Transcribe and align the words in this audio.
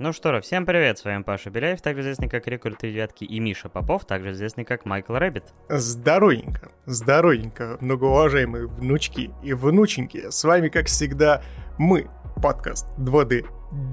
Ну 0.00 0.12
что 0.12 0.34
ж, 0.34 0.42
всем 0.42 0.66
привет, 0.66 0.98
с 0.98 1.04
вами 1.04 1.22
Паша 1.22 1.50
Беляев, 1.50 1.80
также 1.80 2.02
известный 2.02 2.28
как 2.28 2.48
Рекорд 2.48 2.80
Девятки, 2.82 3.22
и 3.22 3.38
Миша 3.38 3.68
Попов, 3.68 4.04
также 4.04 4.32
известный 4.32 4.64
как 4.64 4.84
Michael 4.84 5.14
Rabbit. 5.14 5.44
Здоровенько, 5.68 6.72
здоровенько, 6.84 7.78
многоуважаемые 7.80 8.66
внучки 8.66 9.30
и 9.44 9.52
внученьки. 9.52 10.30
С 10.30 10.42
вами, 10.42 10.68
как 10.68 10.86
всегда, 10.86 11.42
мы, 11.78 12.08
подкаст 12.42 12.88
2D 12.98 13.46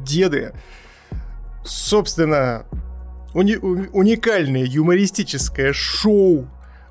Деды. 0.04 0.56
Собственно, 1.64 2.66
уни- 3.36 3.60
уникальное 3.94 4.64
юмористическое 4.66 5.72
шоу 5.72 6.48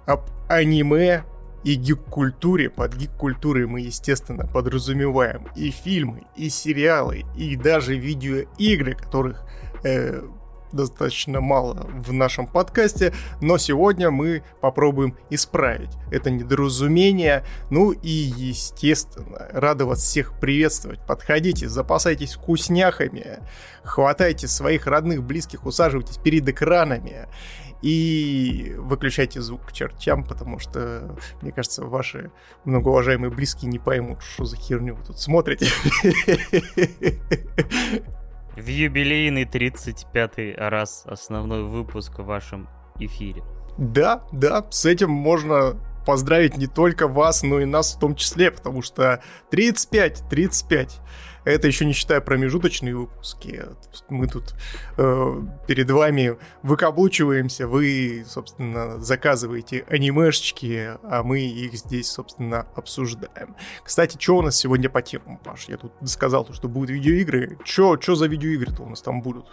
об 0.07 0.21
аниме 0.49 1.25
и 1.65 1.75
гик-культуре. 1.75 2.71
Под 2.71 2.95
гик-культурой 2.97 3.67
мы, 3.67 3.81
естественно, 3.81 4.47
подразумеваем 4.47 5.49
и 5.57 5.71
фильмы, 5.71 6.25
и 6.37 6.49
сериалы, 6.49 7.25
и 7.37 7.57
даже 7.57 7.97
видеоигры, 7.97 8.95
которых 8.95 9.45
э, 9.85 10.23
достаточно 10.73 11.41
мало 11.41 11.87
в 11.93 12.13
нашем 12.13 12.47
подкасте, 12.47 13.13
но 13.41 13.59
сегодня 13.59 14.11
мы 14.11 14.43
попробуем 14.61 15.17
исправить 15.29 15.91
это 16.11 16.31
недоразумение. 16.31 17.45
Ну 17.71 17.93
и, 17.93 18.09
естественно, 18.09 19.49
рада 19.53 19.87
вас 19.87 20.01
всех 20.01 20.39
приветствовать. 20.39 21.01
Подходите, 21.07 21.69
запасайтесь 21.69 22.35
вкусняхами, 22.35 23.41
хватайте 23.83 24.49
своих 24.49 24.87
родных, 24.87 25.23
близких, 25.23 25.67
усаживайтесь 25.67 26.19
перед 26.19 26.49
экранами 26.49 27.27
и 27.83 28.75
выключайте 28.79 29.41
звук 29.41 29.67
к 29.67 29.73
чертям, 29.73 30.25
потому 30.25 30.59
что, 30.59 31.17
мне 31.41 31.53
кажется, 31.53 31.85
ваши 31.85 32.31
многоуважаемые 32.65 33.31
близкие 33.31 33.71
не 33.71 33.79
поймут, 33.79 34.23
что 34.23 34.45
за 34.45 34.57
херню 34.57 34.95
вы 34.95 35.05
тут 35.05 35.19
смотрите. 35.19 35.67
В 38.57 38.67
юбилейный 38.67 39.45
35-й 39.45 40.55
раз 40.57 41.05
основной 41.07 41.63
выпуск 41.63 42.19
в 42.19 42.25
вашем 42.25 42.69
эфире. 42.99 43.43
Да, 43.79 44.25
да, 44.33 44.67
с 44.71 44.85
этим 44.85 45.11
можно 45.11 45.77
поздравить 46.05 46.57
не 46.57 46.67
только 46.67 47.09
вас, 47.09 47.43
но 47.43 47.61
и 47.61 47.65
нас 47.65 47.95
в 47.95 47.99
том 47.99 48.15
числе, 48.15 48.51
потому 48.51 48.83
что 48.83 49.23
35, 49.51 50.25
35. 50.29 51.01
Это 51.45 51.67
еще 51.67 51.85
не 51.85 51.93
считая 51.93 52.21
промежуточные 52.21 52.95
выпуски. 52.95 53.65
Мы 54.09 54.27
тут 54.27 54.55
э, 54.97 55.43
перед 55.67 55.91
вами 55.91 56.37
выкаблучиваемся, 56.63 57.67
вы, 57.67 58.25
собственно, 58.27 59.01
заказываете 59.01 59.85
анимешечки, 59.89 60.99
а 61.03 61.23
мы 61.23 61.41
их 61.41 61.75
здесь, 61.75 62.11
собственно, 62.11 62.67
обсуждаем. 62.75 63.57
Кстати, 63.83 64.17
что 64.21 64.39
у 64.39 64.43
нас 64.43 64.57
сегодня 64.57 64.91
по 64.91 65.03
темам, 65.03 65.39
Паш? 65.39 65.69
Я 65.69 65.77
тут 65.77 65.93
сказал, 66.05 66.47
что 66.53 66.69
будут 66.69 66.91
видеоигры. 66.91 67.59
Что 67.65 67.97
за 67.97 68.27
видеоигры-то 68.27 68.83
у 68.83 68.89
нас 68.89 69.01
там 69.01 69.23
будут? 69.23 69.47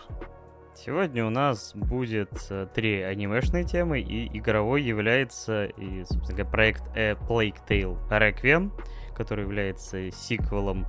Сегодня 0.76 1.26
у 1.26 1.32
нас 1.32 1.72
будет 1.74 2.32
э, 2.52 2.68
три 2.74 3.02
анимешные 3.02 3.64
темы, 3.64 4.00
и 4.00 4.38
игровой 4.38 4.84
является, 4.84 5.66
и, 5.66 6.04
собственно 6.04 6.38
говоря, 6.38 6.52
проект 6.52 6.84
A 6.96 7.14
Plague 7.14 7.58
Tale 7.68 7.98
Requiem, 8.10 8.72
который 9.16 9.46
является 9.46 10.12
сиквелом 10.12 10.86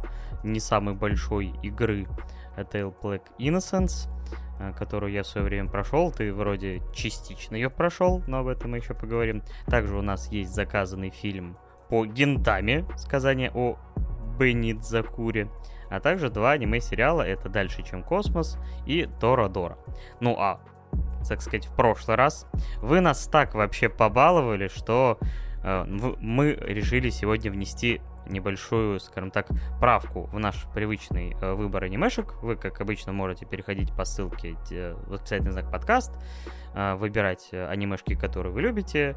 не 0.48 0.60
самой 0.60 0.94
большой 0.94 1.54
игры 1.62 2.06
Tale 2.56 2.94
Black 3.02 3.22
Innocence, 3.38 4.08
э, 4.58 4.72
которую 4.76 5.12
я 5.12 5.22
в 5.22 5.26
свое 5.26 5.46
время 5.46 5.68
прошел. 5.68 6.10
Ты 6.10 6.32
вроде 6.32 6.82
частично 6.92 7.54
ее 7.54 7.70
прошел, 7.70 8.22
но 8.26 8.38
об 8.38 8.48
этом 8.48 8.72
мы 8.72 8.78
еще 8.78 8.94
поговорим. 8.94 9.42
Также 9.66 9.96
у 9.96 10.02
нас 10.02 10.30
есть 10.30 10.54
заказанный 10.54 11.10
фильм 11.10 11.56
по 11.88 12.04
Гентаме, 12.04 12.84
сказание 12.96 13.50
о 13.54 13.78
Бенни 14.38 14.72
Дзакуре, 14.72 15.48
а 15.90 16.00
также 16.00 16.30
два 16.30 16.52
аниме-сериала, 16.52 17.22
это 17.22 17.48
«Дальше, 17.48 17.82
чем 17.82 18.02
космос» 18.02 18.58
и 18.86 19.08
«Дора-Дора». 19.20 19.78
Ну 20.20 20.36
а, 20.38 20.60
так 21.26 21.40
сказать, 21.40 21.66
в 21.66 21.74
прошлый 21.74 22.16
раз 22.16 22.46
вы 22.82 23.00
нас 23.00 23.26
так 23.26 23.54
вообще 23.54 23.88
побаловали, 23.88 24.68
что 24.68 25.18
э, 25.62 25.84
мы 25.86 26.52
решили 26.52 27.10
сегодня 27.10 27.50
внести 27.50 28.00
небольшую, 28.28 29.00
скажем 29.00 29.30
так, 29.30 29.48
правку 29.80 30.28
в 30.32 30.38
наш 30.38 30.66
привычный 30.74 31.36
э, 31.40 31.52
выбор 31.52 31.84
анимешек. 31.84 32.34
Вы, 32.42 32.56
как 32.56 32.80
обычно, 32.80 33.12
можете 33.12 33.46
переходить 33.46 33.92
по 33.94 34.04
ссылке 34.04 34.54
в 34.70 35.10
восклицательный 35.10 35.52
знак 35.52 35.70
подкаст, 35.70 36.12
э, 36.74 36.94
выбирать 36.94 37.48
э, 37.52 37.66
анимешки, 37.66 38.14
которые 38.14 38.52
вы 38.52 38.62
любите, 38.62 39.16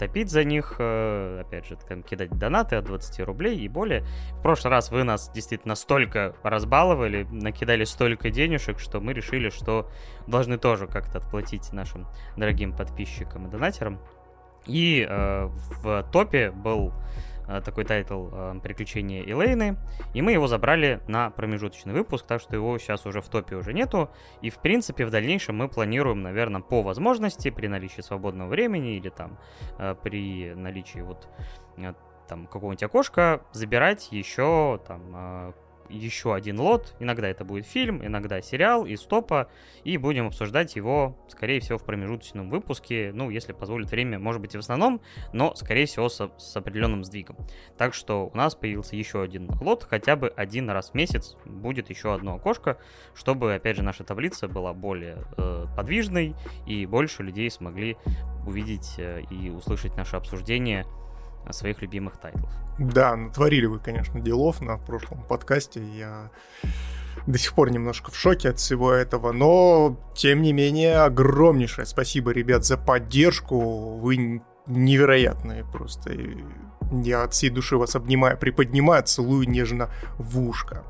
топить 0.00 0.32
за 0.32 0.42
них, 0.42 0.80
опять 0.80 1.68
же, 1.68 1.76
там, 1.88 2.02
кидать 2.02 2.36
донаты 2.36 2.74
от 2.74 2.86
20 2.86 3.20
рублей 3.20 3.56
и 3.56 3.68
более. 3.68 4.04
В 4.32 4.42
прошлый 4.42 4.72
раз 4.72 4.90
вы 4.90 5.04
нас 5.04 5.30
действительно 5.32 5.76
столько 5.76 6.34
разбаловали, 6.42 7.22
накидали 7.30 7.84
столько 7.84 8.30
денежек, 8.30 8.80
что 8.80 9.00
мы 9.00 9.12
решили, 9.12 9.50
что 9.50 9.88
должны 10.26 10.58
тоже 10.58 10.88
как-то 10.88 11.18
отплатить 11.18 11.72
нашим 11.72 12.08
дорогим 12.36 12.72
подписчикам 12.72 13.46
и 13.46 13.48
донатерам. 13.48 14.00
И 14.66 15.06
э, 15.08 15.46
в 15.46 16.02
топе 16.12 16.50
был 16.50 16.92
такой 17.64 17.84
тайтл 17.84 18.28
э, 18.32 18.60
«Приключения 18.62 19.22
Элейны», 19.22 19.76
и 20.14 20.22
мы 20.22 20.32
его 20.32 20.46
забрали 20.46 21.00
на 21.08 21.30
промежуточный 21.30 21.92
выпуск, 21.92 22.26
так 22.26 22.40
что 22.40 22.56
его 22.56 22.78
сейчас 22.78 23.06
уже 23.06 23.20
в 23.20 23.28
топе 23.28 23.56
уже 23.56 23.72
нету, 23.72 24.10
и 24.40 24.50
в 24.50 24.58
принципе 24.58 25.04
в 25.06 25.10
дальнейшем 25.10 25.56
мы 25.56 25.68
планируем, 25.68 26.22
наверное, 26.22 26.60
по 26.60 26.82
возможности, 26.82 27.50
при 27.50 27.66
наличии 27.66 28.00
свободного 28.00 28.48
времени 28.48 28.96
или 28.96 29.08
там 29.08 29.38
э, 29.78 29.94
при 30.02 30.54
наличии 30.54 31.00
вот 31.00 31.28
там 32.28 32.46
какого-нибудь 32.46 32.82
окошка 32.82 33.42
забирать 33.52 34.10
еще 34.10 34.80
там 34.86 35.54
еще 35.88 36.34
один 36.34 36.58
лот. 36.60 36.94
Иногда 37.00 37.28
это 37.28 37.44
будет 37.44 37.66
фильм, 37.66 38.04
иногда 38.04 38.40
сериал 38.40 38.86
из 38.86 39.00
топа. 39.02 39.48
И 39.84 39.96
будем 39.96 40.28
обсуждать 40.28 40.76
его, 40.76 41.16
скорее 41.28 41.60
всего, 41.60 41.78
в 41.78 41.84
промежуточном 41.84 42.50
выпуске. 42.50 43.12
Ну, 43.14 43.30
если 43.30 43.52
позволит 43.52 43.90
время, 43.90 44.18
может 44.18 44.40
быть, 44.40 44.54
и 44.54 44.56
в 44.56 44.60
основном, 44.60 45.00
но, 45.32 45.54
скорее 45.54 45.86
всего, 45.86 46.08
с, 46.08 46.30
с 46.38 46.56
определенным 46.56 47.04
сдвигом. 47.04 47.36
Так 47.76 47.94
что 47.94 48.30
у 48.32 48.36
нас 48.36 48.54
появился 48.54 48.96
еще 48.96 49.22
один 49.22 49.50
лот. 49.60 49.86
Хотя 49.88 50.16
бы 50.16 50.28
один 50.28 50.70
раз 50.70 50.90
в 50.90 50.94
месяц 50.94 51.36
будет 51.44 51.90
еще 51.90 52.14
одно 52.14 52.36
окошко, 52.36 52.78
чтобы, 53.14 53.54
опять 53.54 53.76
же, 53.76 53.82
наша 53.82 54.04
таблица 54.04 54.48
была 54.48 54.72
более 54.72 55.24
э, 55.36 55.66
подвижной 55.76 56.34
и 56.66 56.86
больше 56.86 57.22
людей 57.22 57.50
смогли 57.50 57.96
увидеть 58.46 58.94
э, 58.98 59.22
и 59.30 59.50
услышать 59.50 59.96
наше 59.96 60.16
обсуждение 60.16 60.86
своих 61.52 61.82
любимых 61.82 62.16
тайтлов. 62.16 62.50
Да, 62.78 63.14
натворили 63.16 63.66
вы, 63.66 63.78
конечно, 63.78 64.20
делов 64.20 64.60
на 64.60 64.78
прошлом 64.78 65.22
подкасте. 65.22 65.82
Я 65.96 66.30
до 67.26 67.38
сих 67.38 67.54
пор 67.54 67.70
немножко 67.70 68.10
в 68.10 68.16
шоке 68.16 68.50
от 68.50 68.58
всего 68.58 68.92
этого, 68.92 69.32
но, 69.32 69.96
тем 70.14 70.42
не 70.42 70.52
менее, 70.52 70.98
огромнейшее 70.98 71.86
спасибо, 71.86 72.32
ребят, 72.32 72.64
за 72.64 72.76
поддержку. 72.76 73.98
Вы 73.98 74.42
невероятные 74.66 75.64
просто. 75.64 76.12
Я 76.90 77.22
от 77.22 77.32
всей 77.32 77.50
души 77.50 77.76
вас 77.76 77.94
обнимаю, 77.96 78.36
приподнимаю, 78.36 79.02
целую 79.04 79.48
нежно 79.48 79.90
в 80.18 80.40
ушко. 80.40 80.84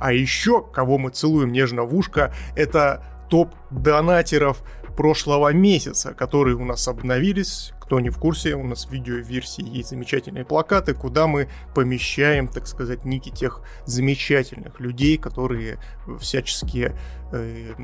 А 0.00 0.12
еще, 0.12 0.62
кого 0.62 0.98
мы 0.98 1.10
целуем 1.10 1.52
нежно 1.52 1.82
в 1.82 1.94
ушко, 1.94 2.32
это 2.56 3.04
топ 3.28 3.54
донатеров 3.70 4.62
прошлого 4.96 5.52
месяца, 5.52 6.12
которые 6.12 6.56
у 6.56 6.64
нас 6.64 6.86
обновились. 6.88 7.72
Кто 7.92 8.00
не 8.00 8.08
в 8.08 8.16
курсе, 8.16 8.54
у 8.54 8.64
нас 8.64 8.86
в 8.86 8.90
видеоверсии 8.90 9.62
есть 9.68 9.90
замечательные 9.90 10.46
плакаты, 10.46 10.94
куда 10.94 11.26
мы 11.26 11.50
помещаем, 11.74 12.48
так 12.48 12.66
сказать, 12.66 13.04
ники 13.04 13.28
тех 13.28 13.60
замечательных 13.84 14.80
людей, 14.80 15.18
которые 15.18 15.78
всячески 16.18 16.94
э, 17.32 17.74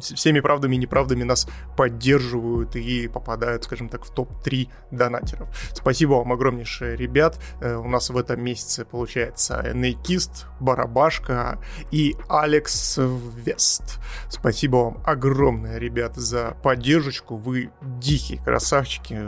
всеми 0.00 0.40
правдами 0.40 0.74
и 0.74 0.78
неправдами 0.78 1.22
нас 1.22 1.48
поддерживают 1.76 2.76
и 2.76 3.08
попадают, 3.08 3.64
скажем 3.64 3.88
так, 3.88 4.04
в 4.04 4.10
топ-3 4.10 4.68
донатеров. 4.90 5.48
Спасибо 5.72 6.14
вам 6.14 6.32
огромнейшее, 6.32 6.96
ребят. 6.96 7.38
Э, 7.60 7.76
у 7.76 7.88
нас 7.88 8.10
в 8.10 8.16
этом 8.16 8.42
месяце 8.42 8.84
получается 8.84 9.72
Нейкист, 9.74 10.46
Барабашка 10.60 11.58
и 11.90 12.14
Алекс 12.28 12.98
Вест. 12.98 14.00
Спасибо 14.28 14.76
вам 14.76 15.02
огромное, 15.04 15.78
ребят, 15.78 16.16
за 16.16 16.56
поддержку. 16.62 17.36
Вы 17.36 17.70
дикие 17.80 18.42
красавчики. 18.42 19.18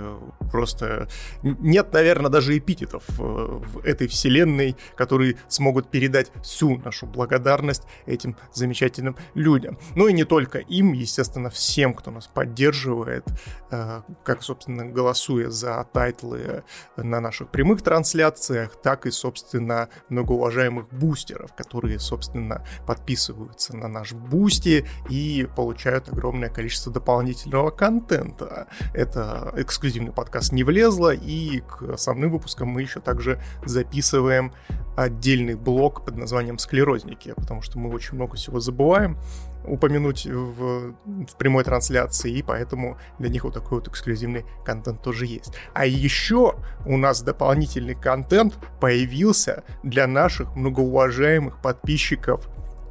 Просто 0.50 1.08
нет, 1.42 1.92
наверное, 1.92 2.30
даже 2.30 2.56
эпитетов 2.56 3.04
э, 3.18 3.22
в 3.22 3.78
этой 3.84 4.08
вселенной, 4.08 4.76
которые 4.94 5.36
смогут 5.48 5.90
передать 5.90 6.30
всю 6.42 6.78
нашу 6.78 7.06
благодарность 7.06 7.82
этим 8.06 8.36
замечательным 8.52 9.16
людям. 9.34 9.78
Ну 9.94 10.08
и 10.08 10.12
не 10.12 10.24
только 10.24 10.58
им, 10.58 10.92
естественно, 10.92 11.50
всем, 11.50 11.94
кто 11.94 12.10
нас 12.10 12.26
поддерживает, 12.26 13.24
э, 13.70 14.02
как, 14.24 14.42
собственно, 14.42 14.84
голосуя 14.86 15.50
за 15.50 15.84
тайтлы 15.92 16.64
на 16.96 17.20
наших 17.20 17.50
прямых 17.50 17.82
трансляциях, 17.82 18.80
так 18.82 19.06
и, 19.06 19.10
собственно, 19.10 19.88
многоуважаемых 20.08 20.88
бустеров, 20.90 21.54
которые, 21.54 21.98
собственно, 21.98 22.64
подписываются 22.86 23.76
на 23.76 23.88
наш 23.88 24.12
Boosty 24.12 24.86
и 25.10 25.48
получают 25.56 26.08
огромное 26.08 26.48
количество 26.48 26.92
дополнительного 26.92 27.70
контента. 27.70 28.68
Это 28.94 29.52
эксклюзивные 29.56 30.07
эксклюзивный 30.08 30.12
подкаст 30.12 30.52
«Не 30.52 30.64
влезло», 30.64 31.12
и 31.12 31.60
к 31.60 31.82
основным 31.92 32.30
выпускам 32.30 32.68
мы 32.68 32.82
еще 32.82 33.00
также 33.00 33.40
записываем 33.64 34.52
отдельный 34.96 35.54
блог 35.54 36.04
под 36.04 36.16
названием 36.16 36.58
«Склерозники», 36.58 37.34
потому 37.36 37.62
что 37.62 37.78
мы 37.78 37.90
очень 37.94 38.14
много 38.14 38.36
всего 38.36 38.60
забываем 38.60 39.18
упомянуть 39.64 40.24
в, 40.26 40.94
в 41.04 41.36
прямой 41.36 41.64
трансляции, 41.64 42.38
и 42.38 42.42
поэтому 42.42 42.96
для 43.18 43.28
них 43.28 43.44
вот 43.44 43.54
такой 43.54 43.78
вот 43.78 43.88
эксклюзивный 43.88 44.44
контент 44.64 45.02
тоже 45.02 45.26
есть. 45.26 45.52
А 45.74 45.84
еще 45.84 46.54
у 46.86 46.96
нас 46.96 47.22
дополнительный 47.22 47.94
контент 47.94 48.54
появился 48.80 49.64
для 49.82 50.06
наших 50.06 50.56
многоуважаемых 50.56 51.60
подписчиков 51.60 52.48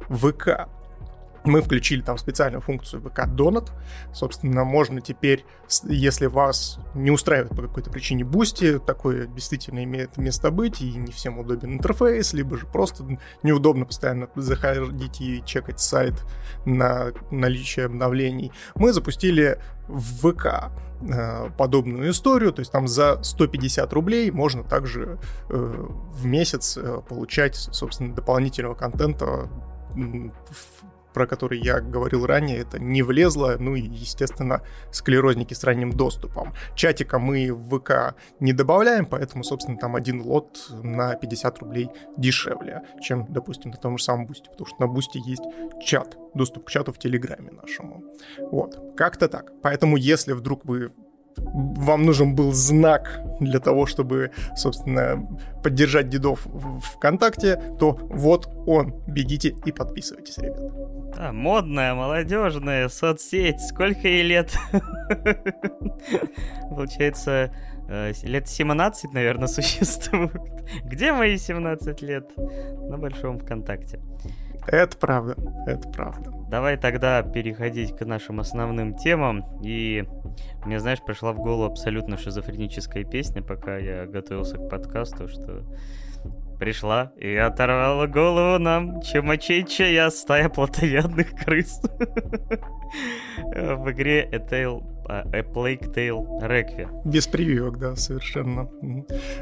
ВК 0.08 0.68
мы 1.48 1.62
включили 1.62 2.02
там 2.02 2.18
специальную 2.18 2.60
функцию 2.60 3.02
VK 3.02 3.34
Donut. 3.34 3.70
Собственно, 4.12 4.64
можно 4.64 5.00
теперь, 5.00 5.44
если 5.84 6.26
вас 6.26 6.78
не 6.94 7.10
устраивает 7.10 7.56
по 7.56 7.62
какой-то 7.62 7.90
причине 7.90 8.22
Boosty, 8.22 8.78
такое 8.78 9.26
действительно 9.26 9.82
имеет 9.84 10.16
место 10.16 10.50
быть, 10.50 10.80
и 10.80 10.92
не 10.92 11.12
всем 11.12 11.38
удобен 11.38 11.74
интерфейс, 11.74 12.32
либо 12.32 12.56
же 12.56 12.66
просто 12.66 13.18
неудобно 13.42 13.86
постоянно 13.86 14.28
заходить 14.36 15.20
и 15.20 15.42
чекать 15.44 15.80
сайт 15.80 16.14
на 16.64 17.12
наличие 17.30 17.86
обновлений, 17.86 18.52
мы 18.74 18.92
запустили 18.92 19.58
в 19.88 20.32
ВК 20.32 20.70
э, 21.00 21.50
подобную 21.56 22.10
историю, 22.10 22.52
то 22.52 22.60
есть 22.60 22.70
там 22.70 22.86
за 22.86 23.22
150 23.22 23.90
рублей 23.94 24.30
можно 24.30 24.62
также 24.62 25.18
э, 25.48 25.86
в 26.12 26.26
месяц 26.26 26.76
э, 26.76 27.00
получать, 27.08 27.56
собственно, 27.56 28.14
дополнительного 28.14 28.74
контента 28.74 29.48
про 31.18 31.26
который 31.26 31.58
я 31.58 31.80
говорил 31.80 32.26
ранее, 32.26 32.58
это 32.58 32.78
не 32.78 33.02
влезло, 33.02 33.56
ну 33.58 33.74
и, 33.74 33.80
естественно, 33.80 34.62
склерозники 34.92 35.52
с 35.52 35.64
ранним 35.64 35.90
доступом. 35.90 36.54
Чатика 36.76 37.18
мы 37.18 37.52
в 37.52 37.76
ВК 37.76 38.14
не 38.38 38.52
добавляем, 38.52 39.04
поэтому, 39.04 39.42
собственно, 39.42 39.76
там 39.76 39.96
один 39.96 40.22
лот 40.22 40.68
на 40.70 41.16
50 41.16 41.58
рублей 41.58 41.90
дешевле, 42.16 42.82
чем, 43.02 43.26
допустим, 43.30 43.72
на 43.72 43.78
том 43.78 43.98
же 43.98 44.04
самом 44.04 44.26
Бусте, 44.26 44.48
потому 44.48 44.66
что 44.68 44.76
на 44.78 44.86
Бусте 44.86 45.18
есть 45.26 45.42
чат, 45.84 46.16
доступ 46.34 46.66
к 46.66 46.70
чату 46.70 46.92
в 46.92 46.98
Телеграме 47.00 47.50
нашему. 47.50 48.04
Вот, 48.38 48.78
как-то 48.96 49.26
так. 49.26 49.50
Поэтому, 49.60 49.96
если 49.96 50.34
вдруг 50.34 50.64
вы 50.66 50.92
вам 51.42 52.04
нужен 52.04 52.34
был 52.34 52.52
знак 52.52 53.20
для 53.40 53.60
того, 53.60 53.86
чтобы, 53.86 54.30
собственно, 54.56 55.26
поддержать 55.62 56.08
дедов 56.08 56.46
в 56.46 56.80
ВКонтакте, 56.80 57.60
то 57.78 57.98
вот 58.10 58.48
он. 58.66 58.94
Бегите 59.06 59.54
и 59.64 59.72
подписывайтесь, 59.72 60.38
ребят. 60.38 60.60
Да, 61.16 61.32
модная, 61.32 61.94
молодежная 61.94 62.88
соцсеть. 62.88 63.60
Сколько 63.60 64.08
ей 64.08 64.22
лет? 64.22 64.56
Получается, 66.70 67.52
э, 67.88 68.12
лет 68.22 68.48
17, 68.48 69.12
наверное, 69.12 69.48
существует. 69.48 70.32
Где 70.84 71.12
мои 71.12 71.36
17 71.36 72.02
лет? 72.02 72.30
На 72.36 72.98
Большом 72.98 73.38
ВКонтакте. 73.38 74.00
Это 74.70 74.98
правда, 74.98 75.34
это 75.66 75.88
правда. 75.88 76.30
Давай 76.50 76.76
тогда 76.76 77.22
переходить 77.22 77.96
к 77.96 78.04
нашим 78.04 78.38
основным 78.38 78.94
темам. 78.94 79.44
И 79.62 80.04
мне, 80.66 80.78
знаешь, 80.78 81.02
пришла 81.02 81.32
в 81.32 81.38
голову 81.38 81.64
абсолютно 81.64 82.18
шизофреническая 82.18 83.04
песня, 83.04 83.42
пока 83.42 83.78
я 83.78 84.04
готовился 84.04 84.58
к 84.58 84.68
подкасту, 84.68 85.26
что 85.28 85.64
пришла 86.58 87.12
и 87.16 87.34
оторвала 87.34 88.06
голову 88.06 88.58
нам 88.58 89.00
чумачечая 89.00 90.10
стая 90.10 90.48
плотоядных 90.50 91.30
крыс. 91.30 91.80
В 93.38 93.90
игре 93.90 94.28
A 94.32 94.36
Tale 94.36 94.97
A 95.08 95.40
Plague 95.42 95.92
Tale 95.94 96.40
Requiem. 96.42 96.88
Без 97.04 97.26
прививок, 97.26 97.78
да, 97.78 97.96
совершенно. 97.96 98.68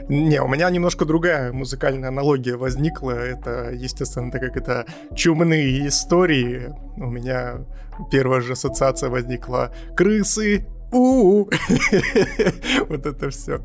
Не, 0.08 0.40
у 0.40 0.48
меня 0.48 0.70
немножко 0.70 1.04
другая 1.04 1.52
музыкальная 1.52 2.08
аналогия 2.08 2.56
возникла. 2.56 3.10
Это, 3.10 3.70
естественно, 3.72 4.30
так 4.30 4.40
как 4.40 4.56
это 4.56 4.86
чумные 5.14 5.88
истории. 5.88 6.72
У 6.96 7.10
меня 7.10 7.64
первая 8.10 8.40
же 8.40 8.52
ассоциация 8.52 9.10
возникла 9.10 9.72
крысы, 9.96 10.66
у 10.92 11.44
Вот 12.88 13.06
это 13.06 13.30
все. 13.30 13.60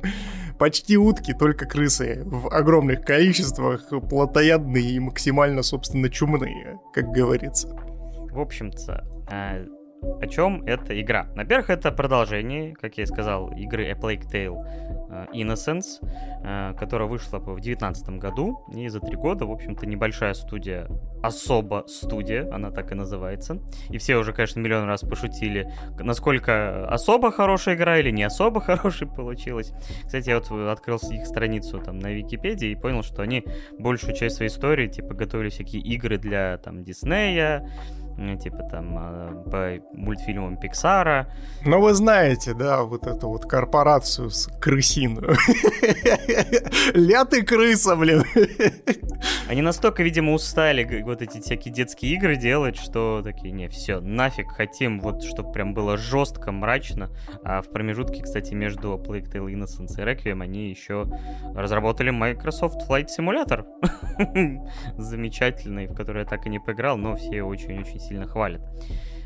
Почти 0.57 0.97
утки, 0.97 1.33
только 1.33 1.65
крысы. 1.65 2.23
В 2.25 2.53
огромных 2.53 3.03
количествах, 3.03 3.89
плотоядные 4.09 4.91
и 4.91 4.99
максимально, 4.99 5.63
собственно, 5.63 6.09
чумные, 6.09 6.79
как 6.93 7.11
говорится. 7.11 7.67
В 8.31 8.39
общем-то, 8.39 9.05
а, 9.31 9.65
о 10.01 10.27
чем 10.27 10.63
эта 10.65 10.99
игра? 10.99 11.27
Во-первых, 11.35 11.69
это 11.69 11.91
продолжение, 11.91 12.73
как 12.73 12.97
я 12.97 13.03
и 13.03 13.07
сказал, 13.07 13.51
игры 13.51 13.87
A 13.87 13.93
Plague 13.93 14.23
Tale 14.31 14.57
э, 15.09 15.25
Innocence, 15.33 15.99
э, 16.43 16.73
которая 16.77 17.07
вышла 17.07 17.39
в 17.39 17.45
2019 17.45 18.09
году, 18.19 18.59
и 18.73 18.87
за 18.87 18.99
три 18.99 19.15
года, 19.15 19.45
в 19.45 19.51
общем-то, 19.51 19.85
небольшая 19.85 20.33
студия, 20.33 20.87
особо 21.21 21.85
студия, 21.87 22.49
она 22.53 22.71
так 22.71 22.91
и 22.91 22.95
называется. 22.95 23.59
И 23.89 23.97
все 23.97 24.17
уже, 24.17 24.33
конечно, 24.33 24.59
миллион 24.59 24.85
раз 24.87 25.01
пошутили, 25.01 25.71
насколько 25.99 26.87
особо 26.87 27.31
хорошая 27.31 27.75
игра 27.75 27.97
или 27.99 28.11
не 28.11 28.23
особо 28.23 28.61
хорошая 28.61 29.09
получилась. 29.09 29.73
Кстати, 30.05 30.29
я 30.29 30.39
вот 30.39 30.51
открыл 30.51 30.97
их 31.11 31.25
страницу 31.25 31.79
там 31.79 31.99
на 31.99 32.11
Википедии 32.11 32.69
и 32.69 32.75
понял, 32.75 33.03
что 33.03 33.21
они 33.21 33.43
большую 33.77 34.15
часть 34.15 34.37
своей 34.37 34.51
истории, 34.51 34.87
типа, 34.87 35.13
готовили 35.13 35.49
всякие 35.49 35.81
игры 35.81 36.17
для, 36.17 36.57
там, 36.57 36.83
Диснея, 36.83 37.67
типа 38.37 38.63
там 38.63 38.95
а, 38.97 39.43
по 39.49 39.97
мультфильмам 39.97 40.57
Пиксара. 40.57 41.27
Но 41.65 41.79
вы 41.81 41.93
знаете, 41.93 42.53
да, 42.53 42.83
вот 42.83 43.07
эту 43.07 43.29
вот 43.29 43.45
корпорацию 43.45 44.29
с 44.29 44.47
крысиную. 44.59 45.35
Ля 46.93 47.25
ты 47.25 47.43
крыса, 47.43 47.95
блин. 47.95 48.23
Они 49.47 49.61
настолько, 49.61 50.03
видимо, 50.03 50.33
устали 50.33 51.01
вот 51.03 51.21
эти 51.21 51.39
всякие 51.41 51.73
детские 51.73 52.13
игры 52.13 52.35
делать, 52.35 52.77
что 52.77 53.21
такие, 53.23 53.51
не, 53.51 53.67
все, 53.67 53.99
нафиг, 53.99 54.49
хотим 54.51 54.99
вот, 55.01 55.23
чтобы 55.23 55.51
прям 55.51 55.73
было 55.73 55.97
жестко, 55.97 56.51
мрачно. 56.51 57.09
А 57.43 57.61
в 57.61 57.69
промежутке, 57.69 58.23
кстати, 58.23 58.53
между 58.53 58.93
Plague 58.93 59.31
Tale 59.31 59.51
Innocence 59.51 59.99
и 59.99 60.05
Requiem 60.05 60.41
они 60.41 60.69
еще 60.69 61.05
разработали 61.53 62.11
Microsoft 62.11 62.89
Flight 62.89 63.07
Simulator. 63.17 63.65
Замечательный, 64.97 65.87
в 65.87 65.95
который 65.95 66.19
я 66.19 66.25
так 66.25 66.45
и 66.45 66.49
не 66.49 66.59
поиграл, 66.59 66.97
но 66.97 67.15
все 67.15 67.43
очень-очень 67.43 67.99
сильно 68.11 68.27
хвалят. 68.27 68.61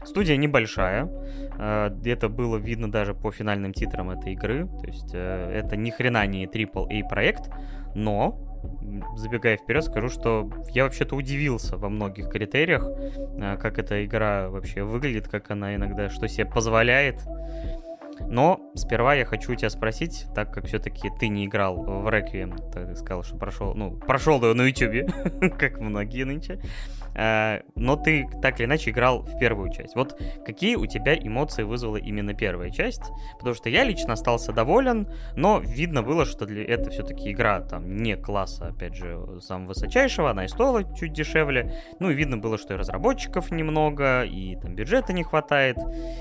Студия 0.06 0.38
небольшая, 0.38 1.10
э, 1.58 1.90
это 2.06 2.30
было 2.30 2.58
видно 2.58 2.92
даже 2.92 3.16
по 3.16 3.32
финальным 3.32 3.74
титрам 3.74 4.12
этой 4.12 4.34
игры, 4.34 4.68
то 4.68 4.88
есть 4.88 5.12
э, 5.14 5.52
это 5.52 5.76
ни 5.76 5.90
хрена 5.90 6.28
не 6.28 6.46
AAA 6.46 7.10
проект, 7.10 7.50
но 7.96 8.38
забегая 9.16 9.58
вперед, 9.58 9.84
скажу, 9.84 10.10
что 10.10 10.50
я 10.70 10.84
вообще-то 10.84 11.16
удивился 11.16 11.78
во 11.78 11.90
многих 11.90 12.30
критериях, 12.30 12.88
э, 12.88 13.58
как 13.58 13.80
эта 13.80 14.06
игра 14.06 14.50
вообще 14.50 14.84
выглядит, 14.84 15.28
как 15.28 15.50
она 15.50 15.74
иногда, 15.74 16.10
что 16.10 16.28
себе 16.28 16.46
позволяет. 16.46 17.22
Но 18.28 18.60
сперва 18.76 19.14
я 19.14 19.26
хочу 19.26 19.54
тебя 19.56 19.70
спросить, 19.70 20.26
так 20.34 20.54
как 20.54 20.66
все-таки 20.68 21.10
ты 21.20 21.28
не 21.28 21.46
играл 21.46 21.76
в 21.84 22.08
Requiem, 22.08 22.56
ты 22.72 22.96
сказал, 22.96 23.24
что 23.24 23.36
прошел, 23.38 23.74
ну, 23.74 23.92
прошел 23.92 24.38
его 24.38 24.54
на 24.54 24.64
YouTube, 24.64 25.12
как 25.58 25.80
многие 25.80 26.24
нынче. 26.24 26.60
Э, 27.16 27.62
но 27.76 27.96
ты 27.96 28.28
так 28.42 28.60
или 28.60 28.66
иначе 28.66 28.92
играл 28.92 29.22
в 29.22 29.38
первую 29.40 29.72
часть. 29.72 29.96
Вот 29.96 30.20
какие 30.46 30.76
у 30.76 30.86
тебя 30.86 31.16
эмоции 31.16 31.64
вызвала 31.64 31.98
именно 31.98 32.34
первая 32.34 32.70
часть? 32.70 33.04
Потому 33.38 33.56
что 33.56 33.70
я 33.70 33.84
лично 33.84 34.14
остался 34.14 34.52
доволен, 34.52 35.08
но 35.36 35.60
видно 35.60 36.04
было, 36.04 36.26
что 36.26 36.46
для 36.46 36.64
это 36.64 36.90
все-таки 36.90 37.32
игра 37.32 37.62
там 37.62 37.96
не 37.98 38.16
класса, 38.16 38.68
опять 38.68 38.96
же, 38.96 39.40
самого 39.42 39.70
высочайшего, 39.70 40.32
она 40.32 40.46
и 40.46 40.48
стоила 40.48 40.84
чуть 40.96 41.14
дешевле. 41.14 41.74
Ну 42.00 42.10
и 42.10 42.14
видно 42.14 42.38
было, 42.38 42.58
что 42.58 42.74
и 42.74 42.78
разработчиков 42.78 43.52
немного, 43.52 44.24
и 44.24 44.56
там 44.58 44.76
бюджета 44.76 45.14
не 45.14 45.24
хватает, 45.24 45.78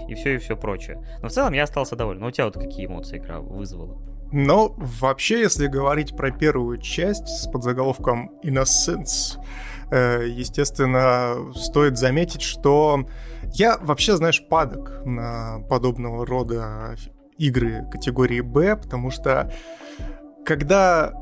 и 0.09 0.15
все, 0.15 0.35
и 0.35 0.39
все 0.39 0.57
прочее. 0.57 1.05
Но 1.23 1.29
в 1.29 1.33
целом 1.33 1.53
я 1.53 1.65
остался 1.65 1.97
доволен. 1.97 2.21
Но 2.21 2.29
у 2.29 2.31
тебя 2.31 2.47
вот 2.47 2.55
какие 2.55 2.87
эмоции 2.87 3.19
игра 3.19 3.41
вызвала? 3.41 3.99
Но 4.33 4.75
вообще, 4.77 5.41
если 5.41 5.69
говорить 5.69 6.17
про 6.17 6.33
первую 6.33 6.79
часть 6.79 7.29
с 7.29 7.47
подзаголовком 7.47 8.33
Innocence, 8.43 9.39
естественно, 9.95 11.53
стоит 11.55 11.99
заметить, 11.99 12.43
что 12.43 13.07
я 13.53 13.79
вообще, 13.79 14.17
знаешь, 14.17 14.45
падок 14.49 15.03
на 15.05 15.61
подобного 15.69 16.27
рода 16.27 16.97
игры 17.39 17.87
категории 17.91 18.41
Б, 18.41 18.77
потому 18.77 19.11
что 19.11 19.53
когда 20.45 21.13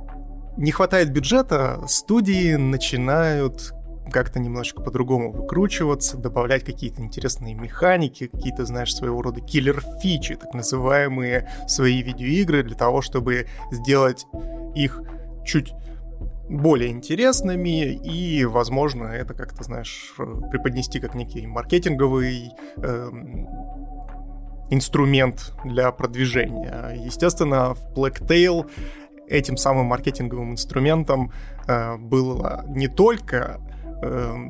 не 0.56 0.70
хватает 0.70 1.10
бюджета, 1.12 1.84
студии 1.86 2.54
начинают 2.54 3.72
как-то 4.10 4.40
немножечко 4.40 4.82
по-другому 4.82 5.32
выкручиваться, 5.32 6.18
добавлять 6.18 6.64
какие-то 6.64 7.02
интересные 7.02 7.54
механики, 7.54 8.26
какие-то, 8.26 8.64
знаешь, 8.66 8.94
своего 8.94 9.22
рода 9.22 9.40
киллер-фичи, 9.40 10.36
так 10.36 10.54
называемые, 10.54 11.48
свои 11.68 12.02
видеоигры 12.02 12.62
для 12.62 12.76
того, 12.76 13.00
чтобы 13.00 13.46
сделать 13.70 14.26
их 14.74 15.00
чуть 15.44 15.72
более 16.52 16.90
интересными, 16.90 17.92
и, 17.92 18.44
возможно, 18.44 19.04
это 19.04 19.34
как-то, 19.34 19.64
знаешь, 19.64 20.14
преподнести 20.50 21.00
как 21.00 21.14
некий 21.14 21.46
маркетинговый 21.46 22.50
э, 22.76 23.10
инструмент 24.70 25.54
для 25.64 25.90
продвижения. 25.92 26.96
Естественно, 27.04 27.74
в 27.74 27.92
Blacktail 27.94 28.70
этим 29.28 29.56
самым 29.56 29.86
маркетинговым 29.86 30.52
инструментом 30.52 31.32
э, 31.66 31.96
было 31.96 32.64
не 32.68 32.88
только 32.88 33.60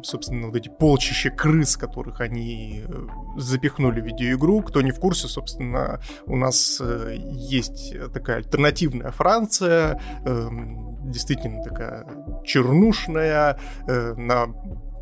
собственно, 0.03 0.47
вот 0.47 0.57
эти 0.57 0.69
полчища 0.69 1.31
крыс, 1.31 1.77
которых 1.77 2.21
они 2.21 2.85
э, 2.87 3.07
запихнули 3.37 4.01
в 4.01 4.07
видеоигру. 4.07 4.63
Кто 4.63 4.81
не 4.81 4.93
в 4.93 4.99
курсе, 4.99 5.29
собственно, 5.29 6.01
у 6.27 6.37
нас 6.37 6.81
э, 6.81 7.17
есть 7.33 7.95
такая 8.13 8.39
альтернативная 8.39 9.11
Франция, 9.11 10.01
эм, 10.25 11.11
действительно 11.11 11.63
такая 11.63 12.07
чернушная, 12.45 13.59
э, 13.87 14.15
на 14.15 14.47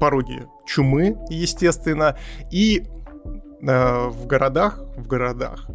пороге 0.00 0.46
чумы, 0.66 1.16
естественно, 1.28 2.16
и 2.50 2.86
в 3.60 4.24
городах, 4.24 4.82
в 4.96 5.06
городах 5.06 5.68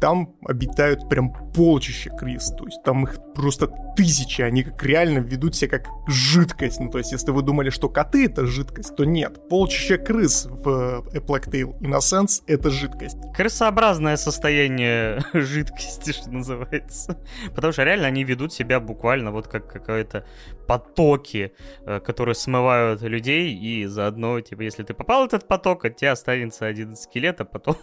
там 0.00 0.36
обитают 0.46 1.08
прям 1.08 1.32
полчища 1.52 2.10
крыс, 2.10 2.52
то 2.56 2.64
есть 2.64 2.82
там 2.82 3.04
их 3.04 3.18
просто 3.34 3.68
тысячи, 3.96 4.42
они 4.42 4.62
как 4.62 4.82
реально 4.82 5.18
ведут 5.18 5.56
себя 5.56 5.78
как 5.78 5.88
жидкость, 6.06 6.80
ну 6.80 6.90
то 6.90 6.98
есть 6.98 7.12
если 7.12 7.30
вы 7.30 7.42
думали, 7.42 7.70
что 7.70 7.88
коты 7.88 8.26
это 8.26 8.46
жидкость, 8.46 8.96
то 8.96 9.04
нет, 9.04 9.48
полчища 9.48 9.98
крыс 9.98 10.46
в 10.48 11.04
A 11.14 11.18
Plague 11.18 11.50
Tale 11.50 11.78
Innocence 11.80 12.42
это 12.46 12.70
жидкость. 12.70 13.18
Крысообразное 13.34 14.16
состояние 14.16 15.24
жидкости, 15.32 16.12
что 16.12 16.30
называется, 16.30 17.18
потому 17.54 17.72
что 17.72 17.84
реально 17.84 18.06
они 18.06 18.24
ведут 18.24 18.52
себя 18.52 18.80
буквально 18.80 19.32
вот 19.32 19.48
как 19.48 19.70
какое-то 19.70 20.24
потоки, 20.68 21.52
э, 21.86 22.00
которые 22.00 22.34
смывают 22.34 23.02
людей, 23.02 23.54
и 23.54 23.86
заодно, 23.86 24.40
типа, 24.40 24.62
если 24.62 24.82
ты 24.82 24.94
попал 24.94 25.22
в 25.22 25.26
этот 25.26 25.48
поток, 25.48 25.84
от 25.84 25.96
тебя 25.96 26.12
останется 26.12 26.66
один 26.66 26.94
скелет, 26.94 27.40
а 27.40 27.44
потом 27.44 27.76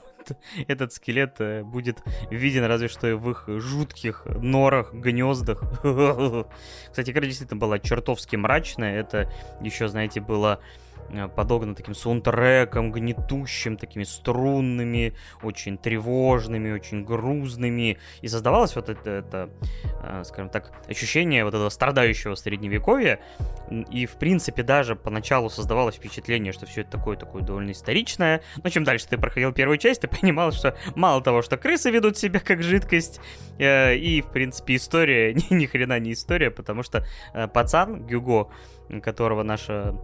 этот 0.68 0.94
скелет 0.94 1.36
э, 1.40 1.64
будет 1.64 2.02
виден 2.30 2.64
разве 2.66 2.88
что 2.88 3.16
в 3.18 3.30
их 3.32 3.46
жутких 3.48 4.26
норах, 4.26 4.94
гнездах. 4.94 5.64
Кстати, 6.90 7.12
игра 7.12 7.26
действительно 7.26 7.60
была 7.60 7.80
чертовски 7.80 8.36
мрачная. 8.36 9.00
Это 9.00 9.32
еще, 9.62 9.88
знаете, 9.88 10.22
было 10.22 10.60
подогнан 11.36 11.76
таким 11.76 11.94
саундтреком, 11.94 12.92
гнетущим, 12.92 13.78
такими 13.78 14.04
струнными, 14.04 15.14
очень 15.44 15.78
тревожными, 15.78 16.72
очень 16.72 17.04
грузными. 17.04 17.98
И 18.22 18.28
создавалось 18.28 18.76
вот 18.76 18.90
это, 18.90 19.10
это 19.10 19.50
э, 20.04 20.24
скажем 20.26 20.50
так, 20.50 20.72
ощущение 20.88 21.44
вот 21.44 21.54
этого 21.54 21.70
страдающего 21.70 22.36
средневековья. 22.36 23.20
И, 23.92 24.06
в 24.06 24.14
принципе, 24.14 24.64
даже 24.64 24.96
поначалу 24.96 25.50
создавалось 25.50 25.96
впечатление, 25.96 26.54
что 26.54 26.66
все 26.66 26.82
это 26.82 26.92
такое-такое 26.92 27.44
довольно 27.44 27.72
историчное. 27.72 28.42
Но 28.64 28.70
чем 28.70 28.84
дальше 28.84 29.08
ты 29.08 29.18
проходил 29.18 29.54
первую 29.54 29.78
часть, 29.78 30.02
ты 30.02 30.08
понимал, 30.22 30.52
что 30.52 30.76
мало 30.96 31.22
того, 31.22 31.42
что 31.42 31.58
крысы 31.58 31.92
ведут 31.92 32.18
себя 32.18 32.40
как 32.40 32.64
жидкость, 32.64 33.20
э, 33.60 33.96
и, 33.96 34.22
в 34.22 34.32
принципе, 34.32 34.76
история 34.76 35.34
ни, 35.50 35.54
ни 35.54 35.66
хрена 35.66 36.00
не 36.00 36.14
история, 36.14 36.52
потому 36.52 36.84
что 36.84 37.06
пацан 37.54 38.06
Гюго, 38.06 38.50
которого 39.02 39.44
наша 39.44 39.96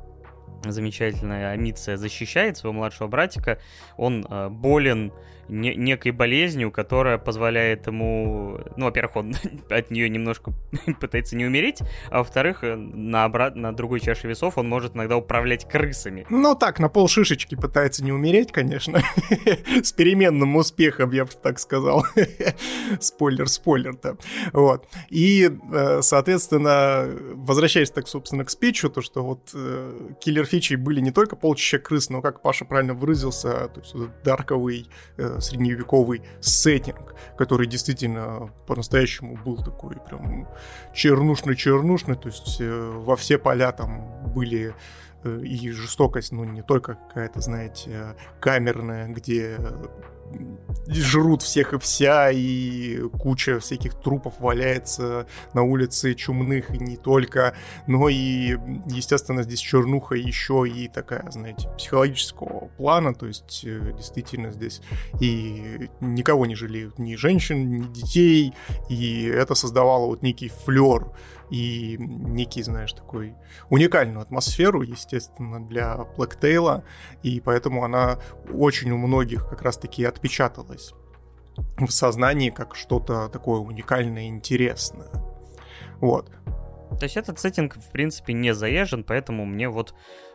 замечательная 0.66 1.52
Амиция 1.52 1.98
защищает 1.98 2.58
своего 2.58 2.74
младшего 2.74 3.08
братика, 3.08 3.60
он 3.98 4.26
э, 4.30 4.50
болен 4.50 5.12
не, 5.48 5.76
некой 5.76 6.12
болезнью, 6.12 6.72
которая 6.72 7.18
позволяет 7.18 7.88
ему, 7.88 8.60
ну, 8.78 8.86
во-первых, 8.86 9.16
он 9.16 9.36
от 9.70 9.92
нее 9.92 10.10
немножко 10.10 10.54
пытается 11.00 11.36
не 11.36 11.46
умереть, 11.46 11.80
а 12.10 12.20
во-вторых, 12.20 12.64
э, 12.64 12.76
на, 12.76 13.26
обрат... 13.26 13.56
на 13.56 13.74
другой 13.74 14.00
чаше 14.00 14.28
весов 14.28 14.58
он 14.58 14.70
может 14.70 14.96
иногда 14.96 15.18
управлять 15.18 15.68
крысами. 15.68 16.26
Ну 16.30 16.56
так, 16.56 16.80
на 16.80 16.90
пол 16.90 17.08
шишечки 17.08 17.56
пытается 17.56 18.04
не 18.04 18.12
умереть, 18.12 18.52
конечно, 18.52 19.02
с 19.84 19.92
переменным 19.92 20.56
успехом, 20.56 21.12
я 21.12 21.26
бы 21.26 21.32
так 21.42 21.60
сказал. 21.60 22.06
спойлер, 23.00 23.48
спойлер, 23.48 23.96
да. 24.02 24.16
Вот. 24.54 24.88
И, 25.10 25.52
э, 25.72 26.02
соответственно, 26.02 27.10
возвращаясь 27.34 27.92
так, 27.92 28.08
собственно, 28.08 28.46
к 28.46 28.50
спичу, 28.50 28.90
то, 28.90 29.02
что 29.02 29.24
вот 29.24 29.52
э, 29.54 30.12
киллер 30.20 30.46
фичи 30.46 30.76
были 30.76 31.00
не 31.00 31.12
только 31.12 31.36
полчища 31.36 31.80
крыс, 31.80 32.10
но, 32.10 32.22
как 32.22 32.42
Паша 32.42 32.66
правильно 32.66 32.94
выразился, 32.94 33.68
то 33.68 33.80
есть 33.80 33.96
дарковый 34.24 34.88
средневековый 35.40 36.24
сеттинг, 36.40 37.16
который 37.38 37.68
действительно 37.68 38.52
по-настоящему 38.68 39.38
был 39.38 39.58
такой 39.58 39.98
прям 39.98 40.48
чернушный-чернушный, 40.94 42.16
то 42.16 42.28
есть 42.28 42.60
э, 42.60 42.92
во 42.96 43.16
все 43.16 43.38
поля 43.38 43.72
там 43.72 44.24
были 44.34 44.74
э, 45.24 45.42
и 45.44 45.70
жестокость, 45.70 46.32
ну, 46.32 46.44
не 46.44 46.62
только 46.62 46.96
какая-то, 46.96 47.42
знаете, 47.42 48.16
камерная, 48.40 49.08
где 49.08 49.58
жрут 50.88 51.42
всех 51.42 51.74
и 51.74 51.80
вся, 51.80 52.32
и 52.32 53.00
куча 53.20 53.60
всяких 53.60 53.96
трупов 53.96 54.40
валяется 54.40 55.28
на 55.54 55.64
улице 55.64 56.14
чумных, 56.16 56.70
и 56.72 56.80
не 56.80 56.98
только, 56.98 57.56
но 57.88 58.10
и, 58.10 58.58
естественно, 58.88 59.44
здесь 59.44 59.60
чернуха 59.60 60.16
еще 60.16 60.66
и 60.68 60.88
такая, 60.88 61.30
знаете, 61.32 61.70
психологического 61.78 62.70
плана, 62.78 63.14
то 63.14 63.28
есть 63.28 63.62
э, 63.66 63.94
действительно 63.96 64.52
здесь 64.52 64.82
и 65.20 65.90
никого 66.00 66.46
не 66.46 66.56
жалеют, 66.56 67.00
ни 67.00 67.16
женщин, 67.16 67.70
ни 67.70 67.94
детей, 67.94 68.54
и 68.90 69.26
это 69.26 69.56
создавало 69.56 70.08
вот 70.08 70.24
некий 70.24 70.50
флер 70.50 71.12
и 71.52 71.98
некий, 72.00 72.64
знаешь, 72.64 72.94
такой 72.94 73.36
уникальную 73.70 74.22
атмосферу, 74.22 74.82
естественно, 74.82 75.64
для 75.64 76.08
Blacktail, 76.18 76.84
и 77.24 77.42
поэтому 77.42 77.84
она 77.84 78.20
очень 78.52 78.90
у 78.92 78.98
многих 78.98 79.48
как 79.48 79.62
раз-таки 79.62 80.06
отпечаталась 80.06 80.94
в 81.78 81.90
сознании 81.90 82.50
как 82.50 82.76
что-то 82.76 83.28
такое 83.28 83.60
уникальное 83.60 84.24
и 84.24 84.28
интересное. 84.28 85.10
Вот. 86.00 86.32
То 86.98 87.04
есть 87.04 87.18
этот 87.18 87.40
сеттинг, 87.40 87.76
в 87.76 87.92
принципе, 87.92 88.34
не 88.34 88.54
заезжен, 88.54 89.04
поэтому 89.04 89.46
мне 89.46 89.70
вот 89.70 89.94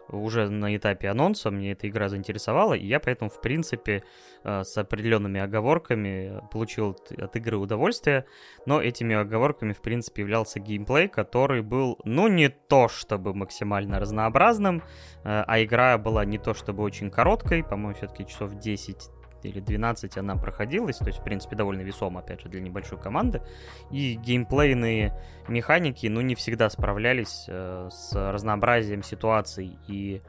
уже 0.08 0.48
на 0.48 0.76
этапе 0.76 1.08
анонса 1.08 1.50
мне 1.50 1.72
эта 1.72 1.88
игра 1.88 2.08
заинтересовала, 2.08 2.74
и 2.74 2.86
я 2.86 3.00
поэтому, 3.00 3.30
в 3.30 3.40
принципе, 3.40 4.02
э, 4.44 4.62
с 4.64 4.76
определенными 4.78 5.40
оговорками 5.40 6.40
получил 6.50 6.96
от 7.18 7.36
игры 7.36 7.56
удовольствие, 7.56 8.26
но 8.66 8.80
этими 8.80 9.16
оговорками, 9.16 9.72
в 9.72 9.80
принципе, 9.80 10.22
являлся 10.22 10.60
геймплей, 10.60 11.08
который 11.08 11.62
был, 11.62 11.98
ну, 12.04 12.28
не 12.28 12.48
то 12.48 12.88
чтобы 12.88 13.34
максимально 13.34 13.98
разнообразным, 13.98 14.78
э, 14.78 14.82
а 15.24 15.62
игра 15.62 15.98
была 15.98 16.24
не 16.24 16.38
то 16.38 16.54
чтобы 16.54 16.82
очень 16.82 17.10
короткой, 17.10 17.64
по-моему, 17.64 17.94
все-таки 17.94 18.26
часов 18.26 18.54
10 18.54 19.15
или 19.48 19.60
12 19.60 20.16
она 20.18 20.36
проходилась, 20.36 20.98
то 20.98 21.06
есть, 21.06 21.18
в 21.18 21.24
принципе, 21.24 21.56
довольно 21.56 21.82
весомо, 21.82 22.20
опять 22.20 22.40
же, 22.40 22.48
для 22.48 22.60
небольшой 22.60 22.98
команды. 22.98 23.42
И 23.90 24.14
геймплейные 24.14 25.14
механики, 25.48 26.06
ну, 26.06 26.20
не 26.20 26.34
всегда 26.34 26.70
справлялись 26.70 27.46
э, 27.48 27.88
с 27.90 28.12
разнообразием 28.14 29.02
ситуаций, 29.02 29.78
и 29.88 30.22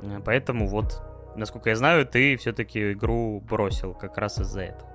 э, 0.00 0.20
поэтому 0.24 0.66
вот, 0.66 1.02
насколько 1.36 1.70
я 1.70 1.76
знаю, 1.76 2.06
ты 2.06 2.36
все-таки 2.36 2.92
игру 2.92 3.40
бросил 3.40 3.94
как 3.94 4.18
раз 4.18 4.40
из-за 4.40 4.62
этого. 4.62 4.90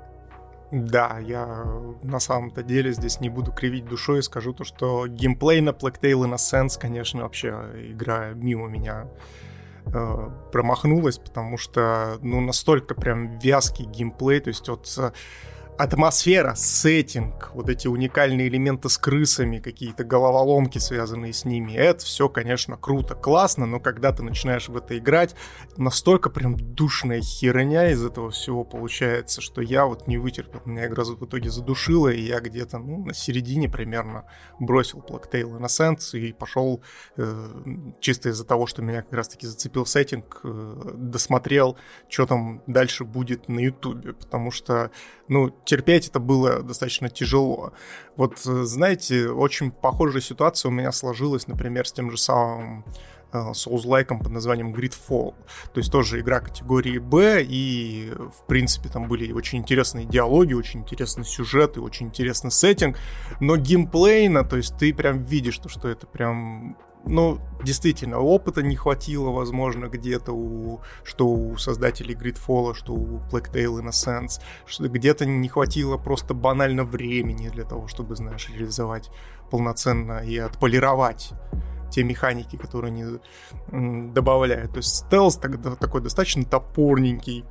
Да, 0.72 1.19
я 1.19 1.65
на 2.01 2.19
самом-то 2.19 2.63
деле 2.63 2.91
здесь 2.91 3.19
не 3.19 3.29
буду 3.29 3.51
кривить 3.51 3.86
душой 3.86 4.19
и 4.19 4.22
скажу 4.24 4.51
то, 4.51 4.63
что 4.63 5.07
геймплей 5.07 5.62
на 5.62 5.69
Tale 5.69 6.01
Innocence, 6.01 6.79
конечно, 6.79 7.24
вообще 7.24 7.50
игра 7.91 8.31
мимо 8.34 8.67
меня 8.67 9.07
э, 9.85 10.29
промахнулась, 10.51 11.17
потому 11.17 11.57
что, 11.57 12.17
ну, 12.21 12.41
настолько 12.41 12.95
прям 12.95 13.39
вязкий 13.39 13.85
геймплей, 13.85 14.39
то 14.39 14.49
есть 14.49 14.67
вот 14.67 14.93
э, 14.97 15.11
атмосфера, 15.77 16.55
сеттинг, 16.55 17.51
вот 17.53 17.70
эти 17.70 17.88
уникальные 17.88 18.48
элементы 18.48 18.89
с 18.89 18.98
крысами, 18.98 19.60
какие-то 19.60 20.03
головоломки, 20.03 20.77
связанные 20.77 21.34
с 21.34 21.46
ними, 21.46 21.74
это 21.74 22.03
все, 22.05 22.29
конечно, 22.29 22.77
круто, 22.77 23.15
классно, 23.15 23.65
но 23.65 23.79
когда 23.79 24.12
ты 24.12 24.24
начинаешь 24.24 24.70
в 24.70 24.77
это 24.77 24.98
играть, 24.98 25.36
настолько 25.77 26.29
прям 26.29 26.55
душная 26.58 27.22
херня 27.22 27.91
из 27.91 28.03
этого 28.03 28.32
всего 28.32 28.63
получается, 28.63 29.41
что 29.41 29.62
я 29.62 29.86
вот 29.86 30.08
не 30.08 30.17
вытерпел. 30.17 30.62
Меня 30.65 30.88
игра 30.88 31.03
в 31.03 31.24
итоге 31.25 31.50
задушила, 31.50 32.10
и 32.10 32.22
я 32.22 32.39
где-то, 32.39 32.79
ну, 32.79 33.05
на 33.05 33.13
середине 33.13 33.70
примерно 33.70 34.25
бросил 34.60 35.00
Tale 35.00 35.60
Innocence 35.60 36.17
и 36.17 36.34
пошел 36.34 36.82
э, 37.17 37.50
чисто 38.00 38.29
из-за 38.29 38.46
того, 38.46 38.67
что 38.67 38.82
меня 38.82 39.01
как 39.01 39.13
раз-таки 39.13 39.48
зацепил 39.48 39.86
сеттинг, 39.86 40.39
э, 40.44 40.91
досмотрел, 40.96 41.77
что 42.10 42.25
там 42.25 42.63
дальше 42.67 43.03
будет 43.03 43.50
на 43.50 43.60
Ютубе, 43.60 44.13
потому 44.13 44.51
что, 44.51 44.91
ну, 45.27 45.50
терпеть 45.65 46.07
это 46.07 46.19
было 46.19 46.62
достаточно 46.63 47.10
тяжело. 47.10 47.74
Вот, 48.15 48.39
э, 48.45 48.63
знаете, 48.63 49.29
очень 49.29 49.72
похожая 49.72 50.22
ситуация 50.22 50.69
у 50.69 50.72
меня 50.72 50.91
сложилась, 50.91 51.48
например, 51.48 51.88
с 51.88 51.91
тем 51.91 52.12
же 52.12 52.17
самым 52.17 52.86
соузлайком 53.53 54.19
под 54.19 54.31
названием 54.31 54.74
Gridfall. 54.74 55.34
То 55.74 55.77
есть 55.79 55.91
тоже 55.91 56.22
игра 56.22 56.39
категории 56.39 57.00
Б, 57.00 57.43
и, 57.43 58.13
в 58.15 58.45
принципе, 58.48 58.89
там 58.89 59.07
были 59.07 59.31
очень 59.31 59.60
интересные 59.60 60.05
диалоги, 60.05 60.53
очень 60.53 60.81
интересный 60.81 61.25
сюжет 61.25 61.77
и 61.77 61.79
очень 61.79 62.07
интересный 62.07 62.51
сеттинг, 62.51 62.98
но 63.39 63.57
геймплейно, 63.57 64.43
то 64.43 64.57
есть 64.57 64.77
ты 64.77 64.93
прям 64.93 65.24
видишь, 65.24 65.57
то, 65.57 65.69
что 65.69 65.89
это 65.89 66.07
прям 66.07 66.77
ну, 67.07 67.39
действительно, 67.63 68.19
опыта 68.19 68.63
не 68.63 68.75
хватило, 68.75 69.29
возможно, 69.29 69.88
где-то 69.88 70.33
у, 70.33 70.81
что 71.03 71.27
у 71.27 71.57
создателей 71.57 72.15
Gridfall, 72.15 72.74
что 72.74 72.93
у 72.93 73.19
Blacktail 73.31 73.79
Innocence, 73.81 74.41
что 74.65 74.88
где-то 74.88 75.25
не 75.25 75.47
хватило 75.47 75.97
просто 75.97 76.33
банально 76.33 76.83
времени 76.83 77.50
для 77.50 77.63
того, 77.63 77.88
чтобы, 77.88 78.15
знаешь, 78.15 78.50
реализовать 78.50 79.12
полноценно 79.51 80.19
и 80.25 80.38
отполировать 80.38 81.31
те 81.91 82.03
механики, 82.03 82.55
которые 82.55 82.91
они 82.91 83.19
добавляют. 84.12 84.71
То 84.71 84.77
есть 84.77 84.95
стелс 84.95 85.38
такой 85.38 86.01
достаточно 86.01 86.43
топорненький, 86.43 87.45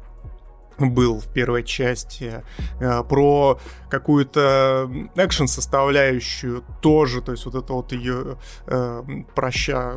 был 0.79 1.21
в 1.21 1.33
первой 1.33 1.63
части, 1.63 2.43
э, 2.81 3.03
про 3.05 3.59
какую-то 3.89 4.91
экшен 5.15 5.47
составляющую 5.47 6.65
тоже, 6.81 7.23
то 7.23 7.33
есть 7.33 7.47
вот 7.47 7.55
это 7.55 7.73
вот 7.73 7.93
ее 7.93 8.37
э, 8.67 9.03
проща 9.35 9.95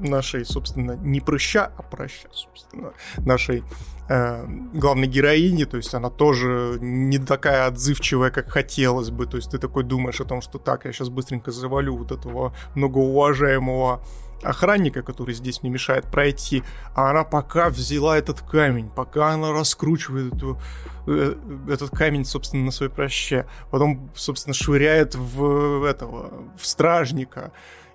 нашей, 0.00 0.44
собственно, 0.44 0.92
не 0.92 1.20
прыща, 1.20 1.70
а 1.76 1.82
проща, 1.82 2.28
собственно, 2.32 2.92
нашей 3.18 3.62
э, 4.08 4.46
главной 4.72 5.06
героини, 5.06 5.64
то 5.64 5.76
есть 5.76 5.94
она 5.94 6.10
тоже 6.10 6.78
не 6.80 7.18
такая 7.18 7.66
отзывчивая, 7.66 8.30
как 8.30 8.48
хотелось 8.48 9.10
бы, 9.10 9.26
то 9.26 9.36
есть 9.36 9.50
ты 9.50 9.58
такой 9.58 9.84
думаешь 9.84 10.20
о 10.20 10.24
том, 10.24 10.40
что 10.40 10.58
так, 10.58 10.84
я 10.84 10.92
сейчас 10.92 11.08
быстренько 11.08 11.50
завалю 11.50 11.96
вот 11.96 12.12
этого 12.12 12.54
многоуважаемого 12.74 14.02
охранника, 14.42 15.02
который 15.02 15.34
здесь 15.34 15.62
мне 15.62 15.70
мешает 15.70 16.04
пройти, 16.10 16.62
а 16.94 17.10
она 17.10 17.24
пока 17.24 17.68
взяла 17.68 18.16
этот 18.16 18.40
камень, 18.40 18.88
пока 18.88 19.30
она 19.30 19.52
раскручивает 19.52 20.34
эту, 20.34 20.60
э, 21.06 21.34
этот 21.68 21.90
камень, 21.90 22.24
собственно, 22.24 22.64
на 22.64 22.70
своей 22.70 22.92
проще, 22.92 23.46
потом, 23.70 24.10
собственно, 24.14 24.54
швыряет 24.54 25.14
в 25.14 25.84
этого, 25.84 26.44
в 26.56 26.66
стражника, 26.66 27.52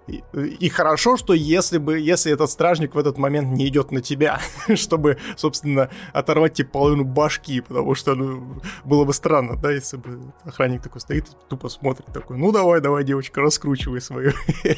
и, 0.07 0.23
и 0.33 0.69
хорошо, 0.69 1.15
что 1.15 1.33
если 1.33 1.77
бы, 1.77 1.99
если 1.99 2.31
этот 2.31 2.49
стражник 2.49 2.95
в 2.95 2.97
этот 2.97 3.17
момент 3.17 3.51
не 3.51 3.67
идет 3.67 3.91
на 3.91 4.01
тебя, 4.01 4.39
чтобы, 4.75 5.17
собственно, 5.37 5.89
оторвать 6.11 6.55
тебе 6.55 6.67
половину 6.67 7.05
башки, 7.05 7.61
потому 7.61 7.95
что, 7.95 8.15
ну, 8.15 8.61
было 8.83 9.05
бы 9.05 9.13
странно, 9.13 9.55
да, 9.55 9.71
если 9.71 9.97
бы 9.97 10.19
охранник 10.43 10.81
такой 10.81 10.99
стоит, 10.99 11.27
тупо 11.47 11.69
смотрит 11.69 12.07
такой, 12.07 12.37
ну, 12.37 12.51
давай, 12.51 12.81
давай, 12.81 13.03
девочка, 13.03 13.41
раскручивай 13.41 14.01
свою 14.01 14.31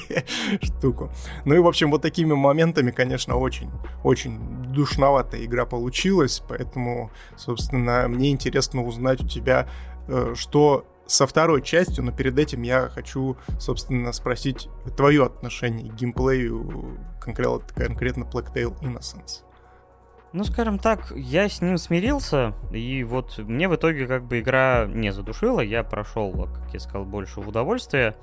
штуку. 0.62 1.12
Ну 1.46 1.56
и, 1.56 1.60
в 1.60 1.68
общем, 1.68 1.90
вот 1.90 2.02
такими 2.02 2.34
моментами, 2.34 2.92
конечно, 2.92 3.36
очень, 3.36 3.72
очень 4.04 4.38
душноватая 4.72 5.44
игра 5.44 5.66
получилась, 5.66 6.44
поэтому, 6.48 7.12
собственно, 7.36 8.08
мне 8.08 8.30
интересно 8.30 8.86
узнать 8.86 9.24
у 9.24 9.28
тебя, 9.28 9.68
э, 10.08 10.34
что 10.36 10.86
со 11.08 11.28
второй 11.28 11.62
частью, 11.62 12.04
но 12.04 12.12
перед 12.12 12.38
этим 12.40 12.62
я 12.64 12.90
хочу, 12.90 13.38
собственно, 13.60 14.12
спросить 14.12 14.70
твое 14.98 15.26
отношение 15.26 15.92
к 15.92 15.96
геймплею 15.96 16.98
конкретно, 17.20 17.60
конкретно 17.76 18.24
Blacktail 18.24 18.80
Innocence. 18.82 19.44
Ну, 20.34 20.44
скажем 20.44 20.80
так, 20.80 21.14
я 21.16 21.48
с 21.48 21.62
ним 21.62 21.78
смирился, 21.78 22.54
и 22.74 23.06
вот 23.06 23.38
мне 23.38 23.70
в 23.70 23.76
итоге 23.76 24.06
как 24.06 24.26
бы 24.26 24.40
игра 24.40 24.86
не 24.86 25.12
задушила, 25.12 25.62
я 25.62 25.82
прошел, 25.84 26.50
как 26.54 26.74
я 26.74 26.80
сказал, 26.82 27.06
больше 27.06 27.40
в 27.40 27.48
удовольствие. 27.48 28.18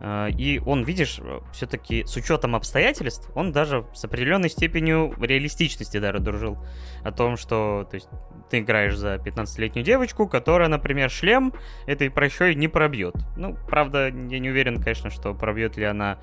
А, 0.00 0.26
и 0.26 0.58
он, 0.58 0.82
видишь, 0.82 1.20
все-таки 1.52 2.04
с 2.04 2.16
учетом 2.16 2.56
обстоятельств, 2.56 3.30
он 3.36 3.52
даже 3.52 3.86
с 3.94 4.04
определенной 4.04 4.50
степенью 4.50 5.14
реалистичности 5.20 5.98
даже 5.98 6.18
дружил. 6.18 6.58
О 7.04 7.12
том, 7.12 7.36
что 7.36 7.86
то 7.88 7.94
есть, 7.94 8.08
ты 8.52 8.58
играешь 8.58 8.96
за 8.96 9.14
15-летнюю 9.14 9.82
девочку, 9.82 10.28
которая, 10.28 10.68
например, 10.68 11.10
шлем 11.10 11.54
этой 11.86 12.10
прощой 12.10 12.54
не 12.54 12.68
пробьет. 12.68 13.14
Ну, 13.34 13.56
правда, 13.66 14.08
я 14.08 14.38
не 14.38 14.50
уверен, 14.50 14.76
конечно, 14.76 15.08
что 15.08 15.32
пробьет 15.32 15.78
ли 15.78 15.84
она 15.84 16.18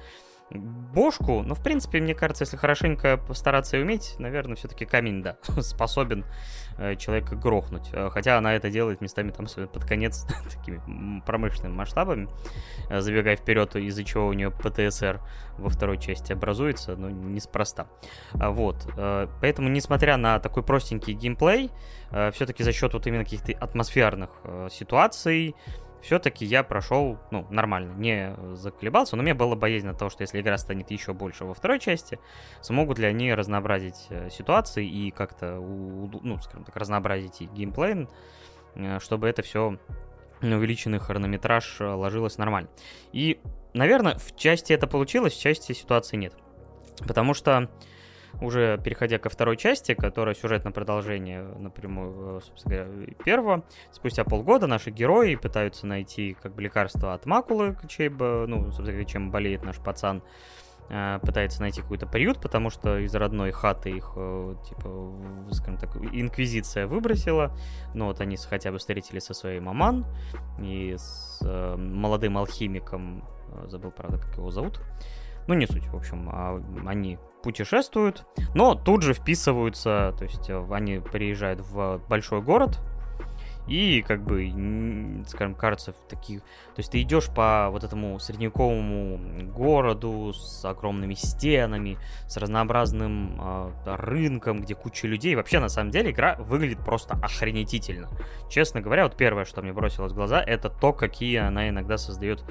бошку, 0.51 1.41
но, 1.41 1.55
в 1.55 1.63
принципе, 1.63 1.99
мне 1.99 2.13
кажется, 2.13 2.43
если 2.43 2.55
хорошенько 2.55 3.17
постараться 3.17 3.77
и 3.77 3.81
уметь, 3.81 4.13
наверное, 4.19 4.55
все-таки 4.55 4.85
камень, 4.85 5.23
да, 5.23 5.37
способен 5.61 6.23
человека 6.97 7.35
грохнуть. 7.35 7.89
Э, 7.93 8.09
хотя 8.09 8.37
она 8.37 8.55
это 8.55 8.69
делает 8.69 9.01
местами 9.01 9.31
там 9.31 9.47
под 9.67 9.85
конец 9.85 10.25
такими 10.49 11.21
промышленными 11.21 11.73
масштабами, 11.73 12.29
э, 12.89 13.01
забегая 13.01 13.35
вперед, 13.35 13.75
из-за 13.75 14.03
чего 14.03 14.27
у 14.27 14.33
нее 14.33 14.51
ПТСР 14.51 15.21
во 15.57 15.69
второй 15.69 15.97
части 15.97 16.31
образуется, 16.31 16.95
но 16.95 17.09
неспроста. 17.09 17.87
А 18.33 18.49
вот, 18.51 18.87
поэтому, 19.41 19.67
несмотря 19.67 20.15
на 20.15 20.39
такой 20.39 20.63
простенький 20.63 21.13
геймплей, 21.13 21.69
все-таки 22.31 22.63
за 22.63 22.71
счет 22.71 22.93
вот 22.93 23.05
именно 23.07 23.25
каких-то 23.25 23.51
атмосферных 23.51 24.29
ситуаций, 24.71 25.55
все-таки 26.01 26.45
я 26.45 26.63
прошел, 26.63 27.17
ну, 27.31 27.45
нормально, 27.49 27.93
не 27.93 28.35
заколебался, 28.55 29.15
но 29.15 29.23
мне 29.23 29.33
было 29.33 29.55
боязнь 29.55 29.91
того, 29.95 30.09
что 30.09 30.23
если 30.23 30.39
игра 30.39 30.57
станет 30.57 30.91
еще 30.91 31.13
больше 31.13 31.45
во 31.45 31.53
второй 31.53 31.79
части, 31.79 32.19
смогут 32.61 32.99
ли 32.99 33.05
они 33.05 33.33
разнообразить 33.33 34.07
э, 34.09 34.29
ситуации 34.29 34.87
и 34.87 35.11
как-то, 35.11 35.55
ну, 35.55 36.37
скажем 36.39 36.63
так, 36.63 36.75
разнообразить 36.75 37.41
и 37.41 37.45
геймплей, 37.45 38.07
э, 38.75 38.99
чтобы 38.99 39.27
это 39.27 39.41
все 39.41 39.77
увеличенный 40.41 40.99
хронометраж 40.99 41.81
э, 41.81 41.85
ложилось 41.85 42.37
нормально. 42.37 42.69
И, 43.11 43.39
наверное, 43.73 44.17
в 44.17 44.35
части 44.35 44.73
это 44.73 44.87
получилось, 44.87 45.33
в 45.33 45.41
части 45.41 45.73
ситуации 45.73 46.17
нет. 46.17 46.33
Потому 47.05 47.33
что 47.33 47.69
уже 48.41 48.79
переходя 48.83 49.17
ко 49.17 49.29
второй 49.29 49.57
части, 49.57 49.93
которая 49.93 50.35
сюжетное 50.35 50.71
продолжение 50.71 51.41
напрямую, 51.41 52.37
э, 52.37 52.41
собственно 52.41 52.85
говоря, 52.85 53.13
первого, 53.23 53.63
спустя 53.91 54.23
полгода 54.23 54.67
наши 54.67 54.91
герои 54.91 55.35
пытаются 55.35 55.87
найти 55.87 56.35
как 56.41 56.55
бы 56.55 56.61
лекарство 56.61 57.13
от 57.13 57.25
макулы, 57.25 57.77
чей, 57.87 58.09
ну, 58.09 58.65
собственно 58.65 58.91
говоря, 58.91 59.05
чем 59.05 59.31
болеет 59.31 59.63
наш 59.63 59.77
пацан, 59.77 60.23
э, 60.89 61.19
пытается 61.21 61.61
найти 61.61 61.81
какой-то 61.81 62.07
приют, 62.07 62.41
потому 62.41 62.69
что 62.69 62.97
из 62.97 63.13
родной 63.13 63.51
хаты 63.51 63.91
их, 63.91 64.13
э, 64.15 64.55
типа, 64.67 65.13
скажем 65.51 65.77
так, 65.77 65.95
инквизиция 65.97 66.87
выбросила. 66.87 67.55
Но 67.93 68.07
вот 68.07 68.21
они 68.21 68.37
хотя 68.37 68.71
бы 68.71 68.77
встретились 68.77 69.23
со 69.23 69.33
своей 69.33 69.59
маман 69.59 70.05
и 70.59 70.95
с 70.97 71.41
молодым 71.77 72.37
алхимиком, 72.37 73.23
забыл, 73.65 73.91
правда, 73.91 74.17
как 74.17 74.37
его 74.37 74.51
зовут. 74.51 74.81
Ну, 75.47 75.55
не 75.55 75.65
суть, 75.65 75.87
в 75.87 75.95
общем, 75.95 76.29
а 76.31 76.61
они 76.85 77.17
путешествуют, 77.43 78.25
но 78.53 78.75
тут 78.75 79.01
же 79.03 79.13
вписываются, 79.13 80.13
то 80.17 80.23
есть 80.23 80.49
э, 80.49 80.65
они 80.71 80.99
приезжают 80.99 81.61
в 81.61 82.01
большой 82.07 82.41
город, 82.41 82.79
и 83.69 84.01
как 84.01 84.23
бы, 84.23 85.23
скажем, 85.27 85.53
кажется, 85.53 85.93
таких... 86.09 86.41
То 86.41 86.79
есть 86.79 86.91
ты 86.91 87.01
идешь 87.01 87.29
по 87.29 87.69
вот 87.71 87.83
этому 87.83 88.19
средневековому 88.19 89.51
городу 89.53 90.33
с 90.33 90.65
огромными 90.65 91.13
стенами, 91.13 91.99
с 92.27 92.37
разнообразным 92.37 93.39
э, 93.39 93.71
рынком, 93.85 94.61
где 94.61 94.73
куча 94.73 95.07
людей. 95.07 95.35
Вообще, 95.35 95.59
на 95.59 95.69
самом 95.69 95.91
деле, 95.91 96.09
игра 96.09 96.35
выглядит 96.39 96.79
просто 96.79 97.13
охренетительно. 97.21 98.09
Честно 98.49 98.81
говоря, 98.81 99.03
вот 99.03 99.15
первое, 99.15 99.45
что 99.45 99.61
мне 99.61 99.71
бросилось 99.71 100.13
в 100.13 100.15
глаза, 100.15 100.41
это 100.41 100.69
то, 100.69 100.91
какие 100.91 101.37
она 101.37 101.69
иногда 101.69 101.99
создает 101.99 102.43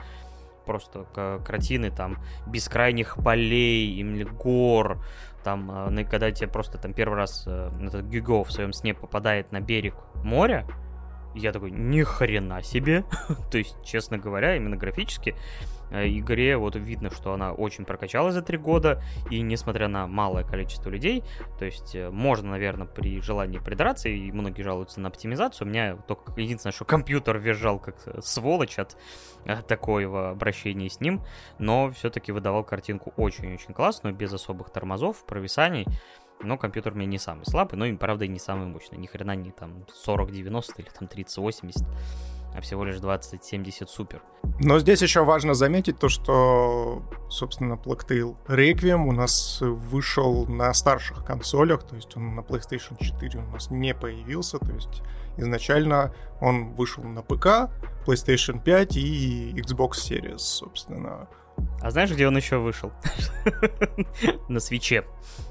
просто 0.69 1.07
картины 1.45 1.91
там 1.91 2.19
бескрайних 2.47 3.17
полей, 3.25 3.91
или 3.95 4.25
гор, 4.25 5.03
там, 5.43 5.71
э, 5.71 6.05
когда 6.05 6.31
тебе 6.31 6.47
просто 6.47 6.77
там 6.77 6.93
первый 6.93 7.17
раз 7.17 7.45
э, 7.47 7.71
этот 7.83 8.05
Гюго 8.05 8.45
в 8.45 8.53
своем 8.53 8.75
сне 8.75 8.93
попадает 8.93 9.51
на 9.51 9.61
берег 9.61 9.95
моря, 10.23 10.67
я 11.35 11.53
такой, 11.53 11.71
ни 11.71 12.03
хрена 12.03 12.63
себе. 12.63 13.05
То 13.51 13.57
есть, 13.57 13.77
честно 13.83 14.19
говоря, 14.19 14.57
именно 14.57 14.77
графически 14.77 15.35
игре 15.91 16.57
вот 16.57 16.77
видно, 16.77 17.11
что 17.11 17.33
она 17.33 17.53
очень 17.53 17.85
прокачалась 17.85 18.35
за 18.35 18.43
три 18.43 18.59
года, 18.59 19.03
и 19.31 19.41
несмотря 19.41 19.89
на 19.89 20.07
малое 20.07 20.45
количество 20.45 20.91
людей, 20.91 21.23
то 21.59 21.65
есть 21.65 21.95
э, 21.95 22.11
можно, 22.11 22.51
наверное, 22.51 22.87
при 22.87 23.21
желании 23.21 23.59
придраться, 23.59 24.09
и 24.09 24.31
многие 24.33 24.63
жалуются 24.63 25.01
на 25.01 25.09
оптимизацию, 25.09 25.67
у 25.67 25.71
меня 25.71 25.97
только 25.97 26.39
единственное, 26.41 26.73
что 26.73 26.85
компьютер 26.85 27.39
визжал 27.39 27.79
как 27.79 27.97
сволочь 28.25 28.79
от, 28.79 28.97
такого 29.67 30.31
обращения 30.31 30.91
с 30.91 31.01
ним, 31.01 31.23
но 31.59 31.91
все-таки 31.91 32.33
выдавал 32.33 32.65
картинку 32.65 33.13
очень-очень 33.17 33.73
классную, 33.73 34.15
без 34.15 34.33
особых 34.33 34.71
тормозов, 34.71 35.25
провисаний, 35.25 35.87
но 36.41 36.57
компьютер 36.57 36.93
у 36.93 36.97
меня 36.97 37.07
не 37.07 37.19
самый 37.19 37.45
слабый, 37.47 37.79
но 37.79 37.87
и, 37.87 37.97
правда, 37.97 38.27
не 38.27 38.39
самый 38.39 38.67
мощный. 38.67 38.99
Ни 38.99 39.07
хрена 39.07 39.35
не 39.35 39.51
там 39.51 39.85
40-90 40.07 40.65
или 40.79 40.89
там 40.89 41.09
30-80 41.09 41.87
а 42.55 42.61
всего 42.61 42.85
лишь 42.85 42.99
2070 42.99 43.89
супер. 43.89 44.23
Но 44.61 44.79
здесь 44.79 45.03
еще 45.03 45.25
важно 45.25 45.55
заметить 45.55 45.99
то, 45.99 46.09
что, 46.09 47.03
собственно, 47.29 47.75
Blacktail 47.75 48.37
Requiem 48.47 49.07
у 49.07 49.13
нас 49.13 49.59
вышел 49.61 50.47
на 50.47 50.73
старших 50.75 51.25
консолях, 51.25 51.85
то 51.85 51.97
есть 51.97 52.17
он 52.17 52.35
на 52.35 52.41
PlayStation 52.41 52.97
4 52.99 53.39
у 53.39 53.53
нас 53.53 53.71
не 53.71 53.95
появился, 53.95 54.59
то 54.59 54.73
есть 54.73 55.03
изначально 55.37 56.15
он 56.41 56.75
вышел 56.75 57.05
на 57.05 57.23
ПК, 57.23 57.71
PlayStation 58.07 58.63
5 58.63 58.97
и 58.97 59.53
Xbox 59.57 59.91
Series, 59.93 60.39
собственно. 60.39 61.29
А 61.81 61.91
знаешь, 61.91 62.11
где 62.11 62.27
он 62.27 62.37
еще 62.37 62.59
вышел? 62.59 62.93
На 64.49 64.61
свече. 64.61 65.05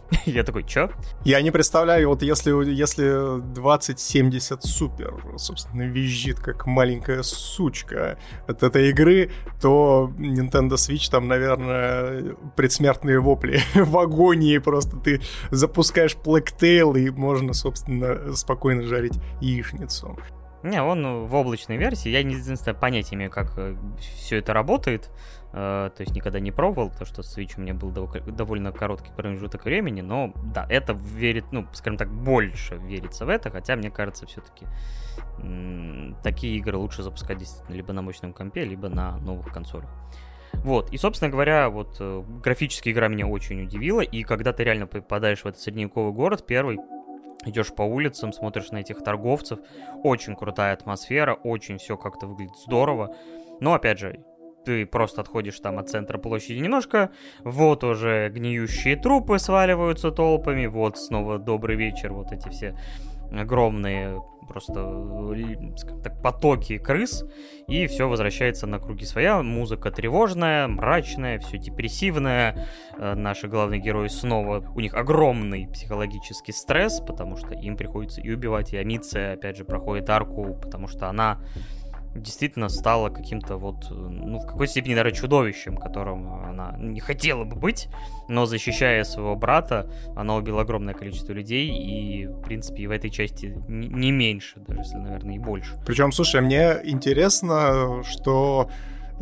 Я 0.25 0.43
такой, 0.43 0.63
чё? 0.63 0.89
Я 1.23 1.41
не 1.41 1.51
представляю, 1.51 2.09
вот 2.09 2.21
если, 2.21 2.51
если 2.69 3.41
2070 3.53 4.63
супер, 4.63 5.13
собственно, 5.37 5.83
визжит 5.83 6.39
как 6.39 6.65
маленькая 6.65 7.23
сучка 7.23 8.17
от 8.47 8.63
этой 8.63 8.89
игры, 8.89 9.31
то 9.61 10.11
Nintendo 10.17 10.75
Switch 10.75 11.09
там, 11.09 11.27
наверное, 11.27 12.35
предсмертные 12.55 13.19
вопли 13.19 13.59
в 13.75 13.97
агонии 13.97 14.57
просто. 14.57 14.97
Ты 14.97 15.21
запускаешь 15.51 16.15
Blacktail 16.15 16.97
и 16.99 17.09
можно, 17.09 17.53
собственно, 17.53 18.33
спокойно 18.33 18.83
жарить 18.83 19.19
яичницу. 19.41 20.17
Не, 20.63 20.81
он 20.81 21.27
в 21.27 21.35
облачной 21.35 21.77
версии. 21.77 22.09
Я 22.09 22.23
не 22.23 22.35
единственное 22.35 22.77
понятия 22.77 23.15
имею, 23.15 23.29
как 23.29 23.53
э, 23.57 23.75
все 24.17 24.37
это 24.37 24.53
работает. 24.53 25.09
Э, 25.53 25.89
то 25.95 26.01
есть 26.01 26.13
никогда 26.15 26.39
не 26.39 26.51
пробовал, 26.51 26.91
то 26.91 27.05
что 27.05 27.21
Switch 27.21 27.53
у 27.57 27.61
меня 27.61 27.73
был 27.73 27.91
довольно 27.91 28.71
короткий 28.71 29.11
промежуток 29.15 29.65
времени, 29.65 30.01
но 30.01 30.33
да, 30.53 30.65
это 30.69 30.93
верит, 30.93 31.45
ну, 31.51 31.67
скажем 31.73 31.97
так, 31.97 32.09
больше 32.11 32.75
верится 32.75 33.25
в 33.25 33.29
это, 33.29 33.49
хотя 33.49 33.75
мне 33.75 33.89
кажется, 33.89 34.25
все-таки 34.25 34.65
такие 36.23 36.57
игры 36.57 36.77
лучше 36.77 37.03
запускать 37.03 37.37
действительно 37.37 37.75
либо 37.75 37.93
на 37.93 38.01
мощном 38.01 38.33
компе, 38.33 38.63
либо 38.65 38.89
на 38.89 39.17
новых 39.17 39.53
консолях. 39.53 39.89
Вот, 40.53 40.91
и, 40.91 40.97
собственно 40.97 41.31
говоря, 41.31 41.69
вот 41.69 41.97
э, 41.99 42.23
графически 42.43 42.89
игра 42.89 43.07
меня 43.07 43.27
очень 43.27 43.63
удивила, 43.63 44.01
и 44.01 44.23
когда 44.23 44.53
ты 44.53 44.63
реально 44.63 44.87
попадаешь 44.87 45.43
в 45.43 45.45
этот 45.45 45.61
средневековый 45.61 46.13
город, 46.13 46.45
первый, 46.45 46.79
идешь 47.45 47.73
по 47.73 47.83
улицам, 47.83 48.33
смотришь 48.33 48.71
на 48.71 48.77
этих 48.77 49.03
торговцев, 49.03 49.59
очень 50.03 50.35
крутая 50.35 50.73
атмосфера, 50.73 51.35
очень 51.35 51.77
все 51.77 51.95
как-то 51.95 52.27
выглядит 52.27 52.57
здорово, 52.57 53.15
но, 53.59 53.73
опять 53.73 53.99
же, 53.99 54.23
ты 54.67 54.85
просто 54.85 55.21
отходишь 55.21 55.57
там 55.61 55.79
от 55.79 55.89
центра 55.89 56.17
площади 56.17 56.59
немножко, 56.59 57.11
вот 57.45 57.85
уже 57.85 58.29
гниющие 58.29 58.97
трупы 58.97 59.39
сваливаются 59.39 60.11
толпами, 60.11 60.65
вот 60.65 60.97
снова 60.97 61.39
добрый 61.39 61.77
вечер, 61.77 62.11
вот 62.11 62.33
эти 62.33 62.49
все 62.49 62.77
огромные 63.31 64.21
просто 64.45 64.73
скажем 65.77 66.01
так, 66.01 66.21
потоки 66.21 66.77
крыс, 66.77 67.25
и 67.67 67.87
все 67.87 68.07
возвращается 68.07 68.65
на 68.65 68.79
круги 68.79 69.05
своя. 69.05 69.41
Музыка 69.41 69.91
тревожная, 69.91 70.67
мрачная, 70.67 71.39
все 71.39 71.57
депрессивное. 71.57 72.67
Э, 72.97 73.13
наши 73.13 73.49
главные 73.49 73.81
герои 73.81 74.07
снова, 74.07 74.63
у 74.73 74.79
них 74.79 74.93
огромный 74.93 75.67
психологический 75.67 76.53
стресс, 76.53 77.01
потому 77.01 77.35
что 77.35 77.53
им 77.55 77.75
приходится 77.75 78.21
и 78.21 78.31
убивать, 78.31 78.71
и 78.71 78.77
Амиция, 78.77 79.33
опять 79.33 79.57
же, 79.57 79.65
проходит 79.65 80.09
арку, 80.09 80.57
потому 80.61 80.87
что 80.87 81.09
она 81.09 81.39
действительно 82.15 82.69
стала 82.69 83.09
каким-то 83.09 83.57
вот, 83.57 83.89
ну, 83.89 84.39
в 84.39 84.45
какой-то 84.45 84.71
степени, 84.71 84.95
наверное, 84.95 85.15
чудовищем, 85.15 85.77
которым 85.77 86.27
она 86.43 86.75
не 86.77 86.99
хотела 86.99 87.43
бы 87.43 87.55
быть, 87.55 87.89
но 88.27 88.45
защищая 88.45 89.03
своего 89.03 89.35
брата, 89.35 89.89
она 90.15 90.35
убила 90.35 90.61
огромное 90.61 90.93
количество 90.93 91.33
людей, 91.33 91.69
и, 91.69 92.27
в 92.27 92.41
принципе, 92.41 92.87
в 92.87 92.91
этой 92.91 93.09
части 93.09 93.57
не 93.67 94.11
меньше, 94.11 94.59
даже 94.59 94.81
если, 94.81 94.97
наверное, 94.97 95.35
и 95.35 95.39
больше. 95.39 95.75
Причем, 95.85 96.11
слушай, 96.11 96.41
мне 96.41 96.77
интересно, 96.83 98.03
что 98.03 98.69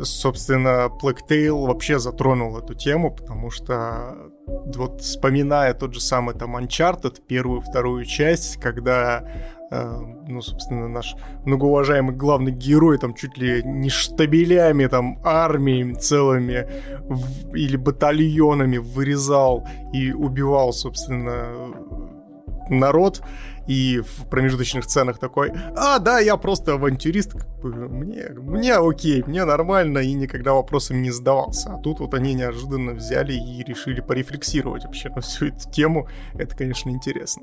собственно, 0.00 0.88
Blacktail 1.02 1.66
вообще 1.66 1.98
затронул 1.98 2.58
эту 2.58 2.74
тему, 2.74 3.10
потому 3.10 3.50
что 3.50 4.30
вот 4.46 5.00
вспоминая 5.00 5.74
тот 5.74 5.94
же 5.94 6.00
самый 6.00 6.34
там 6.34 6.56
Uncharted, 6.56 7.22
первую, 7.26 7.60
вторую 7.60 8.04
часть, 8.04 8.58
когда 8.58 9.24
ну, 9.70 10.40
собственно, 10.42 10.88
наш 10.88 11.16
многоуважаемый 11.44 12.14
главный 12.14 12.52
герой 12.52 12.98
там 12.98 13.14
чуть 13.14 13.36
ли 13.36 13.62
не 13.64 13.90
штабелями, 13.90 14.86
там, 14.86 15.18
армиями 15.24 15.94
целыми 15.94 16.68
в, 17.00 17.54
или 17.54 17.76
батальонами 17.76 18.78
вырезал 18.78 19.66
и 19.92 20.12
убивал, 20.12 20.72
собственно, 20.72 21.48
народ, 22.68 23.22
и 23.66 24.00
в 24.00 24.28
промежуточных 24.28 24.84
сценах 24.84 25.18
такой, 25.18 25.52
а, 25.76 25.98
да, 25.98 26.20
я 26.20 26.36
просто 26.36 26.74
авантюрист, 26.74 27.34
мне, 27.62 28.28
мне 28.36 28.74
окей, 28.74 29.24
мне 29.26 29.44
нормально, 29.44 29.98
и 29.98 30.12
никогда 30.12 30.52
вопросами 30.52 30.98
не 30.98 31.10
задавался. 31.10 31.74
А 31.74 31.78
тут 31.78 32.00
вот 32.00 32.14
они 32.14 32.34
неожиданно 32.34 32.92
взяли 32.92 33.32
и 33.32 33.64
решили 33.64 34.00
порефлексировать 34.00 34.84
вообще 34.84 35.08
на 35.08 35.20
всю 35.20 35.46
эту 35.46 35.70
тему. 35.70 36.08
Это, 36.34 36.56
конечно, 36.56 36.90
интересно. 36.90 37.42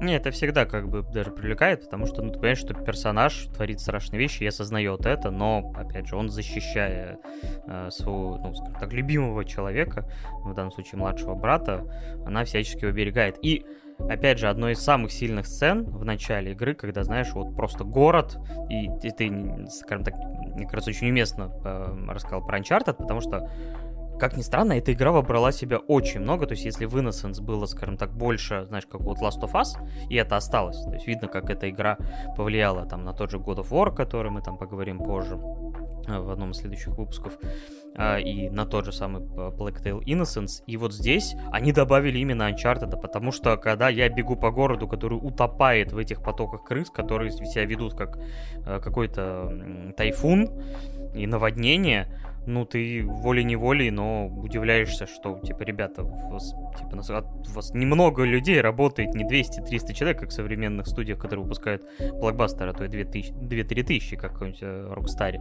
Не, 0.00 0.14
это 0.14 0.30
всегда 0.30 0.64
как 0.64 0.88
бы 0.88 1.02
даже 1.02 1.32
привлекает, 1.32 1.84
потому 1.84 2.06
что, 2.06 2.22
ну, 2.22 2.30
ты 2.30 2.38
понимаешь, 2.38 2.58
что 2.58 2.72
персонаж 2.72 3.48
творит 3.54 3.80
страшные 3.80 4.20
вещи 4.20 4.44
и 4.44 4.46
осознает 4.46 5.06
это, 5.06 5.30
но, 5.30 5.72
опять 5.74 6.06
же, 6.06 6.14
он 6.14 6.28
защищая 6.28 7.18
э, 7.66 7.90
своего, 7.90 8.38
ну, 8.38 8.54
скажем 8.54 8.74
так, 8.78 8.92
любимого 8.92 9.44
человека, 9.44 10.08
в 10.44 10.54
данном 10.54 10.70
случае 10.70 11.00
младшего 11.00 11.34
брата, 11.34 11.84
она 12.24 12.44
всячески 12.44 12.84
его 12.84 12.92
берегает. 12.92 13.38
И 13.42 13.66
опять 14.08 14.38
же, 14.38 14.48
одной 14.48 14.72
из 14.72 14.78
самых 14.78 15.10
сильных 15.10 15.46
сцен 15.46 15.84
в 15.84 16.04
начале 16.04 16.52
игры, 16.52 16.74
когда, 16.74 17.02
знаешь, 17.02 17.32
вот 17.32 17.56
просто 17.56 17.82
город, 17.82 18.38
и, 18.70 18.86
и 19.02 19.10
ты, 19.10 19.66
скажем 19.70 20.04
так, 20.04 20.14
мне 20.14 20.66
кажется, 20.66 20.90
очень 20.90 21.08
уместно 21.08 21.50
э, 21.64 22.06
рассказал 22.08 22.46
про 22.46 22.60
Uncharted, 22.60 22.94
потому 22.94 23.20
что 23.20 23.50
как 24.18 24.36
ни 24.36 24.42
странно, 24.42 24.74
эта 24.74 24.92
игра 24.92 25.12
вобрала 25.12 25.52
себя 25.52 25.78
очень 25.78 26.20
много, 26.20 26.46
то 26.46 26.52
есть 26.52 26.64
если 26.64 26.84
в 26.86 26.96
Innocence 26.96 27.40
было, 27.40 27.66
скажем 27.66 27.96
так, 27.96 28.12
больше, 28.12 28.66
знаешь, 28.66 28.86
как 28.86 29.00
вот 29.00 29.18
Last 29.18 29.40
of 29.42 29.52
Us, 29.52 29.78
и 30.10 30.16
это 30.16 30.36
осталось, 30.36 30.82
то 30.82 30.92
есть 30.92 31.06
видно, 31.06 31.28
как 31.28 31.50
эта 31.50 31.70
игра 31.70 31.96
повлияла 32.36 32.84
там 32.86 33.04
на 33.04 33.12
тот 33.12 33.30
же 33.30 33.38
God 33.38 33.58
of 33.58 33.70
War, 33.70 33.94
который 33.94 34.30
мы 34.30 34.42
там 34.42 34.58
поговорим 34.58 34.98
позже 34.98 35.34
э, 36.06 36.18
в 36.18 36.30
одном 36.30 36.50
из 36.50 36.58
следующих 36.58 36.96
выпусков, 36.96 37.38
а, 37.96 38.18
и 38.18 38.48
на 38.50 38.66
тот 38.66 38.84
же 38.84 38.92
самый 38.92 39.22
э, 39.22 39.26
Black 39.26 39.82
Tail 39.82 40.00
Innocence, 40.04 40.62
и 40.66 40.76
вот 40.76 40.92
здесь 40.92 41.34
они 41.50 41.72
добавили 41.72 42.18
именно 42.18 42.50
Uncharted, 42.50 43.00
потому 43.00 43.32
что 43.32 43.56
когда 43.56 43.88
я 43.88 44.08
бегу 44.08 44.36
по 44.36 44.50
городу, 44.50 44.86
который 44.86 45.18
утопает 45.18 45.92
в 45.92 45.98
этих 45.98 46.22
потоках 46.22 46.64
крыс, 46.64 46.90
которые 46.90 47.30
себя 47.30 47.64
ведут 47.64 47.94
как 47.94 48.18
э, 48.66 48.80
какой-то 48.80 49.94
тайфун 49.96 50.50
и 51.14 51.26
наводнение, 51.26 52.08
ну, 52.46 52.64
ты 52.64 53.04
волей-неволей, 53.04 53.90
но 53.90 54.26
удивляешься, 54.26 55.06
что, 55.06 55.38
типа, 55.38 55.62
ребята, 55.62 56.02
у 56.02 56.30
вас, 56.30 56.54
типа, 56.78 56.96
у 56.96 57.52
вас 57.52 57.74
немного 57.74 58.24
людей 58.24 58.60
работает, 58.60 59.14
не 59.14 59.24
200-300 59.24 59.92
человек, 59.92 60.20
как 60.20 60.30
в 60.30 60.32
современных 60.32 60.86
студиях, 60.86 61.18
которые 61.18 61.44
выпускают 61.44 61.82
блокбастеры, 61.98 62.70
а 62.70 62.74
то 62.74 62.84
и 62.84 62.88
2-3 62.88 63.82
тысячи, 63.84 64.16
как 64.16 64.30
в 64.30 64.34
каком-нибудь 64.34 64.62
Rockstar 64.62 65.36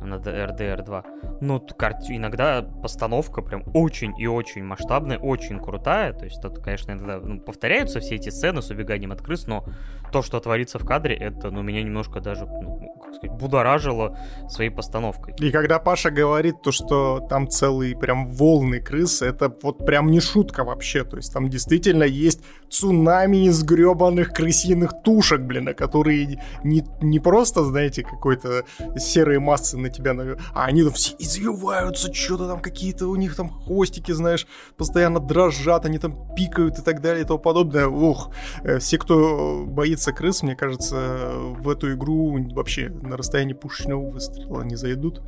на 0.00 0.14
RDR 0.14 0.84
2. 0.84 1.04
Ну, 1.40 1.58
иногда 1.58 2.62
постановка 2.62 3.42
прям 3.42 3.64
очень 3.74 4.18
и 4.18 4.26
очень 4.26 4.64
масштабная, 4.64 5.18
очень 5.18 5.58
крутая. 5.58 6.12
То 6.12 6.24
есть 6.24 6.40
тут, 6.40 6.58
конечно, 6.58 6.92
иногда 6.92 7.18
ну, 7.18 7.40
повторяются 7.40 8.00
все 8.00 8.16
эти 8.16 8.30
сцены 8.30 8.62
с 8.62 8.70
убеганием 8.70 9.12
от 9.12 9.22
крыс, 9.22 9.46
но 9.46 9.64
то, 10.10 10.22
что 10.22 10.40
творится 10.40 10.78
в 10.78 10.84
кадре, 10.84 11.14
это, 11.14 11.50
ну, 11.50 11.62
меня 11.62 11.82
немножко 11.82 12.20
даже, 12.20 12.46
ну, 12.46 12.94
как 13.02 13.14
сказать, 13.14 13.36
будоражило 13.38 14.18
своей 14.48 14.70
постановкой. 14.70 15.34
И 15.38 15.50
когда 15.50 15.78
Паша 15.78 16.10
говорит 16.10 16.62
то, 16.62 16.72
что 16.72 17.20
там 17.28 17.48
целые 17.48 17.96
прям 17.96 18.28
волны 18.28 18.80
крыс, 18.80 19.22
это 19.22 19.52
вот 19.62 19.84
прям 19.84 20.10
не 20.10 20.20
шутка 20.20 20.64
вообще. 20.64 21.04
То 21.04 21.16
есть 21.16 21.32
там 21.32 21.48
действительно 21.48 22.04
есть 22.04 22.42
цунами 22.70 23.46
из 23.46 23.62
гребаных 23.62 24.32
крысиных 24.32 25.02
тушек, 25.02 25.40
блин, 25.40 25.74
которые 25.74 26.40
не, 26.64 26.84
не 27.00 27.18
просто, 27.18 27.64
знаете, 27.64 28.02
какой-то 28.02 28.64
серые 28.96 29.40
массы 29.40 29.76
на 29.76 29.88
тебя, 29.88 30.14
а 30.54 30.64
они 30.64 30.82
там 30.82 30.92
все 30.92 31.14
извиваются, 31.18 32.12
что-то 32.12 32.48
там 32.48 32.60
какие-то 32.60 33.06
у 33.06 33.16
них 33.16 33.36
там 33.36 33.48
хвостики, 33.48 34.12
знаешь, 34.12 34.46
постоянно 34.76 35.20
дрожат, 35.20 35.84
они 35.84 35.98
там 35.98 36.16
пикают 36.34 36.78
и 36.78 36.82
так 36.82 37.00
далее 37.00 37.24
и 37.24 37.26
тому 37.26 37.38
подобное. 37.38 37.86
Ух, 37.86 38.30
э, 38.62 38.78
все, 38.78 38.98
кто 38.98 39.64
боится 39.66 39.97
крыс, 40.12 40.42
мне 40.42 40.56
кажется, 40.56 41.30
в 41.34 41.68
эту 41.68 41.92
игру 41.94 42.38
вообще 42.54 42.88
на 42.88 43.16
расстоянии 43.16 43.54
пушечного 43.54 44.08
выстрела 44.08 44.62
не 44.62 44.76
зайдут. 44.76 45.22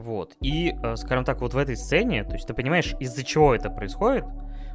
Вот. 0.00 0.36
И, 0.40 0.74
э, 0.82 0.96
скажем 0.96 1.24
так, 1.24 1.40
вот 1.40 1.54
в 1.54 1.58
этой 1.58 1.76
сцене, 1.76 2.24
то 2.24 2.32
есть 2.32 2.46
ты 2.46 2.54
понимаешь, 2.54 2.94
из-за 3.00 3.22
чего 3.22 3.54
это 3.54 3.70
происходит, 3.70 4.24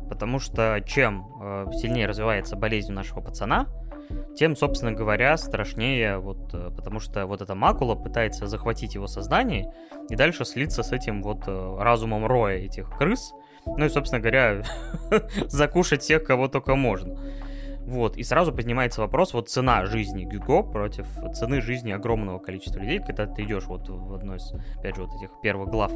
потому 0.07 0.39
что 0.39 0.81
чем 0.85 1.27
э, 1.41 1.65
сильнее 1.73 2.05
развивается 2.05 2.55
болезнь 2.55 2.91
у 2.91 2.95
нашего 2.95 3.21
пацана, 3.21 3.67
тем, 4.35 4.55
собственно 4.55 4.91
говоря, 4.91 5.35
страшнее, 5.37 6.19
вот, 6.19 6.53
э, 6.53 6.69
потому 6.75 6.99
что 6.99 7.25
вот 7.25 7.41
эта 7.41 7.55
макула 7.55 7.95
пытается 7.95 8.45
захватить 8.45 8.93
его 8.93 9.07
сознание 9.07 9.73
и 10.09 10.15
дальше 10.15 10.45
слиться 10.45 10.83
с 10.83 10.91
этим 10.91 11.23
вот 11.23 11.47
разумом 11.47 12.27
роя 12.27 12.57
этих 12.57 12.89
крыс, 12.95 13.33
ну 13.65 13.85
и, 13.85 13.89
собственно 13.89 14.21
говоря, 14.21 14.63
закушать 15.47 16.03
всех, 16.03 16.23
кого 16.23 16.47
только 16.47 16.75
можно. 16.75 17.17
Вот, 17.85 18.17
и 18.17 18.23
сразу 18.23 18.51
поднимается 18.51 19.01
вопрос, 19.01 19.33
вот 19.33 19.49
цена 19.49 19.85
жизни 19.85 20.25
Гюго 20.25 20.63
против 20.63 21.07
цены 21.33 21.61
жизни 21.61 21.91
огромного 21.91 22.39
количества 22.39 22.79
людей, 22.79 22.99
когда 22.99 23.27
ты 23.27 23.43
идешь 23.43 23.65
вот 23.65 23.87
в 23.87 24.13
одной 24.13 24.37
из, 24.37 24.53
опять 24.77 24.95
же, 24.95 25.03
вот 25.03 25.13
этих 25.15 25.29
первых 25.41 25.69
глав 25.69 25.91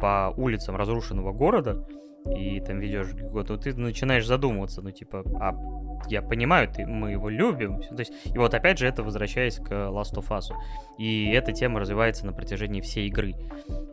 по 0.00 0.32
улицам 0.36 0.76
разрушенного 0.76 1.32
города, 1.32 1.86
и 2.34 2.58
там 2.60 2.80
ведешь 2.80 3.12
год, 3.12 3.48
то 3.48 3.58
ты 3.58 3.74
начинаешь 3.74 4.26
задумываться, 4.26 4.80
ну, 4.80 4.90
типа, 4.90 5.22
а 5.38 5.52
я 6.08 6.22
понимаю, 6.22 6.68
ты, 6.68 6.86
мы 6.86 7.12
его 7.12 7.28
любим. 7.28 7.80
То 7.80 7.98
есть, 7.98 8.12
и 8.24 8.38
вот 8.38 8.54
опять 8.54 8.78
же 8.78 8.86
это 8.86 9.02
возвращаясь 9.02 9.56
к 9.56 9.70
Last 9.70 10.14
of 10.14 10.28
Us. 10.28 10.50
И 10.98 11.30
эта 11.32 11.52
тема 11.52 11.80
развивается 11.80 12.26
на 12.26 12.32
протяжении 12.32 12.80
всей 12.80 13.08
игры. 13.08 13.34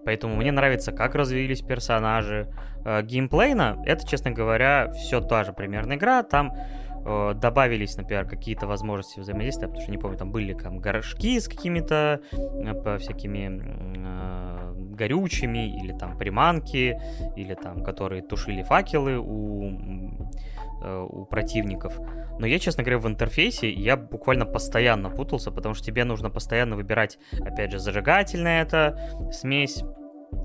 Поэтому 0.06 0.36
мне 0.36 0.52
нравится, 0.52 0.92
как 0.92 1.16
развились 1.16 1.62
персонажи. 1.62 2.54
Э, 2.86 3.02
геймплейно, 3.04 3.84
это, 3.86 4.08
честно 4.08 4.32
говоря, 4.32 4.92
все 4.92 5.22
та 5.22 5.44
же 5.44 5.54
примерно 5.54 5.94
игра. 5.94 6.24
Там 6.24 6.54
э, 7.06 7.34
добавились, 7.36 7.98
например, 7.98 8.28
какие-то 8.28 8.68
возможности 8.68 9.20
взаимодействия, 9.20 9.68
потому 9.68 9.82
что, 9.84 9.92
не 9.92 9.98
помню, 9.98 10.18
там 10.18 10.32
были 10.32 10.54
там 10.54 10.80
горшки 10.80 11.40
с 11.40 11.48
какими-то 11.48 12.22
э, 12.32 12.98
всякими 13.00 13.62
э, 13.62 14.74
горючими, 14.96 15.78
или 15.82 15.94
там 15.94 16.18
приманки, 16.18 17.00
или 17.36 17.54
там, 17.54 17.84
которые 17.84 18.22
тушили 18.22 18.64
факелы 18.64 19.18
у 19.18 20.32
Э, 20.84 21.08
у 21.08 21.26
противников. 21.26 22.00
Но 22.40 22.48
я, 22.48 22.58
честно 22.58 22.82
говоря, 22.82 22.98
в 22.98 23.08
интерфейсе 23.08 23.70
я 23.70 23.96
буквально 23.96 24.46
постоянно 24.46 25.12
путался, 25.12 25.52
потому 25.52 25.76
что 25.76 25.86
тебе 25.86 26.06
нужно 26.06 26.32
постоянно 26.32 26.76
выбирать, 26.76 27.20
опять 27.40 27.72
же, 27.72 27.78
зажигательная 27.78 28.64
эта 28.64 29.30
смесь, 29.32 29.84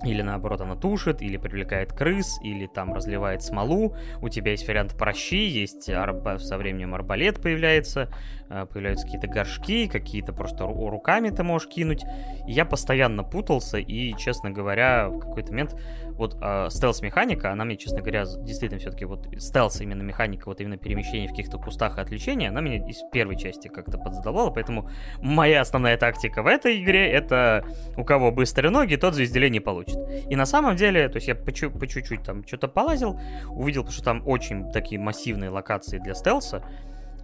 или 0.05 0.23
наоборот 0.23 0.61
она 0.61 0.77
тушит, 0.77 1.23
или 1.23 1.37
привлекает 1.37 1.93
крыс, 1.93 2.39
или 2.43 2.67
там 2.67 2.93
разливает 2.93 3.43
смолу. 3.43 3.95
У 4.21 4.29
тебя 4.29 4.53
есть 4.53 4.67
вариант 4.69 4.97
прощи, 4.97 5.47
есть 5.49 5.89
арба... 5.89 6.39
со 6.39 6.59
временем 6.59 6.95
арбалет 6.95 7.41
появляется, 7.41 8.09
э, 8.49 8.67
появляются 8.67 9.07
какие-то 9.07 9.29
горшки, 9.29 9.89
какие-то 9.89 10.33
просто 10.33 10.65
руками 10.67 11.31
ты 11.31 11.43
можешь 11.43 11.69
кинуть. 11.69 12.05
Я 12.47 12.65
постоянно 12.65 13.23
путался, 13.25 13.79
и, 13.79 14.15
честно 14.17 14.51
говоря, 14.51 15.09
в 15.09 15.19
какой-то 15.21 15.51
момент 15.53 15.77
вот 16.17 16.37
э, 16.41 16.69
стелс-механика, 16.71 17.53
она 17.53 17.65
мне, 17.65 17.77
честно 17.77 18.01
говоря, 18.01 18.25
действительно 18.25 18.81
все-таки 18.81 19.05
вот 19.05 19.29
стелс 19.39 19.81
именно 19.81 20.03
механика, 20.03 20.49
вот 20.49 20.61
именно 20.61 20.77
перемещение 20.77 21.29
в 21.29 21.31
каких-то 21.31 21.59
кустах 21.59 21.99
и 21.99 22.01
отвлечения, 22.01 22.49
она 22.49 22.61
меня 22.61 22.87
из 22.87 23.03
первой 23.13 23.37
части 23.37 23.69
как-то 23.69 23.99
подзадавала, 23.99 24.51
поэтому 24.51 24.89
моя 25.21 25.61
основная 25.61 25.97
тактика 25.97 26.43
в 26.43 26.47
этой 26.47 26.83
игре 26.83 27.11
это 27.11 27.65
у 27.97 28.05
кого 28.05 28.33
быстрые 28.33 28.71
ноги, 28.71 28.97
тот 28.97 29.15
звезделей 29.15 29.51
не 29.51 29.61
получит. 29.61 29.99
И 30.29 30.37
на 30.37 30.47
самом 30.47 30.77
деле, 30.77 31.09
то 31.09 31.17
есть 31.17 31.29
я 31.29 31.35
по, 31.35 31.45
по 31.45 31.87
чуть-чуть 31.87 32.23
там 32.23 32.47
что-то 32.47 32.69
полазил, 32.69 33.21
увидел, 33.51 33.87
что 33.89 34.03
там 34.03 34.23
очень 34.27 34.71
такие 34.73 35.01
массивные 35.01 35.51
локации 35.51 35.99
для 35.99 36.15
стелса, 36.15 36.63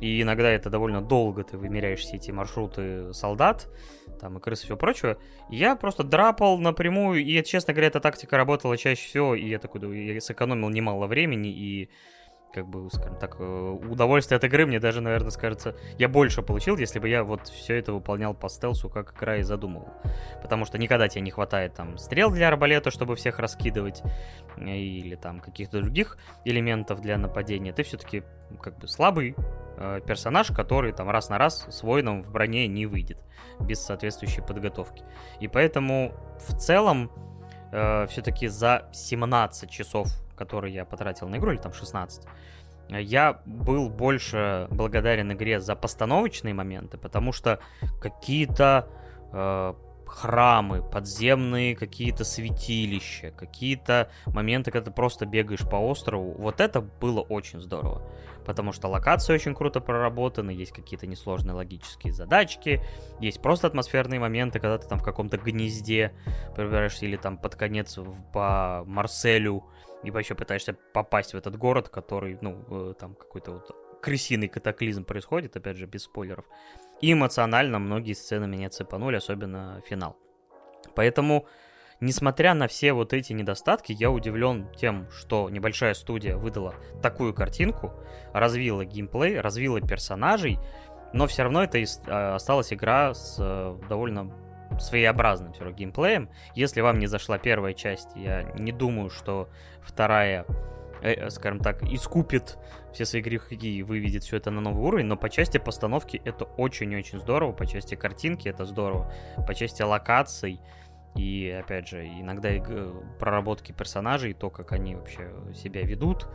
и 0.02 0.20
иногда 0.20 0.50
это 0.50 0.68
довольно 0.68 1.00
долго 1.00 1.44
ты 1.44 1.56
вымеряешь 1.56 2.00
все 2.00 2.16
эти 2.16 2.32
маршруты 2.32 3.14
солдат, 3.14 3.68
там 4.22 4.38
и 4.38 4.40
крыс 4.40 4.62
и 4.62 4.66
все 4.66 4.76
прочее. 4.76 5.18
Я 5.50 5.74
просто 5.74 6.04
драпал 6.04 6.56
напрямую, 6.56 7.24
и, 7.24 7.42
честно 7.42 7.74
говоря, 7.74 7.88
эта 7.88 7.98
тактика 7.98 8.36
работала 8.36 8.78
чаще 8.78 9.04
всего, 9.04 9.34
и 9.34 9.48
я 9.48 9.58
такой, 9.58 10.14
я 10.14 10.20
сэкономил 10.20 10.68
немало 10.68 11.08
времени, 11.08 11.50
и 11.50 11.90
как 12.52 12.66
бы, 12.66 12.88
скажем 12.90 13.16
так, 13.16 13.36
э, 13.38 13.78
удовольствие 13.88 14.36
от 14.36 14.44
игры 14.44 14.66
мне 14.66 14.78
даже, 14.78 15.00
наверное, 15.00 15.30
скажется, 15.30 15.74
я 15.98 16.08
больше 16.08 16.42
получил, 16.42 16.76
если 16.76 16.98
бы 16.98 17.08
я 17.08 17.24
вот 17.24 17.48
все 17.48 17.78
это 17.78 17.92
выполнял 17.92 18.34
по 18.34 18.48
стелсу, 18.48 18.88
как 18.88 19.14
игра 19.16 19.36
и 19.36 19.42
задумывал. 19.42 19.88
Потому 20.42 20.64
что 20.64 20.78
никогда 20.78 21.08
тебе 21.08 21.22
не 21.22 21.30
хватает 21.30 21.74
там 21.74 21.98
стрел 21.98 22.30
для 22.30 22.48
арбалета, 22.48 22.90
чтобы 22.90 23.16
всех 23.16 23.38
раскидывать, 23.38 24.02
э, 24.56 24.76
или 24.76 25.14
там 25.14 25.40
каких-то 25.40 25.80
других 25.80 26.18
элементов 26.44 27.00
для 27.00 27.16
нападения. 27.18 27.72
Ты 27.72 27.82
все-таки 27.82 28.22
как 28.60 28.78
бы 28.78 28.86
слабый 28.86 29.34
э, 29.76 30.00
персонаж, 30.06 30.48
который 30.48 30.92
там 30.92 31.08
раз 31.08 31.30
на 31.30 31.38
раз 31.38 31.66
с 31.70 31.82
воином 31.82 32.22
в 32.22 32.30
броне 32.30 32.66
не 32.68 32.86
выйдет 32.86 33.18
без 33.60 33.80
соответствующей 33.80 34.42
подготовки. 34.42 35.02
И 35.40 35.48
поэтому 35.48 36.12
в 36.38 36.56
целом 36.58 37.10
э, 37.72 38.06
все-таки 38.08 38.48
за 38.48 38.88
17 38.92 39.70
часов 39.70 40.08
который 40.44 40.72
я 40.72 40.84
потратил 40.84 41.28
на 41.28 41.36
игру, 41.36 41.52
или 41.52 41.58
там 41.58 41.72
16, 41.72 42.24
я 42.88 43.40
был 43.46 43.88
больше 43.88 44.66
благодарен 44.70 45.32
игре 45.32 45.60
за 45.60 45.74
постановочные 45.74 46.54
моменты, 46.54 46.98
потому 46.98 47.32
что 47.32 47.58
какие-то 48.00 48.88
э, 49.32 49.74
храмы, 50.12 50.82
подземные 50.82 51.74
какие-то 51.74 52.24
святилища, 52.24 53.30
какие-то 53.30 54.10
моменты, 54.26 54.70
когда 54.70 54.90
ты 54.90 54.94
просто 54.94 55.26
бегаешь 55.26 55.66
по 55.68 55.76
острову, 55.76 56.32
вот 56.32 56.60
это 56.60 56.80
было 56.80 57.20
очень 57.20 57.60
здорово. 57.60 58.06
Потому 58.44 58.72
что 58.72 58.88
локации 58.88 59.32
очень 59.32 59.54
круто 59.54 59.80
проработаны, 59.80 60.50
есть 60.50 60.72
какие-то 60.72 61.06
несложные 61.06 61.54
логические 61.54 62.12
задачки, 62.12 62.82
есть 63.20 63.40
просто 63.40 63.68
атмосферные 63.68 64.20
моменты, 64.20 64.58
когда 64.58 64.78
ты 64.78 64.88
там 64.88 64.98
в 64.98 65.04
каком-то 65.04 65.38
гнезде 65.38 66.12
пробираешься 66.54 67.06
или 67.06 67.16
там 67.16 67.38
под 67.38 67.54
конец 67.54 67.98
по 68.32 68.82
Марселю, 68.86 69.64
и 70.02 70.10
вообще 70.10 70.34
пытаешься 70.34 70.74
попасть 70.92 71.34
в 71.34 71.36
этот 71.36 71.56
город, 71.56 71.88
который, 71.88 72.38
ну, 72.40 72.64
э, 72.70 72.94
там 72.98 73.14
какой-то 73.14 73.52
вот 73.52 73.76
крысиный 74.02 74.48
катаклизм 74.48 75.04
происходит, 75.04 75.56
опять 75.56 75.76
же, 75.76 75.86
без 75.86 76.02
спойлеров. 76.02 76.44
И 77.00 77.12
эмоционально 77.12 77.78
многие 77.78 78.14
сцены 78.14 78.46
меня 78.46 78.68
цепанули, 78.68 79.16
особенно 79.16 79.80
финал. 79.86 80.16
Поэтому, 80.94 81.46
несмотря 82.00 82.54
на 82.54 82.66
все 82.66 82.92
вот 82.92 83.12
эти 83.12 83.32
недостатки, 83.32 83.92
я 83.92 84.10
удивлен 84.10 84.68
тем, 84.76 85.08
что 85.10 85.48
небольшая 85.48 85.94
студия 85.94 86.36
выдала 86.36 86.74
такую 87.00 87.32
картинку, 87.32 87.92
развила 88.32 88.84
геймплей, 88.84 89.40
развила 89.40 89.80
персонажей, 89.80 90.58
но 91.12 91.26
все 91.26 91.44
равно 91.44 91.62
это 91.62 91.78
а, 92.06 92.34
осталась 92.34 92.72
игра 92.72 93.14
с 93.14 93.36
э, 93.38 93.78
довольно 93.88 94.32
своеобразным 94.80 95.52
все 95.52 95.64
равно 95.64 95.76
геймплеем. 95.76 96.30
Если 96.54 96.80
вам 96.80 96.98
не 96.98 97.06
зашла 97.06 97.38
первая 97.38 97.74
часть, 97.74 98.08
я 98.14 98.42
не 98.54 98.72
думаю, 98.72 99.10
что 99.10 99.48
вторая, 99.82 100.46
э, 101.02 101.12
э, 101.12 101.30
скажем 101.30 101.60
так, 101.60 101.82
искупит 101.82 102.58
все 102.92 103.04
свои 103.04 103.22
грехи 103.22 103.56
и 103.56 103.82
выведет 103.82 104.22
все 104.24 104.36
это 104.36 104.50
на 104.50 104.60
новый 104.60 104.82
уровень, 104.84 105.06
но 105.06 105.16
по 105.16 105.28
части 105.28 105.58
постановки 105.58 106.20
это 106.24 106.44
очень-очень 106.44 107.18
здорово, 107.18 107.52
по 107.52 107.66
части 107.66 107.94
картинки 107.94 108.48
это 108.48 108.64
здорово, 108.64 109.12
по 109.46 109.54
части 109.54 109.82
локаций 109.82 110.60
и, 111.14 111.58
опять 111.62 111.88
же, 111.88 112.06
иногда 112.06 112.48
проработки 113.18 113.72
персонажей, 113.72 114.32
то, 114.32 114.50
как 114.50 114.72
они 114.72 114.94
вообще 114.94 115.30
себя 115.54 115.82
ведут, 115.82 116.24
э, 116.24 116.28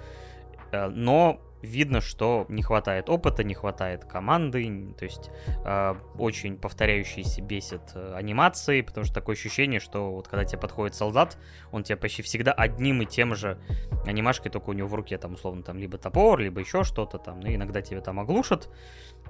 но 0.71 1.41
видно, 1.61 2.01
что 2.01 2.45
не 2.49 2.61
хватает 2.61 3.09
опыта, 3.09 3.43
не 3.43 3.53
хватает 3.53 4.05
команды, 4.05 4.93
то 4.97 5.05
есть 5.05 5.31
э, 5.65 5.95
очень 6.17 6.57
повторяющиеся 6.57 7.41
бесит 7.41 7.81
э, 7.95 8.13
анимации, 8.15 8.81
потому 8.81 9.05
что 9.05 9.13
такое 9.13 9.35
ощущение, 9.35 9.79
что 9.79 10.11
вот 10.11 10.27
когда 10.27 10.45
тебе 10.45 10.59
подходит 10.59 10.95
солдат, 10.95 11.37
он 11.71 11.83
тебе 11.83 11.97
почти 11.97 12.21
всегда 12.21 12.51
одним 12.51 13.01
и 13.01 13.05
тем 13.05 13.35
же 13.35 13.59
анимашкой, 14.05 14.51
только 14.51 14.69
у 14.69 14.73
него 14.73 14.87
в 14.87 14.93
руке 14.93 15.17
там 15.17 15.33
условно 15.33 15.63
там 15.63 15.77
либо 15.77 15.97
топор, 15.97 16.39
либо 16.39 16.59
еще 16.59 16.83
что-то 16.83 17.17
там, 17.17 17.39
ну 17.39 17.53
иногда 17.53 17.81
тебя 17.81 18.01
там 18.01 18.19
оглушат, 18.19 18.69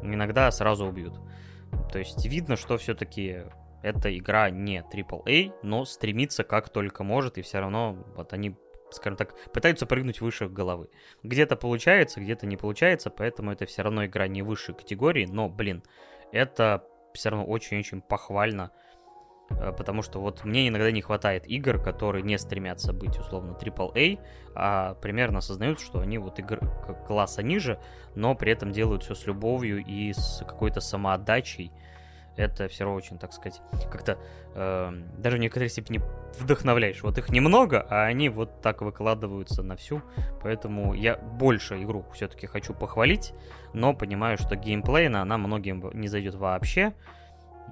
иногда 0.01 0.51
сразу 0.51 0.85
убьют. 0.85 1.19
То 1.91 1.99
есть 1.99 2.25
видно, 2.25 2.55
что 2.55 2.77
все-таки 2.77 3.43
эта 3.83 4.15
игра 4.15 4.49
не 4.49 4.79
AAA, 4.79 5.53
но 5.63 5.85
стремится 5.85 6.43
как 6.43 6.69
только 6.69 7.03
может, 7.03 7.37
и 7.37 7.41
все 7.41 7.59
равно 7.59 8.05
вот 8.15 8.33
они 8.33 8.55
скажем 8.91 9.17
так, 9.17 9.35
пытаются 9.51 9.85
прыгнуть 9.85 10.21
выше 10.21 10.47
головы. 10.47 10.89
Где-то 11.23 11.55
получается, 11.55 12.21
где-то 12.21 12.45
не 12.45 12.57
получается, 12.57 13.09
поэтому 13.09 13.51
это 13.51 13.65
все 13.65 13.81
равно 13.81 14.05
игра 14.05 14.27
не 14.27 14.41
высшей 14.41 14.75
категории, 14.75 15.25
но, 15.25 15.49
блин, 15.49 15.83
это 16.31 16.83
все 17.13 17.29
равно 17.29 17.45
очень-очень 17.45 18.01
похвально, 18.01 18.71
э, 19.49 19.73
потому 19.77 20.01
что 20.01 20.19
вот 20.19 20.43
мне 20.43 20.67
иногда 20.67 20.91
не 20.91 21.01
хватает 21.01 21.47
игр, 21.47 21.81
которые 21.81 22.23
не 22.23 22.37
стремятся 22.37 22.93
быть 22.93 23.17
условно 23.17 23.57
AAA, 23.59 24.19
а 24.55 24.95
примерно 24.95 25.39
осознают, 25.39 25.79
что 25.79 25.99
они 25.99 26.17
вот 26.17 26.39
игр 26.39 26.59
класса 27.07 27.43
ниже, 27.43 27.79
но 28.15 28.35
при 28.35 28.51
этом 28.51 28.71
делают 28.71 29.03
все 29.03 29.15
с 29.15 29.25
любовью 29.25 29.83
и 29.83 30.13
с 30.13 30.43
какой-то 30.45 30.79
самоотдачей, 30.79 31.71
это 32.37 32.67
все 32.67 32.83
равно 32.83 32.97
очень, 32.97 33.17
так 33.17 33.33
сказать, 33.33 33.61
как-то 33.91 34.17
э, 34.53 34.91
даже 35.17 35.37
в 35.37 35.39
некоторой 35.39 35.69
степени 35.69 36.01
вдохновляешь. 36.39 37.01
Вот 37.03 37.17
их 37.17 37.29
немного, 37.29 37.85
а 37.89 38.05
они 38.05 38.29
вот 38.29 38.61
так 38.61 38.81
выкладываются 38.81 39.63
на 39.63 39.75
всю. 39.75 40.01
Поэтому 40.41 40.93
я 40.93 41.17
больше 41.17 41.81
игру 41.83 42.05
все-таки 42.13 42.47
хочу 42.47 42.73
похвалить, 42.73 43.33
но 43.73 43.93
понимаю, 43.93 44.37
что 44.37 44.55
геймплейна 44.55 45.21
она 45.21 45.37
многим 45.37 45.89
не 45.93 46.07
зайдет 46.07 46.35
вообще. 46.35 46.93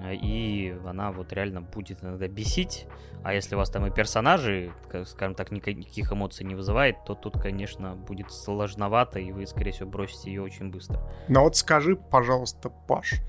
И 0.03 0.77
она 0.85 1.13
вот 1.13 1.31
реально 1.31 1.61
будет 1.61 2.03
иногда 2.03 2.27
бесить. 2.27 2.85
А 3.23 3.33
если 3.33 3.55
у 3.55 3.57
вас 3.57 3.69
там 3.69 3.85
и 3.85 3.91
персонажи, 3.91 4.73
скажем 5.05 5.35
так, 5.35 5.51
никаких 5.51 6.11
эмоций 6.11 6.45
не 6.45 6.53
вызывает, 6.53 6.97
то 7.05 7.15
тут, 7.15 7.39
конечно, 7.39 7.95
будет 7.95 8.29
сложновато, 8.29 9.19
и 9.19 9.31
вы, 9.31 9.47
скорее 9.47 9.71
всего, 9.71 9.89
бросите 9.89 10.31
ее 10.31 10.41
очень 10.41 10.69
быстро. 10.69 10.99
Но 11.29 11.43
вот 11.43 11.55
скажи, 11.55 11.95
пожалуйста, 11.95 12.69
Паш, 12.69 13.21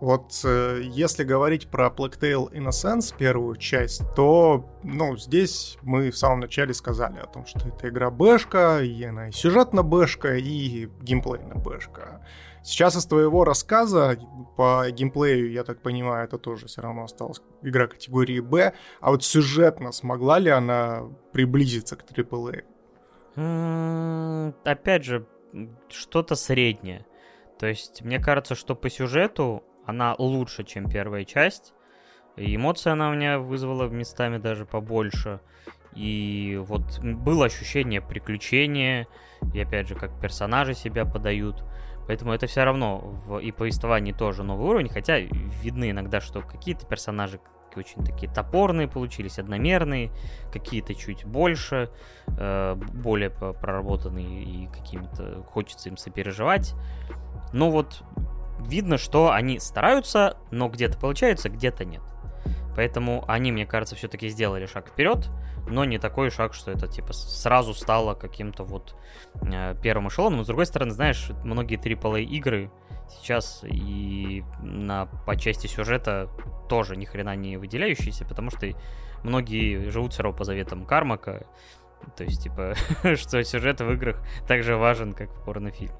вот 0.00 0.40
э, 0.44 0.82
если 0.84 1.24
говорить 1.24 1.68
про 1.68 1.86
Tale 1.86 2.52
Innocence, 2.52 3.14
первую 3.16 3.56
часть, 3.56 4.02
то, 4.14 4.68
ну, 4.82 5.16
здесь 5.16 5.78
мы 5.82 6.10
в 6.10 6.18
самом 6.18 6.40
начале 6.40 6.74
сказали 6.74 7.18
о 7.18 7.26
том, 7.26 7.46
что 7.46 7.68
это 7.68 7.88
игра 7.88 8.10
бэшка, 8.10 8.82
и 8.82 9.02
она 9.04 9.28
и 9.28 9.32
сюжетно 9.32 9.82
бэшка, 9.82 10.36
и 10.36 10.88
геймплейна 11.00 11.54
бэшка. 11.54 12.26
Сейчас 12.62 12.96
из 12.96 13.06
твоего 13.06 13.44
рассказа 13.44 14.18
по 14.56 14.90
геймплею, 14.90 15.52
я 15.52 15.64
так 15.64 15.80
понимаю, 15.80 16.24
это 16.24 16.38
тоже 16.38 16.66
все 16.66 16.80
равно 16.82 17.04
осталась 17.04 17.40
игра 17.62 17.86
категории 17.86 18.40
Б, 18.40 18.72
а 19.00 19.10
вот 19.10 19.22
сюжетно 19.22 19.92
смогла 19.92 20.38
ли 20.38 20.50
она 20.50 21.02
приблизиться 21.32 21.96
к 21.96 22.04
AAA? 22.10 22.64
Опять 24.64 25.04
же, 25.04 25.26
что-то 25.88 26.34
среднее. 26.34 27.06
То 27.58 27.66
есть, 27.66 28.02
мне 28.02 28.18
кажется, 28.18 28.54
что 28.54 28.74
по 28.74 28.90
сюжету 28.90 29.62
она 29.86 30.14
лучше, 30.18 30.64
чем 30.64 30.88
первая 30.88 31.24
часть. 31.24 31.74
Эмоции 32.36 32.90
она 32.90 33.10
у 33.10 33.14
меня 33.14 33.38
вызвала 33.38 33.88
местами 33.88 34.38
даже 34.38 34.66
побольше. 34.66 35.40
И 35.94 36.60
вот 36.60 36.98
было 37.00 37.46
ощущение 37.46 38.00
приключения, 38.00 39.06
и 39.52 39.60
опять 39.60 39.88
же, 39.88 39.94
как 39.94 40.20
персонажи 40.20 40.74
себя 40.74 41.04
подают. 41.04 41.64
Поэтому 42.06 42.32
это 42.32 42.46
все 42.46 42.64
равно 42.64 42.98
в 42.98 43.38
и 43.38 43.52
повествовании 43.52 44.12
тоже 44.12 44.42
новый 44.42 44.68
уровень, 44.68 44.88
хотя 44.88 45.18
видны 45.18 45.90
иногда, 45.90 46.20
что 46.20 46.42
какие-то 46.42 46.86
персонажи 46.86 47.40
очень 47.76 48.04
такие 48.04 48.30
топорные 48.30 48.88
получились, 48.88 49.38
одномерные, 49.38 50.10
какие-то 50.52 50.94
чуть 50.94 51.24
больше, 51.24 51.90
э, 52.38 52.74
более 52.76 53.30
проработанные 53.30 54.44
и 54.44 54.66
какими-то 54.68 55.42
хочется 55.50 55.88
им 55.88 55.96
сопереживать. 55.96 56.74
Но 57.52 57.70
вот 57.70 58.02
видно, 58.58 58.98
что 58.98 59.30
они 59.30 59.58
стараются, 59.58 60.36
но 60.50 60.68
где-то 60.68 60.98
получается, 60.98 61.48
где-то 61.48 61.84
нет. 61.84 62.02
Поэтому 62.76 63.24
они, 63.28 63.52
мне 63.52 63.66
кажется, 63.66 63.94
все-таки 63.94 64.28
сделали 64.28 64.66
шаг 64.66 64.88
вперед, 64.88 65.28
но 65.68 65.84
не 65.84 65.98
такой 65.98 66.30
шаг, 66.30 66.54
что 66.54 66.70
это 66.70 66.88
типа 66.88 67.12
сразу 67.12 67.72
стало 67.72 68.14
каким-то 68.14 68.64
вот 68.64 68.96
э, 69.42 69.76
первым 69.82 70.08
эшелоном. 70.08 70.38
Но 70.38 70.44
с 70.44 70.48
другой 70.48 70.66
стороны, 70.66 70.90
знаешь, 70.90 71.30
многие 71.44 71.78
AAA 71.78 72.24
игры 72.24 72.70
сейчас 73.08 73.62
и 73.64 74.44
на, 74.60 75.06
по 75.06 75.36
части 75.36 75.66
сюжета 75.66 76.28
тоже 76.68 76.96
ни 76.96 77.04
хрена 77.04 77.36
не 77.36 77.56
выделяющиеся, 77.56 78.24
потому 78.24 78.50
что 78.50 78.68
многие 79.22 79.90
живут 79.90 80.12
все 80.12 80.22
равно 80.22 80.36
по 80.36 80.44
заветам 80.44 80.84
Кармака. 80.84 81.46
То 82.16 82.24
есть, 82.24 82.42
типа, 82.42 82.74
что 83.16 83.42
сюжет 83.44 83.80
в 83.80 83.90
играх 83.92 84.20
так 84.46 84.62
же 84.62 84.76
важен, 84.76 85.12
как 85.12 85.30
в 85.30 85.44
порнофильме. 85.44 85.94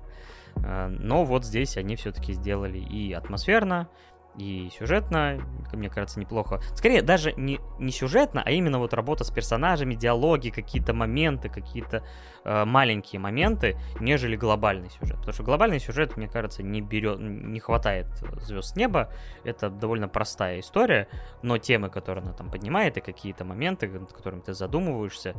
А, 0.57 0.89
но 0.89 1.25
вот 1.25 1.45
здесь 1.45 1.77
они 1.77 1.97
все-таки 1.97 2.33
сделали 2.33 2.79
и 2.79 3.13
атмосферно, 3.13 3.89
и 4.37 4.69
сюжетно, 4.77 5.39
мне 5.73 5.89
кажется, 5.89 6.19
неплохо. 6.19 6.61
Скорее, 6.75 7.03
даже 7.03 7.33
не, 7.35 7.61
не 7.79 7.93
сюжетно, 7.93 8.43
а 8.45 8.51
именно 8.51 8.79
вот 8.79 8.93
работа 8.93 9.23
с 9.23 9.31
персонажами, 9.31 9.95
диалоги, 9.95 10.51
какие-то 10.51 10.93
моменты, 10.93 11.49
какие-то 11.49 12.05
э, 12.45 12.65
маленькие 12.65 13.21
моменты, 13.21 13.77
нежели 14.01 14.35
глобальный 14.37 14.91
сюжет. 14.91 15.19
Потому 15.19 15.33
что 15.33 15.43
глобальный 15.45 15.79
сюжет, 15.79 16.17
мне 16.17 16.29
кажется, 16.29 16.63
не 16.63 16.81
берет, 16.81 17.21
не 17.21 17.61
хватает 17.61 18.07
звезд 18.41 18.77
неба. 18.77 19.13
Это 19.45 19.71
довольно 19.71 20.09
простая 20.09 20.61
история, 20.61 21.09
но 21.43 21.59
темы, 21.59 21.89
которые 21.89 22.23
она 22.23 22.33
там 22.33 22.51
поднимает, 22.51 22.97
и 22.97 23.01
какие-то 23.01 23.45
моменты, 23.45 23.89
над 23.89 24.13
которыми 24.13 24.41
ты 24.41 24.53
задумываешься, 24.53 25.35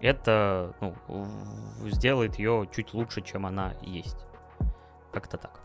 это 0.00 0.76
ну, 0.80 0.94
сделает 1.88 2.38
ее 2.38 2.68
чуть 2.72 2.94
лучше, 2.94 3.20
чем 3.20 3.46
она 3.46 3.74
есть. 3.82 4.27
Как-то 5.12 5.36
так. 5.36 5.60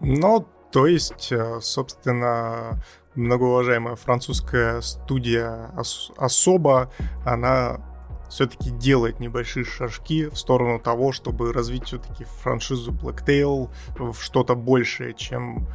Ну, 0.00 0.46
то 0.72 0.86
есть, 0.86 1.32
э, 1.32 1.60
собственно, 1.60 2.82
многоуважаемая 3.14 3.96
французская 3.96 4.80
студия 4.80 5.72
особо, 6.16 6.90
она 7.24 7.80
все-таки 8.28 8.70
делает 8.70 9.18
небольшие 9.18 9.64
шажки 9.64 10.28
в 10.28 10.36
сторону 10.36 10.78
того, 10.78 11.10
чтобы 11.12 11.52
развить 11.52 11.86
все-таки 11.86 12.24
франшизу 12.24 12.92
Blacktail 12.92 13.70
в 13.96 14.14
что-то 14.20 14.54
большее, 14.54 15.14
чем 15.14 15.66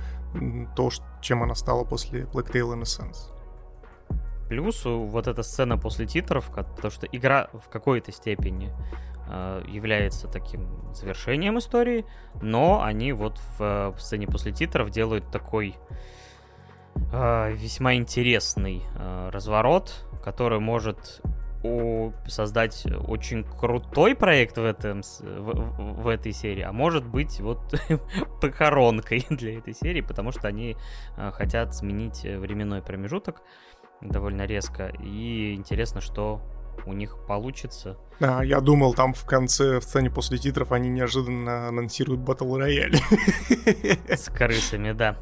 то, 0.76 0.90
чем 1.22 1.44
она 1.44 1.56
стала 1.56 1.84
после 1.84 2.22
Blacktail 2.22 2.74
Innocence. 2.74 3.32
Плюс 4.48 4.86
вот 4.86 5.28
эта 5.28 5.44
сцена 5.44 5.78
после 5.78 6.06
титров, 6.06 6.50
потому 6.54 6.92
что 6.92 7.08
игра 7.08 7.50
в 7.54 7.68
какой-то 7.70 8.12
степени 8.12 8.72
является 9.28 10.28
таким 10.28 10.68
завершением 10.94 11.58
истории, 11.60 12.06
но 12.42 12.84
они 12.84 13.12
вот 13.12 13.40
в, 13.58 13.94
в 13.96 14.00
сцене 14.00 14.28
после 14.28 14.52
титров 14.52 14.90
делают 14.92 15.32
такой 15.32 15.76
э, 17.12 17.52
весьма 17.54 17.96
интересный 17.96 18.84
э, 18.96 19.30
разворот, 19.32 20.06
который 20.24 20.60
может 20.60 21.22
создать 22.28 22.86
очень 23.08 23.44
крутой 23.44 24.16
проект 24.16 24.56
в, 24.58 24.64
этом, 24.64 25.02
в, 25.02 26.04
в 26.04 26.08
этой 26.08 26.32
серии, 26.32 26.62
а 26.62 26.72
может 26.72 27.08
быть 27.08 27.40
вот 27.40 27.74
похоронкой 28.42 29.26
для 29.32 29.58
этой 29.58 29.74
серии, 29.74 30.02
потому 30.02 30.32
что 30.32 30.48
они 30.48 30.76
э, 31.18 31.32
хотят 31.32 31.74
сменить 31.74 32.22
временной 32.22 32.84
промежуток 32.84 33.42
довольно 34.02 34.46
резко. 34.46 34.94
И 35.00 35.56
интересно, 35.56 36.02
что 36.02 36.42
у 36.86 36.94
них 36.94 37.18
получится. 37.28 37.98
А, 38.20 38.44
я 38.44 38.62
думал, 38.62 38.94
там 38.94 39.14
в 39.14 39.26
конце, 39.26 39.80
в 39.80 39.84
сцене 39.84 40.10
после 40.10 40.38
титров, 40.38 40.72
они 40.72 40.90
неожиданно 40.90 41.68
анонсируют 41.68 42.22
батл 42.22 42.56
рояль. 42.58 42.98
С 44.08 44.30
крысами, 44.34 44.94
да. 44.94 45.18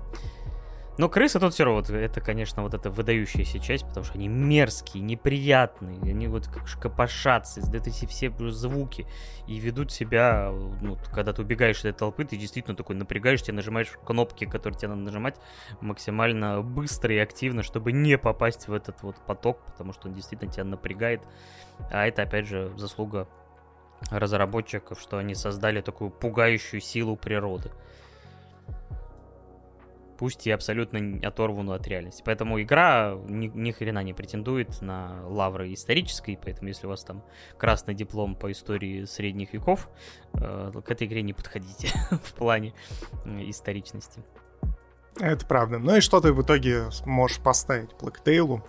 Но 0.98 1.10
крысы 1.10 1.40
тут 1.40 1.54
все 1.54 1.64
равно, 1.64 1.80
вот, 1.80 1.90
это, 1.90 2.22
конечно, 2.22 2.62
вот 2.62 2.76
эта 2.76 2.92
выдающаяся 2.92 3.58
часть, 3.58 3.86
потому 3.88 4.06
что 4.06 4.14
они 4.14 4.28
мерзкие, 4.28 5.02
неприятные, 5.02 6.00
они 6.02 6.28
вот 6.28 6.48
как 6.48 6.70
копошатся, 6.80 7.62
издают 7.62 7.88
эти 7.88 8.06
все 8.06 8.32
звуки 8.52 9.08
и 9.48 9.58
ведут 9.60 9.92
себя, 9.92 10.52
ну, 10.82 10.98
когда 11.12 11.34
ты 11.34 11.42
убегаешь 11.42 11.80
из 11.80 11.86
этой 11.86 11.98
толпы, 11.98 12.26
ты 12.26 12.38
действительно 12.38 12.76
такой 12.76 12.96
напрягаешься, 12.96 13.52
нажимаешь 13.54 13.92
кнопки, 14.06 14.46
которые 14.46 14.78
тебе 14.78 14.90
надо 14.90 15.02
нажимать 15.02 15.36
максимально 15.82 16.62
быстро 16.62 17.14
и 17.14 17.18
активно, 17.18 17.64
чтобы 17.64 17.92
не 17.92 18.18
попасть 18.20 18.68
в 18.68 18.74
этот 18.74 19.02
вот 19.02 19.16
поток, 19.26 19.66
потому 19.66 19.94
что 19.94 20.10
он 20.10 20.14
действительно 20.14 20.52
тебя 20.52 20.64
напрягает. 20.64 21.22
А 21.90 22.06
это, 22.06 22.22
опять 22.22 22.46
же, 22.46 22.72
заслуга 22.78 23.28
разработчиков, 24.12 25.00
что 25.00 25.18
они 25.18 25.34
создали 25.34 25.82
такую 25.82 26.12
пугающую 26.12 26.82
силу 26.82 27.16
природы 27.16 27.72
пусть 30.24 30.48
и 30.48 30.52
абсолютно 30.52 31.20
оторванную 31.22 31.76
от 31.76 31.86
реальности. 31.86 32.24
Поэтому 32.26 32.62
игра 32.62 33.20
ни, 33.28 33.48
ни 33.48 33.72
хрена 33.72 34.04
не 34.04 34.14
претендует 34.14 34.82
на 34.82 35.28
лавры 35.28 35.74
исторической, 35.74 36.40
поэтому 36.42 36.70
если 36.70 36.86
у 36.86 36.92
вас 36.92 37.04
там 37.04 37.26
красный 37.58 37.94
диплом 37.94 38.34
по 38.34 38.50
истории 38.50 39.04
средних 39.04 39.54
веков, 39.54 39.90
э, 40.36 40.72
к 40.86 40.90
этой 40.90 41.08
игре 41.08 41.24
не 41.24 41.34
подходите 41.34 41.90
в 42.24 42.34
плане 42.36 42.74
историчности. 43.26 44.24
Это 45.20 45.46
правда. 45.46 45.78
Ну 45.78 45.98
и 45.98 46.00
что 46.00 46.22
ты 46.22 46.32
в 46.32 46.42
итоге 46.42 46.86
можешь 47.06 47.40
поставить 47.40 47.90
Блэктейлу? 48.00 48.64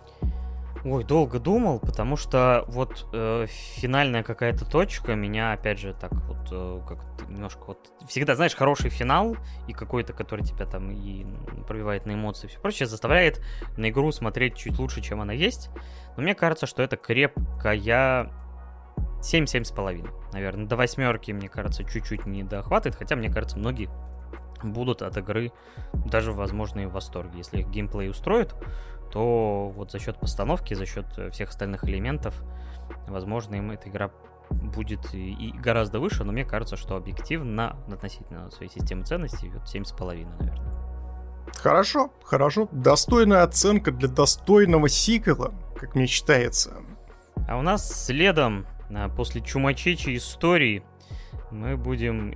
Ой, 0.84 1.02
долго 1.02 1.38
думал, 1.38 1.80
потому 1.80 2.16
что 2.16 2.66
вот 2.68 3.06
э, 3.14 3.46
финальная 3.48 4.22
какая-то 4.22 4.66
точка 4.66 5.14
меня, 5.14 5.54
опять 5.54 5.78
же, 5.78 5.94
так 5.94 6.12
вот, 6.12 6.48
э, 6.52 6.80
как 6.86 7.30
немножко 7.30 7.64
вот... 7.68 7.78
Всегда, 8.06 8.36
знаешь, 8.36 8.54
хороший 8.54 8.90
финал 8.90 9.34
и 9.66 9.72
какой-то, 9.72 10.12
который 10.12 10.44
тебя 10.44 10.66
там 10.66 10.90
и 10.90 11.24
пробивает 11.66 12.04
на 12.04 12.12
эмоции 12.12 12.48
и 12.48 12.50
все 12.50 12.60
прочее, 12.60 12.86
заставляет 12.86 13.42
на 13.78 13.88
игру 13.88 14.12
смотреть 14.12 14.56
чуть 14.56 14.78
лучше, 14.78 15.00
чем 15.00 15.22
она 15.22 15.32
есть. 15.32 15.70
Но 16.18 16.22
мне 16.22 16.34
кажется, 16.34 16.66
что 16.66 16.82
это 16.82 16.98
крепкая 16.98 18.30
7-7,5, 19.22 20.06
наверное. 20.34 20.66
До 20.66 20.76
восьмерки, 20.76 21.32
мне 21.32 21.48
кажется, 21.48 21.84
чуть-чуть 21.84 22.26
не 22.26 22.42
дохватывает, 22.42 22.98
хотя, 22.98 23.16
мне 23.16 23.32
кажется, 23.32 23.58
многие 23.58 23.88
будут 24.62 25.02
от 25.02 25.16
игры 25.16 25.52
даже, 25.92 26.32
возможно, 26.32 26.80
и 26.80 26.86
в 26.86 26.92
восторге. 26.92 27.38
Если 27.38 27.60
их 27.60 27.68
геймплей 27.68 28.10
устроит, 28.10 28.54
то 29.12 29.72
вот 29.74 29.90
за 29.90 29.98
счет 29.98 30.18
постановки, 30.18 30.74
за 30.74 30.86
счет 30.86 31.06
э, 31.16 31.30
всех 31.30 31.50
остальных 31.50 31.84
элементов, 31.84 32.34
возможно, 33.06 33.54
им 33.54 33.70
эта 33.70 33.88
игра 33.88 34.10
будет 34.50 35.14
и 35.14 35.52
гораздо 35.56 36.00
выше, 36.00 36.24
но 36.24 36.32
мне 36.32 36.44
кажется, 36.44 36.76
что 36.76 36.96
объективно 36.96 37.76
относительно 37.88 38.50
своей 38.50 38.70
системы 38.70 39.04
ценностей 39.04 39.50
вот 39.50 39.62
7,5, 39.62 40.26
наверное. 40.38 40.74
Хорошо, 41.56 42.10
хорошо. 42.22 42.68
Достойная 42.72 43.42
оценка 43.42 43.90
для 43.92 44.08
достойного 44.08 44.88
сиквела, 44.88 45.54
как 45.78 45.94
мне 45.94 46.06
считается. 46.06 46.72
А 47.48 47.58
у 47.58 47.62
нас 47.62 48.06
следом, 48.06 48.66
а, 48.90 49.08
после 49.08 49.40
чумачечи 49.40 50.16
истории, 50.16 50.82
мы 51.50 51.76
будем 51.76 52.32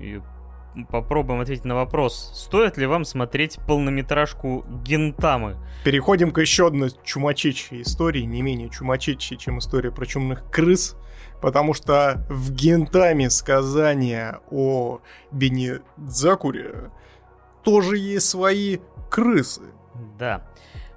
попробуем 0.90 1.40
ответить 1.40 1.64
на 1.64 1.74
вопрос, 1.74 2.32
стоит 2.34 2.76
ли 2.76 2.86
вам 2.86 3.04
смотреть 3.04 3.58
полнометражку 3.66 4.64
Гентамы? 4.84 5.56
Переходим 5.84 6.30
к 6.30 6.40
еще 6.40 6.68
одной 6.68 6.90
чумачечьей 7.02 7.82
истории, 7.82 8.22
не 8.22 8.42
менее 8.42 8.68
чумачечьей, 8.68 9.38
чем 9.38 9.58
история 9.58 9.90
про 9.90 10.06
чумных 10.06 10.50
крыс, 10.50 10.96
потому 11.40 11.74
что 11.74 12.24
в 12.28 12.52
Гентаме 12.52 13.30
сказания 13.30 14.40
о 14.50 15.00
Бенедзакуре 15.32 16.90
тоже 17.62 17.98
есть 17.98 18.28
свои 18.28 18.78
крысы. 19.10 19.62
Да. 20.18 20.46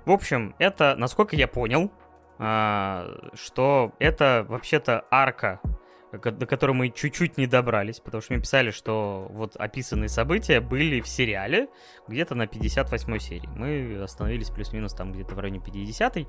В 0.05 0.11
общем, 0.11 0.55
это, 0.57 0.95
насколько 0.97 1.35
я 1.35 1.47
понял, 1.47 1.91
а, 2.39 3.07
что 3.33 3.91
это 3.99 4.45
вообще-то 4.49 5.05
арка 5.11 5.59
до 6.11 6.45
которой 6.45 6.73
мы 6.73 6.89
чуть-чуть 6.89 7.37
не 7.37 7.47
добрались, 7.47 7.99
потому 7.99 8.21
что 8.21 8.33
мне 8.33 8.41
писали, 8.41 8.71
что 8.71 9.27
вот 9.31 9.55
описанные 9.55 10.09
события 10.09 10.59
были 10.59 10.99
в 10.99 11.07
сериале 11.07 11.69
где-то 12.07 12.35
на 12.35 12.47
58 12.47 13.19
серии. 13.19 13.49
Мы 13.55 14.01
остановились 14.01 14.49
плюс-минус 14.49 14.93
там 14.93 15.13
где-то 15.13 15.35
в 15.35 15.39
районе 15.39 15.61
50 15.61 16.17
-й. 16.17 16.27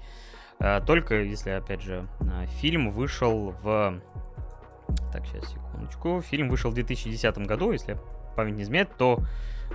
А, 0.61 0.81
только 0.81 1.23
если, 1.23 1.51
опять 1.51 1.83
же, 1.83 2.07
а, 2.21 2.47
фильм 2.47 2.91
вышел 2.91 3.55
в 3.63 4.01
Так, 5.13 5.27
сейчас, 5.27 5.51
секундочку. 5.51 6.21
Фильм 6.21 6.49
вышел 6.49 6.71
в 6.71 6.75
2010 6.75 7.47
году, 7.47 7.73
если 7.73 7.99
память 8.37 8.55
не 8.57 8.63
изменяет, 8.63 8.95
то 8.97 9.21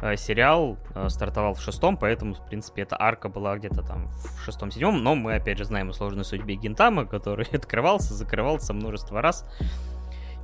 э, 0.02 0.16
сериал 0.16 0.78
стартовал 1.10 1.54
в 1.54 1.62
шестом, 1.62 1.98
поэтому, 1.98 2.34
в 2.34 2.46
принципе, 2.46 2.84
эта 2.84 3.00
арка 3.00 3.30
была 3.30 3.58
где-то 3.58 3.82
там 3.82 4.10
в 4.10 4.44
шестом-седьмом, 4.44 5.04
но 5.04 5.16
мы, 5.16 5.36
опять 5.36 5.58
же, 5.58 5.66
знаем 5.66 5.90
о 5.90 5.94
сложной 5.94 6.24
судьбе 6.24 6.56
Гентама, 6.56 7.06
который 7.06 7.46
открывался, 7.52 8.14
закрывался 8.14 8.74
множество 8.74 9.22
раз. 9.22 9.46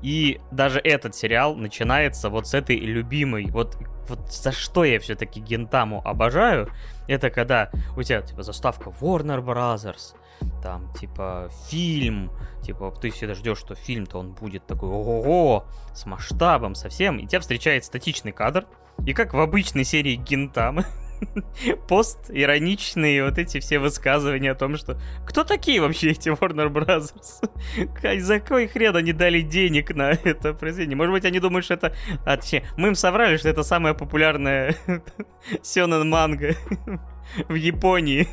И 0.04 0.42
даже 0.52 0.80
этот 0.80 1.16
сериал 1.16 1.56
начинается 1.56 2.30
вот 2.30 2.46
с 2.46 2.54
этой 2.54 2.76
любимой, 2.76 3.50
вот, 3.50 3.78
вот 4.10 4.32
за 4.32 4.52
что 4.52 4.84
я 4.84 5.00
все-таки 5.00 5.40
Гентаму 5.40 6.02
обожаю, 6.06 6.70
это 7.08 7.30
когда 7.30 7.72
у 7.96 8.04
тебя, 8.04 8.22
типа, 8.22 8.44
заставка 8.44 8.90
Warner 8.90 9.42
Brothers, 9.42 10.16
там, 10.62 10.92
типа, 11.00 11.50
фильм, 11.70 12.32
типа, 12.62 12.94
ты 13.02 13.12
всегда 13.12 13.34
ждешь, 13.34 13.60
что 13.60 13.76
фильм-то 13.76 14.20
он 14.20 14.34
будет 14.34 14.68
такой, 14.68 14.90
ого, 14.90 15.66
с 15.94 16.06
масштабом 16.06 16.76
совсем, 16.76 17.18
и 17.18 17.26
тебя 17.26 17.40
встречает 17.40 17.86
статичный 17.86 18.34
кадр, 18.34 18.66
и 19.06 19.14
как 19.14 19.34
в 19.34 19.40
обычной 19.40 19.86
серии 19.86 20.16
Гентамы, 20.16 20.84
пост-ироничные 21.88 23.24
вот 23.24 23.38
эти 23.38 23.60
все 23.60 23.80
высказывания 23.80 24.52
о 24.52 24.56
том, 24.56 24.78
что 24.78 25.00
кто 25.26 25.44
такие 25.44 25.82
вообще 25.82 26.12
эти 26.12 26.30
Warner 26.30 26.70
Brothers? 26.72 28.20
За 28.22 28.40
какой 28.40 28.68
хрен 28.68 28.96
они 28.96 29.14
дали 29.14 29.42
денег 29.42 29.96
на 29.96 30.12
это 30.12 30.54
произведение? 30.54 30.98
Может 30.98 31.14
быть, 31.14 31.26
они 31.26 31.40
думают, 31.40 31.66
что 31.66 31.76
это... 31.76 31.96
А, 32.26 32.38
точнее, 32.38 32.64
мы 32.78 32.90
им 32.90 32.96
соврали, 32.96 33.38
что 33.38 33.50
это 33.50 33.64
самая 33.64 33.94
популярная 33.94 34.76
сёнэн 35.62 36.08
манга 36.10 36.56
в 37.48 37.56
Японии. 37.56 38.28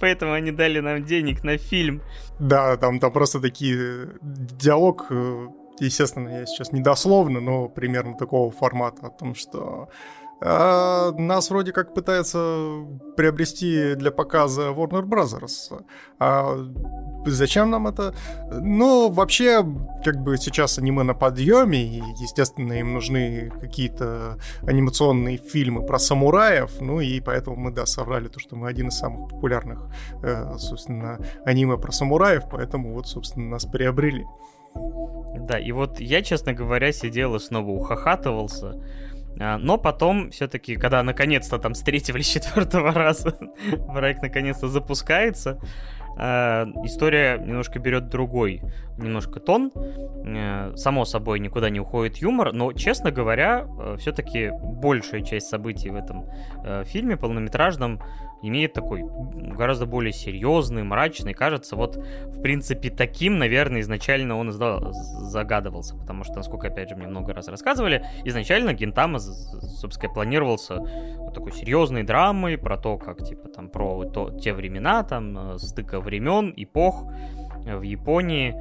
Поэтому 0.00 0.32
они 0.32 0.50
дали 0.50 0.80
нам 0.80 1.04
денег 1.04 1.44
на 1.44 1.58
фильм. 1.58 2.02
Да, 2.38 2.76
там, 2.76 3.00
там 3.00 3.12
просто 3.12 3.40
такие... 3.40 4.08
Диалог 4.22 5.06
э, 5.10 5.46
естественно, 5.80 6.28
я 6.28 6.46
сейчас 6.46 6.72
недословно, 6.72 7.40
но 7.40 7.68
примерно 7.68 8.16
такого 8.16 8.50
формата 8.50 9.06
о 9.06 9.10
том, 9.10 9.34
что 9.34 9.88
а 10.42 11.12
нас 11.12 11.50
вроде 11.50 11.72
как 11.72 11.94
пытается 11.94 12.86
приобрести 13.16 13.94
для 13.94 14.10
показа 14.10 14.68
Warner 14.70 15.02
Brothers. 15.02 15.82
А 16.18 16.56
зачем 17.26 17.70
нам 17.70 17.86
это? 17.86 18.14
Ну, 18.50 19.10
вообще, 19.10 19.64
как 20.04 20.22
бы 20.22 20.38
сейчас 20.38 20.78
аниме 20.78 21.02
на 21.02 21.14
подъеме, 21.14 21.82
и, 21.82 22.02
естественно, 22.20 22.74
им 22.74 22.94
нужны 22.94 23.50
какие-то 23.60 24.38
анимационные 24.62 25.36
фильмы 25.36 25.84
про 25.84 25.98
самураев, 25.98 26.80
ну 26.80 27.00
и 27.00 27.20
поэтому 27.20 27.56
мы, 27.56 27.70
да, 27.70 27.84
соврали 27.84 28.28
то, 28.28 28.40
что 28.40 28.56
мы 28.56 28.68
один 28.68 28.88
из 28.88 28.98
самых 28.98 29.30
популярных, 29.30 29.88
э, 30.22 30.56
собственно, 30.58 31.18
аниме 31.44 31.76
про 31.76 31.92
самураев, 31.92 32.44
поэтому 32.50 32.94
вот, 32.94 33.06
собственно, 33.06 33.50
нас 33.50 33.66
приобрели. 33.66 34.24
Да, 34.74 35.58
и 35.58 35.72
вот 35.72 36.00
я, 36.00 36.22
честно 36.22 36.52
говоря, 36.52 36.92
сидел 36.92 37.34
и 37.34 37.40
снова 37.40 37.70
ухахатывался, 37.70 38.80
но 39.40 39.78
потом, 39.78 40.30
все-таки, 40.30 40.76
когда 40.76 41.02
наконец-то 41.02 41.58
там 41.58 41.74
с 41.74 41.80
третьего 41.80 42.16
или 42.16 42.24
четвертого 42.24 42.92
раза 42.94 43.36
проект 43.88 44.22
наконец-то 44.22 44.68
запускается, 44.68 45.58
а, 46.22 46.66
история 46.84 47.38
немножко 47.38 47.78
берет 47.78 48.08
другой 48.08 48.60
немножко 48.98 49.40
тон. 49.40 49.72
Э, 49.74 50.72
само 50.76 51.06
собой, 51.06 51.40
никуда 51.40 51.70
не 51.70 51.80
уходит 51.80 52.18
юмор, 52.18 52.52
но, 52.52 52.74
честно 52.74 53.10
говоря, 53.10 53.66
э, 53.66 53.96
все-таки 53.98 54.50
большая 54.60 55.22
часть 55.22 55.48
событий 55.48 55.88
в 55.88 55.96
этом 55.96 56.26
э, 56.62 56.84
фильме 56.84 57.16
полнометражном 57.16 58.02
имеет 58.42 58.72
такой 58.72 59.02
гораздо 59.02 59.86
более 59.86 60.12
серьезный, 60.12 60.82
мрачный, 60.82 61.34
кажется, 61.34 61.76
вот, 61.76 61.96
в 61.96 62.40
принципе, 62.42 62.90
таким, 62.90 63.38
наверное, 63.38 63.80
изначально 63.80 64.36
он 64.36 64.52
загадывался, 64.52 65.96
потому 65.96 66.24
что, 66.24 66.36
насколько, 66.36 66.68
опять 66.68 66.90
же, 66.90 66.96
мне 66.96 67.06
много 67.06 67.34
раз 67.34 67.48
рассказывали, 67.48 68.04
изначально 68.24 68.72
Гентама, 68.72 69.18
собственно, 69.18 70.12
планировался 70.12 70.76
вот 70.76 71.34
такой 71.34 71.52
серьезной 71.52 72.02
драмой 72.02 72.58
про 72.58 72.76
то, 72.76 72.96
как, 72.98 73.24
типа, 73.24 73.48
там, 73.48 73.68
про 73.68 74.04
то, 74.04 74.30
те 74.30 74.52
времена, 74.52 75.02
там, 75.02 75.58
стыка 75.58 76.00
времен, 76.00 76.52
эпох 76.56 77.04
в 77.64 77.82
Японии, 77.82 78.54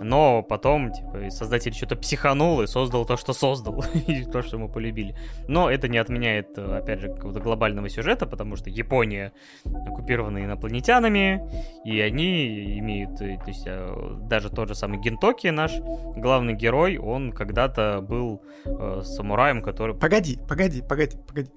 но 0.00 0.42
потом, 0.42 0.92
типа, 0.92 1.30
создатель 1.30 1.74
что-то 1.74 1.96
психанул 1.96 2.62
и 2.62 2.66
создал 2.66 3.04
то, 3.04 3.16
что 3.16 3.32
создал, 3.32 3.84
и 4.06 4.24
то, 4.24 4.42
что 4.42 4.58
мы 4.58 4.68
полюбили. 4.68 5.14
Но 5.46 5.70
это 5.70 5.88
не 5.88 5.98
отменяет, 5.98 6.58
опять 6.58 7.00
же, 7.00 7.08
какого-то 7.12 7.40
глобального 7.40 7.88
сюжета, 7.88 8.26
потому 8.26 8.56
что 8.56 8.70
Япония 8.70 9.32
оккупирована 9.64 10.44
инопланетянами, 10.44 11.42
и 11.84 12.00
они 12.00 12.78
имеют, 12.78 13.20
э, 13.20 13.38
то 13.38 13.48
есть, 13.48 13.64
э, 13.66 14.16
даже 14.22 14.48
тот 14.50 14.68
же 14.68 14.74
самый 14.74 14.98
Гентоки, 14.98 15.48
наш 15.48 15.72
главный 16.16 16.54
герой, 16.54 16.96
он 16.96 17.32
когда-то 17.32 18.00
был 18.00 18.42
э, 18.64 19.02
самураем, 19.04 19.60
который... 19.62 19.94
Погоди, 19.94 20.38
погоди, 20.48 20.82
погоди, 20.82 21.16
погоди. 21.26 21.50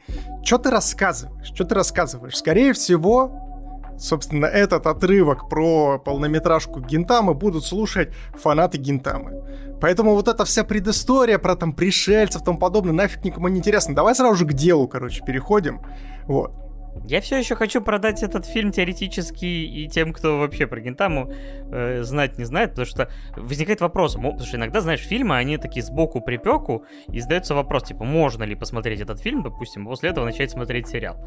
Что 0.43 0.57
ты 0.57 0.69
рассказываешь? 0.69 1.47
Что 1.47 1.63
ты 1.63 1.75
рассказываешь? 1.75 2.37
Скорее 2.37 2.73
всего, 2.73 3.52
собственно, 3.97 4.45
этот 4.45 4.87
отрывок 4.87 5.49
про 5.49 5.99
полнометражку 5.99 6.79
Гентамы 6.79 7.33
будут 7.33 7.65
слушать 7.65 8.13
фанаты 8.33 8.77
Гентамы. 8.77 9.43
Поэтому 9.81 10.13
вот 10.13 10.27
эта 10.27 10.45
вся 10.45 10.63
предыстория 10.63 11.37
про 11.37 11.55
там 11.55 11.73
пришельцев 11.73 12.41
и 12.41 12.45
тому 12.45 12.57
подобное 12.57 12.93
нафиг 12.93 13.23
никому 13.25 13.47
не 13.49 13.59
интересно. 13.59 13.93
Давай 13.93 14.15
сразу 14.15 14.35
же 14.35 14.45
к 14.45 14.53
делу, 14.53 14.87
короче, 14.87 15.23
переходим. 15.25 15.81
Вот. 16.25 16.62
Я 17.05 17.21
все 17.21 17.37
еще 17.37 17.55
хочу 17.55 17.81
продать 17.81 18.23
этот 18.23 18.45
фильм 18.45 18.71
теоретически 18.71 19.45
и 19.45 19.87
тем, 19.87 20.13
кто 20.13 20.39
вообще 20.39 20.67
про 20.67 20.79
Гентаму 20.79 21.31
э, 21.71 22.03
знать 22.03 22.37
не 22.37 22.45
знает, 22.45 22.71
потому 22.71 22.85
что 22.85 23.09
возникает 23.35 23.81
вопрос, 23.81 24.15
потому 24.15 24.39
что 24.39 24.57
иногда, 24.57 24.81
знаешь, 24.81 25.01
фильмы, 25.01 25.35
они 25.35 25.57
такие 25.57 25.83
сбоку 25.83 26.21
припеку, 26.21 26.85
и 27.11 27.19
задается 27.19 27.55
вопрос, 27.55 27.83
типа, 27.83 28.03
можно 28.03 28.43
ли 28.43 28.55
посмотреть 28.55 29.01
этот 29.01 29.19
фильм, 29.19 29.43
допустим, 29.43 29.85
после 29.85 30.09
этого 30.09 30.25
начать 30.25 30.51
смотреть 30.51 30.87
сериал. 30.87 31.17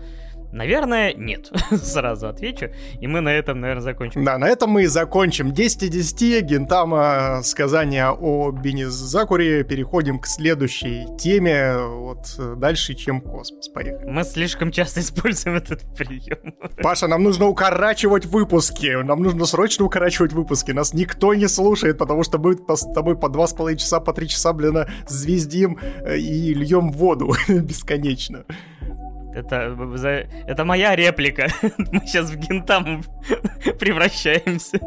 Наверное, 0.52 1.12
нет. 1.12 1.50
Сразу 1.70 2.28
отвечу. 2.28 2.70
И 3.00 3.06
мы 3.06 3.20
на 3.20 3.30
этом, 3.30 3.60
наверное, 3.60 3.82
закончим. 3.82 4.24
Да, 4.24 4.38
на 4.38 4.48
этом 4.48 4.70
мы 4.70 4.84
и 4.84 4.86
закончим. 4.86 5.52
10 5.52 5.82
из 5.94 6.12
10 6.14 6.44
Гентама 6.44 7.40
сказания 7.42 8.10
о 8.10 8.50
Бенизакуре. 8.52 9.64
Переходим 9.64 10.18
к 10.18 10.26
следующей 10.26 11.06
теме. 11.18 11.76
Вот 11.76 12.34
э, 12.38 12.54
дальше, 12.56 12.94
чем 12.94 13.20
космос. 13.20 13.68
Поехали. 13.68 14.08
Мы 14.08 14.24
слишком 14.24 14.70
часто 14.70 15.00
используем 15.06 15.55
этот 15.56 15.82
прием. 15.94 16.54
Паша, 16.82 17.08
нам 17.08 17.22
нужно 17.22 17.46
укорачивать 17.46 18.26
выпуски. 18.26 19.02
Нам 19.02 19.22
нужно 19.22 19.46
срочно 19.46 19.84
укорачивать 19.84 20.32
выпуски. 20.32 20.72
Нас 20.72 20.94
никто 20.94 21.34
не 21.34 21.48
слушает, 21.48 21.98
потому 21.98 22.22
что 22.22 22.38
мы 22.38 22.54
с 22.54 22.92
тобой 22.94 23.16
по 23.16 23.28
два 23.28 23.46
с 23.46 23.52
половиной 23.52 23.78
часа, 23.78 24.00
по 24.00 24.12
три 24.12 24.28
часа, 24.28 24.52
блин, 24.52 24.86
звездим 25.06 25.78
э, 26.04 26.18
и 26.18 26.54
льем 26.54 26.90
воду 26.90 27.34
бесконечно. 27.48 28.44
Это, 29.36 29.76
это 30.46 30.64
моя 30.64 30.96
реплика. 30.96 31.48
Мы 31.92 32.06
сейчас 32.06 32.30
в 32.30 32.36
гентам 32.36 33.02
превращаемся. 33.78 34.78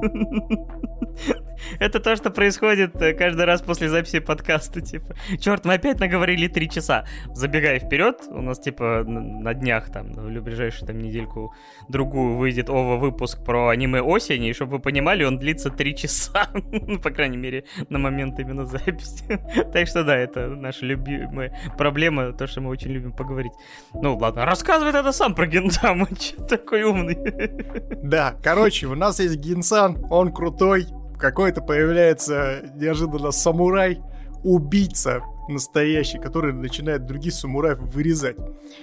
Это 1.80 2.00
то, 2.00 2.16
что 2.16 2.30
происходит 2.30 3.02
э, 3.02 3.14
каждый 3.14 3.46
раз 3.46 3.62
после 3.62 3.90
записи 3.90 4.20
подкаста, 4.20 4.82
типа. 4.82 5.16
Черт, 5.40 5.66
мы 5.66 5.76
опять 5.76 6.00
наговорили 6.00 6.48
три 6.48 6.70
часа. 6.70 7.06
Забегая 7.34 7.80
вперед, 7.80 8.22
у 8.30 8.42
нас, 8.42 8.60
типа, 8.60 9.04
на 9.06 9.54
днях, 9.54 9.92
там, 9.92 10.12
в 10.14 10.42
ближайшую 10.42 10.88
там 10.88 11.00
недельку 11.00 11.54
другую 11.88 12.38
выйдет 12.38 12.70
ова 12.70 12.98
выпуск 12.98 13.44
про 13.44 13.70
аниме 13.70 14.02
осени, 14.02 14.50
и 14.50 14.54
чтобы 14.54 14.74
вы 14.74 14.80
понимали, 14.80 15.24
он 15.24 15.40
длится 15.40 15.70
три 15.70 15.96
часа. 15.96 16.50
ну, 16.54 17.00
по 17.00 17.12
крайней 17.12 17.38
мере, 17.38 17.66
на 17.90 18.00
момент 18.00 18.40
именно 18.40 18.66
записи. 18.66 19.24
так 19.74 19.88
что 19.88 20.04
да, 20.04 20.16
это 20.16 20.48
наша 20.48 20.86
любимая 20.86 21.58
проблема, 21.78 22.34
то, 22.34 22.48
что 22.48 22.62
мы 22.62 22.70
очень 22.70 22.92
любим 22.92 23.12
поговорить. 23.12 23.54
Ну, 23.94 24.18
ладно, 24.18 24.46
рассказывай 24.46 24.92
это 24.92 25.12
сам 25.12 25.36
про 25.36 25.48
Гентаму, 25.48 26.08
такой 26.48 26.84
умный. 26.84 27.18
да, 28.04 28.36
короче, 28.44 28.88
у 28.88 28.96
нас 28.96 29.20
есть 29.20 29.36
Гинсан, 29.38 30.06
он 30.10 30.32
крутой, 30.32 30.88
какой-то 31.20 31.62
появляется 31.62 32.72
неожиданно 32.76 33.32
самурай, 33.32 34.02
убийца 34.44 35.22
настоящий, 35.50 36.20
который 36.20 36.54
начинает 36.54 37.06
других 37.06 37.34
самураев 37.34 37.80
вырезать. 37.80 38.38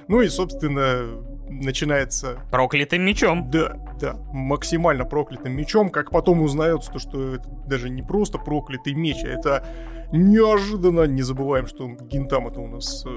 Ну 0.08 0.20
и, 0.20 0.28
собственно, 0.28 1.22
начинается... 1.48 2.40
Проклятым 2.50 3.02
мечом. 3.02 3.50
Да, 3.50 3.76
да, 4.00 4.16
максимально 4.32 5.04
проклятым 5.04 5.56
мечом, 5.56 5.90
как 5.90 6.10
потом 6.10 6.42
узнается 6.42 6.90
то, 6.92 6.98
что 6.98 7.36
это 7.36 7.48
даже 7.66 7.88
не 7.88 8.02
просто 8.02 8.38
проклятый 8.38 8.94
меч, 8.94 9.18
а 9.24 9.28
это 9.28 9.66
неожиданно, 10.12 11.04
не 11.04 11.22
забываем, 11.22 11.66
что 11.66 11.88
Гинтам 11.88 12.48
это 12.48 12.60
у 12.60 12.68
нас 12.68 13.04
э, 13.06 13.10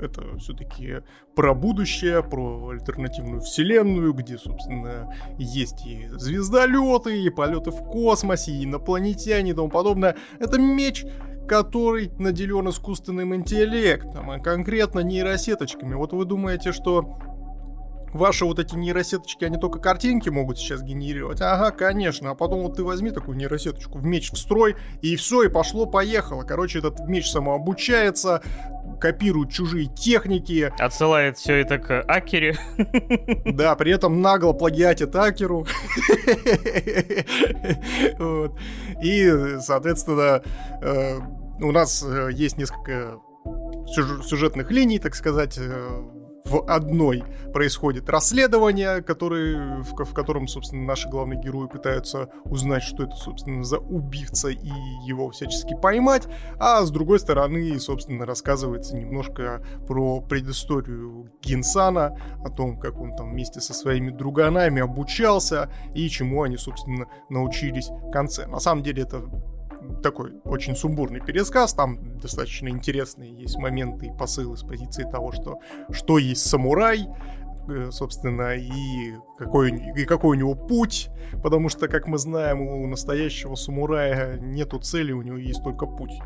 это 0.00 0.36
все-таки 0.38 1.02
про 1.34 1.54
будущее, 1.54 2.22
про 2.22 2.70
альтернативную 2.70 3.40
вселенную, 3.40 4.12
где, 4.12 4.38
собственно, 4.38 5.14
есть 5.38 5.86
и 5.86 6.08
звездолеты, 6.12 7.22
и 7.22 7.30
полеты 7.30 7.70
в 7.70 7.84
космосе, 7.84 8.52
и 8.52 8.64
инопланетяне 8.64 9.50
и 9.50 9.54
тому 9.54 9.68
подобное. 9.68 10.16
Это 10.38 10.58
меч, 10.58 11.04
который 11.48 12.10
наделен 12.18 12.68
искусственным 12.68 13.34
интеллектом, 13.34 14.30
а 14.30 14.38
конкретно 14.38 15.00
нейросеточками. 15.00 15.94
Вот 15.94 16.12
вы 16.12 16.24
думаете, 16.24 16.72
что 16.72 17.18
ваши 18.12 18.44
вот 18.44 18.58
эти 18.58 18.74
нейросеточки, 18.74 19.44
они 19.44 19.56
только 19.58 19.78
картинки 19.78 20.28
могут 20.28 20.58
сейчас 20.58 20.82
генерировать. 20.82 21.40
Ага, 21.40 21.70
конечно. 21.70 22.30
А 22.30 22.34
потом 22.34 22.62
вот 22.62 22.76
ты 22.76 22.84
возьми 22.84 23.10
такую 23.10 23.36
нейросеточку 23.36 23.98
в 23.98 24.04
меч 24.04 24.32
в 24.32 24.36
строй, 24.36 24.76
и 25.02 25.16
все, 25.16 25.42
и 25.44 25.48
пошло-поехало. 25.48 26.42
Короче, 26.42 26.78
этот 26.78 27.00
меч 27.08 27.30
самообучается, 27.30 28.42
копирует 29.00 29.50
чужие 29.50 29.86
техники. 29.86 30.72
Отсылает 30.78 31.38
все 31.38 31.56
это 31.56 31.78
к 31.78 32.02
Акере. 32.02 32.56
Да, 33.44 33.74
при 33.74 33.92
этом 33.92 34.22
нагло 34.22 34.52
плагиатит 34.52 35.14
Акеру. 35.16 35.66
И, 39.02 39.56
соответственно, 39.60 40.42
э, 40.82 41.18
у 41.60 41.72
нас 41.72 42.02
э, 42.06 42.30
есть 42.32 42.58
несколько 42.58 43.18
сюжетных 44.24 44.70
линий, 44.70 44.98
так 44.98 45.14
сказать, 45.14 45.58
э, 45.58 46.02
в 46.50 46.64
одной 46.68 47.22
происходит 47.52 48.08
расследование, 48.08 49.02
который, 49.02 49.80
в, 49.82 50.04
в 50.04 50.14
котором, 50.14 50.48
собственно, 50.48 50.82
наши 50.84 51.08
главные 51.08 51.40
герои 51.40 51.68
пытаются 51.68 52.28
узнать, 52.44 52.82
что 52.82 53.04
это, 53.04 53.14
собственно, 53.14 53.62
за 53.62 53.78
убийца 53.78 54.48
и 54.48 54.70
его 55.06 55.30
всячески 55.30 55.74
поймать, 55.80 56.26
а 56.58 56.82
с 56.82 56.90
другой 56.90 57.20
стороны, 57.20 57.78
собственно, 57.78 58.26
рассказывается 58.26 58.96
немножко 58.96 59.64
про 59.86 60.20
предысторию 60.20 61.30
Гинсана, 61.42 62.16
о 62.44 62.50
том, 62.50 62.78
как 62.78 62.98
он 63.00 63.14
там 63.14 63.30
вместе 63.30 63.60
со 63.60 63.72
своими 63.72 64.10
друганами 64.10 64.82
обучался 64.82 65.70
и 65.94 66.08
чему 66.08 66.42
они, 66.42 66.56
собственно, 66.56 67.06
научились 67.28 67.88
в 67.88 68.10
конце. 68.10 68.46
На 68.46 68.58
самом 68.58 68.82
деле 68.82 69.02
это 69.02 69.22
такой 70.02 70.32
очень 70.44 70.76
сумбурный 70.76 71.20
пересказ, 71.20 71.74
там 71.74 72.18
достаточно 72.18 72.68
интересные 72.68 73.32
есть 73.32 73.56
моменты 73.58 74.06
и 74.06 74.12
посылы 74.16 74.56
с 74.56 74.62
позиции 74.62 75.04
того, 75.04 75.32
что, 75.32 75.58
что 75.90 76.18
есть 76.18 76.46
самурай, 76.46 77.08
э, 77.68 77.90
собственно, 77.90 78.54
и 78.56 79.14
какой, 79.38 79.70
и 79.96 80.04
какой 80.04 80.36
у 80.36 80.40
него 80.40 80.54
путь, 80.54 81.10
потому 81.42 81.68
что, 81.68 81.88
как 81.88 82.06
мы 82.06 82.18
знаем, 82.18 82.60
у 82.60 82.86
настоящего 82.86 83.54
самурая 83.54 84.38
нету 84.38 84.78
цели, 84.78 85.12
у 85.12 85.22
него 85.22 85.36
есть 85.36 85.62
только 85.62 85.86
путь. 85.86 86.18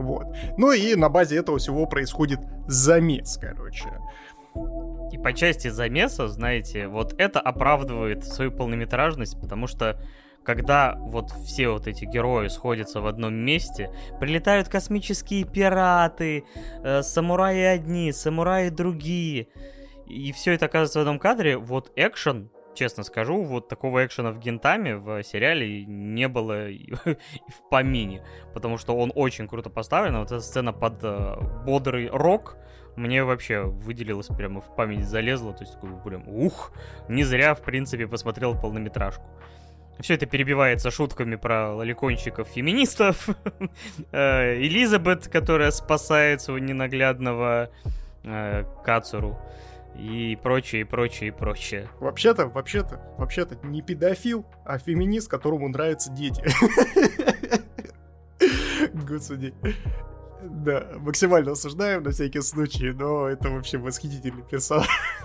Вот. 0.00 0.34
Ну 0.56 0.72
и 0.72 0.94
на 0.94 1.08
базе 1.10 1.36
этого 1.36 1.58
всего 1.58 1.86
происходит 1.86 2.40
замес, 2.66 3.38
короче. 3.40 3.90
И 5.12 5.18
по 5.18 5.32
части 5.32 5.68
замеса, 5.68 6.28
знаете, 6.28 6.88
вот 6.88 7.14
это 7.18 7.40
оправдывает 7.40 8.24
свою 8.24 8.50
полнометражность, 8.50 9.38
потому 9.40 9.66
что 9.66 10.00
когда 10.44 10.94
вот 10.96 11.30
все 11.30 11.68
вот 11.68 11.86
эти 11.86 12.04
герои 12.04 12.48
сходятся 12.48 13.00
в 13.00 13.06
одном 13.06 13.34
месте, 13.34 13.90
прилетают 14.20 14.68
космические 14.68 15.44
пираты, 15.44 16.44
э, 16.82 17.02
самураи 17.02 17.62
одни, 17.62 18.12
самураи 18.12 18.68
другие, 18.70 19.48
и 20.06 20.32
все 20.32 20.52
это 20.52 20.66
оказывается 20.66 20.98
в 20.98 21.02
одном 21.02 21.18
кадре, 21.18 21.56
вот 21.56 21.92
экшен, 21.96 22.50
честно 22.74 23.04
скажу, 23.04 23.42
вот 23.44 23.68
такого 23.68 24.04
экшена 24.04 24.32
в 24.32 24.38
Гентаме 24.38 24.96
в 24.96 25.22
сериале 25.22 25.84
не 25.84 26.28
было 26.28 26.68
и 26.68 26.92
в 27.04 27.68
помине, 27.70 28.24
потому 28.54 28.78
что 28.78 28.96
он 28.96 29.12
очень 29.14 29.46
круто 29.46 29.70
поставлен, 29.70 30.18
вот 30.18 30.32
эта 30.32 30.40
сцена 30.40 30.72
под 30.72 31.04
э, 31.04 31.36
бодрый 31.64 32.08
рок, 32.08 32.56
мне 32.96 33.24
вообще 33.24 33.62
выделилось 33.62 34.26
прямо 34.26 34.60
в 34.60 34.74
память 34.74 35.06
залезло, 35.06 35.52
то 35.52 35.64
есть 35.64 35.74
такой 35.74 35.90
прям 36.04 36.28
ух, 36.28 36.72
не 37.08 37.24
зря, 37.24 37.54
в 37.54 37.62
принципе, 37.62 38.06
посмотрел 38.06 38.60
полнометражку. 38.60 39.24
Все 40.02 40.14
это 40.14 40.26
перебивается 40.26 40.90
шутками 40.90 41.36
про 41.36 41.74
лоликонщиков-феминистов. 41.74 43.28
Э, 44.12 44.56
Элизабет, 44.56 45.28
которая 45.28 45.70
спасает 45.70 46.40
своего 46.40 46.64
ненаглядного 46.64 47.70
э, 48.24 48.64
Кацуру. 48.84 49.38
И 49.96 50.38
прочее, 50.42 50.82
и 50.82 50.84
прочее, 50.84 51.28
и 51.28 51.30
прочее. 51.30 51.88
Вообще-то, 52.00 52.46
вообще-то, 52.46 53.00
вообще-то 53.18 53.58
не 53.66 53.82
педофил, 53.82 54.46
а 54.64 54.78
феминист, 54.78 55.28
которому 55.28 55.68
нравятся 55.68 56.10
дети. 56.10 56.42
Господи. 58.92 59.54
Да, 60.42 60.86
максимально 60.98 61.52
осуждаем 61.52 62.02
на 62.02 62.10
всякий 62.10 62.40
случай, 62.40 62.92
но 62.92 63.28
это 63.28 63.50
вообще 63.50 63.78
восхитительный 63.78 64.42
персонаж, 64.42 64.88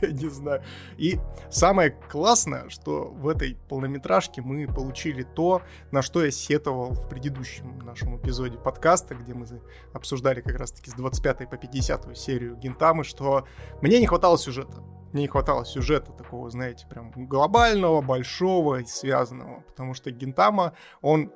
я 0.00 0.08
не 0.08 0.28
знаю. 0.28 0.62
И 0.96 1.18
самое 1.50 1.90
классное, 1.90 2.68
что 2.70 3.06
в 3.06 3.28
этой 3.28 3.56
полнометражке 3.68 4.40
мы 4.40 4.66
получили 4.66 5.22
то, 5.22 5.62
на 5.90 6.00
что 6.00 6.24
я 6.24 6.30
сетовал 6.30 6.92
в 6.92 7.08
предыдущем 7.08 7.78
нашем 7.80 8.16
эпизоде 8.16 8.56
подкаста, 8.56 9.14
где 9.14 9.34
мы 9.34 9.46
обсуждали 9.92 10.40
как 10.40 10.58
раз-таки 10.58 10.90
с 10.90 10.94
25 10.94 11.50
по 11.50 11.56
50 11.56 12.16
серию 12.16 12.56
Гентамы, 12.56 13.04
что 13.04 13.46
мне 13.82 14.00
не 14.00 14.06
хватало 14.06 14.38
сюжета. 14.38 14.82
Мне 15.12 15.22
не 15.22 15.28
хватало 15.28 15.64
сюжета 15.64 16.12
такого, 16.12 16.50
знаете, 16.50 16.86
прям 16.86 17.10
глобального, 17.14 18.00
большого 18.00 18.80
и 18.80 18.84
связанного, 18.84 19.60
потому 19.60 19.94
что 19.94 20.10
Гентама, 20.10 20.72
он 21.00 21.32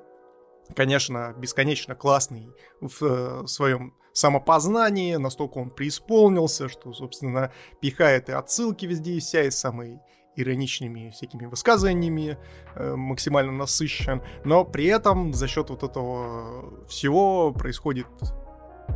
конечно, 0.75 1.33
бесконечно 1.37 1.95
классный 1.95 2.49
в 2.79 3.03
э, 3.03 3.47
своем 3.47 3.93
самопознании, 4.13 5.15
настолько 5.15 5.59
он 5.59 5.69
преисполнился, 5.69 6.67
что, 6.69 6.93
собственно, 6.93 7.51
пихает 7.79 8.29
и 8.29 8.33
отсылки 8.33 8.85
везде 8.85 9.13
и 9.13 9.19
вся, 9.19 9.43
и 9.43 9.51
самые 9.51 10.01
ироничными 10.35 11.09
всякими 11.11 11.45
высказываниями, 11.45 12.37
э, 12.75 12.95
максимально 12.95 13.51
насыщен, 13.51 14.21
но 14.43 14.63
при 14.63 14.85
этом 14.85 15.33
за 15.33 15.47
счет 15.47 15.69
вот 15.69 15.83
этого 15.83 16.87
всего 16.87 17.51
происходит 17.51 18.07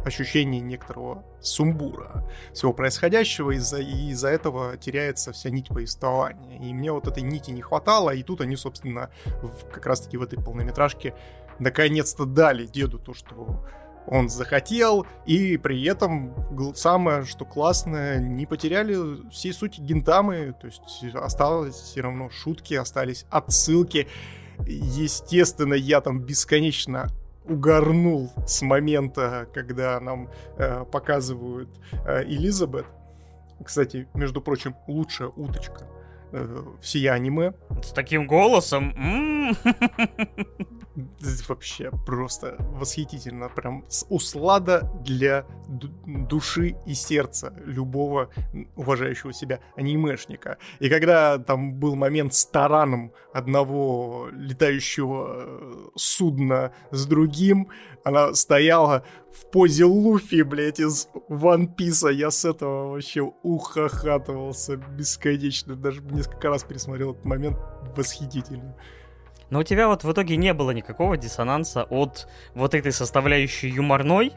ощущение 0.03 0.61
некоторого 0.61 1.23
сумбура 1.41 2.27
всего 2.53 2.73
происходящего, 2.73 3.51
из-за, 3.51 3.79
и 3.79 4.09
из-за 4.09 4.29
этого 4.29 4.77
теряется 4.77 5.31
вся 5.31 5.49
нить 5.49 5.69
повествования. 5.69 6.59
И 6.59 6.73
мне 6.73 6.91
вот 6.91 7.07
этой 7.07 7.23
нити 7.23 7.51
не 7.51 7.61
хватало, 7.61 8.11
и 8.11 8.23
тут 8.23 8.41
они, 8.41 8.55
собственно, 8.55 9.09
в, 9.41 9.69
как 9.71 9.85
раз-таки 9.85 10.17
в 10.17 10.23
этой 10.23 10.41
полнометражке 10.41 11.13
наконец-то 11.59 12.25
дали 12.25 12.65
деду 12.65 12.99
то, 12.99 13.13
что 13.13 13.63
он 14.07 14.29
захотел, 14.29 15.05
и 15.25 15.57
при 15.57 15.83
этом 15.85 16.33
самое, 16.75 17.25
что 17.25 17.45
классное, 17.45 18.19
не 18.19 18.45
потеряли 18.45 19.27
всей 19.31 19.53
сути 19.53 19.81
гентамы, 19.81 20.55
то 20.59 20.67
есть 20.67 20.81
осталось 21.15 21.75
все 21.75 22.01
равно 22.01 22.29
шутки, 22.29 22.75
остались 22.75 23.25
отсылки. 23.29 24.07
Естественно, 24.67 25.73
я 25.73 26.01
там 26.01 26.19
бесконечно 26.19 27.09
угорнул 27.47 28.31
с 28.47 28.61
момента, 28.61 29.47
когда 29.53 29.99
нам 29.99 30.29
э, 30.57 30.85
показывают 30.85 31.69
э, 32.05 32.23
Элизабет. 32.23 32.85
Кстати, 33.63 34.07
между 34.13 34.41
прочим, 34.41 34.75
лучшая 34.87 35.29
уточка 35.29 35.87
э, 36.31 36.63
всея 36.81 37.13
аниме. 37.13 37.53
С 37.83 37.91
таким 37.91 38.27
голосом? 38.27 38.93
Вообще 41.47 41.91
просто 42.05 42.55
восхитительно. 42.59 43.49
Прям 43.49 43.85
услада 44.09 44.91
для 45.03 45.45
души 46.05 46.75
и 46.85 46.93
сердца 46.93 47.53
любого 47.65 48.29
уважающего 48.75 49.33
себя 49.33 49.59
анимешника. 49.75 50.57
И 50.79 50.89
когда 50.89 51.37
там 51.37 51.73
был 51.73 51.95
момент 51.95 52.33
с 52.33 52.45
тараном 52.45 53.11
одного 53.33 54.29
летающего 54.31 55.35
э, 55.37 55.87
судна 55.95 56.73
с 56.91 57.05
другим, 57.05 57.69
она 58.03 58.33
стояла 58.33 59.03
в 59.33 59.49
позе 59.51 59.85
Луфи, 59.85 60.43
блядь, 60.43 60.79
из 60.79 61.09
One 61.29 61.75
Piece. 61.75 62.13
Я 62.13 62.31
с 62.31 62.45
этого 62.45 62.91
вообще 62.91 63.21
ухахатывался 63.21 64.77
бесконечно. 64.77 65.75
Даже 65.75 66.01
несколько 66.01 66.49
раз 66.49 66.63
пересмотрел 66.63 67.11
этот 67.11 67.25
момент 67.25 67.57
восхитительно. 67.97 68.75
Но 69.49 69.59
у 69.59 69.63
тебя 69.63 69.87
вот 69.87 70.03
в 70.03 70.11
итоге 70.11 70.37
не 70.37 70.53
было 70.53 70.71
никакого 70.71 71.17
диссонанса 71.17 71.83
от 71.83 72.27
вот 72.53 72.73
этой 72.73 72.91
составляющей 72.91 73.69
юморной 73.69 74.33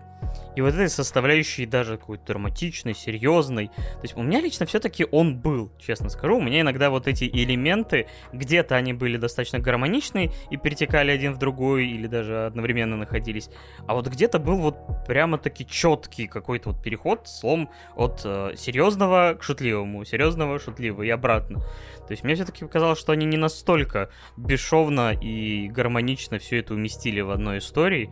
и 0.57 0.61
вот 0.61 0.75
этой 0.75 0.89
составляющей 0.89 1.67
даже 1.67 1.97
какой-то 1.97 2.27
драматичной, 2.27 2.95
серьезной. 2.95 3.69
То 3.69 4.03
есть 4.03 4.17
у 4.17 4.23
меня 4.23 4.41
лично 4.41 4.67
все-таки 4.67 5.07
он 5.11 5.39
был, 5.39 5.71
честно 5.79 6.09
скажу. 6.09 6.39
У 6.39 6.41
меня 6.41 6.63
иногда 6.63 6.91
вот 6.91 7.07
эти 7.07 7.25
элементы, 7.25 8.09
где-то 8.33 8.75
они 8.75 8.93
были 8.93 9.17
достаточно 9.17 9.61
гармоничные 9.61 10.33
и 10.51 10.57
перетекали 10.57 11.11
один 11.11 11.33
в 11.33 11.39
другой 11.39 11.87
или 11.87 12.07
даже 12.07 12.47
одновременно 12.47 12.97
находились. 12.97 13.51
А 13.87 13.95
вот 13.95 14.09
где-то 14.09 14.39
был 14.39 14.57
вот 14.57 14.77
прямо-таки 15.07 15.65
четкий 15.65 16.27
какой-то 16.27 16.71
вот 16.71 16.83
переход, 16.83 17.29
слом 17.29 17.71
от 17.95 18.23
э, 18.25 18.55
серьезного 18.57 19.37
к 19.39 19.43
шутливому, 19.45 20.05
серьезного, 20.05 20.59
шутливого 20.59 21.05
и 21.05 21.11
обратно. 21.11 21.61
То 22.09 22.13
есть 22.13 22.25
мне 22.25 22.35
все-таки 22.35 22.65
показалось, 22.65 22.99
что 22.99 23.13
они 23.13 23.27
не 23.27 23.37
настолько 23.37 24.09
бесшовно 24.37 25.13
и 25.13 25.69
гармонично 25.69 26.39
все 26.39 26.59
это 26.59 26.75
уместили 26.75 27.21
в 27.21 27.31
одной 27.31 27.59
истории. 27.59 28.11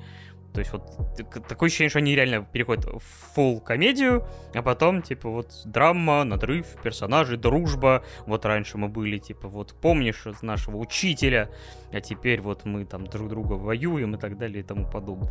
То 0.56 0.60
есть 0.60 0.72
вот 0.72 1.46
такое 1.48 1.66
ощущение, 1.66 1.90
что 1.90 1.98
они 1.98 2.14
реально 2.14 2.42
переходят 2.42 2.86
в 2.86 3.36
full 3.36 3.60
комедию, 3.60 4.26
а 4.54 4.62
потом, 4.62 5.02
типа, 5.02 5.28
вот 5.28 5.52
драма, 5.66 6.24
надрыв, 6.24 6.66
персонажи, 6.82 7.36
дружба. 7.36 8.02
Вот 8.24 8.46
раньше 8.46 8.78
мы 8.78 8.88
были, 8.88 9.18
типа, 9.18 9.48
вот 9.48 9.74
помнишь 9.78 10.24
нашего 10.40 10.78
учителя, 10.78 11.50
а 11.92 12.00
теперь 12.00 12.40
вот 12.40 12.64
мы 12.64 12.86
там 12.86 13.06
друг 13.06 13.28
друга 13.28 13.52
воюем 13.52 14.14
и 14.14 14.18
так 14.18 14.38
далее 14.38 14.60
и 14.60 14.62
тому 14.62 14.90
подобное. 14.90 15.30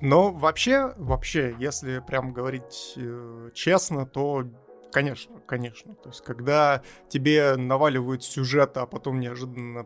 Но 0.00 0.32
вообще, 0.32 0.94
вообще, 0.96 1.54
если 1.58 1.98
прям 1.98 2.32
говорить 2.32 2.94
э, 2.96 3.50
честно, 3.52 4.06
то 4.06 4.46
конечно, 4.90 5.40
конечно. 5.46 5.94
То 5.96 6.08
есть, 6.08 6.24
когда 6.24 6.80
тебе 7.10 7.56
наваливают 7.56 8.24
сюжет, 8.24 8.78
а 8.78 8.86
потом 8.86 9.20
неожиданно 9.20 9.84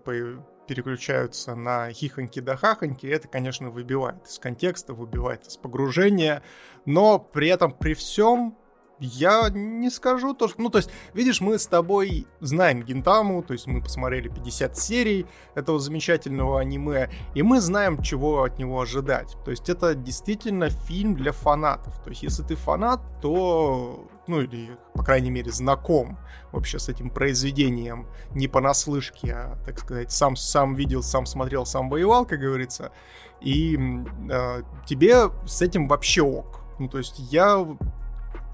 переключаются 0.69 1.55
на 1.55 1.91
хихоньки 1.91 2.41
да 2.41 2.57
хахоньки, 2.57 3.07
это, 3.07 3.27
конечно, 3.27 3.71
выбивает 3.71 4.27
из 4.27 4.39
контекста, 4.39 4.95
выбивает 4.95 5.47
из 5.47 5.57
погружения, 5.57 6.43
но 6.85 7.19
при 7.19 7.49
этом, 7.49 7.73
при 7.73 7.95
всем, 7.95 8.57
я 9.01 9.49
не 9.51 9.91
скажу 9.91 10.35
то, 10.35 10.49
что... 10.49 10.61
Ну, 10.61 10.71
то 10.71 10.79
есть, 10.79 10.91
видишь, 11.15 11.41
мы 11.41 11.59
с 11.59 11.67
тобой 11.67 12.27
знаем 12.41 12.83
Гинтаму, 12.83 13.43
то 13.43 13.53
есть 13.53 13.67
мы 13.67 13.81
посмотрели 13.81 14.29
50 14.29 14.77
серий 14.77 15.27
этого 15.55 15.79
замечательного 15.79 16.61
аниме, 16.61 17.11
и 17.35 17.43
мы 17.43 17.61
знаем, 17.61 18.03
чего 18.03 18.43
от 18.43 18.59
него 18.59 18.81
ожидать. 18.81 19.37
То 19.45 19.51
есть 19.51 19.69
это 19.69 19.95
действительно 19.95 20.69
фильм 20.69 21.15
для 21.15 21.33
фанатов. 21.33 22.03
То 22.03 22.11
есть 22.11 22.23
если 22.23 22.43
ты 22.43 22.55
фанат, 22.55 23.01
то... 23.21 24.09
Ну, 24.29 24.43
или, 24.43 24.77
по 24.95 25.03
крайней 25.03 25.31
мере, 25.31 25.51
знаком 25.51 26.19
вообще 26.53 26.79
с 26.79 26.89
этим 26.89 27.11
произведением 27.11 28.07
не 28.33 28.47
понаслышке, 28.47 29.33
а, 29.33 29.59
так 29.65 29.79
сказать, 29.79 30.13
сам, 30.13 30.37
сам 30.37 30.75
видел, 30.75 31.03
сам 31.03 31.27
смотрел, 31.27 31.67
сам 31.67 31.89
воевал, 31.89 32.27
как 32.27 32.41
говорится, 32.41 32.93
и 33.41 33.79
э, 34.31 34.63
тебе 34.87 35.31
с 35.47 35.63
этим 35.63 35.89
вообще 35.89 36.23
ок. 36.23 36.61
Ну, 36.79 36.89
то 36.89 36.99
есть 36.99 37.19
я 37.19 37.67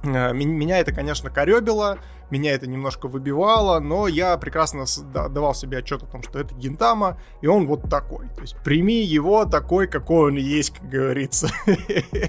Э, 0.04 0.32
меня 0.32 0.78
это, 0.78 0.92
конечно, 0.92 1.30
коребило, 1.30 1.98
меня 2.30 2.52
это 2.52 2.66
немножко 2.66 3.08
выбивало, 3.08 3.80
но 3.80 4.08
я 4.08 4.36
прекрасно 4.36 4.84
давал 5.28 5.54
себе 5.54 5.78
отчет 5.78 6.02
о 6.02 6.06
том, 6.06 6.22
что 6.22 6.38
это 6.38 6.54
Гинтама, 6.54 7.18
и 7.40 7.46
он 7.46 7.66
вот 7.66 7.88
такой. 7.88 8.28
То 8.30 8.42
есть 8.42 8.56
прими 8.64 9.02
его 9.02 9.44
такой, 9.44 9.86
какой 9.86 10.30
он 10.30 10.36
есть, 10.36 10.70
как 10.70 10.88
говорится. 10.88 11.48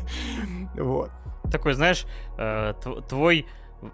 Вот. 0.75 1.09
Такой, 1.51 1.73
знаешь, 1.73 2.05
э, 2.37 2.73
твой 3.07 3.45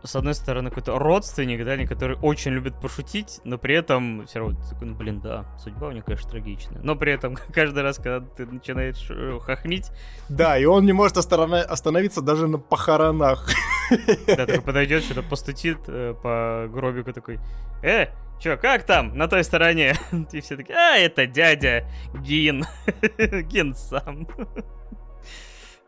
с 0.04 0.16
одной 0.16 0.34
стороны, 0.34 0.70
какой-то 0.70 0.98
родственник, 0.98 1.66
да, 1.66 1.78
который 1.86 2.18
очень 2.22 2.52
любит 2.52 2.80
пошутить, 2.80 3.42
но 3.44 3.58
при 3.58 3.76
этом 3.76 4.26
все 4.28 4.40
равно, 4.40 4.58
ну, 4.82 4.96
блин, 4.96 5.20
да, 5.20 5.46
судьба 5.58 5.88
у 5.88 5.92
него, 5.92 6.04
конечно, 6.06 6.30
трагичная. 6.30 6.80
Но 6.84 6.96
при 6.96 7.14
этом 7.14 7.36
каждый 7.54 7.84
раз, 7.84 7.98
когда 7.98 8.20
ты 8.22 8.46
начинаешь 8.46 9.06
э, 9.10 9.40
хохмить... 9.42 9.92
Да, 10.30 10.58
и 10.58 10.66
он 10.66 10.86
не 10.86 10.94
может 10.94 11.18
остановиться 11.18 12.22
даже 12.22 12.48
на 12.48 12.58
похоронах. 12.58 13.50
Да, 14.26 14.46
такой 14.46 14.62
подойдет, 14.66 15.04
что-то 15.04 15.22
постучит 15.22 15.80
э, 15.88 16.14
по 16.14 16.70
гробику 16.72 17.12
такой, 17.12 17.40
э, 17.84 18.08
Чё, 18.40 18.58
как 18.58 18.84
там, 18.86 19.18
на 19.18 19.28
той 19.28 19.44
стороне? 19.44 19.96
И 20.32 20.40
все 20.40 20.56
такие, 20.56 20.76
а, 20.78 20.96
это 20.98 21.28
дядя 21.28 21.86
Гин. 22.14 22.66
Гин 23.20 23.76
сам. 23.76 24.28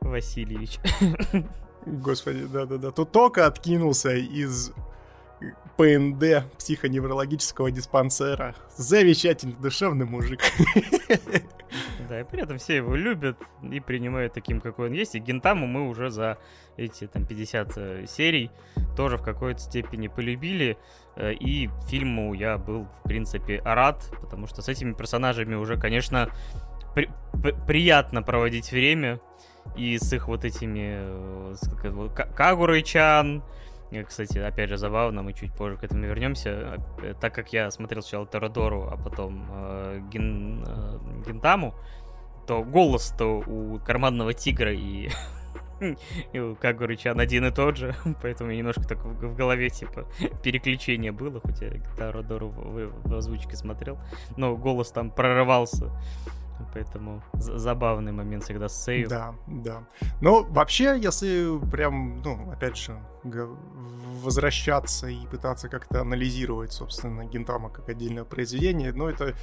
Васильевич. 0.04 0.80
Господи, 1.86 2.46
да-да-да. 2.46 2.92
Тут 2.92 3.12
только 3.12 3.46
откинулся 3.46 4.16
из 4.16 4.72
ПНД, 5.78 6.46
психоневрологического 6.58 7.72
диспансера. 7.72 8.56
Замечательный, 8.78 9.56
душевный 9.56 10.06
мужик. 10.06 10.42
Да, 12.08 12.20
и 12.20 12.24
при 12.24 12.44
этом 12.44 12.60
все 12.60 12.76
его 12.76 12.96
любят 12.96 13.38
и 13.64 13.80
принимают 13.80 14.34
таким, 14.34 14.62
какой 14.62 14.88
он 14.88 14.94
есть. 14.94 15.16
И 15.16 15.20
Гентаму 15.20 15.66
мы 15.66 15.88
уже 15.88 16.12
за 16.12 16.38
эти 16.78 17.08
там 17.08 17.26
50 17.26 17.72
э, 17.78 18.06
серий 18.08 18.52
тоже 18.96 19.18
в 19.18 19.24
какой-то 19.24 19.60
степени 19.60 20.08
полюбили. 20.08 20.78
Э, 21.16 21.34
и 21.34 21.70
фильму 21.88 22.34
я 22.34 22.58
был, 22.58 22.88
в 23.00 23.04
принципе, 23.04 23.62
рад, 23.64 24.06
потому 24.22 24.46
что 24.46 24.62
с 24.62 24.70
этими 24.70 24.94
персонажами 24.94 25.56
уже, 25.56 25.78
конечно, 25.78 26.30
при 26.94 27.10
приятно 27.66 28.22
проводить 28.22 28.72
время 28.72 29.20
и 29.76 29.98
с 29.98 30.14
их 30.14 30.28
вот 30.28 30.46
этими 30.46 30.98
э, 30.98 31.56
Кагурой-чан, 32.36 33.44
э, 33.92 34.04
кстати, 34.04 34.38
опять 34.38 34.70
же, 34.70 34.78
забавно, 34.78 35.24
мы 35.24 35.34
чуть 35.34 35.54
позже 35.54 35.78
к 35.78 35.84
этому 35.84 36.06
вернемся. 36.06 36.80
Э, 37.02 37.14
так 37.20 37.34
как 37.34 37.54
я 37.54 37.72
смотрел 37.72 38.02
сначала 38.02 38.26
Торадору, 38.26 38.90
а 38.92 38.98
потом 38.98 39.48
э, 39.52 40.02
Гин, 40.12 40.64
э, 40.68 41.00
Гинтаму, 41.26 41.74
то 42.48 42.64
голос-то 42.64 43.40
у 43.40 43.80
карманного 43.80 44.34
тигра 44.34 44.74
и, 44.74 45.10
и 46.34 46.40
у 46.40 46.56
Кагуры-чан 46.56 47.20
один 47.20 47.46
и 47.46 47.52
тот 47.52 47.78
же, 47.78 47.96
поэтому 48.22 48.52
немножко 48.52 48.84
так 48.84 49.04
в, 49.04 49.36
голове, 49.36 49.70
типа, 49.70 50.06
переключение 50.44 51.12
было, 51.12 51.40
хоть 51.40 51.62
я 51.62 51.72
Торадору 51.98 52.50
в, 52.50 52.60
в, 52.60 53.10
в 53.10 53.16
озвучке 53.16 53.56
смотрел, 53.56 53.98
но 54.38 54.56
голос 54.56 54.92
там 54.92 55.10
прорывался. 55.10 55.92
Поэтому 56.74 57.22
забавный 57.34 58.12
момент 58.12 58.44
всегда 58.44 58.68
с 58.68 58.84
сейв. 58.84 59.10
Да, 59.10 59.36
да. 59.48 59.84
Но 60.22 60.44
вообще, 60.44 61.00
если 61.00 61.60
прям, 61.70 62.22
ну, 62.22 62.52
опять 62.52 62.78
же, 62.78 63.00
возвращаться 64.24 65.08
и 65.08 65.26
пытаться 65.28 65.70
как-то 65.70 66.02
анализировать, 66.02 66.74
собственно, 66.74 67.26
Гентама 67.26 67.70
как 67.70 67.90
отдельное 67.90 68.24
произведение, 68.24 68.92
ну, 68.94 69.08
это 69.08 69.34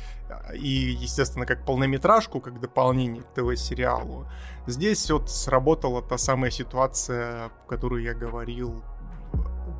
и, 0.55 0.97
естественно, 1.01 1.47
как 1.47 1.65
полнометражку, 1.65 2.41
как 2.41 2.61
дополнение 2.61 3.23
к 3.23 3.33
ТВ-сериалу, 3.35 4.27
здесь 4.67 5.11
вот 5.11 5.31
сработала 5.31 6.03
та 6.03 6.19
самая 6.19 6.51
ситуация, 6.51 7.47
о 7.47 7.51
которой 7.69 8.05
я 8.05 8.15
говорил 8.15 8.83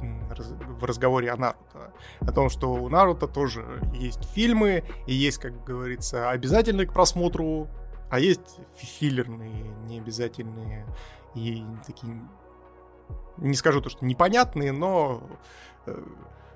в 0.01 0.85
разговоре 0.85 1.31
о 1.31 1.37
Наруто. 1.37 1.93
О 2.21 2.33
том, 2.33 2.51
что 2.51 2.73
у 2.73 2.89
Наруто 2.89 3.27
тоже 3.27 3.65
есть 3.95 4.25
фильмы, 4.33 4.85
и 5.07 5.15
есть, 5.15 5.39
как 5.39 5.65
говорится, 5.65 6.31
обязательные 6.31 6.87
к 6.87 6.93
просмотру, 6.93 7.69
а 8.11 8.19
есть 8.19 8.59
филлерные, 8.77 9.65
необязательные 9.87 10.87
и 11.35 11.65
такие... 11.87 12.21
Не 13.37 13.55
скажу 13.55 13.81
то, 13.81 13.89
что 13.89 14.05
непонятные, 14.05 14.73
но 14.73 15.23
э, 15.87 16.03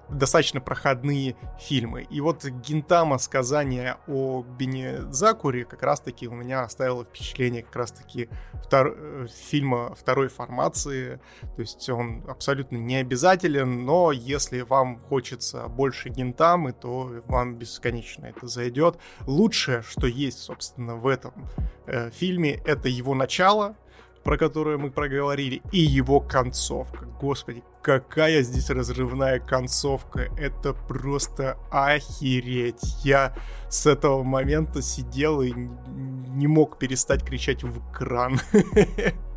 достаточно 0.08 0.60
проходные 0.60 1.36
фильмы. 1.58 2.06
И 2.10 2.20
вот 2.20 2.44
Гинтама 2.44 3.18
сказание 3.18 3.96
о 4.06 4.42
Бенезакуре 4.42 5.64
как 5.64 5.82
раз-таки 5.82 6.28
у 6.28 6.34
меня 6.34 6.62
оставило 6.62 7.04
впечатление 7.04 7.62
как 7.62 7.76
раз-таки 7.76 8.28
втор... 8.64 8.94
Э, 8.96 9.26
фильма 9.50 9.94
второй 9.94 10.28
формации. 10.28 11.20
То 11.56 11.60
есть 11.60 11.88
он 11.88 12.24
абсолютно 12.28 12.76
не 12.76 12.96
обязателен, 12.96 13.84
но 13.84 14.12
если 14.12 14.60
вам 14.60 15.00
хочется 15.00 15.68
больше 15.68 16.08
Гинтамы, 16.08 16.72
то 16.72 17.22
вам 17.26 17.56
бесконечно 17.56 18.26
это 18.26 18.46
зайдет. 18.46 18.98
Лучшее, 19.26 19.82
что 19.82 20.06
есть, 20.06 20.38
собственно, 20.38 20.96
в 20.96 21.06
этом 21.06 21.48
э, 21.86 22.10
фильме, 22.10 22.60
это 22.64 22.88
его 22.88 23.14
начало, 23.14 23.76
про 24.24 24.38
которую 24.38 24.78
мы 24.78 24.90
проговорили, 24.90 25.62
и 25.70 25.78
его 25.78 26.20
концовка. 26.20 27.04
Господи, 27.20 27.62
какая 27.82 28.42
здесь 28.42 28.70
разрывная 28.70 29.38
концовка. 29.38 30.28
Это 30.38 30.72
просто 30.72 31.58
охереть. 31.70 32.96
Я 33.04 33.34
с 33.68 33.86
этого 33.86 34.22
момента 34.22 34.80
сидел 34.80 35.42
и 35.42 35.52
не 35.52 36.46
мог 36.46 36.78
перестать 36.78 37.22
кричать 37.22 37.62
в 37.62 37.92
экран. 37.92 38.40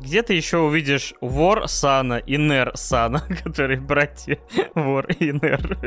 Где 0.00 0.22
ты 0.22 0.34
еще 0.34 0.58
увидишь 0.58 1.14
Вор 1.20 1.66
Сана 1.66 2.18
и 2.18 2.36
Нер 2.36 2.72
Сана, 2.74 3.20
которые 3.44 3.80
братья 3.80 4.38
Вор 4.74 5.06
и 5.06 5.32
Нер. 5.32 5.78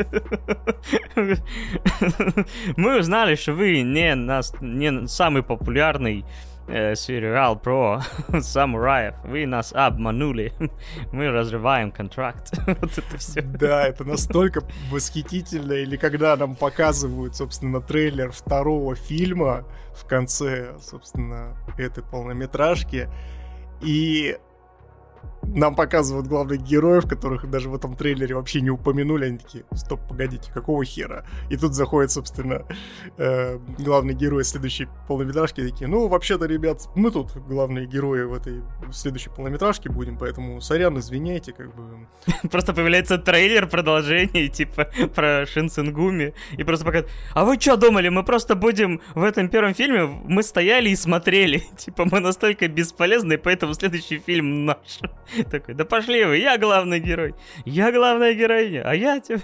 Мы 2.78 3.00
узнали, 3.00 3.36
что 3.36 3.54
вы 3.54 3.82
не, 3.82 4.16
нас, 4.16 4.54
не 4.60 5.08
самый 5.08 5.44
популярный 5.44 6.26
э, 6.68 6.96
сериал 6.96 7.58
про 7.58 8.02
самураев. 8.42 9.16
Вы 9.24 9.46
нас 9.46 9.74
обманули. 9.74 10.54
Мы 11.12 11.30
разрываем 11.30 11.92
контракт. 11.92 12.52
вот 12.68 12.98
это 12.98 13.18
все. 13.18 13.42
Да, 13.42 13.88
это 13.88 14.04
настолько 14.04 14.62
восхитительно. 14.92 15.74
Или 15.74 15.98
когда 15.98 16.36
нам 16.36 16.56
показывают, 16.56 17.36
собственно, 17.36 17.82
трейлер 17.82 18.32
второго 18.32 18.96
фильма 18.96 19.66
в 19.96 20.06
конце, 20.06 20.76
собственно, 20.80 21.58
этой 21.78 22.04
полнометражки. 22.04 23.10
И 23.82 24.38
нам 25.48 25.76
показывают 25.76 26.28
главных 26.28 26.62
героев, 26.62 27.08
которых 27.08 27.50
даже 27.50 27.70
в 27.70 27.76
этом 27.76 27.96
трейлере 27.96 28.36
вообще 28.36 28.62
не 28.62 28.70
упомянули. 28.70 29.26
Они 29.26 29.38
такие, 29.38 29.64
стоп, 29.74 30.00
погодите, 30.08 30.52
какого 30.52 30.84
хера? 30.84 31.26
И 31.50 31.58
тут 31.58 31.74
заходит, 31.74 32.12
собственно, 32.12 32.64
э, 33.18 33.60
главный 33.80 34.14
герой 34.14 34.44
следующей 34.44 34.88
полнометражки. 35.08 35.62
Такие, 35.62 35.88
ну, 35.88 36.08
вообще-то, 36.08 36.46
ребят, 36.46 36.88
мы 36.96 37.12
тут 37.12 37.36
главные 37.48 37.86
герои 37.86 38.24
в 38.24 38.34
этой 38.34 38.62
следующей 38.92 39.30
полнометражке 39.30 39.90
будем, 39.90 40.18
поэтому, 40.18 40.62
сорян, 40.62 40.98
извиняйте, 41.00 41.54
как 41.54 41.74
бы... 41.76 42.08
Просто 42.52 42.74
появляется 42.74 43.18
трейлер 43.18 43.68
продолжение, 43.68 44.48
типа, 44.50 44.90
про 45.16 45.46
Шинсенгуми, 45.46 46.34
и 46.58 46.64
просто 46.64 46.86
показывают, 46.86 47.14
а 47.34 47.46
вы 47.46 47.60
что 47.60 47.78
думали, 47.78 48.10
мы 48.10 48.24
просто 48.24 48.56
будем 48.56 49.02
в 49.16 49.24
этом 49.24 49.50
первом 49.50 49.74
фильме, 49.74 50.06
мы 50.06 50.44
стояли 50.44 50.90
и 50.90 50.96
смотрели, 50.96 51.64
типа, 51.78 52.06
мы 52.12 52.20
настолько 52.20 52.68
бесполезны, 52.68 53.38
поэтому 53.38 53.74
следующий 53.74 54.20
фильм 54.20 54.66
наш. 54.66 55.00
Такой, 55.44 55.76
да 55.76 55.86
пошли 55.86 56.24
вы, 56.26 56.38
я 56.38 56.58
главный 56.58 57.00
герой, 57.00 57.36
я 57.66 57.92
главная 57.92 58.34
героиня, 58.34 58.84
а 58.86 58.96
я 58.96 59.20
типа... 59.20 59.42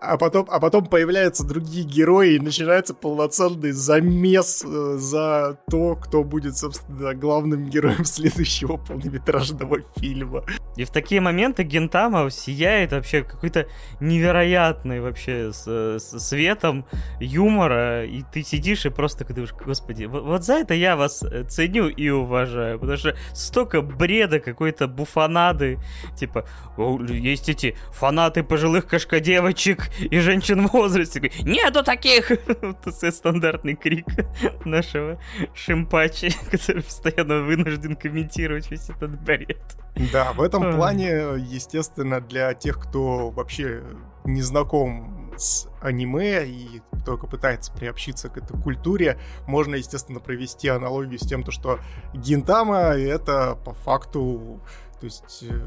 А 0.00 0.18
потом, 0.18 0.46
а 0.50 0.60
потом 0.60 0.84
появляются 0.84 1.44
другие 1.44 1.84
герои, 1.84 2.34
и 2.34 2.38
начинается 2.38 2.94
полноценный 2.94 3.72
замес 3.72 4.62
э, 4.62 4.96
за 4.98 5.58
то, 5.70 5.96
кто 5.96 6.22
будет, 6.22 6.58
собственно, 6.58 7.14
главным 7.14 7.64
героем 7.70 8.04
следующего 8.04 8.76
полнометражного 8.76 9.78
фильма. 9.96 10.44
И 10.76 10.84
в 10.84 10.90
такие 10.90 11.20
моменты 11.20 11.62
Гентама 11.62 12.30
сияет 12.30 12.92
вообще 12.92 13.22
какой-то 13.22 13.66
невероятный 14.00 15.00
вообще 15.00 15.52
с, 15.52 15.66
с 15.66 16.18
светом 16.18 16.84
юмора, 17.18 18.04
и 18.04 18.22
ты 18.30 18.42
сидишь 18.42 18.84
и 18.84 18.90
просто 18.90 19.24
думаешь, 19.24 19.54
господи, 19.54 20.04
вот, 20.04 20.22
вот 20.24 20.44
за 20.44 20.54
это 20.54 20.74
я 20.74 20.96
вас 20.96 21.22
э, 21.22 21.44
ценю 21.44 21.88
и 21.88 22.10
уважаю, 22.10 22.78
потому 22.78 22.98
что 22.98 23.16
столько 23.32 23.80
бреда 23.80 24.38
какой-то 24.38 24.86
буфанады, 24.86 25.78
типа, 26.16 26.46
есть 27.08 27.48
эти 27.48 27.74
фанаты 27.90 28.42
пожилых 28.42 28.86
кошкодевочек 28.86 29.63
и 29.66 30.18
женщин 30.18 30.66
в 30.66 30.72
возрасте, 30.72 31.30
нету 31.42 31.82
таких! 31.82 32.30
Это 32.30 33.10
стандартный 33.10 33.74
крик 33.74 34.06
нашего 34.64 35.20
Шимпачи, 35.54 36.30
который 36.50 36.82
постоянно 36.82 37.42
вынужден 37.42 37.96
комментировать 37.96 38.70
весь 38.70 38.90
этот 38.90 39.20
бред. 39.22 39.76
Да, 40.12 40.32
в 40.32 40.42
этом 40.42 40.74
плане, 40.74 41.08
естественно, 41.38 42.20
для 42.20 42.52
тех, 42.54 42.78
кто 42.78 43.30
вообще 43.30 43.82
не 44.24 44.42
знаком 44.42 45.32
с 45.36 45.68
аниме 45.80 46.46
и 46.46 46.80
только 47.04 47.26
пытается 47.26 47.72
приобщиться 47.72 48.28
к 48.28 48.38
этой 48.38 48.60
культуре, 48.60 49.18
можно, 49.46 49.74
естественно, 49.74 50.20
провести 50.20 50.68
аналогию 50.68 51.18
с 51.18 51.26
тем, 51.26 51.42
то, 51.42 51.50
что 51.50 51.80
Гинтама— 52.14 52.78
это 52.96 53.56
по 53.64 53.74
факту 53.74 54.60
то 55.04 55.06
есть 55.06 55.44
э, 55.50 55.60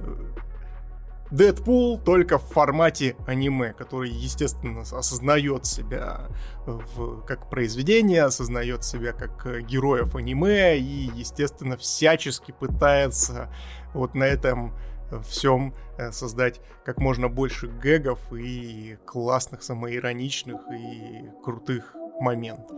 Дэдпул 1.31 1.99
только 1.99 2.37
в 2.37 2.43
формате 2.43 3.15
аниме, 3.25 3.73
который, 3.73 4.09
естественно, 4.09 4.81
осознает 4.81 5.65
себя 5.65 6.27
в, 6.65 7.21
как 7.25 7.49
произведение, 7.49 8.23
осознает 8.23 8.83
себя 8.83 9.11
как 9.11 9.65
героев 9.65 10.15
аниме 10.15 10.77
и, 10.77 11.11
естественно, 11.13 11.75
всячески 11.75 12.53
пытается 12.53 13.53
вот 13.93 14.15
на 14.15 14.23
этом 14.23 14.73
всем 15.27 15.73
э, 15.97 16.11
создать 16.11 16.61
как 16.85 16.99
можно 16.99 17.29
больше 17.29 17.67
гэгов 17.67 18.19
и 18.33 18.97
классных, 19.05 19.63
самоироничных 19.63 20.61
и 20.71 21.29
крутых 21.43 21.95
моментов. 22.19 22.77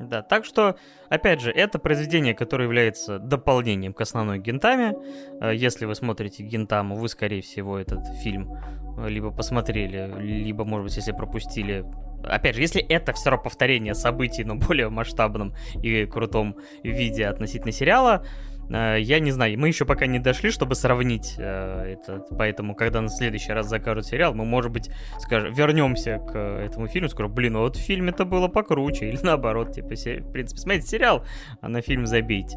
Да, 0.00 0.22
так 0.22 0.46
что, 0.46 0.76
опять 1.10 1.42
же, 1.42 1.50
это 1.50 1.78
произведение, 1.78 2.34
которое 2.34 2.64
является 2.64 3.18
дополнением 3.18 3.92
к 3.92 4.00
основной 4.00 4.38
Гентаме. 4.38 4.94
Э, 5.42 5.54
если 5.54 5.84
вы 5.84 5.94
смотрите 5.94 6.42
Гентаму, 6.42 6.96
вы, 6.96 7.08
скорее 7.08 7.42
всего, 7.42 7.78
этот 7.78 8.06
фильм 8.22 8.50
э, 8.98 9.08
либо 9.08 9.30
посмотрели, 9.30 10.10
либо, 10.18 10.64
может 10.64 10.86
быть, 10.86 10.96
если 10.96 11.12
пропустили 11.12 11.84
опять 12.22 12.54
же, 12.54 12.60
если 12.60 12.82
это 12.82 13.12
все 13.12 13.30
равно 13.30 13.44
повторение 13.44 13.94
событий, 13.94 14.44
но 14.44 14.54
более 14.56 14.88
масштабном 14.88 15.54
и 15.82 16.06
крутом 16.06 16.56
виде 16.82 17.26
относительно 17.26 17.72
сериала, 17.72 18.24
я 18.70 19.18
не 19.18 19.32
знаю, 19.32 19.58
мы 19.58 19.68
еще 19.68 19.84
пока 19.84 20.06
не 20.06 20.18
дошли, 20.20 20.50
чтобы 20.50 20.76
сравнить 20.76 21.34
э, 21.38 21.94
это, 21.94 22.24
поэтому, 22.36 22.74
когда 22.74 23.00
на 23.00 23.08
следующий 23.08 23.52
раз 23.52 23.66
закажут 23.66 24.06
сериал, 24.06 24.32
мы, 24.32 24.44
может 24.44 24.70
быть, 24.70 24.90
скажем, 25.18 25.52
вернемся 25.52 26.18
к 26.18 26.36
этому 26.36 26.86
фильму, 26.86 27.08
скажем, 27.08 27.34
блин, 27.34 27.54
ну 27.54 27.60
вот 27.60 27.76
в 27.76 27.80
фильме 27.80 28.10
это 28.10 28.24
было 28.24 28.46
покруче, 28.48 29.08
или 29.08 29.18
наоборот, 29.22 29.72
типа, 29.72 29.88
в 29.88 30.32
принципе, 30.32 30.60
смотрите 30.60 30.86
сериал, 30.86 31.24
а 31.60 31.68
на 31.68 31.82
фильм 31.82 32.06
забить. 32.06 32.54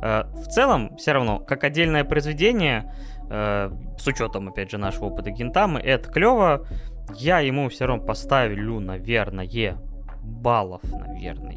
Э, 0.00 0.24
в 0.34 0.46
целом, 0.46 0.96
все 0.96 1.12
равно, 1.12 1.40
как 1.40 1.64
отдельное 1.64 2.04
произведение, 2.04 2.92
э, 3.28 3.70
с 3.98 4.06
учетом, 4.06 4.48
опять 4.48 4.70
же, 4.70 4.78
нашего 4.78 5.06
опыта 5.06 5.30
Гентамы, 5.30 5.80
это 5.80 6.08
клево, 6.08 6.66
я 7.16 7.40
ему 7.40 7.68
все 7.68 7.86
равно 7.86 8.04
поставлю, 8.04 8.78
наверное, 8.78 9.78
баллов, 10.22 10.82
наверное, 10.84 11.56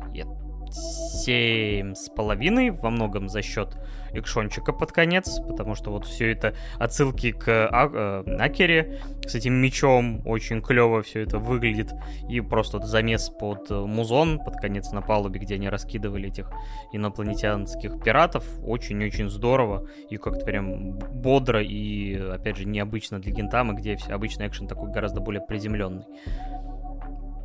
семь 0.74 1.94
с 1.94 2.10
половиной, 2.10 2.72
во 2.72 2.90
многом 2.90 3.30
за 3.30 3.42
счет 3.42 3.78
экшончика 4.12 4.74
под 4.74 4.92
конец, 4.92 5.40
потому 5.48 5.76
что 5.76 5.92
вот 5.92 6.06
все 6.06 6.32
это 6.32 6.56
отсылки 6.78 7.32
к 7.32 7.48
а- 7.48 8.24
э, 8.28 8.36
Акере 8.38 9.02
с 9.26 9.36
этим 9.36 9.54
мечом, 9.54 10.22
очень 10.26 10.62
клево 10.62 11.02
все 11.02 11.22
это 11.22 11.38
выглядит, 11.38 11.92
и 12.28 12.42
просто 12.42 12.80
замес 12.80 13.30
под 13.30 13.70
э, 13.70 13.76
музон, 13.76 14.40
под 14.40 14.56
конец 14.56 14.92
на 14.92 15.02
палубе, 15.02 15.40
где 15.40 15.56
они 15.56 15.70
раскидывали 15.70 16.30
этих 16.30 16.52
инопланетянских 16.92 18.02
пиратов, 18.04 18.46
очень-очень 18.64 19.30
здорово, 19.30 19.88
и 20.10 20.18
как-то 20.18 20.46
прям 20.46 20.94
бодро, 20.94 21.62
и, 21.62 22.16
опять 22.16 22.58
же, 22.58 22.66
необычно 22.66 23.20
для 23.20 23.32
Гентамы, 23.32 23.76
где 23.76 23.98
обычный 24.10 24.48
экшен 24.48 24.68
такой 24.68 24.92
гораздо 24.92 25.22
более 25.22 25.42
приземленный. 25.42 26.06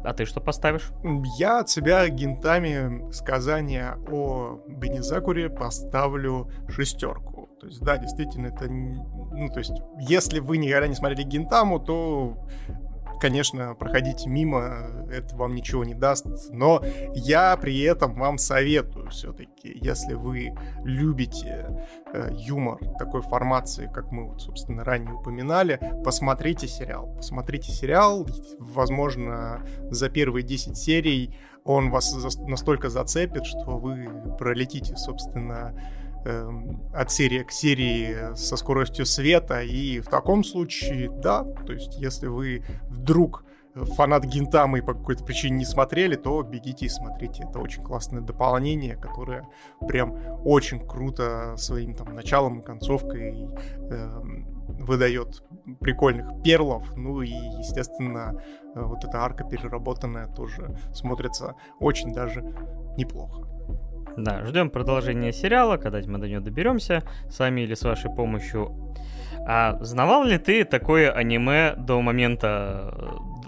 А 0.05 0.13
ты 0.13 0.27
что 0.27 0.41
поставишь? 0.41 0.93
Я 1.39 1.61
от 1.61 1.71
себя 1.71 2.07
гентами 2.09 3.11
сказания 3.11 3.97
о 4.11 4.61
Бенизакуре 4.69 5.49
поставлю 5.49 6.51
шестерку. 6.69 7.49
То 7.59 7.67
есть, 7.67 7.81
да, 7.81 7.97
действительно, 7.97 8.49
это... 8.49 8.67
Ну, 8.69 9.49
то 9.49 9.61
есть, 9.61 9.73
если 9.99 10.41
вы 10.41 10.59
никогда 10.59 10.87
не 10.87 10.95
смотрели 10.95 11.23
Гентаму, 11.23 11.81
то 11.81 12.37
конечно, 13.21 13.75
проходите 13.75 14.29
мимо, 14.29 15.07
это 15.11 15.37
вам 15.37 15.55
ничего 15.55 15.85
не 15.85 15.95
даст, 15.95 16.27
но 16.51 16.83
я 17.15 17.57
при 17.57 17.81
этом 17.83 18.15
вам 18.15 18.39
советую 18.39 19.11
все-таки, 19.11 19.79
если 19.81 20.15
вы 20.15 20.55
любите 20.85 21.69
э, 22.13 22.29
юмор 22.33 22.79
такой 22.99 23.23
формации, 23.23 23.91
как 23.93 24.11
мы 24.13 24.29
вот, 24.29 24.43
собственно, 24.43 24.85
ранее 24.85 25.15
упоминали, 25.15 25.81
посмотрите 26.05 26.69
сериал. 26.69 27.15
Посмотрите 27.17 27.73
сериал, 27.73 28.27
возможно, 28.59 29.65
за 29.91 30.09
первые 30.09 30.43
10 30.43 30.77
серий 30.77 31.37
он 31.65 31.91
вас 31.91 32.11
за- 32.11 32.43
настолько 32.43 32.91
зацепит, 32.91 33.47
что 33.47 33.79
вы 33.79 34.37
пролетите, 34.39 34.97
собственно, 34.97 35.75
Эм, 36.27 36.81
от 36.95 37.11
серии 37.11 37.43
к 37.43 37.53
серии 37.53 38.35
со 38.35 38.57
скоростью 38.57 39.05
света. 39.05 39.61
И 39.61 40.01
в 40.01 40.07
таком 40.07 40.43
случае, 40.43 41.11
да, 41.11 41.45
то 41.45 41.73
есть 41.75 41.97
если 41.99 42.29
вы 42.29 42.65
вдруг 42.89 43.45
фанат 43.75 44.25
Гинтамы 44.25 44.79
и 44.79 44.81
по 44.81 44.95
какой-то 44.95 45.23
причине 45.23 45.59
не 45.59 45.65
смотрели, 45.67 46.15
то 46.15 46.43
бегите 46.43 46.87
и 46.87 46.89
смотрите. 46.89 47.45
Это 47.47 47.59
очень 47.59 47.83
классное 47.83 48.23
дополнение, 48.23 48.97
которое 48.97 49.47
прям 49.87 50.17
очень 50.47 50.81
круто 50.87 51.57
своим 51.59 51.95
там 51.95 52.15
началом 52.15 52.61
и 52.61 52.65
концовкой 52.65 53.47
э, 53.91 54.21
выдает 54.79 55.43
прикольных 55.81 56.43
перлов. 56.43 56.97
Ну 56.97 57.21
и, 57.21 57.33
естественно, 57.33 58.41
вот 58.75 59.05
эта 59.05 59.19
арка 59.19 59.45
переработанная 59.45 60.29
тоже 60.29 60.75
смотрится 60.95 61.57
очень 61.81 62.15
даже 62.15 62.41
неплохо. 62.97 63.47
Да, 64.17 64.45
ждем 64.45 64.71
продолжения 64.71 65.33
сериала, 65.33 65.77
когда 65.77 66.01
мы 66.07 66.19
до 66.19 66.29
него 66.29 66.41
доберемся, 66.41 67.03
сами 67.31 67.63
или 67.63 67.75
с 67.75 67.83
вашей 67.83 68.11
помощью. 68.11 68.73
А 69.47 69.77
знавал 69.81 70.25
ли 70.25 70.39
ты 70.39 70.65
такое 70.65 71.11
аниме 71.11 71.75
до 71.77 72.01
момента, 72.01 72.95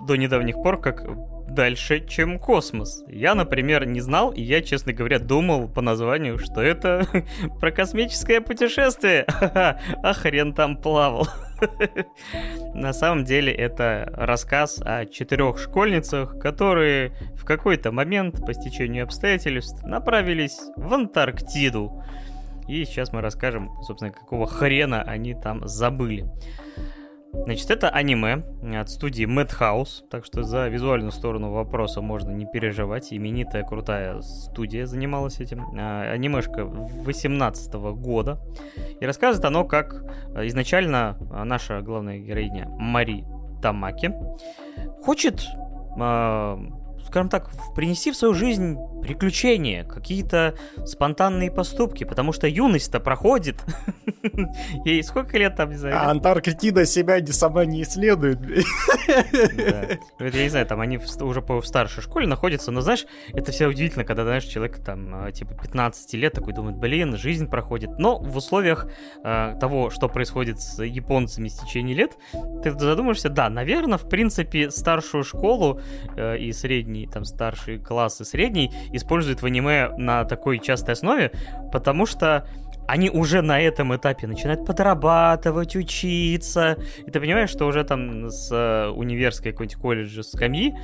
до 0.06 0.16
недавних 0.16 0.56
пор, 0.56 0.80
как 0.80 1.06
дальше, 1.48 2.06
чем 2.06 2.38
космос. 2.38 3.02
Я, 3.08 3.34
например, 3.34 3.86
не 3.86 4.00
знал, 4.00 4.30
и 4.30 4.42
я, 4.42 4.60
честно 4.60 4.92
говоря, 4.92 5.18
думал 5.18 5.68
по 5.68 5.80
названию, 5.80 6.38
что 6.38 6.60
это 6.60 7.06
про 7.60 7.70
космическое 7.70 8.40
путешествие. 8.40 9.26
А 10.02 10.12
хрен 10.12 10.52
там 10.52 10.76
плавал. 10.76 11.28
На 12.74 12.92
самом 12.92 13.24
деле 13.24 13.52
это 13.52 14.12
рассказ 14.14 14.80
о 14.84 15.06
четырех 15.06 15.58
школьницах, 15.58 16.38
которые 16.38 17.12
в 17.36 17.44
какой-то 17.44 17.92
момент 17.92 18.44
по 18.44 18.52
стечению 18.54 19.04
обстоятельств 19.04 19.82
направились 19.84 20.58
в 20.76 20.92
Антарктиду. 20.92 22.02
И 22.68 22.84
сейчас 22.84 23.12
мы 23.12 23.20
расскажем, 23.20 23.70
собственно, 23.82 24.10
какого 24.10 24.46
хрена 24.46 25.02
они 25.02 25.34
там 25.34 25.66
забыли. 25.68 26.28
Значит, 27.44 27.70
это 27.70 27.88
аниме 27.90 28.42
от 28.74 28.90
студии 28.90 29.24
Madhouse, 29.24 30.02
так 30.10 30.24
что 30.24 30.42
за 30.42 30.68
визуальную 30.68 31.12
сторону 31.12 31.52
вопроса 31.52 32.00
можно 32.00 32.30
не 32.30 32.46
переживать. 32.46 33.12
Именитая 33.12 33.62
крутая 33.62 34.20
студия 34.20 34.86
занималась 34.86 35.40
этим. 35.40 35.64
А, 35.78 36.10
анимешка 36.10 36.64
18 36.64 37.72
года. 37.74 38.40
И 39.00 39.06
рассказывает 39.06 39.44
оно, 39.44 39.64
как 39.64 40.04
а, 40.34 40.46
изначально 40.46 41.16
а, 41.30 41.44
наша 41.44 41.80
главная 41.82 42.18
героиня 42.18 42.68
Мари 42.78 43.24
Тамаки 43.62 44.12
хочет 45.02 45.46
скажем 47.06 47.28
так, 47.28 47.50
принести 47.74 48.10
в 48.10 48.16
свою 48.16 48.34
жизнь 48.34 48.76
приключения, 49.02 49.84
какие-то 49.84 50.54
спонтанные 50.84 51.50
поступки, 51.50 52.04
потому 52.04 52.32
что 52.32 52.48
юность-то 52.48 53.00
проходит. 53.00 53.64
Ей 54.84 55.02
сколько 55.02 55.38
лет 55.38 55.56
там, 55.56 55.70
не 55.70 55.76
знаю? 55.76 55.96
А 55.96 56.10
Антарктида 56.10 56.84
себя 56.86 57.24
сама 57.26 57.64
не 57.64 57.82
исследует. 57.82 58.38
Я 59.08 59.98
не 60.18 60.48
знаю, 60.48 60.66
там 60.66 60.80
они 60.80 60.98
уже 61.20 61.42
по 61.42 61.62
старшей 61.62 62.02
школе 62.02 62.26
находятся, 62.26 62.70
но 62.72 62.80
знаешь, 62.80 63.06
это 63.32 63.52
все 63.52 63.66
удивительно, 63.66 64.04
когда, 64.04 64.24
знаешь, 64.24 64.44
человек 64.44 64.78
там 64.84 65.14
а, 65.14 65.32
типа 65.32 65.54
15 65.54 66.14
лет 66.14 66.32
такой 66.32 66.52
думает, 66.52 66.76
блин, 66.76 67.16
жизнь 67.16 67.48
проходит. 67.48 67.98
Но 67.98 68.18
в 68.18 68.36
условиях 68.36 68.88
э, 69.22 69.56
того, 69.60 69.90
что 69.90 70.08
происходит 70.08 70.60
с 70.60 70.82
японцами 70.82 71.48
с 71.48 71.58
течение 71.58 71.96
лет, 71.96 72.16
ты 72.62 72.72
задумаешься, 72.72 73.28
да, 73.28 73.48
наверное, 73.48 73.98
в 73.98 74.08
принципе, 74.08 74.70
старшую 74.70 75.24
школу 75.24 75.80
э, 76.16 76.38
и 76.38 76.52
средний, 76.96 77.06
там, 77.06 77.24
старший 77.24 77.78
класс 77.78 78.20
и 78.20 78.24
средний 78.24 78.70
используют 78.92 79.42
в 79.42 79.46
аниме 79.46 79.90
на 79.96 80.24
такой 80.24 80.58
частой 80.58 80.94
основе, 80.94 81.30
потому 81.72 82.06
что 82.06 82.46
они 82.88 83.10
уже 83.10 83.42
на 83.42 83.60
этом 83.60 83.94
этапе 83.96 84.26
начинают 84.26 84.64
подрабатывать, 84.64 85.74
учиться. 85.74 86.76
И 87.04 87.10
ты 87.10 87.20
понимаешь, 87.20 87.50
что 87.50 87.66
уже 87.66 87.82
там 87.84 88.30
с 88.30 88.48
э, 88.52 88.88
универской 88.90 89.50
какой-нибудь 89.52 89.80
колледжа 89.80 90.22
скамьи 90.22 90.74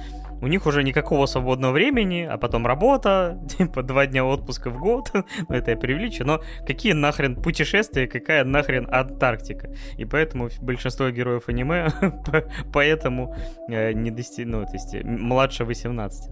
у 0.42 0.48
них 0.48 0.66
уже 0.66 0.82
никакого 0.82 1.26
свободного 1.26 1.72
времени, 1.72 2.28
а 2.30 2.36
потом 2.36 2.66
работа, 2.66 3.38
типа 3.58 3.82
два 3.82 4.06
дня 4.06 4.24
отпуска 4.24 4.70
в 4.70 4.78
год, 4.78 5.10
ну 5.48 5.54
это 5.54 5.70
я 5.70 5.76
привлечу, 5.76 6.24
но 6.24 6.40
какие 6.66 6.92
нахрен 6.92 7.36
путешествия, 7.36 8.06
какая 8.06 8.44
нахрен 8.44 8.88
Антарктика. 8.90 9.70
И 9.96 10.04
поэтому 10.04 10.50
большинство 10.60 11.08
героев 11.10 11.48
аниме 11.48 11.88
поэтому 12.72 13.34
э, 13.68 13.92
не 13.92 14.10
достиг, 14.10 14.46
ну, 14.46 14.64
то 14.64 14.72
есть 14.72 14.94
младше 15.04 15.64
18. 15.64 16.30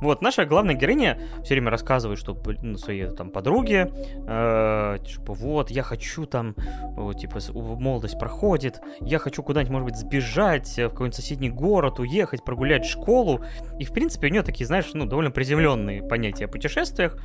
Вот, 0.00 0.22
наша 0.22 0.46
главная 0.46 0.74
героиня 0.74 1.18
все 1.42 1.54
время 1.54 1.70
рассказывает, 1.70 2.18
что 2.18 2.40
ну, 2.62 2.78
своей 2.78 3.10
там 3.10 3.30
подруге, 3.30 3.92
э, 4.26 4.98
типа, 5.06 5.34
вот, 5.34 5.70
я 5.70 5.82
хочу 5.82 6.24
там, 6.24 6.54
вот, 6.96 7.18
типа, 7.18 7.38
молодость 7.52 8.18
проходит, 8.18 8.80
я 9.00 9.18
хочу 9.18 9.42
куда-нибудь, 9.42 9.72
может 9.72 9.88
быть, 9.88 9.96
сбежать 9.96 10.68
в 10.78 10.88
какой-нибудь 10.88 11.14
соседний 11.14 11.50
город, 11.50 11.98
уехать, 11.98 12.44
прогулять 12.44 12.86
школу. 12.86 13.39
И, 13.78 13.84
в 13.84 13.92
принципе, 13.92 14.28
у 14.28 14.30
нее 14.30 14.42
такие, 14.42 14.66
знаешь, 14.66 14.90
ну, 14.94 15.06
довольно 15.06 15.30
приземленные 15.30 16.02
понятия 16.02 16.46
о 16.46 16.48
путешествиях, 16.48 17.16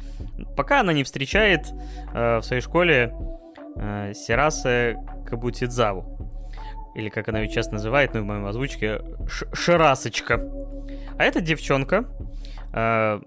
пока 0.56 0.82
она 0.82 0.94
не 0.94 1.04
встречает 1.04 1.68
э, 2.14 2.38
в 2.38 2.44
своей 2.44 2.62
школе 2.62 3.14
э, 3.76 4.14
Сирасе 4.14 4.98
Кабутидзаву. 5.28 6.12
Или 6.96 7.10
как 7.10 7.28
она 7.28 7.42
ее 7.42 7.50
часто 7.50 7.74
называет, 7.74 8.14
ну, 8.14 8.22
в 8.22 8.26
моем 8.26 8.46
озвучке, 8.46 9.02
Ширасочка. 9.54 10.42
А 11.18 11.24
эта 11.24 11.42
девчонка, 11.42 12.06
Э, 12.76 13.22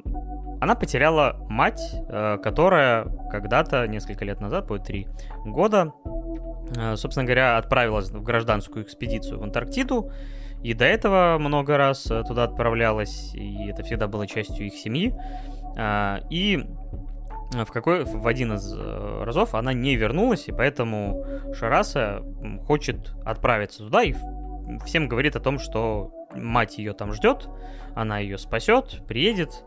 она 0.60 0.74
потеряла 0.74 1.36
мать, 1.48 1.80
э, 2.08 2.38
которая 2.42 3.06
когда-то, 3.30 3.86
несколько 3.88 4.24
лет 4.24 4.40
назад, 4.40 4.66
по 4.66 4.78
три 4.78 5.08
года, 5.46 5.94
э, 6.76 6.96
собственно 6.96 7.24
говоря, 7.24 7.56
отправилась 7.56 8.10
в 8.10 8.22
гражданскую 8.22 8.84
экспедицию 8.84 9.40
в 9.40 9.42
Антарктиду, 9.42 10.12
и 10.62 10.74
до 10.74 10.84
этого 10.84 11.36
много 11.38 11.76
раз 11.76 12.02
туда 12.02 12.44
отправлялась, 12.44 13.34
и 13.34 13.68
это 13.68 13.82
всегда 13.82 14.08
было 14.08 14.26
частью 14.26 14.66
их 14.66 14.74
семьи. 14.74 15.14
И 16.30 16.64
в, 17.52 17.66
какой, 17.66 18.04
в 18.04 18.26
один 18.26 18.54
из 18.54 18.72
разов 18.76 19.54
она 19.54 19.72
не 19.72 19.96
вернулась, 19.96 20.48
и 20.48 20.52
поэтому 20.52 21.24
Шараса 21.54 22.22
хочет 22.66 23.14
отправиться 23.24 23.84
туда 23.84 24.02
и 24.02 24.14
всем 24.84 25.08
говорит 25.08 25.36
о 25.36 25.40
том, 25.40 25.58
что 25.58 26.12
мать 26.34 26.78
ее 26.78 26.92
там 26.92 27.12
ждет, 27.14 27.48
она 27.94 28.18
ее 28.18 28.36
спасет, 28.36 29.02
приедет, 29.06 29.64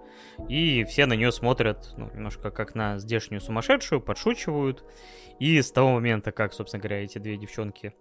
и 0.48 0.84
все 0.84 1.06
на 1.06 1.14
нее 1.14 1.32
смотрят, 1.32 1.94
ну, 1.98 2.10
немножко 2.14 2.52
как 2.52 2.76
на 2.76 3.00
здешнюю 3.00 3.42
сумасшедшую, 3.42 4.02
подшучивают. 4.02 4.84
И 5.40 5.60
с 5.62 5.72
того 5.72 5.94
момента, 5.94 6.32
как, 6.32 6.54
собственно 6.54 6.82
говоря, 6.82 7.04
эти 7.04 7.18
две 7.18 7.36
девчонки, 7.38 7.94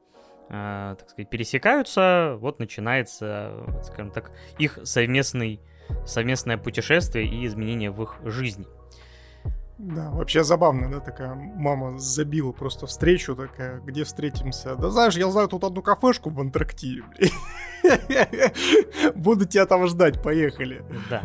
э, 0.51 0.97
так 0.99 1.09
сказать, 1.09 1.31
пересекаются, 1.31 2.37
вот 2.41 2.59
начинается, 2.59 3.53
скажем 3.83 4.11
так, 4.11 4.33
их 4.59 4.79
совместный, 4.85 5.61
совместное 6.05 6.59
путешествие 6.59 7.27
и 7.27 7.47
изменение 7.47 7.91
в 7.91 8.03
их 8.03 8.17
жизни. 8.25 8.67
Да, 9.79 10.11
вообще 10.11 10.45
забавно, 10.45 10.91
да, 10.91 11.01
такая 11.01 11.35
мама 11.35 11.99
забила 11.99 12.53
просто 12.53 12.87
встречу, 12.87 13.35
такая, 13.35 13.81
где 13.81 14.05
встретимся? 14.05 14.77
Да 14.77 14.91
знаешь, 14.91 15.17
я 15.17 15.31
знаю 15.31 15.49
тут 15.49 15.65
одну 15.65 15.81
кафешку 15.81 16.29
в 16.29 16.39
Антарктиде, 16.39 17.03
Буду 19.15 19.47
тебя 19.47 19.65
там 19.65 19.87
ждать, 19.87 20.23
поехали. 20.23 20.85
Да. 21.09 21.23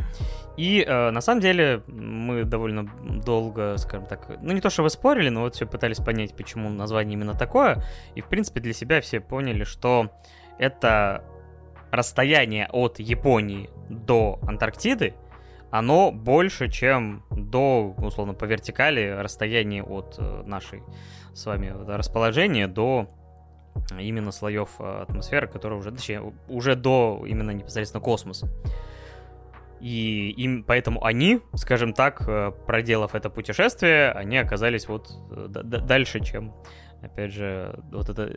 И 0.58 0.84
э, 0.88 1.10
на 1.12 1.22
самом 1.22 1.42
деле 1.42 1.84
мы 1.88 2.46
довольно 2.46 2.90
долго, 3.04 3.78
скажем 3.78 4.06
так, 4.06 4.30
ну 4.42 4.54
не 4.54 4.62
то 4.62 4.70
что 4.70 4.84
вы 4.84 4.90
спорили, 4.90 5.30
но 5.30 5.42
вот 5.42 5.56
все 5.56 5.66
пытались 5.66 5.98
понять, 5.98 6.36
почему 6.36 6.70
название 6.70 7.14
именно 7.14 7.34
такое. 7.34 7.84
И 8.16 8.22
в 8.22 8.28
принципе 8.28 8.62
для 8.62 8.74
себя 8.74 9.02
все 9.02 9.20
поняли, 9.20 9.64
что 9.64 10.12
это 10.58 11.24
расстояние 11.92 12.68
от 12.72 13.00
Японии 13.00 13.70
до 13.90 14.40
Антарктиды, 14.48 15.14
оно 15.72 16.12
больше, 16.12 16.70
чем 16.70 17.24
до, 17.30 17.94
условно, 17.98 18.34
по 18.34 18.46
вертикали 18.46 19.10
расстояние 19.10 19.84
от 19.84 20.16
э, 20.18 20.44
нашей 20.46 20.84
с 21.34 21.46
вами 21.46 21.74
расположения 21.88 22.68
до 22.68 23.10
именно 24.00 24.32
слоев 24.32 24.70
э, 24.80 25.02
атмосферы, 25.02 25.48
которые 25.48 25.80
уже, 25.80 25.92
точнее, 25.92 26.34
уже 26.48 26.76
до 26.76 27.24
именно 27.28 27.52
непосредственно 27.52 28.02
космоса. 28.02 28.48
И 29.80 30.32
им, 30.32 30.64
поэтому 30.64 31.04
они, 31.04 31.42
скажем 31.56 31.94
так, 31.94 32.28
э, 32.28 32.52
проделав 32.66 33.16
это 33.16 33.30
путешествие, 33.30 34.12
они 34.12 34.38
оказались 34.38 34.88
вот 34.88 35.12
дальше, 35.28 36.22
чем, 36.22 36.54
опять 37.02 37.34
же, 37.34 37.80
вот 37.92 38.10
это 38.10 38.32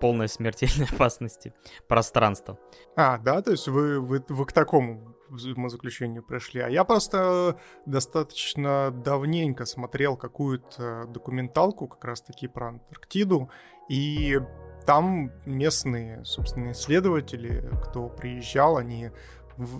полная 0.00 0.28
смертельной 0.28 0.86
опасности 0.92 1.52
пространство. 1.88 2.58
А, 2.96 3.18
да, 3.18 3.42
то 3.42 3.50
есть 3.50 3.68
вы, 3.68 4.00
вы, 4.00 4.24
вы 4.28 4.46
к 4.46 4.52
такому 4.52 5.14
умозаключению 5.30 6.22
пришли. 6.22 6.60
А 6.60 6.68
я 6.68 6.84
просто 6.84 7.58
достаточно 7.86 8.90
давненько 8.90 9.66
смотрел 9.66 10.16
какую-то 10.16 11.04
документалку 11.08 11.88
как 11.88 12.04
раз-таки 12.04 12.48
про 12.48 12.68
Антарктиду, 12.68 13.50
и 13.88 14.40
там 14.86 15.32
местные, 15.44 16.24
собственно, 16.24 16.72
исследователи, 16.72 17.70
кто 17.82 18.08
приезжал, 18.08 18.78
они 18.78 19.10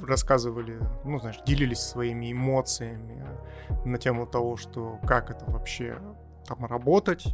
рассказывали, 0.02 0.78
ну, 1.04 1.18
знаешь, 1.18 1.40
делились 1.46 1.80
своими 1.80 2.32
эмоциями 2.32 3.24
на 3.84 3.98
тему 3.98 4.26
того, 4.26 4.56
что 4.56 4.98
как 5.06 5.30
это 5.30 5.44
вообще 5.50 5.98
там 6.46 6.64
работать, 6.64 7.24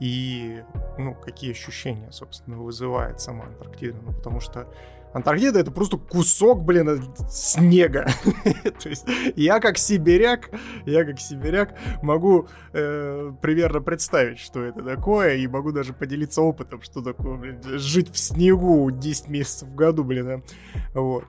и, 0.00 0.64
ну, 0.98 1.14
какие 1.14 1.52
ощущения, 1.52 2.10
собственно, 2.10 2.56
вызывает 2.56 3.20
сама 3.20 3.44
Антарктида. 3.44 3.98
Ну, 4.02 4.12
потому 4.12 4.40
что 4.40 4.66
Антарктида 5.14 5.60
это 5.60 5.70
просто 5.70 5.96
кусок, 5.96 6.64
блин, 6.64 7.14
снега. 7.30 8.06
То 8.82 8.88
есть 8.88 9.06
я 9.36 9.60
как 9.60 9.78
сибиряк, 9.78 10.50
я 10.86 11.04
как 11.04 11.20
сибиряк 11.20 11.78
могу 12.02 12.48
э, 12.72 13.32
примерно 13.40 13.80
представить, 13.80 14.40
что 14.40 14.64
это 14.64 14.82
такое, 14.82 15.36
и 15.36 15.46
могу 15.46 15.70
даже 15.70 15.92
поделиться 15.92 16.42
опытом, 16.42 16.82
что 16.82 17.00
такое, 17.00 17.36
блин, 17.36 17.60
жить 17.62 18.12
в 18.12 18.18
снегу 18.18 18.90
10 18.90 19.28
месяцев 19.28 19.68
в 19.68 19.74
году, 19.76 20.02
блин. 20.02 20.42
А. 20.94 20.98
Вот. 20.98 21.24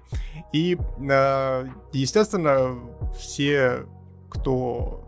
И, 0.51 0.77
э, 0.77 1.67
естественно, 1.93 2.75
все, 3.15 3.86
кто 4.29 5.05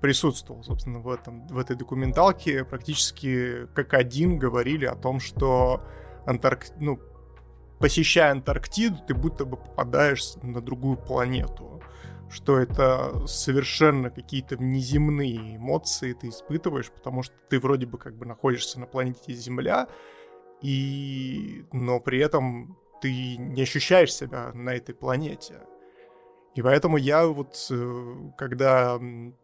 присутствовал, 0.00 0.62
собственно, 0.62 1.00
в, 1.00 1.08
этом, 1.08 1.48
в 1.48 1.58
этой 1.58 1.74
документалке, 1.74 2.64
практически 2.64 3.66
как 3.74 3.94
один 3.94 4.38
говорили 4.38 4.84
о 4.84 4.94
том, 4.94 5.18
что 5.18 5.82
Антарк... 6.26 6.66
ну, 6.78 7.00
посещая 7.78 8.32
Антарктиду, 8.32 8.98
ты 9.06 9.14
будто 9.14 9.44
бы 9.44 9.56
попадаешь 9.56 10.34
на 10.42 10.60
другую 10.60 10.96
планету. 10.96 11.82
Что 12.30 12.58
это 12.58 13.26
совершенно 13.26 14.10
какие-то 14.10 14.56
внеземные 14.56 15.56
эмоции 15.56 16.12
ты 16.12 16.28
испытываешь, 16.28 16.90
потому 16.90 17.22
что 17.22 17.34
ты 17.48 17.58
вроде 17.58 17.86
бы 17.86 17.96
как 17.96 18.16
бы 18.16 18.26
находишься 18.26 18.78
на 18.78 18.86
планете 18.86 19.32
Земля, 19.32 19.88
и... 20.60 21.64
но 21.72 22.00
при 22.00 22.18
этом 22.18 22.76
ты 23.00 23.36
не 23.36 23.62
ощущаешь 23.62 24.12
себя 24.12 24.52
на 24.52 24.70
этой 24.70 24.94
планете. 24.94 25.62
И 26.58 26.62
поэтому 26.62 26.96
я 26.96 27.24
вот, 27.24 27.68
э, 27.70 28.14
когда, 28.36 28.98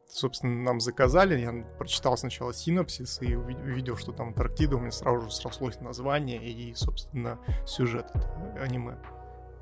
собственно, 0.09 0.65
нам 0.65 0.81
заказали, 0.81 1.39
я 1.39 1.65
прочитал 1.79 2.17
сначала 2.17 2.53
синопсис 2.53 3.23
и 3.23 3.37
увидел, 3.37 3.97
что 3.97 4.11
там 4.11 4.31
Антарктида, 4.31 4.75
у 4.75 4.81
меня 4.81 4.91
сразу 4.91 5.27
же 5.27 5.31
срослось 5.31 5.81
название 5.81 6.45
и, 6.45 6.75
собственно, 6.75 7.39
сюжет 7.67 8.11
аниме. 8.61 8.97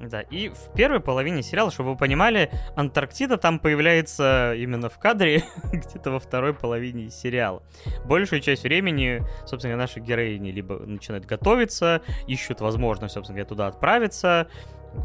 Да, 0.01 0.23
и 0.23 0.49
в 0.49 0.73
первой 0.75 1.01
половине 1.01 1.43
сериала, 1.43 1.71
чтобы 1.71 1.91
вы 1.91 1.97
понимали, 1.99 2.51
Антарктида 2.75 3.37
там 3.37 3.59
появляется 3.59 4.55
именно 4.57 4.89
в 4.89 4.99
кадре, 4.99 5.45
где-то 5.73 6.11
во 6.11 6.21
второй 6.21 6.55
половине 6.55 7.11
сериала. 7.11 7.63
Большую 8.07 8.41
часть 8.41 8.63
времени, 8.63 9.23
собственно, 9.45 9.77
наши 9.77 10.01
героини 10.01 10.51
либо 10.53 10.79
начинают 10.79 11.27
готовиться, 11.27 12.01
ищут 12.27 12.63
возможность, 12.63 13.13
собственно 13.13 13.37
говоря, 13.37 13.49
туда 13.49 13.67
отправиться, 13.67 14.49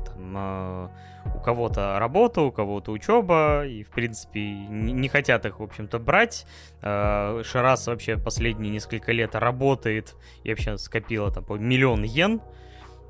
там, 0.05 0.33
э, 0.38 0.89
у 1.35 1.39
кого-то 1.39 1.97
работа, 1.99 2.41
у 2.41 2.51
кого-то 2.51 2.91
учеба, 2.91 3.65
и, 3.65 3.83
в 3.83 3.89
принципе, 3.89 4.41
не, 4.41 4.93
не 4.93 5.07
хотят 5.09 5.45
их, 5.45 5.59
в 5.59 5.63
общем-то, 5.63 5.99
брать. 5.99 6.45
Э, 6.81 7.41
Шарас 7.43 7.88
вообще 7.88 8.17
последние 8.17 8.71
несколько 8.71 9.11
лет 9.11 9.35
работает 9.35 10.15
и 10.43 10.49
вообще 10.49 10.77
скопила 10.77 11.31
там 11.31 11.43
по 11.43 11.57
миллион 11.57 12.03
йен, 12.03 12.41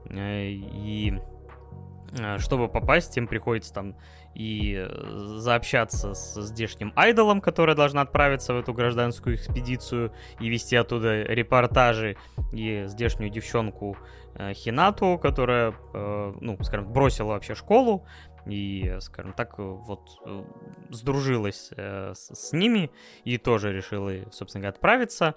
э, 0.09 0.49
и 0.49 1.19
э, 2.19 2.37
чтобы 2.39 2.67
попасть, 2.67 3.17
им 3.17 3.27
приходится 3.27 3.73
там 3.73 3.95
и 4.37 4.87
заобщаться 4.93 6.13
с 6.13 6.39
здешним 6.43 6.93
айдолом, 6.95 7.41
которая 7.41 7.75
должна 7.75 8.01
отправиться 8.01 8.53
в 8.53 8.59
эту 8.59 8.71
гражданскую 8.71 9.35
экспедицию 9.35 10.13
и 10.39 10.47
вести 10.47 10.75
оттуда 10.75 11.23
репортажи, 11.23 12.17
и 12.53 12.83
здешнюю 12.85 13.31
девчонку 13.31 13.97
э, 13.97 14.26
Хинату, 14.53 15.19
которая, 15.21 15.73
э, 15.93 16.33
ну, 16.39 16.57
скажем, 16.63 16.91
бросила 16.91 17.29
вообще 17.29 17.55
школу 17.55 18.05
и, 18.45 18.95
скажем 18.99 19.33
так, 19.33 19.57
вот 19.57 20.09
э, 20.25 20.43
сдружилась 20.89 21.71
с, 21.71 22.53
ними 22.53 22.91
и 23.23 23.37
тоже 23.37 23.73
решила, 23.73 24.11
собственно 24.31 24.61
говоря, 24.61 24.75
отправиться. 24.75 25.35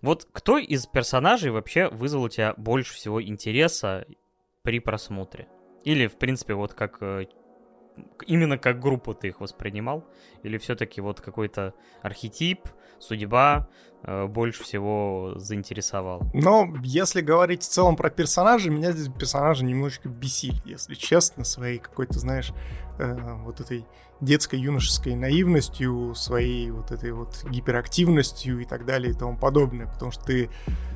Вот 0.00 0.26
кто 0.32 0.58
из 0.58 0.86
персонажей 0.86 1.50
вообще 1.50 1.88
вызвал 1.88 2.24
у 2.24 2.28
тебя 2.28 2.54
больше 2.56 2.94
всего 2.94 3.22
интереса 3.22 4.06
при 4.62 4.80
просмотре? 4.80 5.48
Или, 5.84 6.06
в 6.06 6.16
принципе, 6.16 6.54
вот 6.54 6.74
как 6.74 7.00
именно 8.26 8.58
как 8.58 8.80
группу 8.80 9.14
ты 9.14 9.28
их 9.28 9.40
воспринимал? 9.40 10.04
Или 10.42 10.58
все-таки 10.58 11.00
вот 11.00 11.20
какой-то 11.20 11.74
архетип, 12.02 12.68
судьба 12.98 13.68
э, 13.68 13.91
больше 14.04 14.64
всего 14.64 15.34
заинтересовал? 15.36 16.22
Но 16.32 16.72
если 16.82 17.20
говорить 17.20 17.62
в 17.62 17.68
целом 17.68 17.96
про 17.96 18.10
персонажей, 18.10 18.70
меня 18.70 18.92
здесь 18.92 19.08
персонажи 19.12 19.64
немножечко 19.64 20.08
бесили, 20.08 20.60
если 20.64 20.94
честно, 20.94 21.44
своей 21.44 21.78
какой-то, 21.78 22.18
знаешь, 22.18 22.52
э, 22.98 23.16
вот 23.44 23.60
этой 23.60 23.86
детской 24.22 24.60
юношеской 24.60 25.16
наивностью, 25.16 26.14
своей 26.14 26.70
вот 26.70 26.92
этой 26.92 27.10
вот 27.10 27.44
гиперактивностью 27.44 28.60
и 28.60 28.64
так 28.64 28.86
далее 28.86 29.10
и 29.10 29.14
тому 29.14 29.36
подобное, 29.36 29.86
потому 29.86 30.12
что 30.12 30.24
ты... 30.24 30.48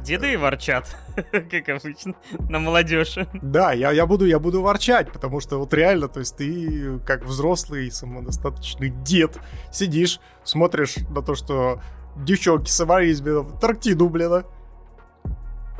Деды 0.04 0.38
ворчат, 0.38 0.96
как 1.50 1.68
обычно, 1.68 2.14
на 2.48 2.60
молодежь. 2.60 3.18
Да, 3.34 3.72
я, 3.72 3.90
я, 3.90 4.06
буду, 4.06 4.26
я 4.26 4.38
буду 4.38 4.62
ворчать, 4.62 5.12
потому 5.12 5.40
что 5.40 5.58
вот 5.58 5.74
реально, 5.74 6.06
то 6.06 6.20
есть 6.20 6.36
ты 6.36 7.00
как 7.00 7.24
взрослый 7.24 7.90
самодостаточный 7.90 8.90
дед 8.90 9.36
сидишь, 9.72 10.20
смотришь 10.44 10.96
на 11.10 11.20
то, 11.20 11.34
что 11.34 11.80
девчонки 12.16 12.70
собрались, 12.70 13.20
блин, 13.20 13.42
в 13.42 13.52
Антарктиду, 13.52 14.08
блин, 14.08 14.44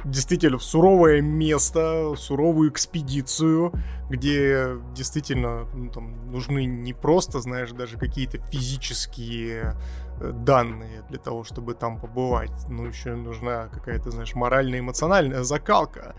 действительно 0.07 0.59
в 0.59 0.62
суровое 0.62 1.20
место, 1.20 2.14
суровую 2.16 2.70
экспедицию, 2.70 3.72
где 4.09 4.76
действительно 4.95 5.66
ну, 5.74 5.91
там, 5.91 6.30
нужны 6.30 6.64
не 6.64 6.93
просто, 6.93 7.41
знаешь, 7.41 7.72
даже 7.72 7.99
какие-то 7.99 8.39
физические 8.39 9.74
э, 10.20 10.32
данные 10.32 11.03
для 11.09 11.18
того, 11.18 11.45
чтобы 11.45 11.74
там 11.74 11.99
побывать, 11.99 12.53
но 12.68 12.87
еще 12.87 13.14
нужна 13.14 13.68
какая-то, 13.68 14.11
знаешь, 14.11 14.34
моральная, 14.34 14.80
эмоциональная 14.80 15.43
закалка. 15.43 16.14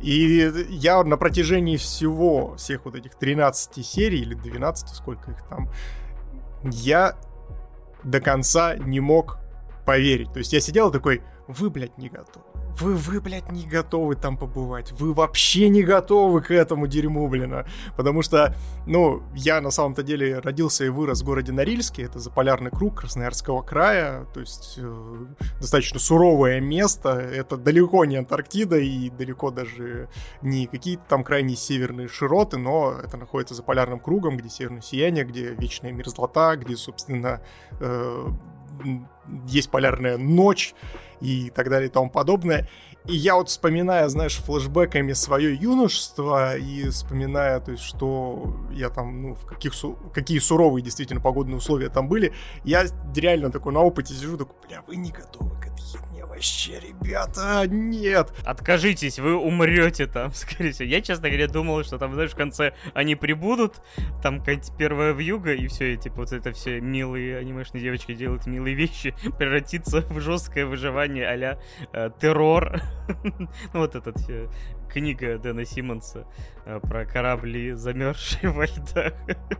И 0.00 0.52
я 0.68 1.02
на 1.04 1.16
протяжении 1.16 1.78
всего, 1.78 2.54
всех 2.56 2.84
вот 2.84 2.96
этих 2.96 3.14
13 3.14 3.84
серий 3.84 4.20
или 4.20 4.34
12, 4.34 4.90
сколько 4.90 5.30
их 5.30 5.42
там, 5.48 5.70
я 6.62 7.16
до 8.06 8.20
конца 8.20 8.76
не 8.76 9.00
мог 9.00 9.38
поверить. 9.84 10.32
То 10.32 10.38
есть 10.38 10.52
я 10.52 10.60
сидел 10.60 10.90
такой, 10.90 11.22
вы, 11.48 11.70
блядь, 11.70 11.98
не 11.98 12.08
готовы. 12.08 12.46
Вы, 12.78 12.94
вы, 12.94 13.20
блядь, 13.20 13.50
не 13.50 13.64
готовы 13.64 14.16
там 14.16 14.36
побывать. 14.36 14.92
Вы 14.92 15.14
вообще 15.14 15.68
не 15.70 15.82
готовы 15.82 16.42
к 16.42 16.50
этому 16.50 16.86
дерьму, 16.86 17.26
блин. 17.28 17.64
Потому 17.96 18.22
что, 18.22 18.54
ну, 18.86 19.22
я 19.34 19.60
на 19.60 19.70
самом-то 19.70 20.02
деле 20.02 20.40
родился 20.40 20.84
и 20.84 20.90
вырос 20.90 21.22
в 21.22 21.24
городе 21.24 21.52
Норильске. 21.52 22.02
Это 22.02 22.18
заполярный 22.18 22.70
круг 22.70 23.00
Красноярского 23.00 23.62
края. 23.62 24.26
То 24.34 24.40
есть 24.40 24.74
э, 24.76 25.26
достаточно 25.58 25.98
суровое 25.98 26.60
место. 26.60 27.10
Это 27.10 27.56
далеко 27.56 28.04
не 28.04 28.16
Антарктида 28.16 28.76
и 28.76 29.08
далеко 29.08 29.50
даже 29.50 30.08
не 30.42 30.66
какие-то 30.66 31.04
там 31.08 31.24
крайние 31.24 31.56
северные 31.56 32.08
широты, 32.08 32.58
но 32.58 32.92
это 33.02 33.16
находится 33.16 33.54
за 33.54 33.62
полярным 33.62 34.00
кругом, 34.00 34.36
где 34.36 34.50
северное 34.50 34.82
сияние, 34.82 35.24
где 35.24 35.54
вечная 35.54 35.92
мерзлота, 35.92 36.56
где, 36.56 36.76
собственно, 36.76 37.40
э, 37.80 38.28
есть 39.46 39.70
полярная 39.70 40.18
ночь 40.18 40.74
и 41.20 41.50
так 41.50 41.70
далее 41.70 41.88
и 41.88 41.92
тому 41.92 42.10
подобное. 42.10 42.68
И 43.06 43.14
я 43.14 43.36
вот 43.36 43.48
вспоминая, 43.48 44.08
знаешь, 44.08 44.36
флешбеками 44.36 45.12
свое 45.12 45.54
юношество 45.54 46.56
и 46.56 46.88
вспоминая, 46.88 47.60
то 47.60 47.70
есть, 47.72 47.84
что 47.84 48.56
я 48.72 48.90
там, 48.90 49.22
ну, 49.22 49.34
в 49.34 49.46
каких, 49.46 49.74
су- 49.74 49.96
какие 50.12 50.40
суровые 50.40 50.82
действительно 50.82 51.20
погодные 51.20 51.56
условия 51.56 51.88
там 51.88 52.08
были, 52.08 52.32
я 52.64 52.84
реально 53.14 53.52
такой 53.52 53.72
на 53.72 53.80
опыте 53.80 54.12
сижу, 54.12 54.36
такой, 54.36 54.56
бля, 54.66 54.82
вы 54.88 54.96
не 54.96 55.12
готовы 55.12 55.50
к 55.60 55.66
этой 55.66 55.82
херне 55.82 56.15
вообще, 56.36 56.78
ребята, 56.80 57.66
нет. 57.66 58.30
Откажитесь, 58.44 59.18
вы 59.18 59.36
умрете 59.36 60.06
там, 60.06 60.32
скорее 60.34 60.72
всего. 60.72 60.88
Я, 60.88 61.00
честно 61.00 61.28
говоря, 61.28 61.48
думал, 61.48 61.82
что 61.82 61.98
там, 61.98 62.12
знаешь, 62.12 62.32
в 62.32 62.36
конце 62.36 62.74
они 62.94 63.16
прибудут, 63.16 63.76
там 64.22 64.40
какая-то 64.40 64.70
первая 64.76 65.12
вьюга, 65.12 65.54
и 65.54 65.66
все, 65.66 65.94
и 65.94 65.96
типа 65.96 66.16
вот 66.16 66.32
это 66.32 66.52
все 66.52 66.80
милые 66.80 67.38
анимешные 67.38 67.82
девочки 67.82 68.14
делают 68.14 68.46
милые 68.46 68.74
вещи, 68.74 69.14
превратится 69.38 70.02
в 70.02 70.20
жесткое 70.20 70.66
выживание 70.66 71.26
а-ля 71.26 71.58
э, 71.92 72.10
террор. 72.20 72.82
ну 73.24 73.80
вот 73.80 73.94
этот 73.94 74.16
э, 74.28 74.48
книга 74.88 75.38
Дэна 75.38 75.64
Симмонса 75.64 76.26
э, 76.64 76.80
про 76.80 77.04
корабли, 77.04 77.72
замерзшие 77.72 78.50
во 78.50 78.66
льдах. 78.66 79.14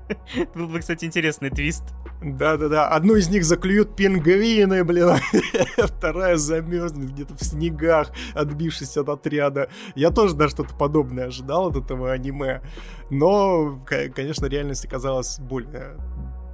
Был 0.55 0.69
бы, 0.69 0.81
кстати, 0.81 1.05
интересный 1.05 1.51
твист. 1.51 1.85
Да-да-да, 2.23 2.89
одну 2.89 3.17
из 3.17 3.29
них 3.29 3.45
заклюют 3.45 3.95
пингвины, 3.95 4.85
блин, 4.85 5.17
вторая 5.77 6.37
замерзнет 6.37 7.13
где-то 7.13 7.35
в 7.35 7.45
снегах, 7.45 8.11
отбившись 8.35 8.97
от 8.97 9.09
отряда. 9.09 9.69
Я 9.95 10.11
тоже 10.11 10.35
даже 10.35 10.53
что-то 10.53 10.75
подобное 10.75 11.27
ожидал 11.27 11.69
от 11.69 11.77
этого 11.77 12.13
аниме, 12.13 12.63
но, 13.11 13.79
конечно, 13.85 14.47
реальность 14.47 14.85
оказалась 14.87 15.39
более 15.39 15.97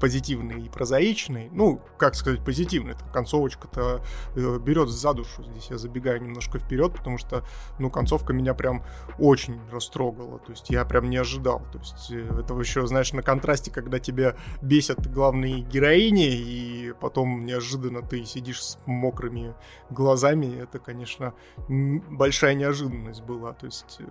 позитивный 0.03 0.61
и 0.63 0.69
прозаичный. 0.69 1.49
Ну, 1.53 1.81
как 1.97 2.17
сказать, 2.17 2.45
позитивный. 2.45 2.95
Там 2.95 3.09
концовочка-то 3.13 4.03
э, 4.35 4.59
берет 4.59 4.89
за 4.89 5.15
душу. 5.15 5.45
Здесь 5.45 5.69
я 5.71 5.79
забегаю 5.79 6.21
немножко 6.21 6.59
вперед, 6.59 6.93
потому 6.93 7.19
что, 7.19 7.45
ну, 7.79 7.89
концовка 7.89 8.33
меня 8.33 8.53
прям 8.53 8.83
очень 9.21 9.61
растрогала. 9.71 10.41
То 10.41 10.51
есть 10.51 10.71
я 10.71 10.85
прям 10.85 11.09
не 11.09 11.19
ожидал. 11.19 11.63
То 11.71 11.79
есть 11.79 12.11
э, 12.11 12.41
это 12.41 12.53
еще, 12.55 12.85
знаешь, 12.89 13.13
на 13.13 13.23
контрасте, 13.23 13.71
когда 13.71 14.01
тебя 14.01 14.35
бесят 14.61 15.07
главные 15.07 15.61
героини, 15.61 16.35
и 16.35 16.95
потом 17.01 17.45
неожиданно 17.45 18.03
ты 18.03 18.25
сидишь 18.25 18.61
с 18.61 18.79
мокрыми 18.87 19.55
глазами. 19.89 20.61
Это, 20.61 20.81
конечно, 20.81 21.33
большая 21.69 22.55
неожиданность 22.55 23.23
была. 23.23 23.53
То 23.53 23.67
есть... 23.67 23.99
Э, 24.01 24.07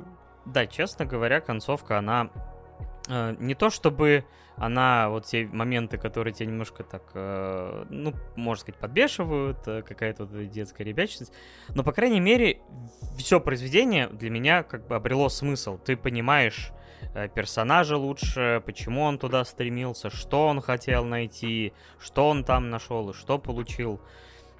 да, 0.45 0.67
честно 0.67 1.05
говоря, 1.05 1.41
концовка, 1.41 1.97
она 1.97 2.29
не 3.07 3.55
то 3.55 3.69
чтобы 3.69 4.25
она 4.61 5.09
вот 5.09 5.25
те 5.25 5.47
моменты, 5.47 5.97
которые 5.97 6.33
тебя 6.33 6.45
немножко 6.45 6.83
так, 6.83 7.01
э, 7.15 7.85
ну, 7.89 8.13
можно 8.35 8.61
сказать, 8.61 8.79
подбешивают, 8.79 9.67
э, 9.67 9.81
какая-то 9.81 10.25
вот 10.25 10.49
детская 10.51 10.83
ребячность, 10.83 11.33
но, 11.69 11.83
по 11.83 11.91
крайней 11.91 12.19
мере, 12.19 12.59
все 13.17 13.39
произведение 13.39 14.07
для 14.07 14.29
меня 14.29 14.61
как 14.61 14.87
бы 14.87 14.95
обрело 14.95 15.29
смысл. 15.29 15.79
Ты 15.79 15.97
понимаешь 15.97 16.71
э, 17.15 17.27
персонажа 17.29 17.97
лучше, 17.97 18.61
почему 18.65 19.01
он 19.01 19.17
туда 19.17 19.43
стремился, 19.45 20.11
что 20.11 20.47
он 20.47 20.61
хотел 20.61 21.05
найти, 21.05 21.73
что 21.99 22.29
он 22.29 22.43
там 22.43 22.69
нашел 22.69 23.09
и 23.09 23.13
что 23.13 23.39
получил. 23.39 23.99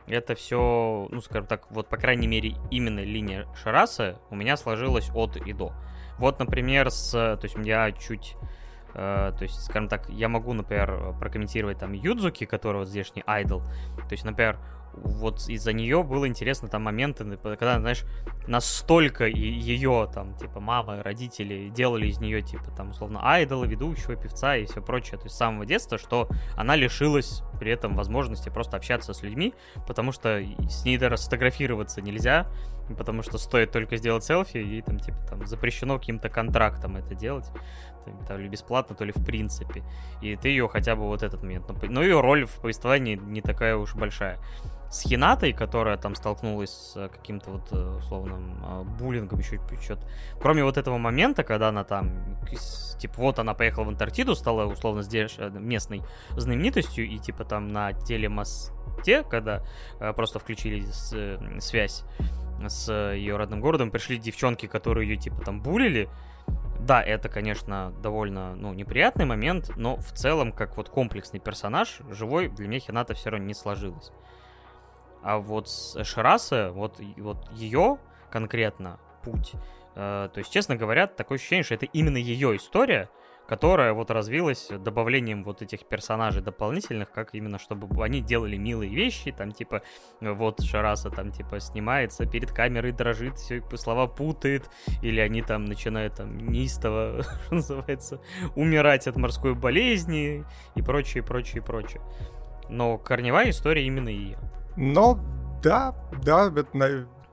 Это 0.07 0.33
все, 0.33 1.07
ну, 1.11 1.21
скажем 1.21 1.45
так, 1.45 1.69
вот, 1.69 1.87
по 1.89 1.97
крайней 1.97 2.27
мере, 2.27 2.55
именно 2.71 3.01
линия 3.01 3.47
Шараса 3.61 4.19
у 4.31 4.35
меня 4.35 4.57
сложилась 4.57 5.11
от 5.13 5.37
и 5.37 5.53
до. 5.53 5.73
Вот, 6.21 6.37
например, 6.37 6.91
с, 6.91 7.11
то 7.11 7.39
есть 7.41 7.55
я 7.63 7.91
чуть 7.91 8.37
Uh, 8.93 9.31
то 9.37 9.43
есть, 9.43 9.55
скажем 9.63 9.87
так, 9.87 10.09
я 10.09 10.27
могу, 10.27 10.51
например, 10.51 11.15
прокомментировать 11.17 11.79
там 11.79 11.93
Юдзуки, 11.93 12.45
который 12.45 12.79
вот 12.79 12.89
здешний 12.89 13.23
айдол. 13.25 13.61
То 13.61 14.11
есть, 14.11 14.25
например, 14.25 14.57
вот 14.93 15.47
из-за 15.47 15.73
нее 15.73 16.03
было 16.03 16.27
интересно 16.27 16.67
там 16.67 16.83
моменты, 16.83 17.25
когда, 17.37 17.79
знаешь, 17.79 18.03
настолько 18.47 19.25
ее 19.25 20.09
там, 20.13 20.35
типа, 20.35 20.59
мама, 20.59 21.01
родители 21.03 21.69
делали 21.69 22.07
из 22.07 22.19
нее, 22.19 22.41
типа, 22.41 22.71
там, 22.75 22.89
условно, 22.89 23.19
айдола, 23.23 23.65
ведущего, 23.65 24.15
певца 24.15 24.55
и 24.55 24.65
все 24.65 24.81
прочее, 24.81 25.17
то 25.17 25.25
есть 25.25 25.35
с 25.35 25.37
самого 25.37 25.65
детства, 25.65 25.97
что 25.97 26.29
она 26.55 26.75
лишилась 26.75 27.43
при 27.59 27.71
этом 27.71 27.95
возможности 27.95 28.49
просто 28.49 28.77
общаться 28.77 29.13
с 29.13 29.21
людьми, 29.21 29.53
потому 29.87 30.11
что 30.11 30.41
с 30.41 30.83
ней 30.83 30.97
даже 30.97 31.17
сфотографироваться 31.17 32.01
нельзя, 32.01 32.47
потому 32.97 33.21
что 33.21 33.37
стоит 33.37 33.71
только 33.71 33.97
сделать 33.97 34.23
селфи, 34.23 34.57
и 34.57 34.81
там, 34.81 34.99
типа, 34.99 35.17
там, 35.29 35.45
запрещено 35.45 35.99
каким-то 35.99 36.29
контрактом 36.29 36.97
это 36.97 37.15
делать. 37.15 37.45
То 38.27 38.37
ли 38.37 38.47
бесплатно, 38.47 38.95
то 38.95 39.05
ли 39.05 39.11
в 39.11 39.25
принципе. 39.25 39.83
И 40.21 40.35
ты 40.35 40.49
ее 40.49 40.67
хотя 40.67 40.95
бы 40.95 41.03
вот 41.03 41.23
этот 41.23 41.41
момент. 41.43 41.65
Но 41.83 42.01
ее 42.01 42.21
роль 42.21 42.45
в 42.45 42.55
повествовании 42.61 43.15
не 43.15 43.41
такая 43.41 43.75
уж 43.75 43.95
большая 43.95 44.39
с 44.91 45.07
Хинатой, 45.07 45.53
которая 45.53 45.95
там 45.95 46.15
столкнулась 46.15 46.69
с 46.69 47.07
каким-то 47.07 47.51
вот 47.51 47.71
э, 47.71 47.97
условным 47.99 48.59
а, 48.61 48.83
буллингом, 48.83 49.39
еще 49.39 49.57
что-то. 49.81 50.05
Кроме 50.41 50.65
вот 50.65 50.77
этого 50.77 50.97
момента, 50.97 51.43
когда 51.43 51.69
она 51.69 51.85
там, 51.85 52.37
типа, 52.99 53.13
вот 53.17 53.39
она 53.39 53.53
поехала 53.53 53.85
в 53.85 53.89
Антарктиду, 53.89 54.35
стала 54.35 54.65
условно 54.65 55.01
здесь 55.01 55.35
э, 55.37 55.49
местной 55.49 56.01
знаменитостью, 56.35 57.07
и 57.07 57.17
типа 57.19 57.45
там 57.45 57.69
на 57.69 57.93
телемосте, 57.93 59.23
когда 59.23 59.63
э, 60.01 60.11
просто 60.11 60.39
включили 60.39 60.85
э, 61.13 61.59
связь 61.61 62.03
с 62.67 62.91
ее 63.13 63.37
родным 63.37 63.61
городом, 63.61 63.91
пришли 63.91 64.17
девчонки, 64.17 64.65
которые 64.65 65.07
ее 65.07 65.15
типа 65.15 65.41
там 65.41 65.61
булили, 65.61 66.09
да, 66.85 67.01
это, 67.03 67.29
конечно, 67.29 67.93
довольно, 68.01 68.55
ну, 68.55 68.73
неприятный 68.73 69.25
момент, 69.25 69.71
но 69.75 69.97
в 69.97 70.11
целом, 70.13 70.51
как 70.51 70.77
вот 70.77 70.89
комплексный 70.89 71.39
персонаж, 71.39 71.99
живой, 72.09 72.49
для 72.49 72.67
меня 72.67 72.79
Хината 72.79 73.13
все 73.13 73.29
равно 73.29 73.45
не 73.45 73.53
сложилось. 73.53 74.11
А 75.21 75.37
вот 75.37 75.69
с 75.69 76.03
Шираса, 76.03 76.71
вот, 76.71 76.99
вот 77.17 77.49
ее 77.51 77.99
конкретно 78.31 78.99
путь, 79.23 79.51
э, 79.95 80.29
то 80.33 80.37
есть, 80.37 80.51
честно 80.51 80.75
говоря, 80.75 81.05
такое 81.05 81.37
ощущение, 81.37 81.63
что 81.63 81.75
это 81.75 81.85
именно 81.85 82.17
ее 82.17 82.55
история, 82.55 83.09
которая 83.51 83.91
вот 83.91 84.09
развилась 84.11 84.69
добавлением 84.69 85.43
вот 85.43 85.61
этих 85.61 85.85
персонажей 85.85 86.41
дополнительных, 86.41 87.11
как 87.11 87.35
именно, 87.35 87.59
чтобы 87.59 88.01
они 88.01 88.21
делали 88.21 88.55
милые 88.55 88.95
вещи, 88.95 89.33
там, 89.33 89.51
типа, 89.51 89.81
вот 90.21 90.61
Шараса 90.61 91.09
там, 91.09 91.33
типа, 91.33 91.59
снимается 91.59 92.25
перед 92.25 92.53
камерой, 92.53 92.93
дрожит, 92.93 93.35
все 93.35 93.61
слова 93.75 94.07
путает, 94.07 94.69
или 95.01 95.19
они 95.19 95.41
там 95.41 95.65
начинают 95.65 96.15
там 96.15 96.37
неистово, 96.37 97.23
что 97.45 97.55
называется, 97.55 98.21
умирать 98.55 99.05
от 99.07 99.17
морской 99.17 99.53
болезни 99.53 100.45
и 100.75 100.81
прочее, 100.81 101.21
прочее, 101.21 101.61
прочее. 101.61 102.01
Но 102.69 102.97
корневая 102.97 103.49
история 103.49 103.85
именно 103.85 104.07
ее. 104.07 104.39
Но 104.77 105.19
да, 105.61 105.93
да, 106.23 106.49
это 106.55 106.69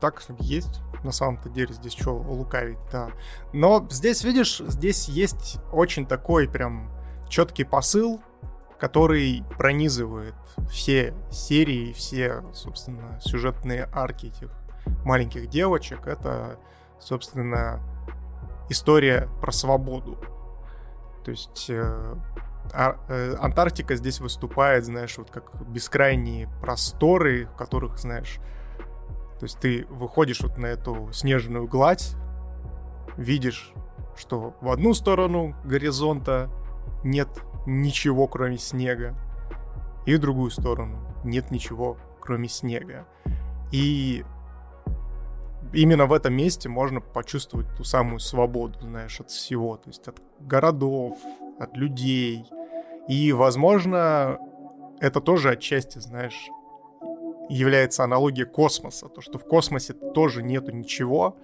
так 0.01 0.23
есть. 0.39 0.81
На 1.05 1.13
самом-то 1.13 1.49
деле 1.49 1.73
здесь 1.73 1.95
что 1.95 2.17
лукавить, 2.17 2.79
да. 2.91 3.11
Но 3.53 3.87
здесь, 3.91 4.25
видишь, 4.25 4.59
здесь 4.59 5.09
есть 5.09 5.59
очень 5.73 6.07
такой 6.07 6.49
прям 6.49 6.91
четкий 7.29 7.65
посыл, 7.65 8.21
который 8.79 9.45
пронизывает 9.57 10.35
все 10.71 11.15
серии, 11.31 11.93
все, 11.93 12.45
собственно, 12.53 13.21
сюжетные 13.21 13.89
арки 13.93 14.27
этих 14.27 14.51
маленьких 15.05 15.49
девочек. 15.49 16.07
Это, 16.07 16.59
собственно, 17.01 17.81
история 18.69 19.29
про 19.41 19.53
свободу. 19.53 20.19
То 21.25 21.31
есть 21.31 21.67
э, 21.69 22.15
а, 22.73 22.97
э, 23.09 23.35
Антарктика 23.41 23.97
здесь 23.97 24.21
выступает, 24.21 24.85
знаешь, 24.85 25.17
вот 25.19 25.31
как 25.31 25.53
бескрайние 25.69 26.49
просторы, 26.61 27.47
в 27.47 27.57
которых, 27.57 27.99
знаешь, 27.99 28.39
то 29.39 29.45
есть 29.45 29.59
ты 29.61 29.87
выходишь 29.89 30.41
вот 30.41 30.59
на 30.59 30.67
эту 30.67 31.11
снежную 31.13 31.69
гладь, 31.69 32.15
видишь, 33.17 33.73
что 34.17 34.55
в 34.61 34.71
одну 34.71 34.95
сторону 34.95 35.55
горизонта 35.65 36.51
нет 37.05 37.29
ничего, 37.67 38.27
кроме 38.27 38.59
снега, 38.59 39.15
и 40.07 40.15
в 40.15 40.19
другую 40.19 40.51
сторону 40.51 40.99
нет 41.25 41.51
ничего, 41.51 41.97
кроме 42.21 42.49
снега. 42.49 43.07
И 43.71 44.25
именно 45.73 46.07
в 46.07 46.13
этом 46.13 46.35
месте 46.35 46.69
можно 46.69 47.01
почувствовать 47.01 47.67
ту 47.77 47.85
самую 47.85 48.19
свободу, 48.19 48.81
знаешь, 48.81 49.21
от 49.21 49.31
всего, 49.31 49.77
то 49.77 49.89
есть 49.89 50.09
от 50.09 50.21
городов, 50.41 51.17
от 51.61 51.77
людей, 51.77 52.45
и, 53.09 53.33
возможно, 53.33 54.39
это 55.01 55.21
тоже 55.21 55.51
отчасти, 55.51 55.99
знаешь, 55.99 56.51
является 57.49 58.05
аналогией 58.05 58.47
космоса. 58.47 59.09
То, 59.09 59.21
что 59.21 59.39
в 59.39 59.45
космосе 59.45 59.93
тоже 59.93 60.43
нету 60.43 60.73
ничего, 60.73 61.37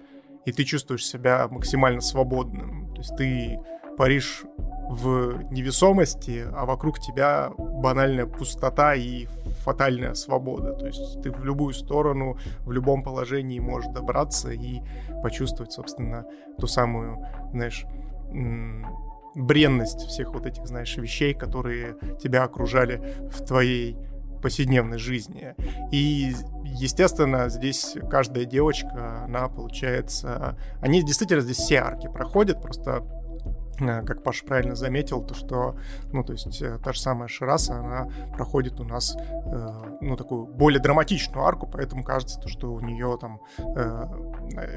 и 0.45 0.51
ты 0.51 0.63
чувствуешь 0.63 1.05
себя 1.05 1.47
максимально 1.49 2.01
свободным. 2.01 2.91
То 2.93 3.01
есть 3.01 3.15
ты 3.17 3.59
паришь 3.97 4.43
в 4.89 5.43
невесомости, 5.51 6.45
а 6.53 6.65
вокруг 6.65 6.99
тебя 6.99 7.51
банальная 7.57 8.27
пустота 8.27 8.93
и 8.93 9.25
фатальная 9.63 10.13
свобода. 10.13 10.73
То 10.73 10.85
есть 10.85 11.21
ты 11.23 11.31
в 11.31 11.43
любую 11.43 11.73
сторону, 11.73 12.37
в 12.59 12.71
любом 12.71 13.01
положении 13.01 13.59
можешь 13.59 13.91
добраться 13.91 14.51
и 14.51 14.81
почувствовать, 15.23 15.71
собственно, 15.71 16.25
ту 16.59 16.67
самую, 16.67 17.25
знаешь, 17.51 17.85
бренность 19.33 20.01
всех 20.01 20.33
вот 20.33 20.45
этих, 20.45 20.67
знаешь, 20.67 20.95
вещей, 20.97 21.33
которые 21.33 21.95
тебя 22.21 22.43
окружали 22.43 23.01
в 23.31 23.43
твоей 23.43 23.97
повседневной 24.45 24.99
жизни. 24.99 25.55
И, 25.91 26.35
естественно, 26.63 27.49
здесь 27.49 27.97
каждая 28.11 28.45
девочка, 28.45 29.23
она 29.23 29.47
получается... 29.47 30.55
Они 30.81 31.01
действительно 31.01 31.41
здесь 31.41 31.57
все 31.57 31.77
арки 31.77 32.07
проходят, 32.07 32.61
просто 32.61 33.03
Э, 33.79 34.03
как 34.03 34.23
Паша 34.23 34.45
правильно 34.45 34.75
заметил, 34.75 35.21
то 35.21 35.33
что, 35.33 35.75
ну, 36.11 36.23
то 36.23 36.33
есть 36.33 36.61
э, 36.61 36.77
та 36.83 36.93
же 36.93 36.99
самая 36.99 37.27
Шираса, 37.27 37.79
она 37.79 38.09
проходит 38.33 38.79
у 38.79 38.83
нас, 38.83 39.15
э, 39.17 39.97
ну, 40.01 40.15
такую 40.15 40.45
более 40.45 40.81
драматичную 40.81 41.43
арку, 41.43 41.67
поэтому 41.67 42.03
кажется, 42.03 42.39
то, 42.39 42.47
что 42.47 42.73
у 42.73 42.79
нее 42.79 43.17
там 43.19 43.41
э, 43.59 44.05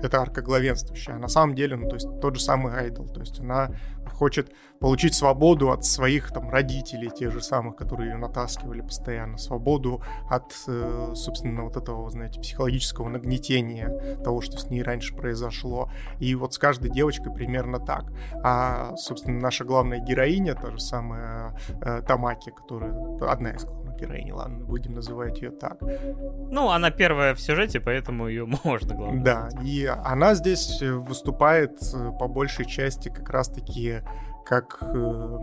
эта 0.02 0.20
арка 0.20 0.42
главенствующая. 0.42 1.14
А 1.14 1.18
на 1.18 1.28
самом 1.28 1.54
деле, 1.54 1.76
ну, 1.76 1.88
то 1.88 1.94
есть 1.94 2.08
тот 2.20 2.36
же 2.36 2.42
самый 2.42 2.72
Айдол, 2.74 3.08
то 3.08 3.20
есть 3.20 3.40
она 3.40 3.70
хочет 4.18 4.52
получить 4.80 5.14
свободу 5.14 5.70
от 5.70 5.84
своих 5.84 6.32
там 6.32 6.50
родителей, 6.50 7.10
тех 7.10 7.32
же 7.32 7.40
самых, 7.40 7.76
которые 7.76 8.10
ее 8.10 8.16
натаскивали 8.16 8.80
постоянно, 8.80 9.38
свободу 9.38 10.02
от, 10.28 10.54
э, 10.66 11.12
собственно, 11.14 11.62
вот 11.62 11.76
этого, 11.76 12.10
знаете, 12.10 12.40
психологического 12.40 13.08
нагнетения 13.08 14.16
того, 14.24 14.40
что 14.40 14.58
с 14.58 14.70
ней 14.70 14.82
раньше 14.82 15.14
произошло. 15.14 15.90
И 16.18 16.34
вот 16.34 16.54
с 16.54 16.58
каждой 16.58 16.90
девочкой 16.90 17.32
примерно 17.32 17.78
так. 17.78 18.12
А, 18.42 18.96
собственно, 18.96 19.40
наша 19.40 19.64
главная 19.64 20.00
героиня, 20.00 20.54
та 20.54 20.70
же 20.70 20.80
самая 20.80 21.56
э, 21.80 22.02
Тамаки, 22.06 22.50
которая 22.50 22.92
одна 23.28 23.50
из 23.50 23.64
главных 23.64 23.96
героинь, 23.96 24.32
ладно, 24.32 24.64
будем 24.64 24.94
называть 24.94 25.40
ее 25.40 25.50
так. 25.50 25.78
Ну, 25.80 26.70
она 26.70 26.90
первая 26.90 27.34
в 27.34 27.40
сюжете, 27.40 27.80
поэтому 27.80 28.28
ее 28.28 28.46
можно, 28.64 28.94
главное. 28.94 29.22
Да, 29.22 29.48
и 29.62 29.84
она 29.86 30.34
здесь 30.34 30.80
выступает 30.82 31.78
э, 31.94 32.12
по 32.18 32.28
большей 32.28 32.64
части 32.64 33.08
как 33.08 33.30
раз-таки 33.30 34.02
как 34.48 34.78
э, 34.80 35.38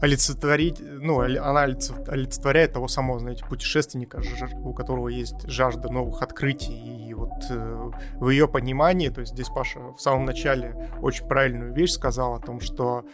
олицетворить, 0.00 0.80
ну, 0.80 1.20
она 1.20 1.62
олицетворяет 1.62 2.72
того 2.72 2.88
самого, 2.88 3.20
знаете, 3.20 3.44
путешественника, 3.44 4.20
у 4.62 4.72
которого 4.72 5.08
есть 5.08 5.48
жажда 5.48 5.90
новых 5.90 6.22
открытий. 6.22 7.08
И 7.08 7.14
вот 7.14 7.32
э, 7.50 7.90
в 8.16 8.28
ее 8.28 8.48
понимании, 8.48 9.08
то 9.08 9.20
есть 9.20 9.32
здесь 9.32 9.48
Паша 9.48 9.80
в 9.92 10.00
самом 10.00 10.24
начале 10.24 10.90
очень 11.00 11.26
правильную 11.26 11.72
вещь 11.74 11.92
сказал 11.92 12.34
о 12.34 12.40
том, 12.40 12.60
что 12.60 13.04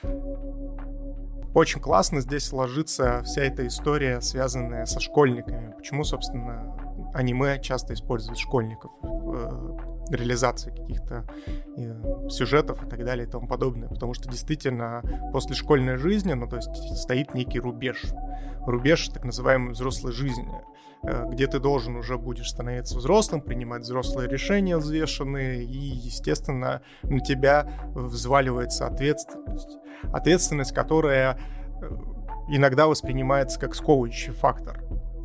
очень 1.54 1.80
классно 1.80 2.20
здесь 2.20 2.52
ложится 2.52 3.22
вся 3.24 3.42
эта 3.42 3.66
история, 3.66 4.20
связанная 4.20 4.86
со 4.86 5.00
школьниками. 5.00 5.74
Почему, 5.76 6.04
собственно, 6.04 6.76
аниме 7.12 7.60
часто 7.60 7.94
используют 7.94 8.38
школьников 8.38 8.92
в 9.02 9.99
реализации 10.10 10.70
каких-то 10.70 11.24
э, 11.76 12.28
сюжетов 12.28 12.82
и 12.84 12.88
так 12.88 13.04
далее 13.04 13.26
и 13.26 13.30
тому 13.30 13.46
подобное. 13.46 13.88
Потому 13.88 14.14
что 14.14 14.28
действительно 14.28 15.02
после 15.32 15.54
школьной 15.54 15.96
жизни, 15.96 16.32
ну 16.32 16.48
то 16.48 16.56
есть 16.56 16.70
стоит 16.96 17.34
некий 17.34 17.60
рубеж. 17.60 18.04
Рубеж 18.66 19.08
так 19.08 19.24
называемой 19.24 19.72
взрослой 19.72 20.12
жизни 20.12 20.60
э, 21.02 21.26
где 21.30 21.46
ты 21.46 21.60
должен 21.60 21.96
уже 21.96 22.18
будешь 22.18 22.50
становиться 22.50 22.98
взрослым, 22.98 23.40
принимать 23.40 23.82
взрослые 23.82 24.28
решения 24.28 24.76
взвешенные, 24.76 25.64
и, 25.64 25.78
естественно, 25.78 26.82
на 27.02 27.20
тебя 27.20 27.72
взваливается 27.94 28.86
ответственность 28.86 29.78
ответственность, 30.12 30.72
которая 30.72 31.38
э, 31.80 31.88
иногда 32.48 32.86
воспринимается 32.86 33.58
как 33.58 33.74
сковывающий 33.74 34.32
фактор, 34.32 34.82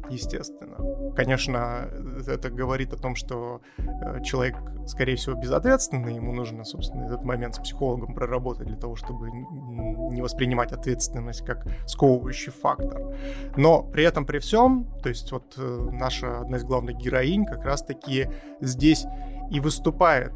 естественно. 0.09 0.77
Конечно, 1.15 1.89
это 2.27 2.49
говорит 2.49 2.93
о 2.93 2.97
том, 2.97 3.15
что 3.15 3.61
э, 3.77 4.21
человек, 4.23 4.55
скорее 4.87 5.15
всего, 5.15 5.35
безответственный, 5.35 6.15
ему 6.15 6.33
нужно, 6.33 6.63
собственно, 6.63 7.05
этот 7.05 7.23
момент 7.23 7.55
с 7.55 7.59
психологом 7.59 8.13
проработать 8.13 8.67
для 8.67 8.77
того, 8.77 8.95
чтобы 8.95 9.31
не 9.31 10.21
воспринимать 10.21 10.71
ответственность 10.71 11.45
как 11.45 11.65
сковывающий 11.87 12.51
фактор. 12.51 13.15
Но 13.57 13.83
при 13.83 14.03
этом, 14.03 14.25
при 14.25 14.39
всем, 14.39 14.87
то 15.01 15.09
есть 15.09 15.31
вот 15.31 15.55
э, 15.57 15.87
наша 15.91 16.41
одна 16.41 16.57
из 16.57 16.63
главных 16.63 16.97
героинь 16.97 17.45
как 17.45 17.63
раз-таки 17.63 18.29
здесь 18.61 19.05
и 19.51 19.59
выступает 19.59 20.33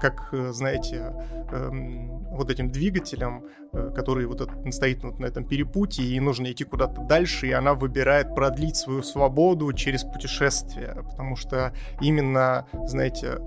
как, 0.00 0.28
э, 0.32 0.52
знаете, 0.52 1.14
эм, 1.52 2.18
вот 2.30 2.50
этим 2.50 2.70
двигателем, 2.70 3.44
э, 3.72 3.92
который 3.94 4.26
вот 4.26 4.48
стоит 4.70 5.04
вот 5.04 5.18
на 5.18 5.26
этом 5.26 5.44
перепутье, 5.44 6.04
и 6.04 6.20
нужно 6.20 6.50
идти 6.50 6.64
куда-то 6.64 7.02
дальше, 7.02 7.48
и 7.48 7.52
она 7.52 7.74
выбирает 7.74 8.34
продлить 8.34 8.76
свою 8.76 9.02
свободу 9.02 9.72
через 9.72 10.04
путешествие, 10.04 11.04
потому 11.08 11.36
что 11.36 11.72
именно, 12.00 12.66
знаете, 12.86 13.38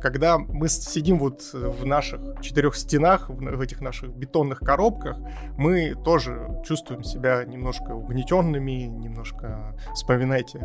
когда 0.00 0.38
мы 0.38 0.68
сидим 0.68 1.18
вот 1.18 1.50
в 1.52 1.84
наших 1.84 2.40
четырех 2.40 2.74
стенах, 2.74 3.28
в 3.28 3.60
этих 3.60 3.80
наших 3.80 4.14
бетонных 4.14 4.60
коробках, 4.60 5.18
мы 5.56 5.94
тоже 6.04 6.62
чувствуем 6.64 7.02
себя 7.02 7.44
немножко 7.44 7.92
угнетенными, 7.92 8.86
немножко 8.86 9.76
вспоминайте 9.94 10.60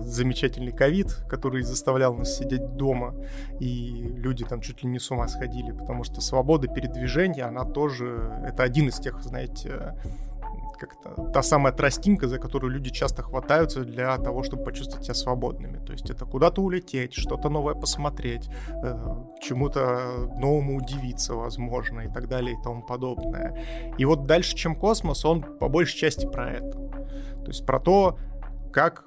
замечательный 0.00 0.72
ковид, 0.72 1.12
который 1.28 1.62
заставлял 1.62 2.14
нас 2.14 2.38
сидеть 2.38 2.76
дома, 2.76 3.14
и 3.60 4.12
люди 4.16 4.44
там 4.44 4.60
чуть 4.60 4.82
ли 4.82 4.88
не 4.88 4.98
с 4.98 5.10
ума 5.10 5.28
сходили, 5.28 5.72
потому 5.72 6.04
что 6.04 6.20
свобода 6.20 6.68
передвижения, 6.68 7.44
она 7.44 7.64
тоже, 7.64 8.40
это 8.46 8.62
один 8.62 8.88
из 8.88 8.98
тех, 8.98 9.20
знаете, 9.22 9.94
как-то 10.76 11.30
та 11.32 11.42
самая 11.42 11.72
тростинка, 11.72 12.28
за 12.28 12.38
которую 12.38 12.72
люди 12.72 12.90
часто 12.90 13.22
хватаются 13.22 13.84
для 13.84 14.16
того, 14.18 14.42
чтобы 14.42 14.64
почувствовать 14.64 15.04
себя 15.04 15.14
свободными. 15.14 15.78
То 15.84 15.92
есть 15.92 16.10
это 16.10 16.24
куда-то 16.24 16.62
улететь, 16.62 17.14
что-то 17.14 17.48
новое 17.48 17.74
посмотреть, 17.74 18.48
э, 18.68 18.96
чему-то 19.40 20.30
новому 20.38 20.76
удивиться, 20.76 21.34
возможно, 21.34 22.02
и 22.02 22.08
так 22.08 22.28
далее, 22.28 22.56
и 22.58 22.62
тому 22.62 22.82
подобное. 22.82 23.54
И 23.98 24.04
вот 24.04 24.26
дальше, 24.26 24.54
чем 24.56 24.76
космос, 24.76 25.24
он 25.24 25.42
по 25.42 25.68
большей 25.68 25.98
части 25.98 26.26
про 26.26 26.50
это. 26.50 26.72
То 26.72 27.48
есть 27.48 27.66
про 27.66 27.78
то, 27.80 28.18
как, 28.72 29.04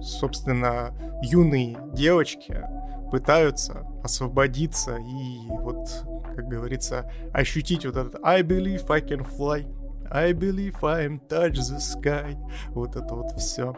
собственно, 0.00 0.94
юные 1.22 1.78
девочки 1.92 2.62
пытаются 3.10 3.86
освободиться 4.02 4.96
и 4.96 5.48
вот, 5.48 5.88
как 6.34 6.48
говорится, 6.48 7.10
ощутить 7.32 7.86
вот 7.86 7.96
этот 7.96 8.20
I 8.22 8.42
believe 8.42 8.84
I 8.90 9.00
can 9.00 9.26
fly, 9.26 9.66
I 10.10 10.32
believe 10.32 10.80
I'm 10.80 11.20
touch 11.28 11.54
the 11.54 11.78
sky. 11.78 12.36
Вот 12.68 12.96
это 12.96 13.14
вот 13.14 13.32
все. 13.38 13.74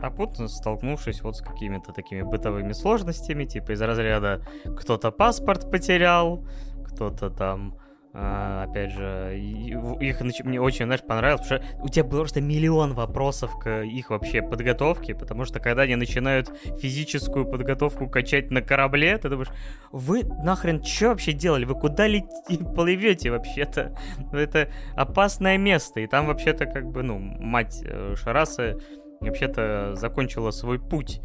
Попутно 0.00 0.48
столкнувшись 0.48 1.22
вот 1.22 1.36
с 1.36 1.40
какими-то 1.40 1.92
такими 1.92 2.22
бытовыми 2.22 2.72
сложностями, 2.72 3.44
типа 3.44 3.72
из 3.72 3.82
разряда 3.82 4.42
кто-то 4.76 5.10
паспорт 5.10 5.70
потерял, 5.70 6.46
кто-то 6.86 7.30
там 7.30 7.76
а, 8.14 8.64
опять 8.64 8.92
же, 8.92 9.38
их 9.38 10.20
мне 10.44 10.60
очень, 10.60 10.86
знаешь, 10.86 11.02
понравилось, 11.02 11.42
потому 11.42 11.62
что 11.62 11.84
у 11.84 11.88
тебя 11.88 12.04
было 12.04 12.20
просто 12.20 12.40
миллион 12.40 12.94
вопросов 12.94 13.58
к 13.58 13.82
их 13.82 14.10
вообще 14.10 14.42
подготовке, 14.42 15.14
потому 15.14 15.44
что 15.44 15.60
когда 15.60 15.82
они 15.82 15.94
начинают 15.94 16.48
физическую 16.80 17.44
подготовку 17.44 18.08
качать 18.08 18.50
на 18.50 18.62
корабле, 18.62 19.18
ты 19.18 19.28
думаешь, 19.28 19.50
вы 19.92 20.24
нахрен 20.24 20.82
что 20.82 21.08
вообще 21.08 21.32
делали? 21.32 21.64
Вы 21.64 21.74
куда 21.74 22.06
лети, 22.06 22.56
плывете 22.74 23.30
вообще-то? 23.30 23.94
Это 24.32 24.70
опасное 24.94 25.58
место, 25.58 26.00
и 26.00 26.06
там 26.06 26.26
вообще-то 26.26 26.66
как 26.66 26.86
бы, 26.86 27.02
ну, 27.02 27.18
мать 27.18 27.82
э, 27.84 28.14
Шарасы 28.16 28.78
вообще-то 29.20 29.94
закончила 29.96 30.50
свой 30.50 30.78
путь 30.78 31.20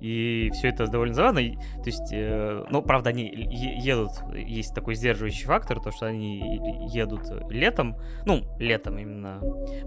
и 0.00 0.50
все 0.52 0.68
это 0.68 0.86
довольно 0.86 1.14
забавно. 1.14 1.40
То 1.40 1.86
есть, 1.86 2.12
э, 2.12 2.64
ну, 2.70 2.82
правда, 2.82 3.10
они 3.10 3.26
едут, 3.26 4.10
есть 4.34 4.74
такой 4.74 4.94
сдерживающий 4.94 5.44
фактор, 5.44 5.80
то, 5.80 5.90
что 5.90 6.06
они 6.06 6.60
едут 6.92 7.22
летом, 7.50 7.96
ну, 8.24 8.42
летом 8.58 8.98
именно 8.98 9.40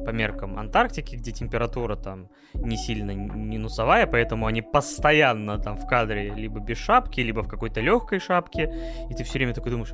по 0.06 0.10
меркам 0.12 0.58
Антарктики, 0.58 1.16
где 1.16 1.32
температура 1.32 1.96
там 1.96 2.30
не 2.54 2.78
сильно 2.78 3.12
минусовая, 3.12 4.08
поэтому 4.08 4.48
они 4.48 4.62
постоянно 4.62 5.58
там 5.58 5.78
в 5.78 5.88
кадре 5.88 6.34
либо 6.34 6.60
без 6.60 6.78
шапки, 6.78 7.22
либо 7.22 7.42
в 7.44 7.48
какой-то 7.48 7.82
легкой 7.82 8.20
шапке, 8.20 8.72
и 9.10 9.14
ты 9.14 9.24
все 9.24 9.40
время 9.40 9.54
такой 9.54 9.72
думаешь, 9.72 9.94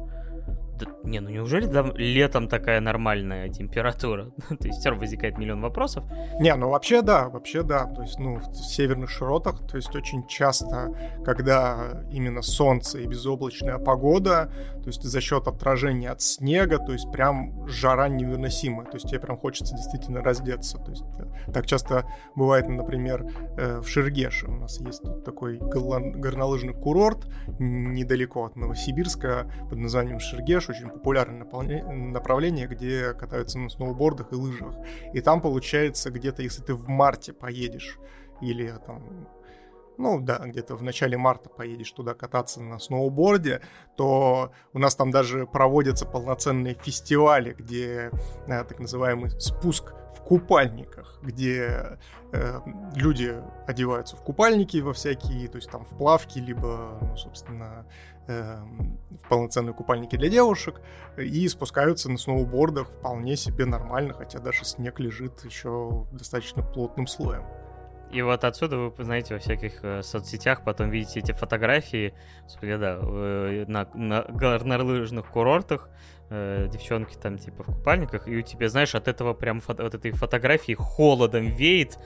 не, 1.03 1.19
ну 1.19 1.29
неужели 1.29 1.67
там 1.67 1.95
летом 1.95 2.47
такая 2.47 2.79
нормальная 2.81 3.49
температура? 3.49 4.31
то 4.49 4.67
есть 4.67 4.79
все 4.79 4.89
равно 4.89 5.01
возникает 5.01 5.37
миллион 5.37 5.61
вопросов. 5.61 6.03
Не, 6.39 6.53
ну 6.55 6.69
вообще 6.69 7.01
да, 7.01 7.29
вообще 7.29 7.63
да. 7.63 7.85
То 7.85 8.01
есть, 8.01 8.19
ну, 8.19 8.35
в 8.35 8.55
северных 8.55 9.09
широтах, 9.09 9.65
то 9.67 9.77
есть 9.77 9.95
очень 9.95 10.27
часто, 10.27 10.93
когда 11.25 12.03
именно 12.11 12.41
солнце 12.41 12.99
и 12.99 13.07
безоблачная 13.07 13.77
погода, 13.77 14.51
то 14.81 14.87
есть 14.87 15.03
за 15.03 15.21
счет 15.21 15.47
отражения 15.47 16.09
от 16.09 16.21
снега, 16.21 16.77
то 16.77 16.93
есть 16.93 17.11
прям 17.11 17.67
жара 17.67 18.07
невыносимая. 18.07 18.85
То 18.85 18.95
есть 18.95 19.07
тебе 19.09 19.19
прям 19.19 19.37
хочется 19.37 19.75
действительно 19.75 20.21
раздеться. 20.21 20.77
То 20.77 20.91
есть 20.91 21.03
э, 21.19 21.51
так 21.51 21.65
часто 21.65 22.05
бывает, 22.35 22.67
например, 22.67 23.25
э, 23.57 23.79
в 23.79 23.87
Шергеше. 23.87 24.47
У 24.47 24.55
нас 24.55 24.79
есть 24.79 25.01
тут 25.01 25.23
такой 25.23 25.57
горнолыжный 25.57 26.73
курорт 26.73 27.27
недалеко 27.59 28.45
от 28.45 28.55
Новосибирска 28.55 29.51
под 29.69 29.77
названием 29.79 30.19
Шергеш 30.19 30.66
очень 30.69 30.89
популярное 30.89 31.45
направление, 31.45 32.67
где 32.67 33.13
катаются 33.13 33.59
на 33.59 33.69
сноубордах 33.69 34.31
и 34.31 34.35
лыжах. 34.35 34.75
И 35.13 35.21
там 35.21 35.41
получается 35.41 36.11
где-то, 36.11 36.41
если 36.41 36.61
ты 36.61 36.73
в 36.73 36.87
марте 36.87 37.33
поедешь 37.33 37.97
или 38.41 38.73
там 38.85 39.27
ну 39.97 40.19
да, 40.21 40.37
где-то 40.45 40.75
в 40.75 40.83
начале 40.83 41.17
марта 41.17 41.49
поедешь 41.49 41.91
туда 41.91 42.13
кататься 42.13 42.61
на 42.61 42.79
сноуборде, 42.79 43.61
то 43.95 44.51
у 44.73 44.79
нас 44.79 44.95
там 44.95 45.11
даже 45.11 45.45
проводятся 45.47 46.05
полноценные 46.05 46.75
фестивали, 46.75 47.53
где 47.53 48.11
э, 48.47 48.63
так 48.63 48.79
называемый 48.79 49.31
спуск 49.39 49.93
в 50.15 50.21
купальниках, 50.21 51.19
где 51.23 51.99
э, 52.31 52.59
люди 52.95 53.35
одеваются 53.65 54.15
в 54.15 54.23
купальники 54.23 54.77
во 54.77 54.93
всякие, 54.93 55.47
то 55.47 55.57
есть 55.57 55.69
там 55.69 55.85
в 55.85 55.97
плавки, 55.97 56.39
либо, 56.39 56.97
ну, 57.01 57.17
собственно, 57.17 57.85
в 58.27 59.29
полноценные 59.29 59.73
купальники 59.73 60.15
для 60.15 60.29
девушек 60.29 60.81
и 61.17 61.47
спускаются 61.47 62.09
на 62.09 62.17
сноубордах 62.17 62.89
вполне 62.89 63.35
себе 63.35 63.65
нормально, 63.65 64.13
хотя 64.13 64.39
даже 64.39 64.65
снег 64.65 64.99
лежит 64.99 65.43
еще 65.45 66.05
достаточно 66.11 66.61
плотным 66.61 67.07
слоем. 67.07 67.43
И 68.11 68.21
вот 68.21 68.43
отсюда 68.45 68.77
вы, 68.77 69.03
знаете, 69.03 69.33
во 69.33 69.39
всяких 69.39 69.83
э, 69.83 70.01
соцсетях 70.01 70.63
потом 70.63 70.89
видите 70.89 71.19
эти 71.19 71.33
фотографии, 71.33 72.13
да, 72.61 72.99
э, 73.01 73.65
на, 73.67 73.87
на 73.93 74.21
горнолыжных 74.23 75.27
курортах, 75.27 75.89
э, 76.29 76.69
девчонки 76.71 77.15
там 77.15 77.37
типа 77.37 77.63
в 77.63 77.65
купальниках, 77.65 78.27
и 78.29 78.37
у 78.37 78.41
тебя, 78.41 78.69
знаешь, 78.69 78.95
от 78.95 79.09
этого 79.09 79.33
прям 79.33 79.59
фото, 79.59 79.85
от 79.85 79.93
этой 79.93 80.11
фотографии 80.11 80.73
холодом 80.73 81.47
веет, 81.47 81.99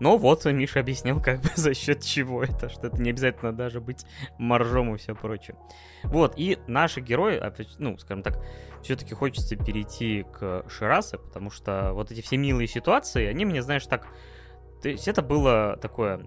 но 0.00 0.16
вот 0.16 0.44
Миша 0.44 0.80
объяснил, 0.80 1.20
как 1.20 1.40
бы 1.40 1.50
за 1.56 1.74
счет 1.74 2.02
чего 2.02 2.42
это, 2.42 2.68
что 2.68 2.88
это 2.88 3.00
не 3.00 3.10
обязательно 3.10 3.52
даже 3.52 3.80
быть 3.80 4.04
моржом 4.38 4.94
и 4.94 4.98
все 4.98 5.14
прочее. 5.14 5.56
Вот, 6.04 6.34
и 6.36 6.58
наши 6.66 7.00
герои, 7.00 7.40
ну, 7.78 7.96
скажем 7.98 8.22
так, 8.22 8.44
все-таки 8.82 9.14
хочется 9.14 9.56
перейти 9.56 10.24
к 10.32 10.64
Ширасе, 10.68 11.18
потому 11.18 11.50
что 11.50 11.92
вот 11.94 12.10
эти 12.10 12.20
все 12.20 12.36
милые 12.36 12.68
ситуации, 12.68 13.26
они 13.26 13.44
мне, 13.44 13.62
знаешь, 13.62 13.86
так... 13.86 14.06
То 14.82 14.90
есть 14.90 15.08
это 15.08 15.22
было 15.22 15.78
такое, 15.80 16.18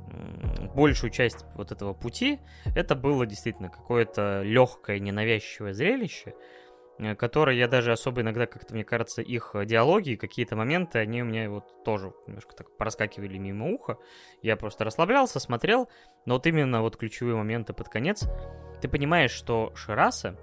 большую 0.73 1.11
часть 1.11 1.45
вот 1.53 1.71
этого 1.71 1.93
пути, 1.93 2.39
это 2.75 2.95
было 2.95 3.27
действительно 3.27 3.69
какое-то 3.69 4.41
легкое, 4.41 4.97
ненавязчивое 4.97 5.73
зрелище, 5.73 6.33
которые 7.17 7.59
я 7.59 7.67
даже 7.67 7.91
особо 7.91 8.21
иногда, 8.21 8.45
как-то 8.45 8.73
мне 8.73 8.83
кажется, 8.83 9.21
их 9.21 9.55
диалоги, 9.65 10.15
какие-то 10.15 10.55
моменты, 10.55 10.99
они 10.99 11.21
у 11.21 11.25
меня 11.25 11.49
вот 11.49 11.83
тоже 11.83 12.13
немножко 12.25 12.55
так 12.55 12.75
проскакивали 12.75 13.37
мимо 13.37 13.71
уха. 13.71 13.97
Я 14.41 14.55
просто 14.55 14.83
расслаблялся, 14.83 15.39
смотрел, 15.39 15.89
но 16.25 16.35
вот 16.35 16.47
именно 16.47 16.81
вот 16.81 16.97
ключевые 16.97 17.35
моменты 17.35 17.73
под 17.73 17.89
конец, 17.89 18.27
ты 18.81 18.87
понимаешь, 18.87 19.31
что 19.31 19.71
Шираса, 19.75 20.37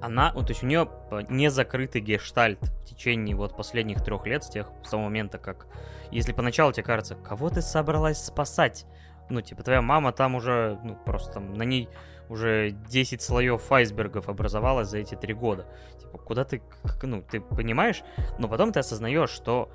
она, 0.00 0.32
вот, 0.34 0.46
то 0.46 0.52
есть 0.52 0.62
у 0.62 0.66
нее 0.66 0.88
не 1.28 1.50
закрытый 1.50 2.00
гештальт 2.00 2.60
в 2.62 2.84
течение 2.84 3.36
вот 3.36 3.56
последних 3.56 4.02
трех 4.02 4.26
лет, 4.26 4.44
с 4.44 4.48
тех, 4.48 4.70
с 4.82 4.90
того 4.90 5.04
момента, 5.04 5.38
как, 5.38 5.66
если 6.10 6.32
поначалу 6.32 6.72
тебе 6.72 6.84
кажется, 6.84 7.16
кого 7.16 7.50
ты 7.50 7.60
собралась 7.60 8.24
спасать? 8.24 8.86
Ну, 9.28 9.42
типа, 9.42 9.62
твоя 9.62 9.82
мама 9.82 10.12
там 10.12 10.34
уже, 10.34 10.80
ну, 10.82 10.96
просто 10.96 11.34
там 11.34 11.54
на 11.54 11.62
ней 11.62 11.88
уже 12.30 12.70
10 12.70 13.20
слоев 13.20 13.70
айсбергов 13.70 14.28
образовалось 14.28 14.88
за 14.88 14.98
эти 14.98 15.16
три 15.16 15.34
года. 15.34 15.66
Типа, 16.00 16.16
куда 16.18 16.44
ты, 16.44 16.62
ну, 17.02 17.22
ты 17.22 17.40
понимаешь, 17.40 18.02
но 18.38 18.48
потом 18.48 18.72
ты 18.72 18.80
осознаешь, 18.80 19.30
что 19.30 19.70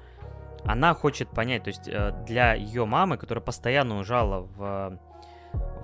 она 0.64 0.94
хочет 0.94 1.30
понять, 1.30 1.64
то 1.64 1.68
есть 1.68 1.88
э, 1.88 2.12
для 2.26 2.54
ее 2.54 2.86
мамы, 2.86 3.18
которая 3.18 3.44
постоянно 3.44 3.98
уезжала 3.98 4.42
в 4.56 5.00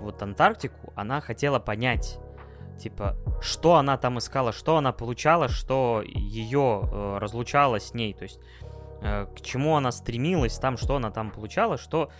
вот 0.00 0.20
Антарктику, 0.22 0.92
она 0.96 1.20
хотела 1.20 1.58
понять, 1.60 2.18
типа, 2.78 3.16
что 3.40 3.76
она 3.76 3.96
там 3.96 4.18
искала, 4.18 4.52
что 4.52 4.76
она 4.76 4.92
получала, 4.92 5.48
что 5.48 6.02
ее 6.04 6.82
э, 6.82 7.18
разлучало 7.18 7.78
с 7.78 7.94
ней, 7.94 8.12
то 8.12 8.24
есть 8.24 8.40
э, 9.02 9.26
к 9.26 9.40
чему 9.42 9.76
она 9.76 9.92
стремилась 9.92 10.58
там, 10.58 10.76
что 10.76 10.96
она 10.96 11.10
там 11.10 11.30
получала, 11.30 11.78
что 11.78 12.10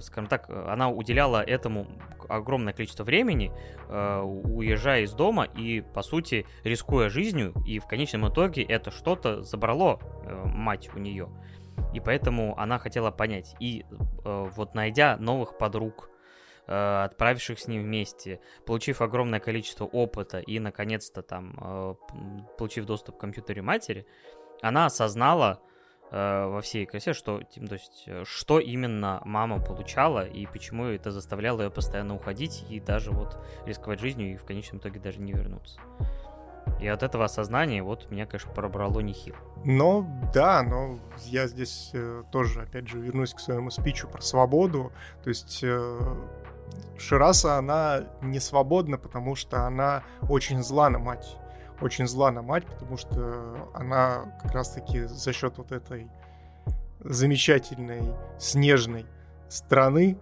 скажем 0.00 0.26
так, 0.26 0.50
она 0.50 0.90
уделяла 0.90 1.42
этому 1.42 1.86
огромное 2.28 2.72
количество 2.72 3.04
времени, 3.04 3.52
э, 3.88 4.20
уезжая 4.20 5.02
из 5.02 5.12
дома 5.12 5.44
и, 5.44 5.80
по 5.80 6.02
сути, 6.02 6.46
рискуя 6.64 7.08
жизнью, 7.08 7.54
и 7.66 7.78
в 7.78 7.86
конечном 7.86 8.28
итоге 8.28 8.62
это 8.62 8.90
что-то 8.90 9.42
забрало 9.42 10.00
э, 10.00 10.44
мать 10.46 10.90
у 10.94 10.98
нее. 10.98 11.28
И 11.94 12.00
поэтому 12.00 12.58
она 12.58 12.78
хотела 12.78 13.10
понять. 13.10 13.56
И 13.58 13.84
вот 14.24 14.74
найдя 14.74 15.16
новых 15.16 15.56
подруг, 15.56 16.10
отправивших 16.66 17.58
с 17.58 17.68
ним 17.68 17.82
вместе, 17.82 18.40
получив 18.66 19.00
огромное 19.00 19.40
количество 19.40 19.86
опыта 19.86 20.40
и, 20.40 20.58
наконец-то, 20.58 21.22
там, 21.22 21.96
получив 22.58 22.84
доступ 22.84 23.16
к 23.16 23.20
компьютеру 23.20 23.62
матери, 23.62 24.06
она 24.62 24.86
осознала, 24.86 25.62
э, 26.10 26.46
во 26.46 26.60
всей 26.60 26.86
красе, 26.86 27.12
что, 27.12 27.38
то 27.40 27.74
есть, 27.74 28.04
э, 28.06 28.24
что 28.24 28.58
именно 28.58 29.20
мама 29.24 29.60
получала 29.60 30.26
и 30.26 30.46
почему 30.46 30.84
это 30.86 31.10
заставляло 31.10 31.62
ее 31.62 31.70
постоянно 31.70 32.14
уходить 32.14 32.64
и 32.68 32.80
даже 32.80 33.10
вот 33.10 33.38
рисковать 33.66 34.00
жизнью 34.00 34.32
и 34.32 34.36
в 34.36 34.44
конечном 34.44 34.80
итоге 34.80 35.00
даже 35.00 35.20
не 35.20 35.32
вернуться. 35.32 35.80
И 36.80 36.86
от 36.86 37.02
этого 37.02 37.24
осознания 37.24 37.82
вот 37.82 38.10
меня, 38.10 38.26
конечно, 38.26 38.52
пробрало 38.52 39.00
нехило. 39.00 39.36
Ну, 39.64 40.06
да, 40.32 40.62
но 40.62 40.98
я 41.26 41.46
здесь 41.46 41.90
э, 41.92 42.22
тоже, 42.32 42.62
опять 42.62 42.88
же, 42.88 42.98
вернусь 42.98 43.34
к 43.34 43.40
своему 43.40 43.70
спичу 43.70 44.08
про 44.08 44.22
свободу. 44.22 44.92
То 45.22 45.28
есть 45.28 45.60
э, 45.62 46.16
Шираса, 46.98 47.56
она 47.56 48.04
не 48.22 48.40
свободна, 48.40 48.98
потому 48.98 49.34
что 49.34 49.66
она 49.66 50.02
очень 50.28 50.62
зла 50.62 50.88
на 50.88 50.98
мать. 50.98 51.36
Очень 51.80 52.06
зла 52.06 52.30
на 52.30 52.42
мать, 52.42 52.66
потому 52.66 52.96
что 52.96 53.70
она 53.74 54.38
как 54.42 54.52
раз-таки 54.52 55.04
за 55.04 55.32
счет 55.32 55.58
вот 55.58 55.72
этой 55.72 56.10
замечательной 57.00 58.14
снежной 58.38 59.06
страны 59.48 60.18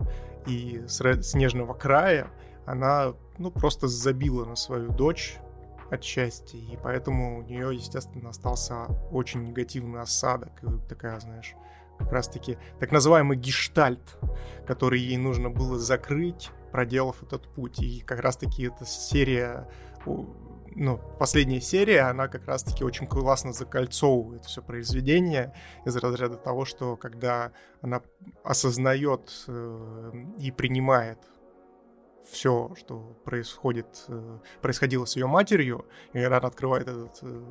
и 0.47 0.85
снежного 0.89 1.75
края, 1.75 2.29
она 2.65 3.15
ну, 3.39 3.51
просто 3.51 3.89
забила 3.89 4.45
на 4.45 4.57
свою 4.57 4.91
дочь, 4.91 5.39
отчасти, 5.91 6.57
и 6.57 6.79
поэтому 6.83 7.39
у 7.39 7.43
нее, 7.43 7.75
естественно, 7.75 8.31
остался 8.31 8.85
очень 9.11 9.43
негативный 9.45 10.01
осадок, 10.01 10.53
такая, 10.89 11.19
знаешь, 11.21 11.55
как 11.99 12.13
раз-таки 12.13 12.59
так 12.79 12.93
называемый 12.93 13.37
гештальт, 13.37 14.19
который 14.67 15.01
ей 15.01 15.17
нужно 15.17 15.51
было 15.51 15.79
закрыть, 15.79 16.51
проделав 16.71 17.23
этот 17.23 17.49
путь. 17.55 17.81
И 17.81 18.01
как 18.01 18.21
раз-таки 18.21 18.65
эта 18.65 18.85
серия, 18.85 19.69
ну, 20.81 21.01
последняя 21.19 21.61
серия, 21.61 22.03
она 22.03 22.29
как 22.29 22.47
раз-таки 22.47 22.85
очень 22.85 23.09
классно 23.09 23.53
закольцовывает 23.53 24.45
все 24.45 24.63
произведение 24.63 25.53
из 25.85 25.97
разряда 25.97 26.37
того, 26.37 26.65
что 26.65 26.97
когда 26.97 27.51
она 27.83 28.01
осознает 28.45 29.45
э, 29.49 30.13
и 30.39 30.53
принимает 30.53 31.19
все, 32.31 32.73
что 32.79 33.21
происходит, 33.25 34.05
э, 34.07 34.39
происходило 34.63 35.05
с 35.05 35.17
ее 35.17 35.27
матерью, 35.27 35.85
и 36.13 36.23
она 36.23 36.37
открывает 36.37 36.87
этот 36.87 37.19
э, 37.23 37.43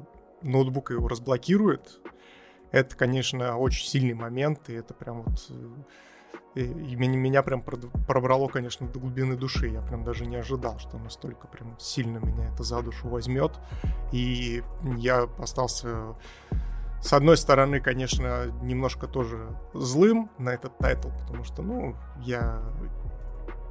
ноутбук 0.43 0.91
и 0.91 0.93
его 0.93 1.09
разблокирует, 1.09 1.99
это, 2.71 2.95
конечно, 2.95 3.57
очень 3.57 3.87
сильный 3.87 4.13
момент, 4.13 4.69
и 4.69 4.73
это 4.73 4.93
прям 4.93 5.23
вот... 5.23 5.51
Э, 6.55 6.61
и 6.61 6.95
меня 6.95 7.43
прям 7.43 7.61
пробрало, 7.61 8.47
конечно, 8.47 8.87
до 8.87 8.99
глубины 8.99 9.35
души. 9.35 9.67
Я 9.67 9.81
прям 9.81 10.03
даже 10.03 10.25
не 10.25 10.37
ожидал, 10.37 10.79
что 10.79 10.97
настолько 10.97 11.47
прям 11.47 11.77
сильно 11.79 12.17
меня 12.17 12.51
это 12.53 12.63
за 12.63 12.81
душу 12.81 13.07
возьмет. 13.07 13.59
И 14.11 14.63
я 14.97 15.27
остался 15.39 16.15
с 17.01 17.13
одной 17.13 17.37
стороны, 17.37 17.79
конечно, 17.79 18.47
немножко 18.61 19.07
тоже 19.07 19.55
злым 19.73 20.31
на 20.39 20.49
этот 20.49 20.77
тайтл, 20.77 21.09
потому 21.21 21.43
что, 21.43 21.61
ну, 21.61 21.95
я 22.21 22.61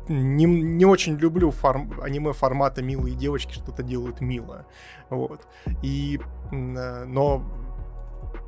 не, 0.09 0.45
не 0.45 0.85
очень 0.85 1.17
люблю 1.17 1.51
форм, 1.51 2.01
аниме 2.01 2.33
формата 2.33 2.83
«Милые 2.83 3.17
девочки 3.17 3.53
что-то 3.53 3.83
делают 3.83 4.21
мило». 4.21 4.67
Вот. 5.11 5.47
И, 5.83 6.21
э, 6.53 7.05
но 7.05 7.43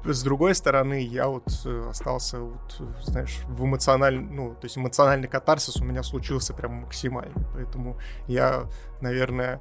с 0.05 0.23
другой 0.23 0.55
стороны, 0.55 1.03
я 1.03 1.29
вот 1.29 1.49
э, 1.65 1.87
остался, 1.89 2.41
вот, 2.41 2.81
знаешь, 3.03 3.41
в 3.49 3.65
эмоциональный, 3.65 4.25
ну, 4.25 4.51
то 4.55 4.65
есть 4.65 4.79
эмоциональный 4.79 5.29
катарсис 5.29 5.77
у 5.77 5.85
меня 5.85 6.03
случился 6.03 6.55
прям 6.55 6.75
максимальный. 6.83 7.45
Поэтому 7.53 7.99
я, 8.27 8.65
наверное, 9.01 9.61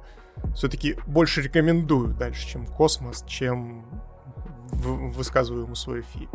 все-таки 0.54 0.96
больше 1.06 1.42
рекомендую 1.42 2.14
дальше, 2.14 2.46
чем 2.46 2.66
космос, 2.66 3.24
чем 3.26 3.84
высказываю 4.72 5.64
ему 5.64 5.74
свой 5.74 6.02
фильм. 6.02 6.30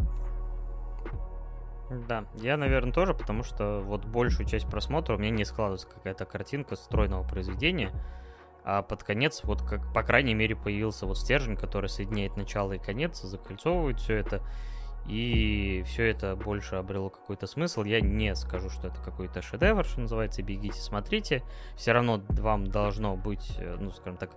Да, 2.08 2.26
я, 2.36 2.58
наверное, 2.58 2.92
тоже, 2.92 3.14
потому 3.14 3.44
что 3.44 3.82
вот 3.82 4.06
большую 4.06 4.48
часть 4.48 4.68
просмотра 4.68 5.16
у 5.16 5.20
меня 5.20 5.30
не 5.30 5.46
складывается 5.46 5.88
какая-то 5.88 6.26
картинка 6.26 6.76
стройного 6.76 7.24
произведения, 7.24 7.92
а 8.64 8.81
под 8.81 9.03
конец, 9.03 9.41
вот 9.44 9.61
как, 9.61 9.94
по 9.94 10.03
крайней 10.03 10.34
мере, 10.34 10.56
появился 10.56 11.06
вот 11.06 11.18
стержень, 11.18 11.57
который 11.57 11.90
соединяет 11.90 12.38
начало 12.38 12.73
и 12.73 12.80
конец, 12.80 13.22
закольцовывает 13.22 13.99
все 13.99 14.15
это, 14.15 14.41
и 15.06 15.84
все 15.85 16.10
это 16.10 16.35
больше 16.35 16.76
обрело 16.76 17.10
какой-то 17.10 17.45
смысл. 17.45 17.84
Я 17.84 17.99
не 17.99 18.35
скажу, 18.35 18.69
что 18.69 18.88
это 18.88 19.02
какой-то 19.02 19.41
шедевр, 19.41 19.84
что 19.84 20.02
называется, 20.02 20.41
бегите, 20.44 20.80
смотрите. 20.80 21.44
Все 21.76 21.91
равно 21.91 22.22
вам 22.30 22.68
должно 22.68 23.18
быть, 23.18 23.56
э, 23.57 23.76
ну, 23.80 23.91
скажем 23.91 24.18
так, 24.18 24.31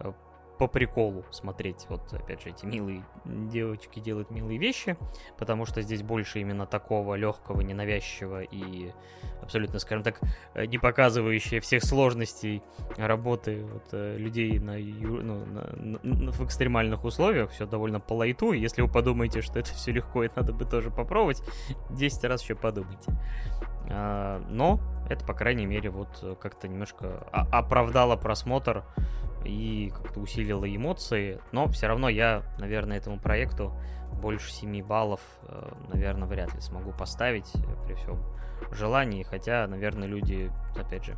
э, 0.00 0.12
по 0.60 0.66
приколу 0.66 1.24
смотреть. 1.30 1.86
Вот, 1.88 2.12
опять 2.12 2.42
же, 2.42 2.50
эти 2.50 2.66
милые 2.66 3.02
девочки 3.24 3.98
делают 3.98 4.30
милые 4.30 4.58
вещи, 4.58 4.98
потому 5.38 5.64
что 5.64 5.80
здесь 5.80 6.02
больше 6.02 6.38
именно 6.38 6.66
такого 6.66 7.14
легкого, 7.14 7.62
ненавязчивого 7.62 8.42
и 8.42 8.92
абсолютно, 9.40 9.78
скажем 9.78 10.04
так, 10.04 10.20
э, 10.52 10.66
не 10.66 10.76
показывающие 10.76 11.60
всех 11.60 11.82
сложностей 11.82 12.62
работы 12.98 13.64
вот, 13.64 13.84
э, 13.92 14.18
людей 14.18 14.58
на, 14.58 14.76
ну, 14.76 15.46
на, 15.46 15.98
на, 16.02 16.30
в 16.30 16.44
экстремальных 16.44 17.04
условиях. 17.04 17.52
Все 17.52 17.64
довольно 17.64 17.98
по 17.98 18.12
лайту. 18.12 18.52
Если 18.52 18.82
вы 18.82 18.88
подумаете, 18.88 19.40
что 19.40 19.58
это 19.58 19.70
все 19.70 19.92
легко 19.92 20.24
и 20.24 20.28
надо 20.36 20.52
бы 20.52 20.66
тоже 20.66 20.90
попробовать, 20.90 21.42
10 21.88 22.22
раз 22.24 22.42
еще 22.42 22.54
подумайте. 22.54 23.10
А, 23.88 24.44
но 24.50 24.78
это, 25.08 25.24
по 25.24 25.32
крайней 25.32 25.64
мере, 25.64 25.88
вот 25.88 26.38
как-то 26.38 26.68
немножко 26.68 27.26
оправдало 27.32 28.16
просмотр 28.16 28.84
и 29.44 29.92
как-то 29.94 30.20
усилила 30.20 30.64
эмоции, 30.64 31.40
но 31.52 31.66
все 31.68 31.86
равно 31.86 32.08
я, 32.08 32.42
наверное, 32.58 32.98
этому 32.98 33.18
проекту 33.18 33.74
больше 34.20 34.52
7 34.52 34.82
баллов, 34.82 35.20
э, 35.42 35.72
наверное, 35.88 36.28
вряд 36.28 36.54
ли 36.54 36.60
смогу 36.60 36.92
поставить 36.92 37.50
при 37.86 37.94
всем 37.94 38.22
желании, 38.70 39.22
хотя, 39.22 39.66
наверное, 39.66 40.08
люди, 40.08 40.50
опять 40.76 41.04
же, 41.04 41.16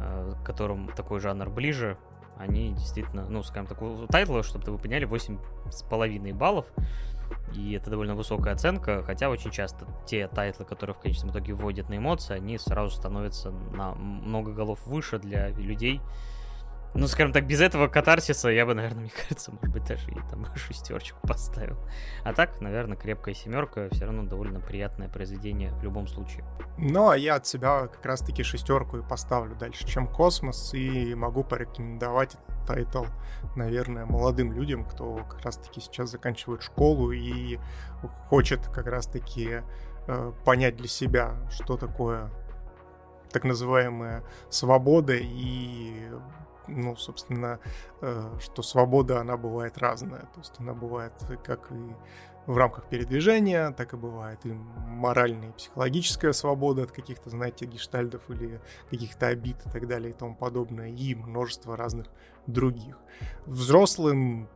э, 0.00 0.32
которым 0.44 0.88
такой 0.88 1.20
жанр 1.20 1.48
ближе, 1.50 1.96
они 2.36 2.72
действительно, 2.72 3.28
ну, 3.28 3.42
скажем 3.42 3.66
так, 3.66 3.82
у 3.82 4.06
тайтла, 4.06 4.42
чтобы 4.42 4.70
вы 4.70 4.78
поняли, 4.78 5.06
8,5 5.06 6.32
баллов, 6.32 6.66
и 7.54 7.72
это 7.72 7.90
довольно 7.90 8.14
высокая 8.14 8.54
оценка, 8.54 9.02
хотя 9.02 9.28
очень 9.28 9.50
часто 9.50 9.86
те 10.06 10.28
тайтлы, 10.28 10.64
которые 10.64 10.94
в 10.94 11.00
конечном 11.00 11.30
итоге 11.30 11.52
выводят 11.52 11.88
на 11.88 11.96
эмоции, 11.96 12.34
они 12.34 12.58
сразу 12.58 12.94
становятся 12.94 13.50
на 13.50 13.94
много 13.94 14.52
голов 14.52 14.86
выше 14.86 15.18
для 15.18 15.48
людей, 15.50 16.00
ну, 16.98 17.06
скажем 17.06 17.32
так, 17.32 17.46
без 17.46 17.60
этого 17.60 17.86
катарсиса 17.86 18.48
я 18.48 18.66
бы, 18.66 18.74
наверное, 18.74 19.00
мне 19.02 19.10
кажется, 19.10 19.52
может 19.52 19.72
быть, 19.72 19.84
даже 19.84 20.10
и 20.10 20.20
там 20.30 20.44
шестерочку 20.56 21.18
поставил. 21.26 21.78
А 22.24 22.32
так, 22.32 22.60
наверное, 22.60 22.96
крепкая 22.96 23.34
семерка 23.34 23.88
все 23.92 24.04
равно 24.04 24.24
довольно 24.24 24.60
приятное 24.60 25.08
произведение 25.08 25.72
в 25.72 25.82
любом 25.84 26.08
случае. 26.08 26.44
Ну, 26.76 27.08
а 27.08 27.16
я 27.16 27.36
от 27.36 27.46
себя 27.46 27.86
как 27.86 28.04
раз-таки 28.04 28.42
шестерку 28.42 28.98
и 28.98 29.02
поставлю 29.02 29.54
дальше, 29.54 29.86
чем 29.86 30.08
Космос, 30.08 30.74
и 30.74 31.14
могу 31.14 31.44
порекомендовать 31.44 32.34
этот 32.34 32.66
тайтл, 32.66 33.04
наверное, 33.54 34.04
молодым 34.04 34.52
людям, 34.52 34.84
кто 34.84 35.18
как 35.28 35.42
раз-таки 35.44 35.80
сейчас 35.80 36.10
заканчивает 36.10 36.62
школу 36.62 37.12
и 37.12 37.58
хочет 38.28 38.66
как 38.68 38.86
раз-таки 38.86 39.62
э, 40.08 40.32
понять 40.44 40.76
для 40.76 40.88
себя, 40.88 41.36
что 41.50 41.76
такое 41.76 42.30
так 43.30 43.44
называемая 43.44 44.24
свобода 44.50 45.14
и 45.14 46.08
ну, 46.68 46.96
собственно, 46.96 47.58
э, 48.00 48.36
что 48.40 48.62
свобода, 48.62 49.20
она 49.20 49.36
бывает 49.36 49.78
разная. 49.78 50.20
То 50.20 50.38
есть 50.38 50.54
она 50.58 50.74
бывает 50.74 51.12
как 51.44 51.70
и 51.72 51.94
в 52.48 52.56
рамках 52.56 52.88
передвижения, 52.88 53.72
так 53.72 53.92
и 53.92 53.96
бывает 53.96 54.40
и 54.44 54.52
моральная 54.52 55.50
и 55.50 55.52
психологическая 55.52 56.32
свобода 56.32 56.84
от 56.84 56.92
каких-то, 56.92 57.28
знаете, 57.28 57.66
гештальдов 57.66 58.22
или 58.30 58.60
каких-то 58.90 59.26
обид 59.26 59.56
и 59.66 59.70
так 59.70 59.86
далее 59.86 60.10
и 60.10 60.14
тому 60.14 60.34
подобное, 60.34 60.88
и 60.88 61.14
множество 61.14 61.76
разных 61.76 62.06
других. 62.46 62.96
Взрослым 63.44 64.48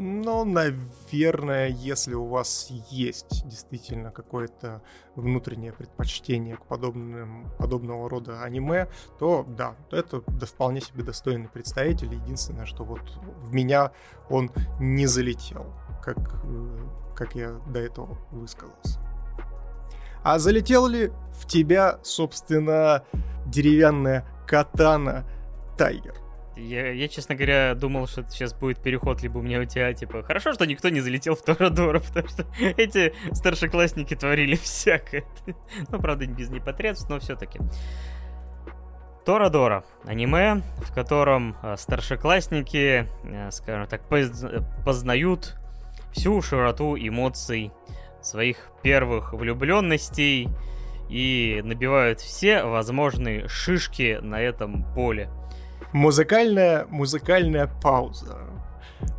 ну, 0.00 0.44
наверное, 0.44 1.68
если 1.68 2.14
у 2.14 2.26
вас 2.26 2.68
есть 2.88 3.44
действительно 3.48 4.12
какое-то 4.12 4.80
внутреннее 5.16 5.72
предпочтение 5.72 6.56
к 6.56 6.66
подобным, 6.66 7.50
подобного 7.58 8.08
рода 8.08 8.44
аниме, 8.44 8.88
то 9.18 9.44
да, 9.48 9.74
это 9.90 10.22
да, 10.28 10.46
вполне 10.46 10.80
себе 10.80 11.02
достойный 11.02 11.48
представитель. 11.48 12.14
Единственное, 12.14 12.64
что 12.64 12.84
вот 12.84 13.00
в 13.42 13.52
меня 13.52 13.90
он 14.30 14.52
не 14.78 15.06
залетел, 15.06 15.66
как, 16.00 16.18
э, 16.44 16.78
как 17.16 17.34
я 17.34 17.60
до 17.66 17.80
этого 17.80 18.18
высказался. 18.30 19.00
А 20.22 20.38
залетел 20.38 20.86
ли 20.86 21.10
в 21.32 21.48
тебя, 21.48 21.98
собственно, 22.04 23.02
деревянная 23.46 24.24
катана 24.46 25.24
Тайгер? 25.76 26.27
Я, 26.58 26.90
я, 26.90 27.08
честно 27.08 27.36
говоря, 27.36 27.74
думал, 27.74 28.08
что 28.08 28.28
сейчас 28.28 28.52
будет 28.52 28.82
переход 28.82 29.22
либо 29.22 29.38
у 29.38 29.42
меня 29.42 29.60
у 29.60 29.64
тебя, 29.64 29.92
типа, 29.94 30.24
хорошо, 30.24 30.52
что 30.52 30.66
никто 30.66 30.88
не 30.88 31.00
залетел 31.00 31.36
в 31.36 31.42
Торадора, 31.42 32.00
потому 32.08 32.28
что 32.28 32.46
эти 32.58 33.14
старшеклассники 33.32 34.16
творили 34.16 34.56
всякое. 34.56 35.24
ну, 35.90 36.00
правда, 36.00 36.26
без 36.26 36.50
непотребств, 36.50 37.08
но 37.08 37.20
все-таки. 37.20 37.60
Торадора. 39.24 39.84
Аниме, 40.04 40.62
в 40.78 40.92
котором 40.92 41.56
э, 41.62 41.76
старшеклассники, 41.76 43.06
э, 43.24 43.50
скажем 43.52 43.86
так, 43.86 44.08
поз 44.08 44.44
познают 44.84 45.56
всю 46.12 46.42
широту 46.42 46.96
эмоций 46.96 47.70
своих 48.20 48.70
первых 48.82 49.32
влюбленностей 49.32 50.48
и 51.08 51.60
набивают 51.62 52.20
все 52.20 52.64
возможные 52.64 53.46
шишки 53.48 54.18
на 54.20 54.40
этом 54.40 54.84
поле. 54.94 55.30
Музыкальная, 55.98 56.86
музыкальная 56.90 57.66
пауза. 57.82 58.38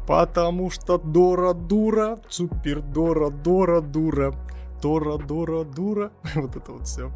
Потому 0.08 0.72
что 0.72 0.98
Дора 0.98 1.54
дура, 1.54 2.22
супер 2.30 2.80
Дора 2.80 3.30
Дора 3.30 3.82
дура, 3.82 4.34
Дора 4.82 5.18
Дора 5.18 5.66
дура. 5.66 6.12
Вот 6.36 6.56
это 6.56 6.72
вот 6.72 6.88
все. 6.88 7.12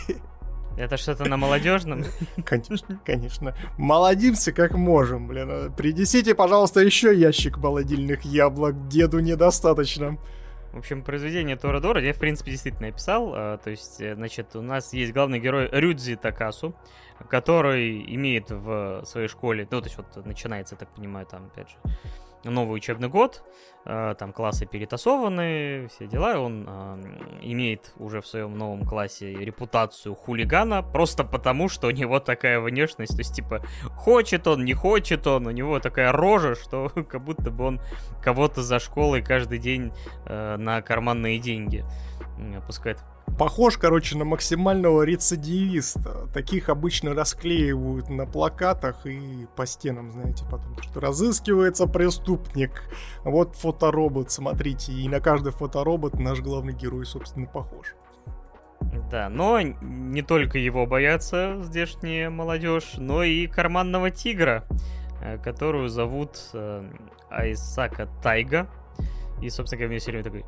Это 0.78 0.96
что-то 0.96 1.26
на 1.28 1.36
молодежном? 1.36 2.06
Конечно, 2.42 2.98
конечно. 3.04 3.54
Молодимся 3.76 4.50
как 4.50 4.72
можем, 4.72 5.26
блин. 5.26 5.70
Принесите, 5.76 6.34
пожалуйста, 6.34 6.80
еще 6.80 7.14
ящик 7.14 7.58
молодильных 7.58 8.24
яблок. 8.24 8.88
Деду 8.88 9.20
недостаточно. 9.20 10.16
В 10.72 10.78
общем, 10.78 11.02
произведение 11.02 11.56
Тора 11.56 11.80
Дора 11.80 12.00
я, 12.00 12.12
в 12.12 12.18
принципе, 12.18 12.52
действительно 12.52 12.88
написал. 12.88 13.32
А, 13.34 13.58
то 13.58 13.70
есть, 13.70 14.00
э, 14.00 14.14
значит, 14.14 14.54
у 14.54 14.62
нас 14.62 14.92
есть 14.92 15.12
главный 15.12 15.40
герой 15.40 15.68
Рюдзи 15.70 16.16
Такасу, 16.16 16.74
который 17.28 18.02
имеет 18.14 18.50
в 18.50 19.02
своей 19.04 19.28
школе, 19.28 19.66
ну, 19.70 19.80
то 19.80 19.86
есть 19.86 19.96
вот 19.96 20.24
начинается, 20.24 20.76
так 20.76 20.88
понимаю, 20.94 21.26
там, 21.26 21.46
опять 21.46 21.70
же, 21.70 21.76
новый 22.44 22.76
учебный 22.76 23.08
год, 23.08 23.42
э, 23.84 24.14
там 24.18 24.32
классы 24.32 24.66
перетасованы, 24.66 25.88
все 25.88 26.06
дела, 26.06 26.38
он 26.38 26.66
э, 26.66 27.02
имеет 27.42 27.92
уже 27.96 28.20
в 28.20 28.26
своем 28.26 28.56
новом 28.56 28.84
классе 28.84 29.32
репутацию 29.32 30.14
хулигана, 30.14 30.82
просто 30.82 31.24
потому, 31.24 31.68
что 31.68 31.88
у 31.88 31.90
него 31.90 32.20
такая 32.20 32.60
внешность, 32.60 33.12
то 33.12 33.18
есть, 33.18 33.34
типа, 33.34 33.62
хочет 33.96 34.46
он, 34.46 34.64
не 34.64 34.74
хочет 34.74 35.26
он, 35.26 35.46
у 35.46 35.50
него 35.50 35.80
такая 35.80 36.12
рожа, 36.12 36.54
что 36.54 36.88
как 37.08 37.22
будто 37.22 37.50
бы 37.50 37.64
он 37.64 37.80
кого-то 38.22 38.62
за 38.62 38.78
школой 38.78 39.22
каждый 39.22 39.58
день 39.58 39.92
э, 40.26 40.56
на 40.56 40.82
карманные 40.82 41.38
деньги 41.38 41.84
опускает 42.56 42.98
похож, 43.40 43.78
короче, 43.78 44.18
на 44.18 44.26
максимального 44.26 45.02
рецидивиста. 45.02 46.28
Таких 46.34 46.68
обычно 46.68 47.14
расклеивают 47.14 48.10
на 48.10 48.26
плакатах 48.26 49.06
и 49.06 49.46
по 49.56 49.64
стенам, 49.64 50.12
знаете, 50.12 50.44
потом, 50.44 50.76
что 50.82 51.00
разыскивается 51.00 51.86
преступник. 51.86 52.82
Вот 53.24 53.56
фоторобот, 53.56 54.30
смотрите, 54.30 54.92
и 54.92 55.08
на 55.08 55.20
каждый 55.20 55.52
фоторобот 55.52 56.20
наш 56.20 56.40
главный 56.40 56.74
герой, 56.74 57.06
собственно, 57.06 57.46
похож. 57.46 57.94
Да, 59.10 59.30
но 59.30 59.58
не 59.62 60.20
только 60.20 60.58
его 60.58 60.84
боятся 60.84 61.62
здешняя 61.62 62.28
молодежь, 62.28 62.96
но 62.98 63.22
и 63.22 63.46
карманного 63.46 64.10
тигра, 64.10 64.66
э, 65.22 65.38
которую 65.38 65.88
зовут 65.88 66.50
э, 66.52 66.90
Айсака 67.30 68.06
Тайга. 68.22 68.68
И, 69.40 69.48
собственно 69.48 69.78
говоря, 69.78 69.92
мне 69.92 69.98
все 69.98 70.10
время 70.10 70.24
такой, 70.24 70.44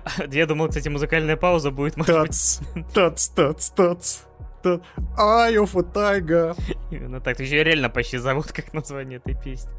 Я 0.30 0.46
думал, 0.46 0.68
кстати, 0.68 0.88
музыкальная 0.88 1.36
пауза 1.36 1.70
будет, 1.70 1.96
может 1.96 2.14
тац, 2.14 2.60
быть... 2.74 2.86
Тац, 2.92 3.28
тац, 3.28 3.70
тац, 3.70 4.20
тац. 4.62 4.80
Eye 5.18 5.56
of 5.56 5.76
a 5.76 5.82
tiger. 5.82 6.56
Именно 6.90 7.20
так. 7.20 7.40
Еще 7.40 7.62
реально 7.64 7.90
почти 7.90 8.18
зовут, 8.18 8.52
как 8.52 8.72
название 8.72 9.18
этой 9.18 9.34
песни. 9.34 9.70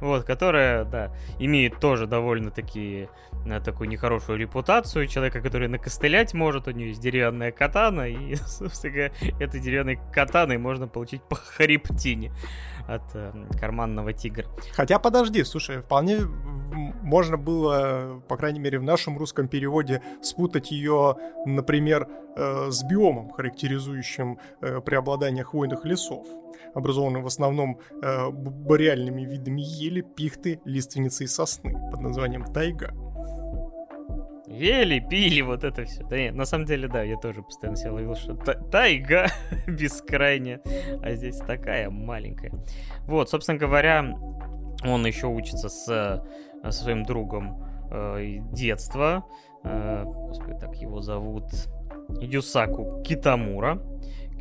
Вот, 0.00 0.24
которая, 0.24 0.84
да, 0.84 1.12
имеет 1.38 1.78
тоже 1.78 2.06
довольно-таки 2.06 3.08
на 3.44 3.60
такую 3.60 3.88
нехорошую 3.88 4.38
репутацию 4.38 5.06
человека, 5.06 5.40
который 5.40 5.68
накостылять 5.68 6.34
может, 6.34 6.68
у 6.68 6.70
нее 6.70 6.88
есть 6.88 7.00
деревянная 7.00 7.52
катана, 7.52 8.08
и, 8.08 8.34
собственно 8.46 8.92
говоря, 8.92 9.12
этой 9.38 9.60
деревянной 9.60 9.98
катаной 10.12 10.58
можно 10.58 10.88
получить 10.88 11.22
по 11.22 11.36
хребтине 11.36 12.32
от 12.86 13.02
э, 13.14 13.32
карманного 13.58 14.12
тигра. 14.12 14.46
Хотя 14.74 14.98
подожди, 14.98 15.44
слушай, 15.44 15.80
вполне 15.80 16.20
можно 17.02 17.36
было, 17.36 18.22
по 18.28 18.36
крайней 18.36 18.60
мере, 18.60 18.78
в 18.78 18.82
нашем 18.82 19.18
русском 19.18 19.48
переводе 19.48 20.02
спутать 20.22 20.70
ее, 20.70 21.16
например, 21.46 22.08
э, 22.36 22.70
с 22.70 22.82
биомом, 22.84 23.30
характеризующим 23.30 24.38
э, 24.60 24.80
преобладание 24.80 25.44
хвойных 25.44 25.84
лесов, 25.84 26.26
образованным 26.74 27.22
в 27.22 27.26
основном 27.26 27.78
э, 28.02 28.30
бореальными 28.30 29.22
видами 29.22 29.62
ели, 29.62 30.00
пихты, 30.00 30.60
лиственницы 30.64 31.24
и 31.24 31.26
сосны 31.26 31.72
под 31.90 32.00
названием 32.00 32.44
тайга. 32.44 32.92
Ели, 34.46 34.98
пили, 34.98 35.42
вот 35.42 35.62
это 35.62 35.84
все. 35.84 36.02
Да 36.04 36.16
нет, 36.16 36.34
на 36.34 36.44
самом 36.44 36.66
деле, 36.66 36.88
да, 36.88 37.02
я 37.02 37.16
тоже 37.16 37.42
постоянно 37.42 37.76
себя 37.76 37.92
ловил, 37.92 38.16
что 38.16 38.34
тайга 38.34 39.28
бескрайняя, 39.68 40.60
а 41.02 41.12
здесь 41.12 41.38
такая 41.38 41.88
маленькая. 41.88 42.52
Вот, 43.06 43.30
собственно 43.30 43.58
говоря, 43.58 44.12
он 44.84 45.06
еще 45.06 45.28
учится 45.28 45.68
с, 45.68 45.84
со 45.84 46.72
своим 46.72 47.04
другом 47.04 47.64
э, 47.92 48.38
детства. 48.52 49.24
Э, 49.62 50.02
господи, 50.04 50.58
так 50.58 50.74
его 50.76 51.00
зовут 51.00 51.44
Юсаку 52.20 53.02
Китамура. 53.02 53.80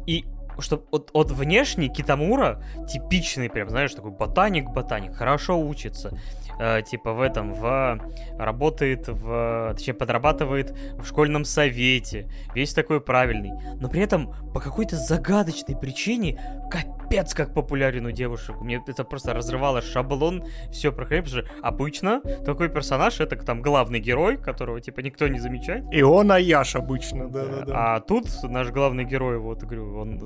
И 0.08 0.26
что 0.62 0.84
от, 0.92 1.10
от 1.14 1.32
внешне 1.32 1.90
Китамура 1.90 2.64
типичный, 2.92 3.50
прям, 3.50 3.70
знаешь, 3.70 3.94
такой 3.94 4.12
ботаник-ботаник, 4.12 5.16
хорошо 5.16 5.60
учится 5.60 6.18
э, 6.60 6.82
типа 6.82 7.14
в 7.14 7.22
этом, 7.22 7.54
в 7.54 8.00
работает 8.38 9.08
в, 9.08 9.74
точнее 9.76 9.94
подрабатывает 9.94 10.76
в 10.98 11.06
школьном 11.06 11.46
совете, 11.46 12.30
весь 12.54 12.74
такой 12.74 13.02
правильный, 13.02 13.52
но 13.80 13.90
при 13.90 14.02
этом 14.02 14.34
по 14.54 14.60
какой-то 14.60 14.96
загадочной 14.96 15.76
причине 15.76 16.40
капец 16.70 17.34
как 17.34 17.54
популярен 17.54 18.06
у 18.06 18.12
девушек. 18.12 18.62
Мне 18.62 18.82
это 18.86 19.04
просто 19.04 19.34
разрывало 19.34 19.82
шаблон, 19.82 20.44
все 20.72 20.92
про 20.92 21.06
же 21.26 21.48
обычно 21.64 22.22
такой 22.46 22.70
персонаж 22.70 23.20
это 23.20 23.36
там 23.38 23.62
главный 23.62 24.00
герой, 24.00 24.38
которого 24.38 24.80
типа 24.80 25.00
никто 25.00 25.28
не 25.28 25.40
замечает. 25.40 25.86
И 25.92 26.02
он 26.02 26.32
Аяш 26.32 26.76
обычно, 26.76 27.30
да, 27.30 27.46
да, 27.46 27.66
да. 27.66 27.96
А 27.96 28.00
тут 28.00 28.28
наш 28.44 28.70
главный 28.70 29.06
герой, 29.06 29.40
вот 29.40 29.64
говорю, 29.64 29.98
он 29.98 30.20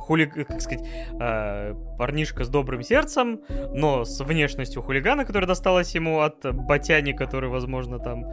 хули, 0.00 0.26
как 0.26 0.60
сказать, 0.60 0.86
э, 1.20 1.74
парнишка 1.98 2.44
с 2.44 2.48
добрым 2.48 2.82
сердцем, 2.82 3.40
но 3.72 4.04
с 4.04 4.20
внешностью 4.24 4.82
хулигана, 4.82 5.24
который 5.24 5.46
достал 5.46 5.64
досталось 5.64 5.94
ему 5.94 6.20
от 6.20 6.54
Батяни, 6.54 7.12
который, 7.12 7.48
возможно, 7.48 7.98
там 7.98 8.26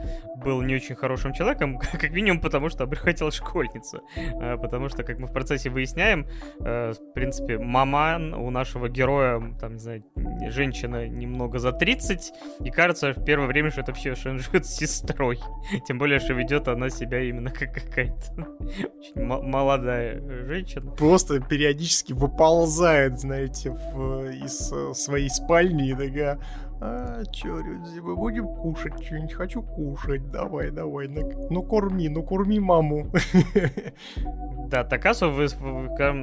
был 0.44 0.62
не 0.62 0.76
очень 0.76 0.96
хорошим 0.96 1.34
человеком, 1.34 1.78
как 1.92 2.12
минимум 2.12 2.42
потому, 2.42 2.70
что 2.70 2.84
обрехотел 2.84 3.32
школьницу. 3.32 4.02
А, 4.42 4.58
потому 4.58 4.90
что, 4.90 5.04
как 5.04 5.18
мы 5.20 5.28
в 5.28 5.32
процессе 5.32 5.70
выясняем, 5.70 6.28
э, 6.60 6.92
в 6.92 7.14
принципе, 7.14 7.58
мама 7.58 8.20
у 8.38 8.50
нашего 8.50 8.90
героя, 8.90 9.42
там, 9.60 9.74
не 9.74 9.80
знаю, 9.80 10.04
женщина 10.50 11.08
немного 11.08 11.58
за 11.58 11.72
30, 11.72 12.34
и 12.66 12.70
кажется 12.70 13.14
в 13.14 13.24
первое 13.24 13.48
время, 13.48 13.72
что 13.72 13.82
это 13.82 13.92
вообще 13.92 14.14
что 14.16 14.32
он 14.32 14.40
живет 14.40 14.66
с 14.66 14.76
сестрой. 14.76 15.40
Тем 15.88 15.98
более, 15.98 16.20
что 16.20 16.34
ведет 16.34 16.68
она 16.68 16.90
себя 16.90 17.22
именно 17.22 17.50
как 17.50 17.74
какая-то 17.74 18.34
очень 19.00 19.24
молодая 19.24 20.22
женщина. 20.46 20.92
Просто 20.92 21.31
периодически 21.40 22.14
выползает, 22.14 23.20
знаете, 23.20 23.72
в, 23.72 24.30
из 24.30 24.72
э, 24.72 24.94
своей 24.94 25.30
спальни 25.30 25.90
и 25.90 25.94
такая 25.94 26.40
а, 26.84 27.24
чё, 27.32 27.62
мы 28.02 28.16
будем 28.16 28.48
кушать 28.48 28.94
что-нибудь? 29.04 29.34
Хочу 29.34 29.62
кушать. 29.62 30.32
Давай, 30.32 30.72
давай. 30.72 31.08
Ну, 31.08 31.62
корми, 31.62 32.10
ну 32.10 32.24
корми 32.24 32.60
маму. 32.60 33.08
Да, 34.72 34.86
Такасу 34.86 35.30
вы, 35.30 35.50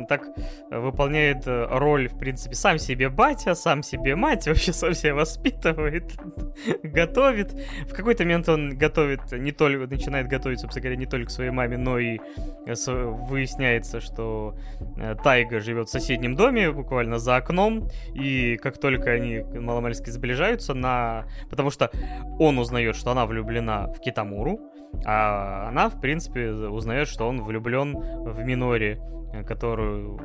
так 0.09 0.23
выполняет 0.71 1.47
э, 1.47 1.67
роль, 1.71 2.09
в 2.09 2.19
принципе, 2.19 2.55
сам 2.55 2.79
себе 2.79 3.11
батя, 3.11 3.55
сам 3.55 3.83
себе 3.83 4.17
мать, 4.17 4.47
вообще 4.47 4.73
сам 4.73 4.95
себя 4.95 5.15
воспитывает, 5.15 6.15
готовит. 6.83 7.53
В 7.87 7.93
какой-то 7.93 8.25
момент 8.25 8.49
он 8.49 8.79
готовит, 8.79 9.33
не 9.33 9.53
только, 9.53 9.87
начинает 9.87 10.29
готовить, 10.29 10.61
собственно 10.61 10.83
говоря, 10.83 10.97
не 10.97 11.05
только 11.05 11.31
своей 11.31 11.51
маме, 11.51 11.77
но 11.77 11.99
и 11.99 12.21
выясняется, 12.67 14.01
что 14.01 14.57
э, 14.97 15.15
Тайга 15.23 15.61
живет 15.61 15.89
в 15.89 15.93
соседнем 15.93 16.35
доме, 16.35 16.71
буквально 16.71 17.19
за 17.19 17.37
окном, 17.37 17.89
и 18.15 18.57
как 18.57 18.79
только 18.79 19.11
они 19.11 19.41
маломальски 19.41 20.09
сближаются, 20.09 20.48
сражаются 20.49 20.75
на... 20.75 21.25
Потому 21.51 21.71
что 21.71 21.91
он 22.39 22.59
узнает, 22.59 22.97
что 22.97 23.11
она 23.11 23.27
влюблена 23.27 23.89
в 23.89 24.01
Китамуру, 24.01 24.61
а 25.05 25.69
она, 25.69 25.89
в 25.89 26.01
принципе, 26.01 26.51
узнает, 26.51 27.09
что 27.09 27.29
он 27.29 27.43
влюблен 27.43 27.95
в 27.95 28.43
Минори, 28.45 29.01
которую 29.47 30.19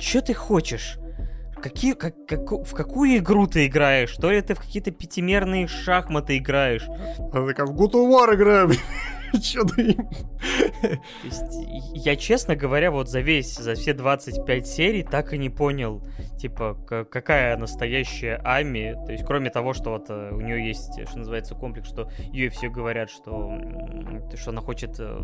Что 0.00 0.22
ты 0.22 0.32
хочешь? 0.32 0.98
Какие, 1.62 1.94
как, 1.94 2.14
как, 2.26 2.50
в 2.50 2.74
какую 2.74 3.16
игру 3.16 3.46
ты 3.46 3.66
играешь? 3.66 4.14
То 4.16 4.30
ли 4.30 4.40
ты 4.40 4.54
в 4.54 4.60
какие-то 4.60 4.90
пятимерные 4.90 5.66
шахматы 5.66 6.36
играешь? 6.38 6.86
Она 7.32 7.46
такая, 7.46 7.66
в 7.66 7.72
Гутувар 7.72 8.34
играем. 8.34 8.72
Чё 9.42 9.64
ты... 9.64 9.96
Я, 11.94 12.16
честно 12.16 12.56
говоря, 12.56 12.90
вот 12.90 13.08
за 13.08 13.20
весь, 13.20 13.54
за 13.54 13.74
все 13.74 13.94
25 13.94 14.66
серий 14.66 15.02
так 15.02 15.32
и 15.32 15.38
не 15.38 15.50
понял, 15.50 16.02
типа, 16.38 16.74
какая 17.10 17.56
настоящая 17.56 18.40
Ами. 18.44 18.94
То 19.06 19.12
есть, 19.12 19.24
кроме 19.24 19.50
того, 19.50 19.72
что 19.72 19.90
вот 19.90 20.06
э, 20.08 20.30
у 20.32 20.40
нее 20.40 20.66
есть, 20.66 21.00
что 21.08 21.18
называется, 21.18 21.54
комплекс, 21.54 21.88
что 21.88 22.10
ей 22.32 22.48
все 22.48 22.68
говорят, 22.68 23.10
что, 23.10 23.52
что 24.36 24.50
она 24.50 24.60
хочет... 24.60 24.96
Э, 24.98 25.20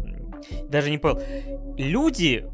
даже 0.69 0.91
не 0.91 0.99
понял. 0.99 1.21
Люди 1.77 2.47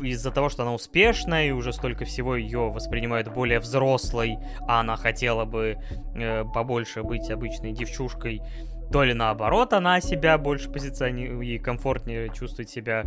из-за 0.00 0.30
того, 0.30 0.48
что 0.48 0.62
она 0.62 0.74
успешная 0.74 1.48
и 1.48 1.50
уже 1.50 1.72
столько 1.72 2.04
всего 2.04 2.36
ее 2.36 2.70
воспринимают 2.70 3.28
более 3.28 3.60
взрослой, 3.60 4.38
а 4.66 4.80
она 4.80 4.96
хотела 4.96 5.44
бы 5.44 5.78
э, 6.14 6.44
побольше 6.52 7.02
быть 7.02 7.30
обычной 7.30 7.72
девчушкой, 7.72 8.42
то 8.92 9.04
ли 9.04 9.14
наоборот 9.14 9.72
она 9.72 10.00
себя 10.00 10.38
больше 10.38 10.70
позиционирует 10.70 11.48
и 11.48 11.58
комфортнее 11.58 12.30
чувствует 12.30 12.70
себя 12.70 13.04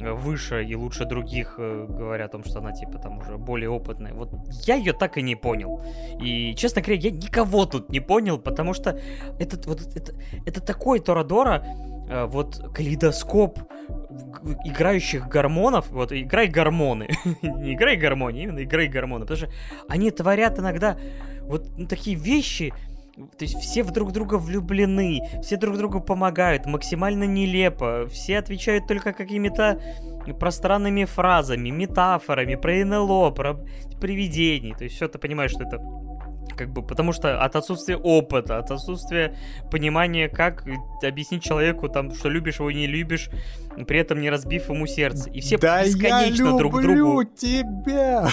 э, 0.00 0.12
выше 0.12 0.64
и 0.64 0.74
лучше 0.74 1.04
других, 1.04 1.54
э, 1.58 1.86
говоря 1.88 2.24
о 2.24 2.28
том, 2.28 2.44
что 2.44 2.58
она 2.58 2.72
типа 2.72 2.98
там 2.98 3.18
уже 3.18 3.36
более 3.36 3.70
опытная. 3.70 4.12
Вот 4.12 4.30
я 4.66 4.74
ее 4.74 4.92
так 4.92 5.18
и 5.18 5.22
не 5.22 5.36
понял. 5.36 5.82
И, 6.20 6.54
честно 6.56 6.82
говоря, 6.82 7.00
я 7.00 7.10
никого 7.10 7.64
тут 7.66 7.90
не 7.90 8.00
понял, 8.00 8.38
потому 8.38 8.74
что 8.74 8.98
этот 9.38 9.66
вот 9.66 9.80
это, 9.94 10.12
это 10.46 10.60
такой 10.60 11.00
Торадора, 11.00 11.64
э, 12.08 12.24
вот 12.24 12.60
калейдоскоп 12.74 13.58
играющих 14.64 15.28
гормонов, 15.28 15.90
вот 15.90 16.12
играй 16.12 16.48
гормоны, 16.48 17.08
не 17.42 17.74
играй 17.74 17.96
гармонии, 17.96 18.44
именно 18.44 18.64
играй 18.64 18.88
гормоны, 18.88 19.24
потому 19.26 19.36
что 19.36 19.50
они 19.88 20.10
творят 20.10 20.58
иногда 20.58 20.96
вот 21.42 21.66
ну, 21.76 21.86
такие 21.86 22.16
вещи, 22.16 22.72
то 23.26 23.44
есть 23.44 23.58
все 23.58 23.82
в 23.82 23.90
друг 23.90 24.12
друга 24.12 24.36
влюблены, 24.36 25.20
все 25.42 25.56
друг 25.56 25.76
другу 25.76 26.00
помогают, 26.00 26.66
максимально 26.66 27.24
нелепо, 27.24 28.06
все 28.08 28.38
отвечают 28.38 28.86
только 28.86 29.12
какими-то 29.12 29.80
пространными 30.38 31.04
фразами, 31.04 31.70
метафорами 31.70 32.54
про 32.54 32.84
НЛО, 32.84 33.30
про 33.30 33.54
привидений. 34.00 34.74
То 34.74 34.84
есть 34.84 34.96
все 34.96 35.08
ты 35.08 35.18
понимаешь, 35.18 35.50
что 35.50 35.64
это 35.64 35.78
как 36.56 36.72
бы, 36.72 36.82
потому 36.82 37.12
что 37.12 37.42
от 37.42 37.56
отсутствия 37.56 37.96
опыта, 37.96 38.58
от 38.58 38.70
отсутствия 38.70 39.36
понимания, 39.70 40.28
как 40.28 40.64
объяснить 41.02 41.42
человеку, 41.42 41.88
там, 41.88 42.14
что 42.14 42.28
любишь 42.28 42.58
его, 42.58 42.70
не 42.70 42.86
любишь, 42.86 43.30
при 43.86 43.98
этом 43.98 44.20
не 44.20 44.28
разбив 44.28 44.68
ему 44.68 44.86
сердце. 44.86 45.30
И 45.30 45.40
все 45.40 45.56
да 45.56 45.82
бесконечно 45.82 46.48
я 46.48 46.58
друг 46.58 46.80
другу... 46.82 47.24
тебя! 47.24 48.28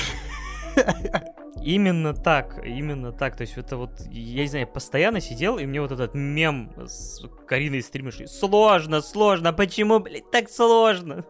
Именно 1.63 2.13
так, 2.13 2.63
именно 2.65 3.11
так. 3.11 3.35
То 3.35 3.41
есть 3.41 3.57
это 3.57 3.77
вот, 3.77 3.91
я 4.09 4.43
не 4.43 4.47
знаю, 4.47 4.67
постоянно 4.67 5.19
сидел, 5.19 5.57
и 5.57 5.65
мне 5.65 5.81
вот 5.81 5.91
этот 5.91 6.13
мем 6.13 6.71
с 6.85 7.21
Кариной 7.47 7.81
стримишь, 7.81 8.19
сложно, 8.29 9.01
сложно, 9.01 9.53
почему, 9.53 9.99
блядь, 9.99 10.29
так 10.31 10.49
сложно? 10.49 11.25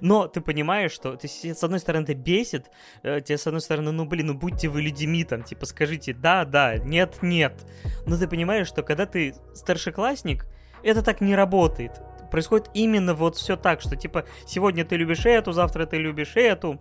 Но 0.00 0.28
ты 0.28 0.40
понимаешь, 0.40 0.92
что, 0.92 1.16
то 1.16 1.26
есть, 1.26 1.44
с 1.44 1.64
одной 1.64 1.80
стороны, 1.80 2.04
это 2.04 2.14
бесит, 2.14 2.70
э, 3.02 3.20
тебе, 3.20 3.38
с 3.38 3.46
одной 3.46 3.60
стороны, 3.60 3.92
ну, 3.92 4.04
блин, 4.04 4.28
ну, 4.28 4.34
будьте 4.34 4.68
вы 4.68 4.82
людьми, 4.82 5.24
там, 5.24 5.42
типа, 5.42 5.66
скажите 5.66 6.12
да, 6.12 6.44
да, 6.44 6.76
нет, 6.76 7.18
нет. 7.22 7.66
Но 8.06 8.16
ты 8.16 8.28
понимаешь, 8.28 8.68
что 8.68 8.82
когда 8.82 9.06
ты 9.06 9.34
старшеклассник, 9.54 10.46
это 10.82 11.02
так 11.02 11.20
не 11.20 11.34
работает. 11.34 12.00
Происходит 12.30 12.70
именно 12.74 13.14
вот 13.14 13.36
все 13.36 13.56
так, 13.56 13.80
что, 13.80 13.96
типа, 13.96 14.24
сегодня 14.46 14.84
ты 14.84 14.96
любишь 14.96 15.26
эту, 15.26 15.52
завтра 15.52 15.86
ты 15.86 15.96
любишь 15.96 16.32
эту, 16.36 16.80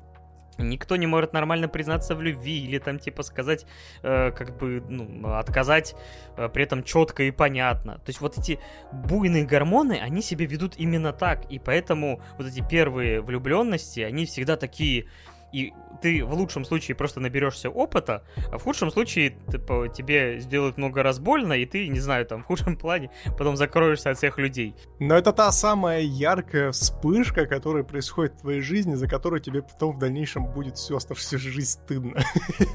Никто 0.58 0.96
не 0.96 1.08
может 1.08 1.34
нормально 1.34 1.68
признаться 1.68 2.16
в 2.16 2.22
любви 2.22 2.64
или 2.64 2.80
там 2.80 3.00
типа 3.00 3.24
сказать, 3.24 3.66
э, 4.04 4.32
как 4.32 4.58
бы, 4.58 4.84
ну, 4.88 5.34
отказать 5.34 5.96
э, 6.38 6.50
при 6.50 6.64
этом 6.64 6.84
четко 6.84 7.24
и 7.24 7.32
понятно. 7.32 7.96
То 7.96 8.10
есть 8.10 8.22
вот 8.22 8.38
эти 8.38 8.60
буйные 8.92 9.46
гормоны, 9.46 10.00
они 10.02 10.22
себя 10.22 10.46
ведут 10.46 10.76
именно 10.78 11.12
так, 11.14 11.46
и 11.52 11.60
поэтому 11.60 12.22
вот 12.38 12.48
эти 12.48 12.66
первые 12.68 13.22
влюбленности, 13.22 14.00
они 14.00 14.26
всегда 14.26 14.56
такие 14.56 15.08
и 15.56 15.74
ты 16.02 16.26
в 16.26 16.34
лучшем 16.34 16.66
случае 16.66 16.96
просто 16.96 17.22
наберешься 17.22 17.70
опыта, 17.70 18.24
а 18.52 18.58
в 18.58 18.64
худшем 18.64 18.92
случае 18.92 19.38
типа, 19.50 19.88
тебе 19.88 20.40
сделают 20.40 20.78
много 20.78 21.02
раз 21.02 21.20
больно, 21.20 21.54
и 21.54 21.66
ты, 21.66 21.88
не 21.88 22.00
знаю, 22.00 22.26
там, 22.26 22.44
в 22.44 22.46
худшем 22.46 22.76
плане 22.78 23.10
потом 23.38 23.56
закроешься 23.56 24.10
от 24.10 24.18
всех 24.18 24.38
людей. 24.38 24.76
Но 25.00 25.16
это 25.16 25.32
та 25.32 25.52
самая 25.52 26.02
яркая 26.02 26.72
вспышка, 26.72 27.46
которая 27.46 27.84
происходит 27.84 28.34
в 28.34 28.42
твоей 28.42 28.62
жизни, 28.62 28.96
за 28.96 29.08
которую 29.08 29.40
тебе 29.40 29.62
потом 29.62 29.96
в 29.96 30.00
дальнейшем 30.00 30.46
будет 30.46 30.76
всю 30.78 30.98
оставшуюся 30.98 31.38
жизнь 31.50 31.72
стыдно. 31.72 32.22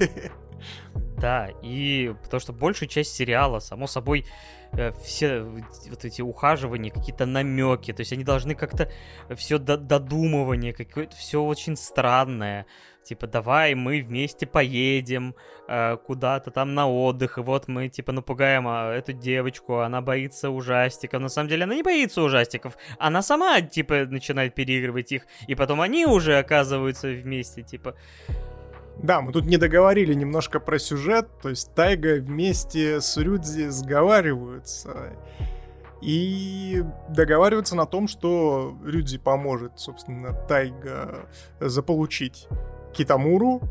Да, 1.19 1.51
и 1.63 2.15
потому 2.23 2.41
что 2.41 2.53
большая 2.53 2.89
часть 2.89 3.15
сериала, 3.15 3.59
само 3.59 3.87
собой, 3.87 4.25
Э, 4.73 4.93
все 5.05 5.41
вот 5.43 6.05
эти 6.05 6.23
ухаживания, 6.23 6.93
какие-то 6.93 7.27
намеки, 7.27 7.93
то 7.93 8.01
есть 8.01 8.13
они 8.13 8.23
должны 8.23 8.55
как-то 8.55 8.91
все 9.35 9.59
додумывание, 9.59 10.73
какое-то 10.73 11.17
все 11.17 11.43
очень 11.43 11.77
странное. 11.77 12.67
Типа, 13.03 13.27
давай 13.27 13.75
мы 13.75 14.03
вместе 14.03 14.47
поедем 14.47 15.35
э, 15.67 15.97
куда-то 16.07 16.51
там 16.51 16.75
на 16.75 16.89
отдых, 16.89 17.39
и 17.39 17.41
вот 17.41 17.67
мы, 17.67 17.89
типа, 17.89 18.13
напугаем 18.13 18.69
а, 18.69 18.93
эту 18.93 19.13
девочку, 19.13 19.79
она 19.79 20.03
боится 20.03 20.51
ужастиков. 20.51 21.21
На 21.21 21.29
самом 21.29 21.49
деле 21.49 21.65
она 21.65 21.75
не 21.75 21.83
боится 21.83 22.23
ужастиков, 22.23 22.77
она 22.99 23.23
сама, 23.23 23.63
типа, 23.63 24.07
начинает 24.07 24.55
переигрывать 24.55 25.13
их, 25.13 25.27
и 25.49 25.55
потом 25.55 25.81
они 25.81 26.07
уже 26.07 26.39
оказываются 26.39 27.09
вместе, 27.09 27.63
типа... 27.63 27.97
Да, 29.03 29.23
мы 29.23 29.33
тут 29.33 29.47
не 29.47 29.57
договорили 29.57 30.13
немножко 30.13 30.61
про 30.61 30.79
сюжет, 30.79 31.29
то 31.43 31.49
есть 31.49 31.75
Тайга 31.75 32.21
вместе 32.21 33.01
с 33.01 33.17
Рюдзи 33.17 33.69
сговариваются 33.69 35.17
и 36.03 36.85
договариваются 37.09 37.77
на 37.77 37.87
том, 37.87 38.09
что 38.09 38.77
Рюдзи 38.85 39.19
поможет, 39.19 39.73
собственно, 39.77 40.35
Тайга 40.35 41.27
заполучить 41.61 42.47
Китамуру, 42.93 43.63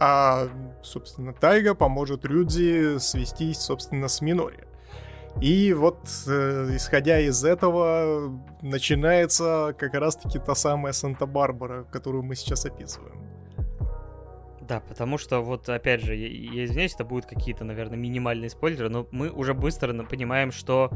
а, 0.00 0.48
собственно, 0.82 1.32
Тайга 1.32 1.74
поможет 1.74 2.24
Рюдзи 2.24 2.98
свестись, 2.98 3.58
собственно, 3.58 4.08
с 4.08 4.20
Минори. 4.20 4.64
И 5.40 5.72
вот, 5.72 5.98
э, 6.26 6.70
исходя 6.76 7.18
из 7.20 7.44
этого, 7.44 8.32
начинается 8.62 9.74
как 9.78 9.94
раз-таки 9.94 10.38
та 10.38 10.54
самая 10.54 10.92
Санта-Барбара, 10.92 11.84
которую 11.90 12.22
мы 12.22 12.36
сейчас 12.36 12.64
описываем. 12.66 13.33
Да, 14.66 14.80
потому 14.80 15.18
что 15.18 15.40
вот, 15.40 15.68
опять 15.68 16.00
же, 16.00 16.14
я, 16.14 16.26
я 16.26 16.64
извиняюсь, 16.64 16.94
это 16.94 17.04
будут 17.04 17.26
какие-то, 17.26 17.64
наверное, 17.64 17.98
минимальные 17.98 18.48
спойлеры, 18.48 18.88
но 18.88 19.06
мы 19.10 19.30
уже 19.30 19.52
быстро 19.52 19.92
понимаем, 20.04 20.52
что 20.52 20.90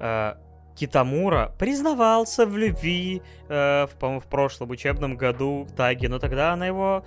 э, 0.00 0.34
Китамура 0.76 1.54
признавался 1.58 2.46
в 2.46 2.58
любви, 2.58 3.22
э, 3.48 3.86
в, 3.86 3.96
по-моему, 3.98 4.20
в 4.20 4.26
прошлом 4.26 4.70
учебном 4.70 5.16
году 5.16 5.66
к 5.70 5.74
Таге, 5.74 6.08
но 6.08 6.18
тогда 6.18 6.52
она 6.52 6.66
его 6.66 7.04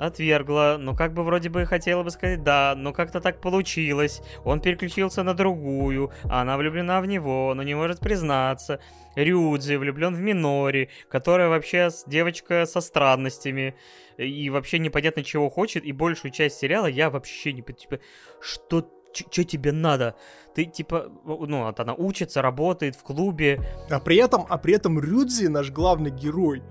отвергла, 0.00 0.76
ну 0.78 0.96
как 0.96 1.12
бы 1.12 1.22
вроде 1.22 1.50
бы 1.50 1.66
хотела 1.66 2.02
бы 2.02 2.10
сказать 2.10 2.42
да, 2.42 2.74
но 2.76 2.92
как-то 2.92 3.20
так 3.20 3.40
получилось. 3.40 4.22
Он 4.44 4.60
переключился 4.60 5.22
на 5.22 5.34
другую, 5.34 6.10
а 6.24 6.40
она 6.40 6.56
влюблена 6.56 7.00
в 7.00 7.06
него, 7.06 7.52
но 7.54 7.62
не 7.62 7.74
может 7.74 8.00
признаться. 8.00 8.80
Рюдзи 9.14 9.74
влюблен 9.74 10.14
в 10.14 10.20
Минори, 10.20 10.88
которая 11.10 11.48
вообще 11.48 11.90
девочка 12.06 12.64
со 12.64 12.80
странностями 12.80 13.74
и 14.16 14.48
вообще 14.50 14.78
непонятно 14.78 15.22
чего 15.22 15.50
хочет, 15.50 15.84
и 15.84 15.92
большую 15.92 16.32
часть 16.32 16.58
сериала 16.58 16.86
я 16.86 17.10
вообще 17.10 17.52
не... 17.52 17.62
Типа, 17.62 18.00
что 18.40 18.88
что 19.12 19.42
тебе 19.42 19.72
надо? 19.72 20.14
Ты 20.54 20.64
типа, 20.64 21.10
ну, 21.24 21.64
вот 21.64 21.80
она 21.80 21.94
учится, 21.94 22.42
работает 22.42 22.94
в 22.94 23.02
клубе. 23.02 23.60
А 23.90 23.98
при 23.98 24.16
этом, 24.16 24.46
а 24.48 24.56
при 24.56 24.74
этом 24.74 25.00
Рюдзи, 25.00 25.48
наш 25.48 25.72
главный 25.72 26.12
герой, 26.12 26.62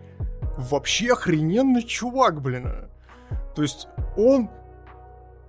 вообще 0.58 1.12
охрененный 1.12 1.84
чувак, 1.84 2.42
блин. 2.42 2.90
То 3.60 3.64
есть 3.64 3.90
он, 4.16 4.50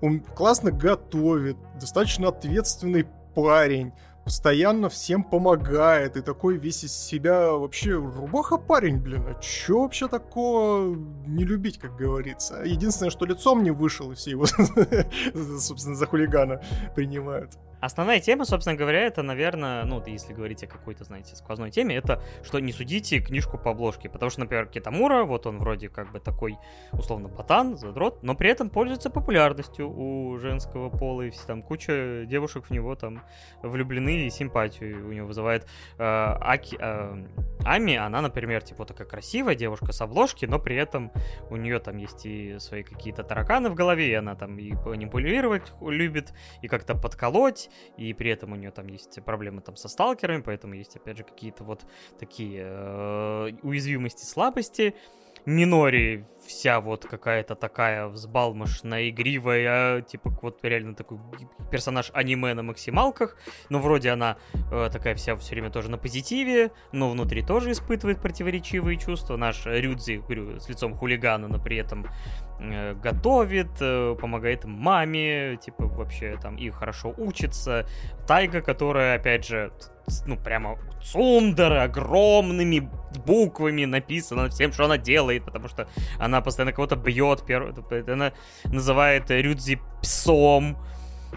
он 0.00 0.18
классно 0.18 0.72
готовит, 0.72 1.56
достаточно 1.78 2.26
ответственный 2.26 3.06
парень, 3.36 3.92
постоянно 4.24 4.88
всем 4.88 5.22
помогает, 5.22 6.16
и 6.16 6.20
такой 6.20 6.56
весь 6.56 6.82
из 6.82 6.92
себя 6.92 7.52
вообще 7.52 7.92
рубаха 7.92 8.56
парень, 8.56 8.96
блин, 8.96 9.28
а 9.28 9.40
чё 9.40 9.82
вообще 9.82 10.08
такого 10.08 10.92
не 11.24 11.44
любить, 11.44 11.78
как 11.78 11.94
говорится? 11.94 12.64
Единственное, 12.64 13.10
что 13.10 13.26
лицом 13.26 13.62
не 13.62 13.70
вышел, 13.70 14.10
и 14.10 14.16
все 14.16 14.32
его, 14.32 14.46
собственно, 15.60 15.94
за 15.94 16.06
хулигана 16.06 16.60
принимают. 16.96 17.52
Основная 17.80 18.20
тема, 18.20 18.44
собственно 18.44 18.76
говоря, 18.76 19.00
это, 19.00 19.22
наверное, 19.22 19.84
ну, 19.84 20.02
если 20.06 20.32
говорить 20.32 20.62
о 20.64 20.66
какой-то, 20.66 21.04
знаете, 21.04 21.36
сквозной 21.36 21.70
теме, 21.70 21.96
это 21.96 22.22
что 22.42 22.58
не 22.60 22.72
судите 22.72 23.20
книжку 23.20 23.58
по 23.58 23.70
обложке. 23.70 24.08
Потому 24.08 24.30
что, 24.30 24.40
например, 24.40 24.66
Китамура, 24.66 25.24
вот 25.24 25.46
он 25.46 25.58
вроде 25.58 25.88
как 25.88 26.12
бы 26.12 26.20
такой, 26.20 26.58
условно, 26.92 27.28
ботан, 27.28 27.76
задрот, 27.76 28.22
но 28.22 28.34
при 28.34 28.50
этом 28.50 28.70
пользуется 28.70 29.10
популярностью 29.10 29.90
у 29.90 30.38
женского 30.38 30.90
пола, 30.90 31.22
и 31.22 31.30
все 31.30 31.46
там 31.46 31.62
куча 31.62 32.24
девушек 32.26 32.66
в 32.66 32.70
него 32.70 32.94
там 32.94 33.22
влюблены 33.62 34.26
и 34.26 34.30
симпатию 34.30 35.08
у 35.08 35.12
него 35.12 35.26
вызывает. 35.26 35.66
Э, 35.98 36.36
Аки, 36.40 36.76
э, 36.78 37.24
Ами, 37.64 37.96
она, 37.96 38.22
например, 38.22 38.62
типа 38.62 38.86
такая 38.86 39.06
красивая 39.06 39.54
девушка 39.54 39.92
с 39.92 40.00
обложки, 40.00 40.46
но 40.46 40.58
при 40.58 40.76
этом 40.76 41.12
у 41.50 41.56
нее 41.56 41.78
там 41.78 41.98
есть 41.98 42.24
и 42.24 42.58
свои 42.58 42.82
какие-то 42.82 43.22
тараканы 43.22 43.68
в 43.68 43.74
голове, 43.74 44.10
и 44.10 44.14
она 44.14 44.34
там 44.34 44.58
и 44.58 44.72
манипулировать 44.72 45.72
любит, 45.82 46.32
и 46.62 46.68
как-то 46.68 46.94
подколоть, 46.94 47.69
и 47.96 48.12
при 48.14 48.30
этом 48.30 48.52
у 48.52 48.56
нее 48.56 48.70
там 48.70 48.86
есть 48.88 49.22
проблемы 49.24 49.60
там 49.60 49.76
со 49.76 49.88
сталкерами, 49.88 50.42
поэтому 50.42 50.74
есть, 50.74 50.96
опять 50.96 51.18
же, 51.18 51.24
какие-то 51.24 51.64
вот 51.64 51.84
такие 52.18 52.62
э, 52.64 53.50
уязвимости, 53.62 54.24
слабости. 54.24 54.94
Минори 55.46 56.26
вся 56.50 56.80
вот 56.80 57.06
какая-то 57.06 57.54
такая 57.54 58.08
взбалмошная, 58.08 59.08
игривая, 59.08 60.02
типа 60.02 60.30
вот 60.42 60.58
реально 60.62 60.94
такой 60.94 61.18
персонаж 61.70 62.10
аниме 62.12 62.54
на 62.54 62.62
максималках, 62.62 63.36
но 63.68 63.78
вроде 63.78 64.10
она 64.10 64.36
э, 64.70 64.90
такая 64.92 65.14
вся 65.14 65.36
все 65.36 65.52
время 65.54 65.70
тоже 65.70 65.90
на 65.90 65.98
позитиве, 65.98 66.72
но 66.92 67.10
внутри 67.10 67.42
тоже 67.42 67.72
испытывает 67.72 68.20
противоречивые 68.20 68.98
чувства. 68.98 69.36
Наш 69.36 69.64
Рюдзи, 69.64 70.16
говорю, 70.16 70.60
с 70.60 70.68
лицом 70.68 70.96
хулигана, 70.96 71.48
но 71.48 71.58
при 71.62 71.76
этом 71.76 72.06
э, 72.58 72.94
готовит, 72.94 73.70
э, 73.80 74.16
помогает 74.20 74.64
маме, 74.64 75.56
типа 75.56 75.86
вообще 75.86 76.36
там 76.42 76.56
и 76.56 76.70
хорошо 76.70 77.14
учится. 77.16 77.86
Тайга, 78.26 78.60
которая, 78.60 79.16
опять 79.16 79.46
же, 79.46 79.72
ну, 80.26 80.36
прямо 80.36 80.78
цундеры 81.02 81.78
огромными 81.78 82.90
буквами 83.24 83.84
написано 83.84 84.48
всем, 84.48 84.72
что 84.72 84.84
она 84.84 84.98
делает, 84.98 85.44
потому 85.44 85.68
что 85.68 85.88
она 86.18 86.39
постоянно 86.42 86.72
кого-то 86.72 86.96
бьет, 86.96 87.44
она 88.08 88.32
называет 88.64 89.30
Рюдзи 89.30 89.80
псом, 90.02 90.76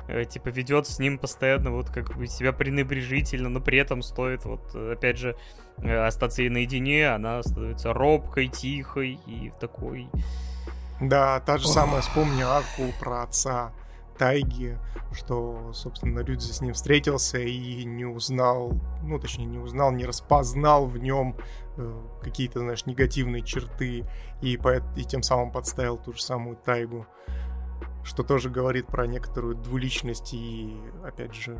э, 0.08 0.26
типа 0.26 0.50
ведет 0.50 0.88
с 0.88 1.00
ним 1.00 1.18
постоянно 1.18 1.72
вот 1.72 1.90
как 1.90 2.16
бы 2.16 2.28
себя 2.28 2.54
пренебрежительно, 2.54 3.50
но 3.50 3.60
при 3.60 3.78
этом 3.78 4.02
стоит 4.02 4.46
вот 4.46 4.76
опять 4.76 5.18
же 5.18 5.36
э, 5.78 6.06
остаться 6.06 6.42
ей 6.42 6.50
наедине, 6.50 7.10
она 7.10 7.42
становится 7.44 7.94
робкой, 7.94 8.48
тихой 8.48 9.20
и 9.26 9.52
такой... 9.60 10.10
Да, 11.02 11.40
та 11.42 11.58
же 11.58 11.68
самая, 11.68 12.02
вспомни 12.02 12.44
Аку 12.44 12.94
про 13.00 13.24
отца 13.24 13.74
Тайги, 14.18 14.78
что, 15.12 15.72
собственно, 15.74 16.20
Рюдзи 16.20 16.52
с 16.52 16.62
ним 16.62 16.74
встретился 16.74 17.40
и 17.40 17.84
не 17.84 18.06
узнал, 18.06 18.74
ну, 19.02 19.20
точнее, 19.20 19.46
не 19.46 19.58
узнал, 19.58 19.92
не 19.92 20.06
распознал 20.06 20.86
в 20.86 20.98
нем 20.98 21.36
э, 21.36 21.44
какие-то, 22.22 22.60
знаешь, 22.60 22.86
негативные 22.86 23.42
черты 23.42 24.06
и, 24.42 24.58
по, 24.58 24.78
и 24.96 25.04
тем 25.04 25.24
самым 25.24 25.52
подставил 25.52 25.98
ту 25.98 26.14
же 26.14 26.22
самую 26.22 26.56
Тайгу, 26.58 27.08
что 28.04 28.24
тоже 28.24 28.50
говорит 28.50 28.88
про 28.88 29.08
некоторую 29.08 29.56
двуличность 29.56 30.34
и, 30.34 30.78
опять 31.04 31.34
же, 31.34 31.58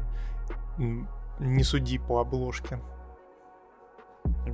не 1.40 1.64
суди 1.64 1.98
по 1.98 2.20
обложке. 2.20 2.80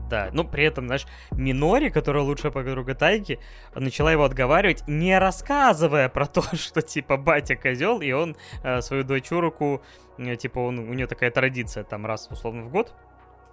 Да, 0.10 0.30
ну 0.34 0.44
при 0.44 0.64
этом, 0.66 0.88
знаешь, 0.88 1.06
Минори, 1.32 1.90
которая 1.90 2.24
лучшая 2.24 2.52
подруга 2.52 2.96
Тайки, 2.96 3.40
начала 3.76 4.12
его 4.12 4.24
отговаривать, 4.24 4.84
не 4.88 5.18
рассказывая 5.18 6.10
про 6.10 6.26
то, 6.26 6.42
что 6.56 6.82
типа 6.82 7.18
батя 7.18 7.56
козел, 7.56 8.02
и 8.02 8.12
он 8.12 8.36
э, 8.64 8.82
свою 8.82 9.04
дочурку, 9.04 9.82
э, 10.18 10.36
типа 10.36 10.60
он, 10.60 10.80
у 10.80 10.94
нее 10.94 11.08
такая 11.08 11.32
традиция 11.32 11.84
там 11.84 12.06
раз 12.06 12.28
условно 12.32 12.64
в 12.64 12.70
год, 12.70 12.94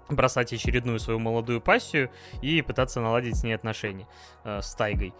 бросать 0.08 0.52
очередную 0.52 0.98
свою 0.98 1.18
молодую 1.18 1.60
пассию 1.60 2.10
и 2.42 2.62
пытаться 2.62 3.00
наладить 3.00 3.36
с 3.36 3.44
ней 3.44 3.54
отношения 3.54 4.06
э, 4.44 4.60
с 4.62 4.74
Тайгой. 4.74 5.14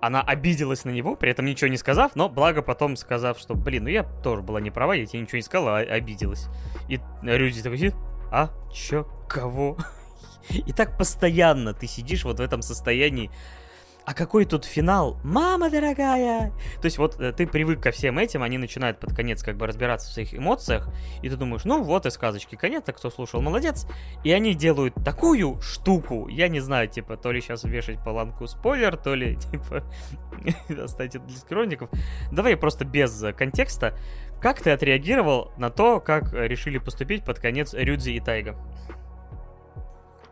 Она 0.00 0.22
обиделась 0.22 0.84
на 0.84 0.90
него, 0.90 1.16
при 1.16 1.30
этом 1.30 1.44
ничего 1.44 1.68
не 1.68 1.76
сказав, 1.76 2.14
но 2.14 2.28
благо 2.28 2.62
потом 2.62 2.96
сказав, 2.96 3.38
что, 3.38 3.54
блин, 3.54 3.84
ну 3.84 3.90
я 3.90 4.04
тоже 4.04 4.42
была 4.42 4.60
не 4.60 4.70
права, 4.70 4.94
я 4.94 5.06
тебе 5.06 5.20
ничего 5.20 5.38
не 5.38 5.42
сказала, 5.42 5.78
а 5.78 5.80
обиделась. 5.80 6.46
И 6.88 7.00
Рюзи 7.22 7.62
такой 7.62 7.78
сидит, 7.78 7.94
а, 8.30 8.50
чё, 8.72 9.08
кого? 9.28 9.76
И 10.50 10.72
так 10.72 10.96
постоянно 10.96 11.74
ты 11.74 11.86
сидишь 11.86 12.24
вот 12.24 12.38
в 12.38 12.42
этом 12.42 12.62
состоянии. 12.62 13.30
А 14.08 14.14
какой 14.14 14.46
тут 14.46 14.64
финал? 14.64 15.20
Мама 15.22 15.68
дорогая! 15.68 16.50
То 16.80 16.86
есть 16.86 16.96
вот 16.96 17.20
э, 17.20 17.30
ты 17.30 17.46
привык 17.46 17.82
ко 17.82 17.90
всем 17.90 18.18
этим, 18.18 18.42
они 18.42 18.56
начинают 18.56 18.98
под 18.98 19.14
конец 19.14 19.42
как 19.42 19.58
бы 19.58 19.66
разбираться 19.66 20.08
в 20.08 20.12
своих 20.14 20.34
эмоциях, 20.34 20.88
и 21.20 21.28
ты 21.28 21.36
думаешь, 21.36 21.66
ну 21.66 21.82
вот 21.82 22.06
и 22.06 22.10
сказочки 22.10 22.54
конец, 22.54 22.84
так 22.86 22.96
кто 22.96 23.10
слушал, 23.10 23.42
молодец. 23.42 23.86
И 24.24 24.32
они 24.32 24.54
делают 24.54 24.94
такую 25.04 25.60
штуку, 25.60 26.26
я 26.28 26.48
не 26.48 26.60
знаю, 26.60 26.88
типа, 26.88 27.18
то 27.18 27.32
ли 27.32 27.42
сейчас 27.42 27.64
вешать 27.64 28.02
планку 28.02 28.46
спойлер, 28.46 28.96
то 28.96 29.14
ли, 29.14 29.36
типа, 29.52 29.84
оставить 30.82 31.16
это 31.16 31.26
для 31.26 31.36
скромников. 31.36 31.90
Давай 32.32 32.56
просто 32.56 32.86
без 32.86 33.22
э, 33.22 33.34
контекста. 33.34 33.94
Как 34.40 34.62
ты 34.62 34.70
отреагировал 34.70 35.52
на 35.58 35.68
то, 35.68 36.00
как 36.00 36.32
решили 36.32 36.78
поступить 36.78 37.26
под 37.26 37.40
конец 37.40 37.74
Рюдзи 37.74 38.12
и 38.12 38.20
Тайга? 38.20 38.56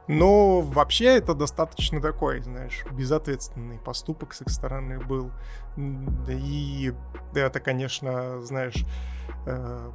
Но 0.09 0.61
вообще 0.61 1.17
это 1.17 1.35
достаточно 1.35 2.01
такой, 2.01 2.41
знаешь, 2.41 2.85
безответственный 2.91 3.79
поступок 3.79 4.35
с 4.35 4.43
их 4.43 4.51
стороны 4.51 5.01
был. 5.01 5.33
И 6.29 6.93
это, 7.35 7.59
конечно, 7.61 8.41
знаешь, 8.43 8.85
э, 9.47 9.91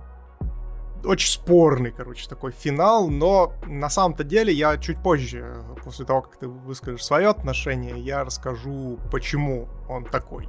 очень 1.06 1.30
спорный, 1.30 1.92
короче, 1.92 2.28
такой 2.28 2.52
финал, 2.52 3.10
но 3.10 3.54
на 3.66 3.90
самом-то 3.90 4.24
деле 4.24 4.54
я 4.54 4.78
чуть 4.78 5.02
позже, 5.02 5.64
после 5.84 6.06
того, 6.06 6.22
как 6.22 6.38
ты 6.38 6.48
выскажешь 6.48 7.04
свое 7.04 7.30
отношение, 7.30 8.00
я 8.00 8.24
расскажу, 8.24 9.00
почему 9.12 9.68
он 9.90 10.06
такой. 10.06 10.48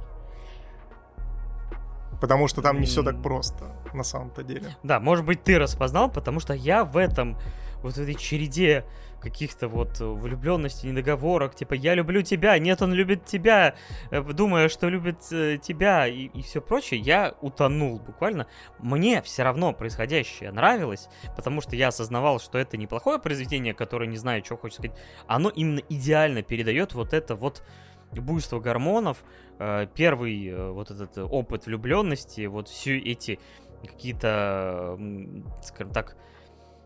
Потому 2.21 2.47
что 2.47 2.61
там 2.61 2.79
не 2.79 2.85
все 2.85 3.03
так 3.03 3.21
просто, 3.21 3.65
на 3.93 4.03
самом-то 4.03 4.43
деле. 4.43 4.75
Да, 4.83 4.99
может 4.99 5.25
быть, 5.25 5.43
ты 5.43 5.59
распознал, 5.59 6.09
потому 6.09 6.39
что 6.39 6.53
я 6.53 6.85
в 6.85 6.95
этом, 6.97 7.37
вот 7.81 7.95
в 7.95 7.97
этой 7.97 8.15
череде 8.15 8.85
каких-то 9.23 9.69
вот 9.69 9.99
влюбленностей, 9.99 10.89
недоговорок, 10.89 11.55
типа 11.55 11.73
«я 11.73 11.95
люблю 11.95 12.21
тебя», 12.21 12.59
«нет, 12.59 12.81
он 12.81 12.93
любит 12.93 13.25
тебя», 13.25 13.75
э, 14.11 14.21
думая, 14.21 14.67
что 14.67 14.89
любит 14.89 15.19
э, 15.31 15.57
тебя 15.57 16.05
и, 16.07 16.25
и 16.25 16.41
все 16.41 16.61
прочее, 16.61 16.99
я 16.99 17.33
утонул 17.41 17.99
буквально. 17.99 18.47
Мне 18.79 19.21
все 19.21 19.43
равно 19.43 19.73
происходящее 19.73 20.51
нравилось, 20.51 21.07
потому 21.35 21.61
что 21.61 21.75
я 21.75 21.87
осознавал, 21.87 22.39
что 22.39 22.57
это 22.57 22.75
неплохое 22.75 23.17
произведение, 23.17 23.73
которое 23.73 24.07
не 24.07 24.17
знаю, 24.17 24.43
что 24.43 24.57
хочет 24.57 24.79
сказать, 24.79 24.97
оно 25.25 25.49
именно 25.49 25.81
идеально 25.89 26.43
передает 26.43 26.93
вот 26.93 27.13
это 27.13 27.35
вот 27.35 27.63
буйство 28.11 28.59
гормонов, 28.59 29.23
э, 29.57 29.87
первый 29.95 30.73
вот 30.73 30.91
этот 30.91 31.17
опыт 31.17 31.65
влюбленности, 31.65 32.45
вот 32.45 32.67
все 32.67 32.99
эти 32.99 33.39
какие-то, 33.81 34.97
скажем 35.63 35.93
так, 35.93 36.17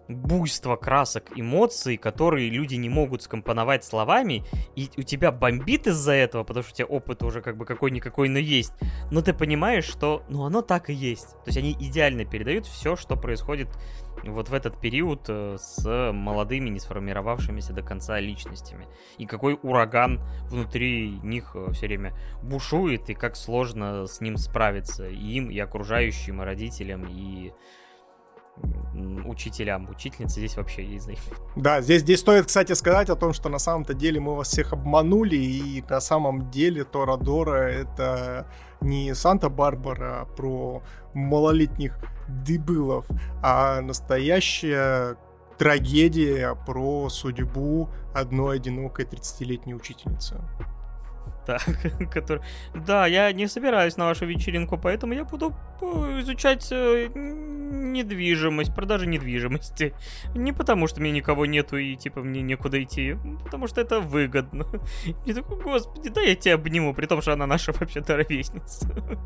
буйство 0.08 0.76
красок, 0.76 1.32
эмоций, 1.36 1.98
которые 1.98 2.50
люди 2.50 2.76
не 2.76 2.90
могут 2.90 3.24
скомпоновать 3.24 3.84
словами, 3.84 4.44
и 4.76 4.90
у 4.98 5.04
тебя 5.04 5.32
бомбит 5.32 5.88
из-за 5.88 6.14
этого, 6.14 6.44
потому 6.44 6.64
что 6.64 6.72
у 6.72 6.76
тебя 6.76 6.86
опыт 6.88 7.24
уже 7.24 7.42
как 7.42 7.58
бы 7.58 7.66
какой-никакой, 7.66 8.30
но 8.30 8.40
есть. 8.40 8.74
Но 9.12 9.22
ты 9.22 9.34
понимаешь, 9.34 9.86
что 9.86 10.24
ну 10.30 10.46
оно 10.46 10.62
так 10.62 10.90
и 10.90 10.94
есть. 10.94 11.32
То 11.44 11.48
есть 11.48 11.58
они 11.58 11.74
идеально 11.74 12.26
передают 12.26 12.66
все, 12.66 12.96
что 12.96 13.16
происходит 13.16 13.68
вот 14.24 14.50
в 14.50 14.54
этот 14.54 14.80
период 14.80 15.26
э, 15.28 15.58
с 15.60 16.12
молодыми, 16.12 16.70
не 16.70 16.80
сформировавшимися 16.80 17.74
до 17.74 17.82
конца 17.82 18.20
личностями. 18.20 18.88
И 19.18 19.26
какой 19.26 19.60
ураган 19.62 20.22
внутри 20.50 21.20
них 21.24 21.52
э, 21.56 21.72
все 21.74 21.88
время 21.88 22.14
бушует, 22.42 23.10
и 23.10 23.14
как 23.14 23.36
сложно 23.36 24.08
с 24.08 24.22
ним 24.22 24.38
справиться 24.38 25.08
и 25.08 25.16
им, 25.16 25.50
и 25.50 25.60
окружающим, 25.60 26.42
и 26.42 26.46
родителям, 26.46 27.06
и 27.10 27.54
учителям. 29.26 29.90
Учительницы 29.90 30.40
здесь 30.40 30.58
вообще 30.58 30.86
есть. 30.86 31.10
Да, 31.56 31.82
здесь, 31.82 32.02
здесь 32.02 32.20
стоит, 32.20 32.48
кстати, 32.48 32.74
сказать 32.74 33.10
о 33.10 33.16
том, 33.16 33.34
что 33.34 33.50
на 33.50 33.60
самом-то 33.60 33.94
деле 33.94 34.20
мы 34.20 34.36
вас 34.36 34.48
всех 34.48 34.74
обманули, 34.74 35.36
и 35.36 35.84
на 35.90 36.00
самом 36.00 36.50
деле 36.50 36.84
Торадора 36.84 37.70
это 37.70 38.48
не 38.82 39.14
Санта-Барбара 39.14 40.28
про 40.36 40.82
малолетних 41.14 41.98
дебилов, 42.28 43.06
а 43.44 43.82
настоящая 43.82 45.18
трагедия 45.58 46.56
про 46.66 47.10
судьбу 47.10 47.90
одной 48.14 48.58
одинокой 48.58 49.06
30-летней 49.06 49.74
учительницы. 49.74 50.42
Так, 51.48 51.62
который... 52.14 52.42
Да, 52.76 53.08
я 53.08 53.32
не 53.32 53.48
собираюсь 53.48 53.96
на 53.96 54.06
вашу 54.06 54.26
вечеринку, 54.26 54.78
поэтому 54.78 55.14
я 55.14 55.24
буду 55.24 55.56
э, 55.82 56.20
изучать 56.20 56.68
э, 56.72 57.08
недвижимость, 57.16 58.76
продажи 58.76 59.08
недвижимости. 59.08 59.94
Не 60.36 60.52
потому, 60.52 60.88
что 60.88 61.00
мне 61.00 61.12
никого 61.12 61.46
нету 61.46 61.78
и, 61.78 61.96
типа, 61.96 62.20
мне 62.20 62.42
некуда 62.42 62.84
идти, 62.84 63.16
потому 63.46 63.68
что 63.68 63.80
это 63.80 64.02
выгодно. 64.02 64.68
Я 65.26 65.36
такой, 65.36 65.62
господи, 65.62 66.10
да 66.10 66.22
я 66.22 66.36
тебя 66.36 66.56
обниму, 66.56 66.94
при 66.94 67.06
том, 67.06 67.22
что 67.22 67.32
она 67.32 67.48
наша 67.48 67.72
вообще-то 67.72 68.18
ровесница. 68.18 68.88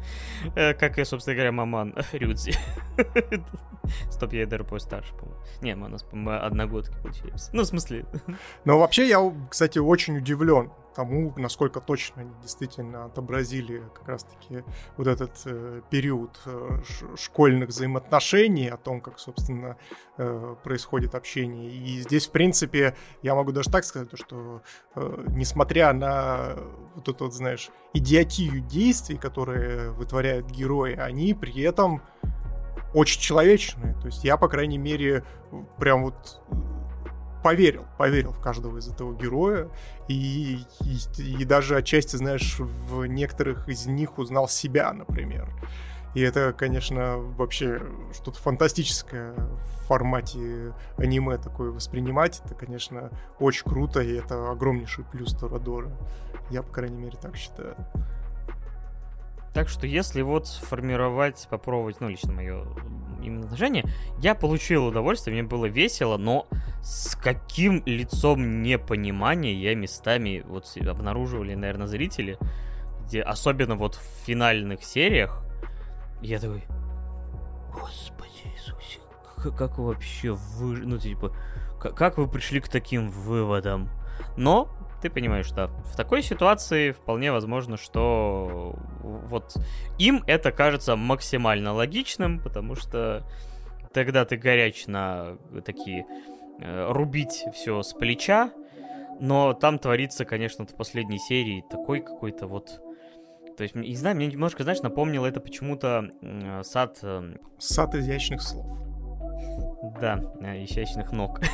Э, 0.55 0.73
как 0.73 0.99
и, 0.99 1.05
собственно 1.05 1.35
говоря, 1.35 1.51
маман 1.51 1.95
Рюдзи. 2.11 2.53
Стоп, 4.11 4.33
я 4.33 4.45
даже 4.45 4.63
постарше, 4.63 5.13
по-моему. 5.15 5.41
Не, 5.61 5.75
мы 5.75 5.87
у 5.87 5.89
нас, 5.89 6.03
по-моему, 6.03 6.45
одногодки 6.45 6.93
получились. 7.01 7.49
Ну, 7.53 7.63
в 7.63 7.65
смысле... 7.65 8.05
Но 8.65 8.79
вообще 8.79 9.07
я, 9.07 9.33
кстати, 9.49 9.79
очень 9.79 10.17
удивлен 10.17 10.71
тому, 10.93 11.33
насколько 11.37 11.79
точно 11.79 12.21
они 12.21 12.31
действительно 12.41 13.05
отобразили 13.05 13.83
как 13.93 14.07
раз-таки 14.07 14.63
вот 14.97 15.07
этот 15.07 15.31
э, 15.45 15.81
период 15.89 16.39
э, 16.45 16.81
школьных 17.15 17.69
взаимоотношений, 17.69 18.67
о 18.69 18.77
том, 18.77 19.01
как, 19.01 19.19
собственно, 19.19 19.77
э, 20.17 20.55
происходит 20.63 21.15
общение. 21.15 21.71
И 21.71 22.01
здесь, 22.01 22.27
в 22.27 22.31
принципе, 22.31 22.95
я 23.21 23.35
могу 23.35 23.51
даже 23.51 23.69
так 23.69 23.83
сказать, 23.85 24.09
что 24.13 24.61
э, 24.95 25.25
несмотря 25.29 25.93
на 25.93 26.55
вот 26.95 27.07
эту, 27.07 27.25
вот, 27.25 27.33
знаешь, 27.33 27.69
идиотию 27.93 28.61
действий, 28.61 29.17
которые 29.17 29.91
вытворяют 29.91 30.49
герои, 30.49 30.95
они 30.95 31.33
при 31.33 31.61
этом 31.61 32.01
очень 32.93 33.21
человечные. 33.21 33.93
То 34.01 34.07
есть 34.07 34.23
я, 34.23 34.37
по 34.37 34.47
крайней 34.47 34.77
мере, 34.77 35.23
прям 35.77 36.03
вот 36.03 36.41
поверил, 37.43 37.85
поверил 37.97 38.31
в 38.31 38.39
каждого 38.39 38.77
из 38.77 38.87
этого 38.87 39.13
героя, 39.15 39.69
и, 40.07 40.59
и, 40.81 41.21
и 41.21 41.45
даже 41.45 41.77
отчасти, 41.77 42.15
знаешь, 42.15 42.57
в 42.59 43.05
некоторых 43.05 43.69
из 43.69 43.85
них 43.85 44.17
узнал 44.17 44.47
себя, 44.47 44.91
например. 44.93 45.49
И 46.13 46.21
это, 46.21 46.53
конечно, 46.53 47.17
вообще 47.17 47.81
что-то 48.13 48.37
фантастическое 48.39 49.33
в 49.33 49.87
формате 49.87 50.73
аниме 50.97 51.37
такое 51.37 51.71
воспринимать. 51.71 52.41
Это, 52.43 52.53
конечно, 52.53 53.11
очень 53.39 53.63
круто, 53.63 54.01
и 54.01 54.13
это 54.15 54.51
огромнейший 54.51 55.05
плюс 55.05 55.33
Торадора. 55.33 55.89
Я, 56.49 56.63
по 56.63 56.71
крайней 56.71 56.97
мере, 56.97 57.17
так 57.21 57.37
считаю. 57.37 57.75
Так 59.53 59.67
что 59.67 59.85
если 59.85 60.21
вот 60.21 60.47
сформировать, 60.47 61.47
попробовать, 61.49 61.99
ну, 61.99 62.07
лично 62.07 62.31
мое 62.31 62.65
именно 63.21 63.45
отношение, 63.45 63.83
я 64.19 64.33
получил 64.33 64.87
удовольствие, 64.87 65.33
мне 65.33 65.43
было 65.43 65.65
весело, 65.65 66.17
но 66.17 66.47
с 66.81 67.15
каким 67.15 67.83
лицом 67.85 68.61
непонимания 68.61 69.53
я 69.53 69.75
местами 69.75 70.43
вот 70.47 70.65
обнаруживали, 70.77 71.53
наверное, 71.53 71.87
зрители, 71.87 72.37
где 73.05 73.21
особенно 73.21 73.75
вот 73.75 73.95
в 73.95 74.25
финальных 74.25 74.83
сериях, 74.83 75.43
я 76.21 76.39
такой, 76.39 76.63
господи 77.73 78.53
Иисусе, 78.55 78.99
как, 79.35 79.57
как 79.57 79.77
вообще 79.79 80.31
вы, 80.31 80.77
ну, 80.77 80.97
типа, 80.97 81.35
как, 81.79 81.95
как 81.95 82.17
вы 82.17 82.27
пришли 82.27 82.61
к 82.61 82.69
таким 82.69 83.09
выводам? 83.09 83.89
Но 84.37 84.69
ты 85.01 85.09
понимаешь, 85.09 85.45
что 85.45 85.67
в 85.85 85.95
такой 85.95 86.21
ситуации 86.21 86.91
вполне 86.91 87.31
возможно, 87.31 87.77
что 87.77 88.75
вот 89.01 89.55
им 89.97 90.23
это 90.27 90.51
кажется 90.51 90.95
максимально 90.95 91.73
логичным, 91.73 92.39
потому 92.39 92.75
что 92.75 93.27
тогда 93.93 94.25
ты 94.25 94.37
горяч 94.37 94.87
на 94.87 95.37
такие 95.65 96.05
э, 96.59 96.91
рубить 96.91 97.43
все 97.53 97.81
с 97.81 97.93
плеча, 97.93 98.51
но 99.19 99.53
там 99.53 99.79
творится, 99.79 100.25
конечно, 100.25 100.65
в 100.65 100.75
последней 100.75 101.19
серии 101.19 101.63
такой 101.69 102.01
какой-то 102.01 102.47
вот... 102.47 102.81
То 103.57 103.63
есть, 103.63 103.75
не 103.75 103.95
знаю, 103.95 104.15
мне 104.15 104.27
немножко, 104.27 104.63
знаешь, 104.63 104.81
напомнило 104.81 105.25
это 105.25 105.39
почему-то 105.39 106.11
сад... 106.63 106.99
Э... 107.03 107.35
Сад 107.59 107.95
изящных 107.95 108.41
слов. 108.41 108.90
Да, 110.01 110.19
э, 110.41 110.63
изящных 110.65 111.11
ног. 111.11 111.39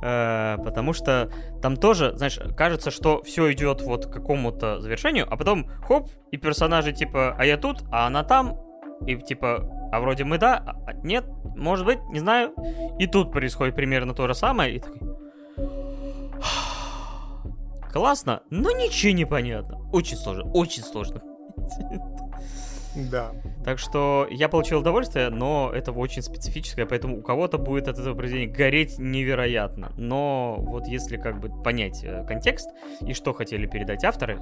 Э, 0.00 0.58
потому 0.62 0.92
что 0.92 1.28
там 1.60 1.76
тоже, 1.76 2.16
знаешь, 2.16 2.38
кажется, 2.56 2.92
что 2.92 3.20
все 3.24 3.52
идет 3.52 3.82
вот 3.82 4.06
к 4.06 4.12
какому-то 4.12 4.80
завершению, 4.80 5.26
а 5.28 5.36
потом 5.36 5.68
хоп, 5.82 6.08
и 6.30 6.36
персонажи 6.36 6.92
типа, 6.92 7.34
а 7.36 7.44
я 7.44 7.56
тут, 7.56 7.82
а 7.90 8.06
она 8.06 8.22
там, 8.22 8.60
и 9.08 9.16
типа, 9.16 9.68
а 9.90 9.98
вроде 9.98 10.22
мы 10.22 10.38
да, 10.38 10.62
а, 10.64 10.76
а 10.86 10.92
нет, 10.92 11.24
может 11.56 11.84
быть, 11.84 11.98
не 12.10 12.20
знаю. 12.20 12.54
И 13.00 13.08
тут 13.08 13.32
происходит 13.32 13.74
примерно 13.74 14.14
то 14.14 14.28
же 14.28 14.34
самое, 14.34 14.76
и 14.76 14.78
такой... 14.78 15.00
Классно, 17.92 18.42
но 18.50 18.70
ничего 18.70 19.12
не 19.14 19.24
понятно. 19.24 19.80
Очень 19.92 20.16
сложно, 20.16 20.48
очень 20.52 20.84
сложно. 20.84 21.22
Да. 23.10 23.32
Так 23.64 23.78
что 23.78 24.26
я 24.30 24.48
получил 24.48 24.80
удовольствие, 24.80 25.30
но 25.30 25.70
это 25.72 25.92
очень 25.92 26.22
специфическое, 26.22 26.86
поэтому 26.86 27.18
у 27.18 27.22
кого-то 27.22 27.58
будет 27.58 27.88
от 27.88 27.98
этого 27.98 28.14
произведения 28.14 28.52
гореть 28.52 28.98
невероятно. 28.98 29.92
Но 29.96 30.56
вот 30.58 30.86
если 30.86 31.16
как 31.16 31.40
бы 31.40 31.48
понять 31.62 32.02
э, 32.02 32.24
контекст 32.26 32.68
и 33.00 33.14
что 33.14 33.32
хотели 33.32 33.66
передать 33.66 34.04
авторы, 34.04 34.38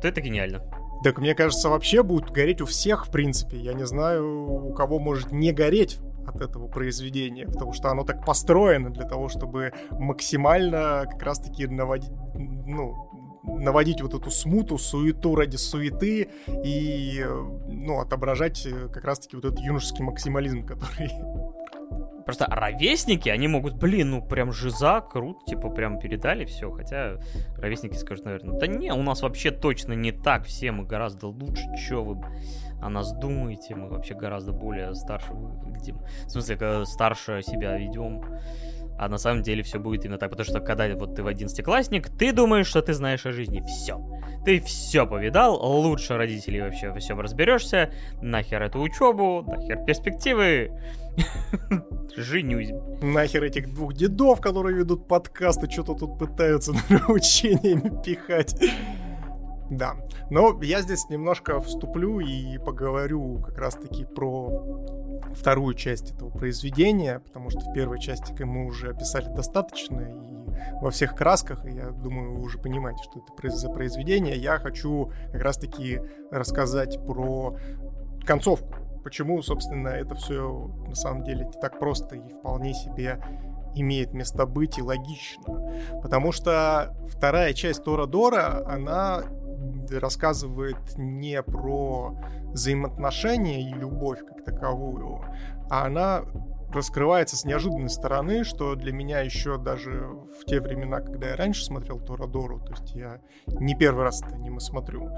то 0.00 0.08
это 0.08 0.20
гениально. 0.20 0.62
Так 1.02 1.18
мне 1.18 1.34
кажется, 1.34 1.68
вообще 1.68 2.02
будут 2.02 2.30
гореть 2.30 2.60
у 2.60 2.66
всех, 2.66 3.06
в 3.06 3.10
принципе. 3.10 3.56
Я 3.56 3.72
не 3.72 3.86
знаю, 3.86 4.68
у 4.68 4.72
кого 4.74 4.98
может 4.98 5.32
не 5.32 5.52
гореть 5.52 5.98
от 6.26 6.40
этого 6.40 6.68
произведения, 6.68 7.46
потому 7.46 7.72
что 7.72 7.88
оно 7.90 8.04
так 8.04 8.24
построено 8.24 8.90
для 8.90 9.04
того, 9.04 9.28
чтобы 9.28 9.72
максимально 9.90 11.04
как 11.10 11.22
раз-таки 11.22 11.66
наводить, 11.66 12.10
ну, 12.34 13.07
наводить 13.58 14.00
вот 14.00 14.14
эту 14.14 14.30
смуту, 14.30 14.78
суету 14.78 15.34
ради 15.34 15.56
суеты 15.56 16.28
и, 16.64 17.24
ну, 17.68 18.00
отображать 18.00 18.66
э, 18.66 18.88
как 18.92 19.04
раз-таки 19.04 19.36
вот 19.36 19.44
этот 19.44 19.60
юношеский 19.60 20.04
максимализм, 20.04 20.64
который 20.64 21.10
Просто 22.28 22.44
ровесники, 22.46 23.30
они 23.30 23.48
могут, 23.48 23.76
блин, 23.76 24.10
ну 24.10 24.22
прям 24.22 24.52
жиза, 24.52 25.00
круто, 25.00 25.40
типа 25.46 25.70
прям 25.70 25.98
передали 25.98 26.44
все. 26.44 26.70
Хотя 26.70 27.16
ровесники 27.56 27.96
скажут, 27.96 28.26
наверное, 28.26 28.58
да 28.58 28.66
не, 28.66 28.92
у 28.92 29.02
нас 29.02 29.22
вообще 29.22 29.50
точно 29.50 29.94
не 29.94 30.12
так, 30.12 30.44
все 30.44 30.70
мы 30.70 30.84
гораздо 30.84 31.28
лучше, 31.28 31.64
что 31.76 32.04
вы 32.04 32.22
о 32.82 32.90
нас 32.90 33.14
думаете, 33.14 33.74
мы 33.74 33.88
вообще 33.88 34.12
гораздо 34.12 34.52
более 34.52 34.94
старше 34.94 35.32
выглядим. 35.32 36.00
В 36.26 36.30
смысле, 36.30 36.84
старше 36.84 37.40
себя 37.42 37.78
ведем. 37.78 38.22
А 38.98 39.08
на 39.08 39.18
самом 39.18 39.42
деле 39.42 39.62
все 39.62 39.78
будет 39.78 40.04
именно 40.04 40.18
так, 40.18 40.30
потому 40.30 40.44
что 40.44 40.60
когда 40.60 40.88
вот 40.96 41.14
ты 41.14 41.22
в 41.22 41.26
одиннадцатиклассник, 41.26 42.08
ты 42.08 42.32
думаешь, 42.32 42.66
что 42.66 42.82
ты 42.82 42.94
знаешь 42.94 43.24
о 43.26 43.32
жизни 43.32 43.62
все. 43.66 44.00
Ты 44.44 44.60
все 44.60 45.06
повидал, 45.06 45.54
лучше 45.56 46.16
родителей 46.16 46.60
вообще 46.60 46.90
во 46.90 46.98
всем 46.98 47.20
разберешься, 47.20 47.92
нахер 48.20 48.62
эту 48.62 48.80
учебу, 48.80 49.44
нахер 49.46 49.84
перспективы, 49.84 50.72
женюсь. 52.16 52.70
Нахер 53.02 53.44
этих 53.44 53.72
двух 53.72 53.94
дедов, 53.94 54.40
которые 54.40 54.76
ведут 54.76 55.06
подкасты, 55.06 55.70
что-то 55.70 55.94
тут 55.94 56.18
пытаются 56.18 56.72
учениями 57.08 58.02
пихать. 58.02 58.56
Да, 59.70 59.96
но 60.30 60.58
я 60.62 60.80
здесь 60.80 61.08
немножко 61.10 61.60
вступлю 61.60 62.20
и 62.20 62.58
поговорю 62.58 63.38
как 63.40 63.58
раз-таки 63.58 64.04
про 64.04 64.64
вторую 65.34 65.74
часть 65.74 66.12
этого 66.12 66.30
произведения, 66.30 67.20
потому 67.20 67.50
что 67.50 67.60
в 67.60 67.72
первой 67.74 68.00
части 68.00 68.32
мы 68.42 68.66
уже 68.66 68.90
описали 68.90 69.26
достаточно 69.34 70.00
и 70.00 70.38
во 70.80 70.90
всех 70.90 71.14
красках, 71.14 71.66
и 71.66 71.72
я 71.72 71.90
думаю, 71.90 72.34
вы 72.34 72.42
уже 72.42 72.58
понимаете, 72.58 73.02
что 73.04 73.20
это 73.20 73.56
за 73.56 73.68
произведение. 73.68 74.36
Я 74.36 74.58
хочу 74.58 75.12
как 75.32 75.42
раз-таки 75.42 76.00
рассказать 76.30 76.98
про 77.06 77.56
концовку, 78.24 78.74
почему, 79.04 79.42
собственно, 79.42 79.88
это 79.88 80.14
все 80.14 80.70
на 80.86 80.94
самом 80.94 81.24
деле 81.24 81.50
так 81.60 81.78
просто 81.78 82.16
и 82.16 82.28
вполне 82.34 82.74
себе 82.74 83.20
имеет 83.74 84.12
место 84.12 84.46
быть 84.46 84.78
и 84.78 84.82
логично. 84.82 85.44
Потому 86.02 86.32
что 86.32 86.96
вторая 87.08 87.52
часть 87.52 87.84
Тора 87.84 88.06
Дора, 88.06 88.64
она 88.66 89.24
рассказывает 89.96 90.76
не 90.96 91.42
про 91.42 92.16
взаимоотношения 92.52 93.62
и 93.62 93.72
любовь 93.72 94.20
как 94.26 94.44
таковую, 94.44 95.22
а 95.70 95.86
она 95.86 96.24
раскрывается 96.72 97.36
с 97.36 97.44
неожиданной 97.44 97.88
стороны, 97.88 98.44
что 98.44 98.74
для 98.74 98.92
меня 98.92 99.20
еще 99.20 99.56
даже 99.58 100.06
в 100.38 100.44
те 100.44 100.60
времена, 100.60 101.00
когда 101.00 101.28
я 101.30 101.36
раньше 101.36 101.64
смотрел 101.64 101.98
Торадору, 101.98 102.60
то 102.60 102.72
есть 102.72 102.94
я 102.94 103.20
не 103.46 103.74
первый 103.74 104.04
раз 104.04 104.22
это 104.22 104.34
аниме 104.34 104.60
смотрю, 104.60 105.10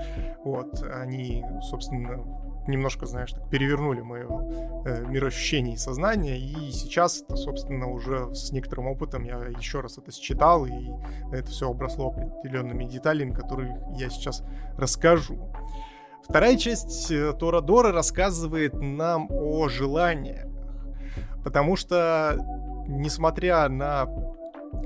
вот, 0.45 0.83
они, 0.83 1.45
собственно, 1.63 2.25
немножко, 2.67 3.07
знаешь, 3.07 3.33
так 3.33 3.49
перевернули 3.49 4.01
мое 4.01 4.29
э, 4.85 5.05
мироощущение 5.07 5.75
и 5.75 5.79
сознание, 5.79 6.39
и 6.39 6.71
сейчас, 6.73 7.25
собственно, 7.35 7.89
уже 7.89 8.35
с 8.35 8.53
некоторым 8.53 8.87
опытом 8.87 9.25
я 9.25 9.37
еще 9.37 9.81
раз 9.81 9.99
это 9.99 10.13
считал, 10.13 10.67
и 10.67 10.91
это 11.33 11.51
все 11.51 11.71
обросло 11.71 12.09
определенными 12.09 12.85
деталями, 12.85 13.33
которые 13.33 13.81
я 13.97 14.11
сейчас 14.11 14.43
расскажу. 14.77 15.53
Вторая 16.23 16.57
часть 16.57 17.11
э, 17.11 17.33
Тора 17.33 17.61
Дора 17.61 17.93
рассказывает 17.93 18.75
нам 18.75 19.29
о 19.31 19.69
желаниях, 19.69 20.47
потому 21.45 21.77
что 21.77 22.37
несмотря 22.87 23.69
на 23.69 24.07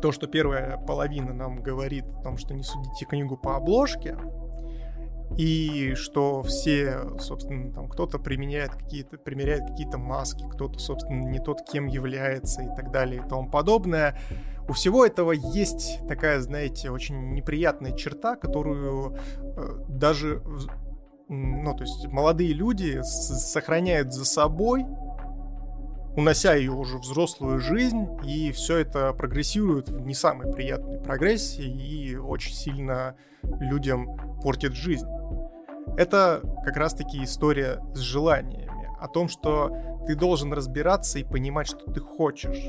то, 0.00 0.12
что 0.12 0.26
первая 0.26 0.78
половина 0.78 1.32
нам 1.32 1.62
говорит 1.62 2.04
о 2.20 2.22
том, 2.22 2.38
что 2.38 2.54
не 2.54 2.62
судите 2.62 3.04
книгу 3.04 3.36
по 3.36 3.56
обложке, 3.56 4.16
и 5.36 5.94
что 5.94 6.42
все, 6.42 7.18
собственно, 7.18 7.72
там 7.72 7.88
кто-то 7.88 8.18
применяет 8.18 8.74
какие-то, 8.74 9.18
примеряет 9.18 9.68
какие-то 9.68 9.98
маски, 9.98 10.44
кто-то, 10.48 10.78
собственно, 10.78 11.28
не 11.28 11.40
тот, 11.40 11.62
кем 11.70 11.86
является 11.86 12.62
и 12.62 12.68
так 12.68 12.90
далее 12.92 13.22
и 13.24 13.28
тому 13.28 13.50
подобное. 13.50 14.18
У 14.68 14.72
всего 14.72 15.04
этого 15.04 15.32
есть 15.32 16.00
такая, 16.08 16.40
знаете, 16.40 16.90
очень 16.90 17.32
неприятная 17.32 17.92
черта, 17.92 18.36
которую 18.36 19.16
э, 19.16 19.84
даже, 19.88 20.42
ну, 21.28 21.74
то 21.74 21.82
есть 21.82 22.06
молодые 22.06 22.52
люди 22.52 23.00
сохраняют 23.02 24.12
за 24.12 24.24
собой, 24.24 24.86
унося 26.16 26.54
ее 26.54 26.72
уже 26.72 26.98
взрослую 26.98 27.60
жизнь, 27.60 28.06
и 28.24 28.52
все 28.52 28.78
это 28.78 29.12
прогрессирует 29.12 29.88
в 29.88 30.00
не 30.00 30.14
самой 30.14 30.52
приятной 30.52 30.98
прогрессии 31.00 31.64
и 31.64 32.16
очень 32.16 32.54
сильно 32.54 33.16
людям 33.42 34.16
портит 34.42 34.74
жизнь. 34.74 35.06
Это 35.96 36.40
как 36.64 36.76
раз-таки 36.76 37.22
история 37.22 37.80
с 37.94 37.98
желаниями, 37.98 38.88
о 39.00 39.08
том, 39.08 39.28
что 39.28 39.70
ты 40.06 40.14
должен 40.14 40.52
разбираться 40.52 41.18
и 41.18 41.24
понимать, 41.24 41.66
что 41.66 41.90
ты 41.90 42.00
хочешь, 42.00 42.62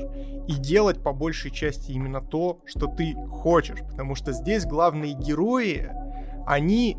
и 0.46 0.52
делать 0.54 1.02
по 1.02 1.12
большей 1.12 1.50
части 1.50 1.92
именно 1.92 2.20
то, 2.20 2.60
что 2.64 2.86
ты 2.86 3.14
хочешь, 3.14 3.80
потому 3.80 4.14
что 4.14 4.32
здесь 4.32 4.64
главные 4.64 5.14
герои, 5.14 5.90
они 6.46 6.96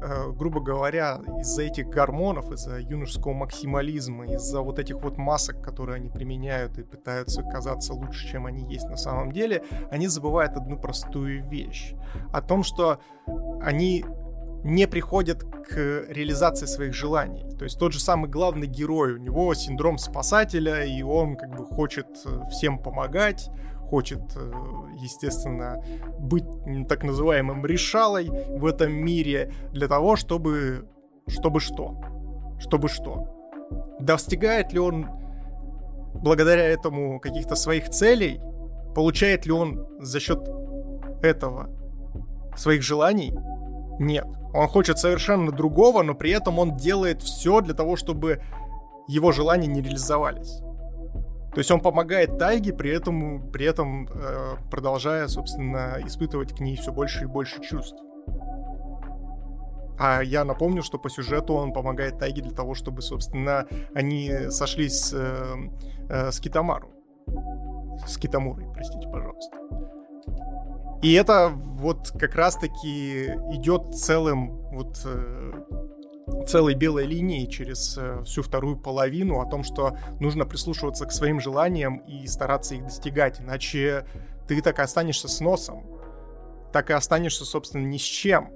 грубо 0.00 0.60
говоря, 0.60 1.20
из-за 1.40 1.62
этих 1.62 1.88
гормонов, 1.88 2.52
из-за 2.52 2.78
юношеского 2.78 3.32
максимализма, 3.32 4.26
из-за 4.26 4.60
вот 4.60 4.78
этих 4.78 4.96
вот 5.02 5.18
масок, 5.18 5.62
которые 5.62 5.96
они 5.96 6.08
применяют 6.08 6.78
и 6.78 6.82
пытаются 6.82 7.42
казаться 7.42 7.94
лучше, 7.94 8.28
чем 8.28 8.46
они 8.46 8.72
есть 8.72 8.88
на 8.88 8.96
самом 8.96 9.32
деле, 9.32 9.64
они 9.90 10.06
забывают 10.06 10.56
одну 10.56 10.78
простую 10.78 11.48
вещь. 11.48 11.94
О 12.32 12.40
том, 12.40 12.62
что 12.62 13.00
они 13.60 14.04
не 14.64 14.86
приходят 14.86 15.44
к 15.44 16.04
реализации 16.08 16.66
своих 16.66 16.94
желаний. 16.94 17.46
То 17.58 17.64
есть 17.64 17.78
тот 17.78 17.92
же 17.92 18.00
самый 18.00 18.28
главный 18.28 18.66
герой, 18.66 19.14
у 19.14 19.18
него 19.18 19.54
синдром 19.54 19.98
спасателя, 19.98 20.84
и 20.84 21.02
он 21.02 21.36
как 21.36 21.50
бы 21.56 21.64
хочет 21.64 22.06
э, 22.24 22.40
всем 22.50 22.78
помогать, 22.78 23.50
хочет, 23.88 24.20
э, 24.36 24.52
естественно, 25.00 25.82
быть 26.18 26.44
так 26.88 27.04
называемым 27.04 27.64
решалой 27.66 28.28
в 28.28 28.66
этом 28.66 28.92
мире 28.92 29.52
для 29.72 29.88
того, 29.88 30.16
чтобы... 30.16 30.88
Чтобы 31.26 31.60
что? 31.60 31.96
Чтобы 32.58 32.88
что? 32.88 33.26
Достигает 34.00 34.72
ли 34.72 34.78
он 34.78 35.06
благодаря 36.14 36.64
этому 36.64 37.20
каких-то 37.20 37.54
своих 37.54 37.90
целей? 37.90 38.40
Получает 38.94 39.46
ли 39.46 39.52
он 39.52 39.86
за 40.00 40.20
счет 40.20 40.40
этого 41.22 41.68
своих 42.56 42.82
желаний? 42.82 43.34
Нет. 43.98 44.26
Он 44.54 44.66
хочет 44.68 44.98
совершенно 44.98 45.52
другого, 45.52 46.02
но 46.02 46.14
при 46.14 46.30
этом 46.30 46.58
он 46.58 46.76
делает 46.76 47.22
все 47.22 47.60
для 47.60 47.74
того, 47.74 47.96
чтобы 47.96 48.40
его 49.06 49.32
желания 49.32 49.66
не 49.66 49.82
реализовались. 49.82 50.62
То 51.52 51.58
есть 51.58 51.70
он 51.70 51.80
помогает 51.80 52.38
Тайге, 52.38 52.72
при 52.72 52.90
этом, 52.90 53.50
при 53.50 53.64
этом 53.66 54.06
э, 54.12 54.56
продолжая, 54.70 55.28
собственно, 55.28 55.98
испытывать 56.04 56.54
к 56.54 56.60
ней 56.60 56.76
все 56.76 56.92
больше 56.92 57.24
и 57.24 57.26
больше 57.26 57.60
чувств. 57.62 57.98
А 59.98 60.22
я 60.22 60.44
напомню, 60.44 60.82
что 60.82 60.98
по 60.98 61.10
сюжету 61.10 61.54
он 61.54 61.72
помогает 61.72 62.18
Тайге 62.18 62.42
для 62.42 62.52
того, 62.52 62.74
чтобы, 62.74 63.02
собственно, 63.02 63.66
они 63.94 64.32
сошлись 64.50 65.00
с, 65.00 65.12
э, 65.12 65.56
э, 66.08 66.30
с 66.30 66.38
Китамару. 66.38 66.90
С 68.06 68.16
Китамурой, 68.16 68.66
простите, 68.72 69.08
пожалуйста. 69.08 69.58
И 71.02 71.12
это 71.14 71.52
вот 71.52 72.12
как 72.18 72.34
раз-таки 72.34 73.26
идет 73.52 73.94
целым 73.94 74.62
вот 74.72 75.00
э, 75.04 75.52
целой 76.46 76.74
белой 76.74 77.06
линии 77.06 77.46
через 77.46 77.96
э, 77.98 78.22
всю 78.24 78.42
вторую 78.42 78.76
половину 78.76 79.40
о 79.40 79.46
том, 79.48 79.62
что 79.62 79.96
нужно 80.20 80.46
прислушиваться 80.46 81.06
к 81.06 81.12
своим 81.12 81.40
желаниям 81.40 81.98
и 81.98 82.26
стараться 82.26 82.74
их 82.74 82.84
достигать, 82.84 83.40
иначе 83.40 84.06
ты 84.46 84.60
так 84.62 84.78
и 84.78 84.82
останешься 84.82 85.28
с 85.28 85.40
носом, 85.40 85.84
так 86.72 86.90
и 86.90 86.92
останешься, 86.92 87.44
собственно, 87.44 87.86
ни 87.86 87.98
с 87.98 88.02
чем. 88.02 88.52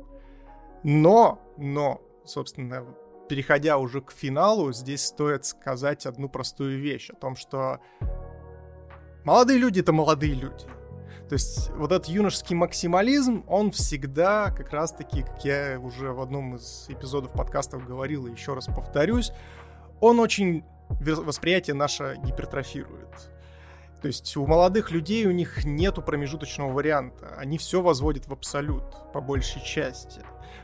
Но, 0.82 1.40
но, 1.58 2.00
собственно, 2.24 2.84
переходя 3.28 3.78
уже 3.78 4.00
к 4.00 4.10
финалу, 4.12 4.72
здесь 4.72 5.04
стоит 5.04 5.44
сказать 5.44 6.06
одну 6.06 6.28
простую 6.28 6.80
вещь 6.80 7.10
о 7.10 7.14
том, 7.14 7.36
что 7.36 7.78
молодые 9.24 9.58
люди— 9.58 9.80
это 9.82 9.92
молодые 9.92 10.34
люди— 10.34 10.66
то 11.32 11.36
есть 11.36 11.70
вот 11.78 11.90
этот 11.92 12.08
юношеский 12.08 12.54
максимализм, 12.54 13.42
он 13.46 13.70
всегда 13.70 14.50
как 14.50 14.70
раз-таки, 14.70 15.22
как 15.22 15.42
я 15.46 15.80
уже 15.80 16.12
в 16.12 16.20
одном 16.20 16.56
из 16.56 16.84
эпизодов 16.90 17.32
подкастов 17.32 17.86
говорил, 17.86 18.26
и 18.26 18.32
еще 18.32 18.52
раз 18.52 18.66
повторюсь, 18.66 19.32
он 20.02 20.20
очень 20.20 20.62
восприятие 20.90 21.72
наше 21.72 22.18
гипертрофирует. 22.22 23.30
То 24.02 24.08
есть 24.08 24.36
у 24.36 24.46
молодых 24.46 24.90
людей 24.90 25.24
у 25.24 25.30
них 25.30 25.64
нету 25.64 26.02
промежуточного 26.02 26.70
варианта. 26.70 27.34
Они 27.38 27.56
все 27.56 27.80
возводят 27.80 28.28
в 28.28 28.32
абсолют, 28.34 28.84
по 29.14 29.22
большей 29.22 29.62
части. 29.62 30.20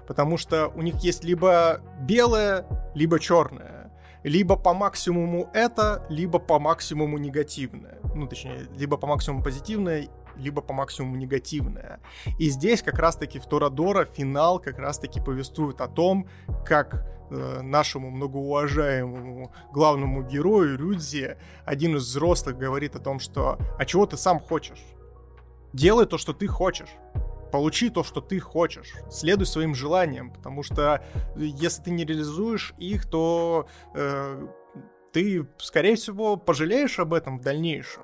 Потому 0.06 0.36
что 0.36 0.68
у 0.68 0.82
них 0.82 0.96
есть 0.96 1.24
либо 1.24 1.80
белое, 2.02 2.66
либо 2.94 3.18
черное. 3.18 3.90
Либо 4.22 4.54
по 4.56 4.74
максимуму 4.74 5.48
это, 5.54 6.04
либо 6.10 6.38
по 6.38 6.58
максимуму 6.58 7.16
негативное. 7.16 8.00
Ну, 8.14 8.26
точнее, 8.26 8.68
либо 8.76 8.98
по 8.98 9.06
максимуму 9.06 9.42
позитивное, 9.42 10.08
либо 10.38 10.62
по 10.62 10.72
максимуму 10.72 11.16
негативное. 11.16 12.00
И 12.38 12.50
здесь 12.50 12.82
как 12.82 12.98
раз-таки 12.98 13.38
в 13.38 13.46
Торадора 13.46 14.04
финал 14.04 14.58
как 14.58 14.78
раз-таки 14.78 15.20
повествует 15.20 15.80
о 15.80 15.88
том, 15.88 16.28
как 16.64 17.06
э, 17.30 17.60
нашему 17.62 18.10
многоуважаемому 18.10 19.52
главному 19.72 20.22
герою 20.22 20.78
Рюдзи 20.78 21.36
один 21.64 21.96
из 21.96 22.04
взрослых 22.04 22.56
говорит 22.56 22.96
о 22.96 23.00
том, 23.00 23.20
что 23.20 23.58
«А 23.78 23.84
чего 23.84 24.06
ты 24.06 24.16
сам 24.16 24.40
хочешь? 24.40 24.82
Делай 25.72 26.06
то, 26.06 26.18
что 26.18 26.32
ты 26.32 26.46
хочешь». 26.46 26.90
Получи 27.50 27.88
то, 27.88 28.04
что 28.04 28.20
ты 28.20 28.40
хочешь. 28.40 28.92
Следуй 29.10 29.46
своим 29.46 29.74
желаниям, 29.74 30.30
потому 30.30 30.62
что 30.62 31.02
если 31.34 31.84
ты 31.84 31.90
не 31.92 32.04
реализуешь 32.04 32.74
их, 32.76 33.08
то 33.08 33.66
э, 33.94 34.46
ты, 35.12 35.46
скорее 35.58 35.96
всего, 35.96 36.36
пожалеешь 36.36 36.98
об 36.98 37.14
этом 37.14 37.38
в 37.38 37.42
дальнейшем. 37.42 38.02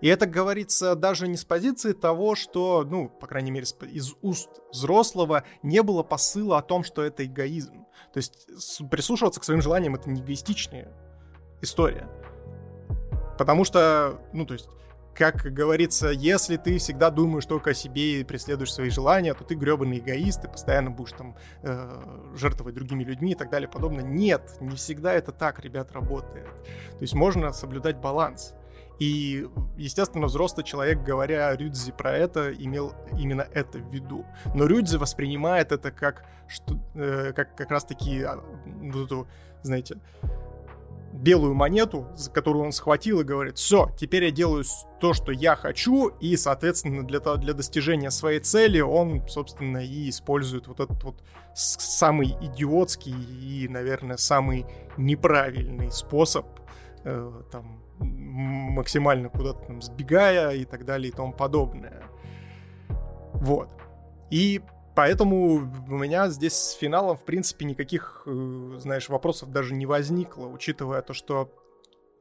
И 0.00 0.08
это 0.08 0.26
говорится 0.26 0.94
даже 0.94 1.26
не 1.26 1.36
с 1.36 1.44
позиции 1.44 1.92
того, 1.92 2.34
что, 2.34 2.84
ну, 2.88 3.08
по 3.08 3.26
крайней 3.26 3.50
мере, 3.50 3.66
из 3.90 4.14
уст 4.22 4.50
взрослого 4.70 5.44
не 5.62 5.82
было 5.82 6.02
посыла 6.02 6.58
о 6.58 6.62
том, 6.62 6.84
что 6.84 7.02
это 7.02 7.24
эгоизм. 7.24 7.86
То 8.12 8.18
есть 8.18 8.48
прислушиваться 8.90 9.40
к 9.40 9.44
своим 9.44 9.62
желаниям 9.62 9.94
это 9.94 10.10
не 10.10 10.20
эгоистичная 10.20 10.92
история. 11.62 12.08
Потому 13.38 13.64
что, 13.64 14.20
ну, 14.32 14.46
то 14.46 14.54
есть, 14.54 14.68
как 15.14 15.36
говорится, 15.36 16.08
если 16.08 16.58
ты 16.58 16.76
всегда 16.76 17.10
думаешь 17.10 17.46
только 17.46 17.70
о 17.70 17.74
себе 17.74 18.20
и 18.20 18.24
преследуешь 18.24 18.72
свои 18.72 18.90
желания, 18.90 19.32
то 19.32 19.44
ты 19.44 19.54
гребаный 19.54 19.98
эгоист, 19.98 20.42
ты 20.42 20.48
постоянно 20.48 20.90
будешь 20.90 21.12
там 21.12 21.36
э, 21.62 22.32
жертвовать 22.34 22.74
другими 22.74 23.02
людьми 23.02 23.32
и 23.32 23.34
так 23.34 23.50
далее 23.50 23.68
подобное. 23.68 24.04
Нет, 24.04 24.56
не 24.60 24.76
всегда 24.76 25.14
это 25.14 25.32
так, 25.32 25.60
ребят, 25.60 25.92
работает. 25.92 26.46
То 26.90 27.00
есть 27.00 27.14
можно 27.14 27.52
соблюдать 27.52 27.96
баланс. 27.96 28.54
И, 28.98 29.46
естественно, 29.76 30.26
взрослый 30.26 30.64
человек, 30.64 31.02
говоря 31.02 31.54
Рюдзи 31.54 31.92
про 31.92 32.12
это, 32.12 32.52
имел 32.52 32.94
именно 33.18 33.46
это 33.52 33.78
в 33.78 33.92
виду. 33.92 34.24
Но 34.54 34.66
Рюдзи 34.66 34.96
воспринимает 34.96 35.72
это 35.72 35.90
как, 35.90 36.24
что, 36.48 36.78
э, 36.94 37.32
как 37.34 37.54
как 37.56 37.70
раз-таки 37.70 38.22
а, 38.22 38.42
вот 38.64 39.06
эту, 39.06 39.28
знаете, 39.62 39.98
белую 41.12 41.54
монету, 41.54 42.08
за 42.14 42.30
которую 42.30 42.64
он 42.64 42.72
схватил 42.72 43.20
и 43.20 43.24
говорит, 43.24 43.58
все, 43.58 43.90
теперь 43.98 44.24
я 44.24 44.30
делаю 44.30 44.64
то, 45.00 45.12
что 45.12 45.32
я 45.32 45.56
хочу, 45.56 46.08
и, 46.20 46.36
соответственно, 46.36 47.06
для, 47.06 47.20
для 47.20 47.52
достижения 47.54 48.10
своей 48.10 48.40
цели 48.40 48.80
он, 48.80 49.26
собственно, 49.28 49.78
и 49.78 50.10
использует 50.10 50.68
вот 50.68 50.80
этот 50.80 51.02
вот 51.04 51.22
самый 51.54 52.36
идиотский 52.40 53.14
и, 53.14 53.68
наверное, 53.68 54.16
самый 54.16 54.66
неправильный 54.96 55.90
способ 55.90 56.46
э, 57.04 57.32
там 57.50 57.85
максимально 57.98 59.28
куда-то 59.28 59.66
там 59.66 59.82
сбегая 59.82 60.54
и 60.54 60.64
так 60.64 60.84
далее 60.84 61.10
и 61.10 61.12
тому 61.12 61.32
подобное. 61.32 62.02
Вот. 63.34 63.70
И 64.30 64.62
поэтому 64.94 65.70
у 65.88 65.96
меня 65.96 66.28
здесь 66.28 66.54
с 66.54 66.72
финалом, 66.72 67.16
в 67.16 67.24
принципе, 67.24 67.64
никаких, 67.64 68.22
э, 68.26 68.76
знаешь, 68.78 69.08
вопросов 69.08 69.50
даже 69.50 69.74
не 69.74 69.86
возникло, 69.86 70.46
учитывая 70.46 71.02
то, 71.02 71.12
что 71.12 71.52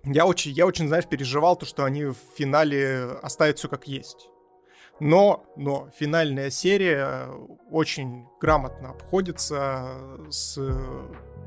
я 0.03 0.26
очень, 0.26 0.52
я 0.52 0.65
очень, 0.65 0.88
знаешь, 0.88 1.07
переживал 1.07 1.56
то, 1.56 1.65
что 1.65 1.84
они 1.84 2.06
в 2.06 2.18
финале 2.38 3.06
оставят 3.22 3.57
все 3.57 3.68
как 3.68 3.88
есть. 3.88 4.30
Но, 4.99 5.45
но 5.57 5.89
финальная 5.97 6.49
серия 6.49 7.27
очень 7.69 8.27
грамотно 8.39 8.91
обходится 8.91 9.97
с 10.30 10.57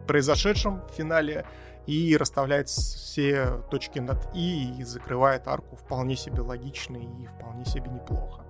произошедшим 0.06 0.82
в 0.88 0.90
финале 0.92 1.46
и 1.89 2.16
расставляет 2.19 2.69
все 2.69 3.62
точки 3.70 3.98
над 3.98 4.28
«и» 4.35 4.74
и 4.78 4.85
закрывает 4.85 5.48
арку 5.48 5.74
вполне 5.77 6.16
себе 6.16 6.43
логично 6.43 6.98
и 6.98 7.27
вполне 7.27 7.65
себе 7.65 7.90
неплохо. 7.90 8.43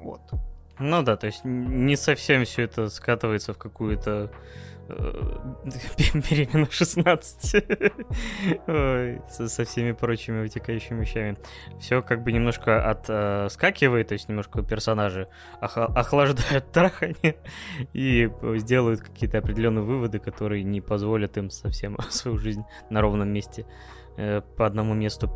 Вот. 0.00 0.22
Ну 0.78 1.02
да, 1.02 1.18
то 1.18 1.26
есть 1.26 1.44
не 1.44 1.94
совсем 1.94 2.46
все 2.46 2.62
это 2.62 2.88
скатывается 2.88 3.52
в 3.52 3.58
какую-то 3.58 4.32
беременна 6.14 6.66
16 6.70 7.64
Ой, 8.66 9.22
со, 9.30 9.48
со 9.48 9.64
всеми 9.64 9.92
прочими 9.92 10.40
вытекающими 10.40 11.00
вещами. 11.00 11.36
Все 11.80 12.02
как 12.02 12.22
бы 12.22 12.32
немножко 12.32 12.90
отскакивает, 12.90 14.08
то 14.08 14.14
есть 14.14 14.28
немножко 14.28 14.62
персонажи 14.62 15.28
ох- 15.60 15.76
охлаждают 15.76 16.70
трахание 16.72 17.36
и 17.92 18.30
сделают 18.56 19.00
какие-то 19.00 19.38
определенные 19.38 19.84
выводы, 19.84 20.18
которые 20.18 20.62
не 20.64 20.80
позволят 20.80 21.36
им 21.36 21.50
совсем 21.50 21.96
свою 22.10 22.38
жизнь 22.38 22.64
на 22.90 23.00
ровном 23.00 23.28
месте 23.28 23.66
э, 24.16 24.40
по 24.56 24.66
одному 24.66 24.94
месту 24.94 25.30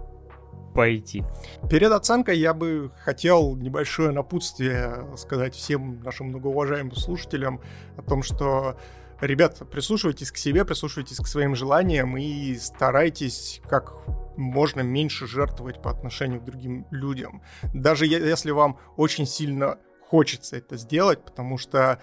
пойти. 0.74 1.24
Перед 1.70 1.90
оценкой 1.90 2.38
я 2.38 2.52
бы 2.52 2.90
хотел 3.02 3.56
небольшое 3.56 4.10
напутствие 4.10 5.06
сказать 5.16 5.54
всем 5.54 6.02
нашим 6.02 6.28
многоуважаемым 6.28 6.94
слушателям 6.94 7.62
о 7.96 8.02
том, 8.02 8.22
что 8.22 8.76
Ребята, 9.20 9.64
прислушивайтесь 9.64 10.30
к 10.30 10.36
себе, 10.36 10.64
прислушивайтесь 10.64 11.18
к 11.18 11.26
своим 11.26 11.54
желаниям 11.54 12.16
и 12.18 12.54
старайтесь 12.56 13.62
как 13.68 13.94
можно 14.36 14.82
меньше 14.82 15.26
жертвовать 15.26 15.80
по 15.80 15.90
отношению 15.90 16.40
к 16.40 16.44
другим 16.44 16.86
людям. 16.90 17.42
Даже 17.72 18.06
если 18.06 18.50
вам 18.50 18.78
очень 18.96 19.26
сильно 19.26 19.78
хочется 20.02 20.56
это 20.56 20.76
сделать, 20.76 21.24
потому 21.24 21.56
что 21.56 22.00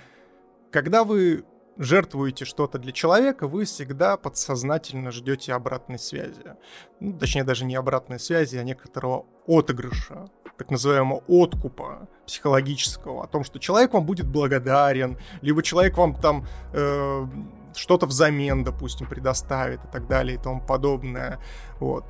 когда 0.72 1.04
вы 1.04 1.46
жертвуете 1.78 2.46
что-то 2.46 2.80
для 2.80 2.92
человека, 2.92 3.48
вы 3.48 3.66
всегда 3.66 4.18
подсознательно 4.18 5.12
ждете 5.12 5.54
обратной 5.54 6.00
связи. 6.00 6.56
Ну, 7.00 7.18
точнее, 7.18 7.44
даже 7.44 7.66
не 7.66 7.76
обратной 7.76 8.20
связи, 8.20 8.58
а 8.58 8.64
некоторого 8.64 9.26
отыгрыша, 9.48 10.26
так 10.58 10.70
называемого 10.72 11.24
откупа 11.28 12.08
психологического, 12.26 13.24
о 13.24 13.28
том, 13.28 13.44
что 13.44 13.60
человек 13.60 13.94
вам 13.94 14.06
будет 14.06 14.28
благодарен, 14.28 15.18
либо 15.42 15.64
человек 15.64 15.98
вам 15.98 16.16
там 16.16 16.46
э, 16.74 17.26
что-то 17.76 18.06
взамен, 18.06 18.64
допустим, 18.64 19.08
предоставит 19.08 19.84
и 19.84 19.88
так 19.92 20.08
далее 20.08 20.36
и 20.36 20.40
тому 20.40 20.62
подобное. 20.62 21.40
Вот 21.80 22.06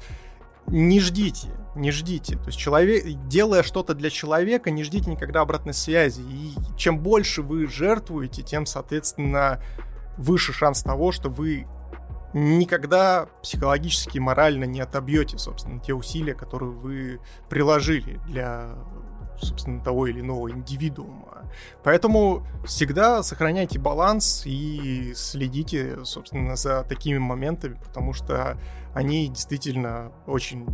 не 0.67 0.99
ждите, 0.99 1.49
не 1.75 1.91
ждите. 1.91 2.37
То 2.37 2.47
есть 2.47 2.57
человек, 2.57 3.05
делая 3.27 3.63
что-то 3.63 3.93
для 3.93 4.09
человека, 4.09 4.71
не 4.71 4.83
ждите 4.83 5.11
никогда 5.11 5.41
обратной 5.41 5.73
связи. 5.73 6.21
И 6.21 6.53
чем 6.77 6.99
больше 6.99 7.41
вы 7.41 7.67
жертвуете, 7.67 8.43
тем, 8.43 8.65
соответственно, 8.65 9.61
выше 10.17 10.53
шанс 10.53 10.83
того, 10.83 11.11
что 11.11 11.29
вы 11.29 11.67
никогда 12.33 13.27
психологически 13.41 14.19
морально 14.19 14.65
не 14.65 14.81
отобьете, 14.81 15.37
собственно, 15.37 15.79
те 15.79 15.93
усилия, 15.93 16.33
которые 16.33 16.71
вы 16.71 17.19
приложили 17.49 18.19
для 18.27 18.75
собственно, 19.37 19.83
того 19.83 20.07
или 20.07 20.21
иного 20.21 20.51
индивидуума. 20.51 21.49
Поэтому 21.83 22.45
всегда 22.65 23.23
сохраняйте 23.23 23.79
баланс 23.79 24.43
и 24.45 25.13
следите, 25.15 26.03
собственно, 26.05 26.55
за 26.55 26.83
такими 26.83 27.17
моментами, 27.17 27.79
потому 27.83 28.13
что 28.13 28.57
они 28.93 29.27
действительно 29.27 30.11
очень 30.25 30.65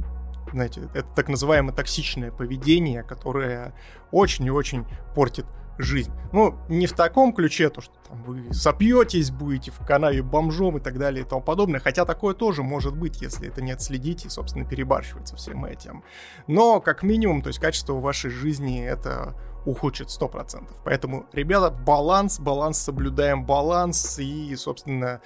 знаете, 0.52 0.90
это 0.96 1.08
так 1.16 1.30
называемое 1.30 1.76
токсичное 1.76 2.32
поведение, 2.32 3.04
которое 3.04 3.74
очень 4.12 4.46
и 4.46 4.50
очень 4.50 4.86
портит 5.14 5.46
жизнь. 5.80 6.12
Ну, 6.34 6.56
не 6.68 6.88
в 6.88 6.94
таком 6.94 7.34
ключе, 7.34 7.70
то, 7.70 7.80
что 7.80 7.94
там, 8.08 8.22
вы 8.24 8.54
сопьетесь, 8.54 9.32
будете 9.32 9.72
в 9.72 9.80
канаве 9.80 10.22
бомжом 10.22 10.78
и 10.78 10.82
так 10.82 11.00
далее 11.00 11.24
и 11.24 11.28
тому 11.28 11.42
подобное, 11.42 11.80
хотя 11.80 12.06
такое 12.06 12.36
тоже 12.36 12.64
может 12.64 12.96
быть, 12.96 13.22
если 13.22 13.48
это 13.48 13.62
не 13.62 13.72
отследить 13.72 14.26
и, 14.26 14.30
собственно, 14.30 14.66
перебарщивать 14.66 15.30
со 15.30 15.38
всем 15.38 15.64
этим. 15.64 16.04
Но, 16.48 16.82
как 16.82 17.02
минимум, 17.02 17.42
то 17.42 17.48
есть 17.48 17.60
качество 17.60 17.94
вашей 17.94 18.30
жизни 18.30 18.84
это 18.84 19.36
ухудшит 19.66 20.10
100%. 20.10 20.68
Поэтому, 20.84 21.26
ребята, 21.32 21.72
баланс, 21.72 22.40
баланс, 22.40 22.78
соблюдаем 22.78 23.46
баланс, 23.46 24.20
и, 24.20 24.54
собственно, 24.58 25.22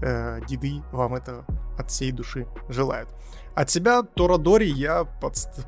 э, 0.00 0.40
деды 0.48 0.82
вам 0.90 1.14
это 1.14 1.44
от 1.78 1.90
всей 1.90 2.10
души 2.10 2.48
желают. 2.68 3.08
От 3.54 3.70
себя 3.70 4.02
Торадори 4.02 4.66
я 4.66 5.04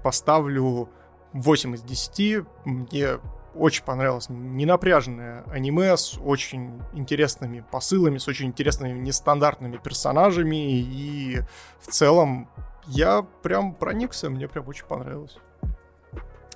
поставлю 0.03 0.89
8 1.35 1.75
из 1.75 1.83
10. 1.83 2.47
Мне 2.65 3.19
очень 3.55 3.85
понравилось 3.85 4.27
ненапряженное 4.29 5.45
аниме 5.51 5.97
с 5.97 6.19
очень 6.19 6.83
интересными 6.93 7.65
посылами, 7.71 8.19
с 8.19 8.29
очень 8.29 8.47
интересными 8.47 8.99
нестандартными 8.99 9.77
персонажами. 9.77 10.81
И 10.81 11.41
в 11.81 11.87
целом 11.89 12.49
я 12.87 13.27
прям 13.43 13.75
проникся, 13.75 14.31
мне 14.31 14.49
прям 14.49 14.69
очень 14.69 14.87
понравилось. 14.87 15.39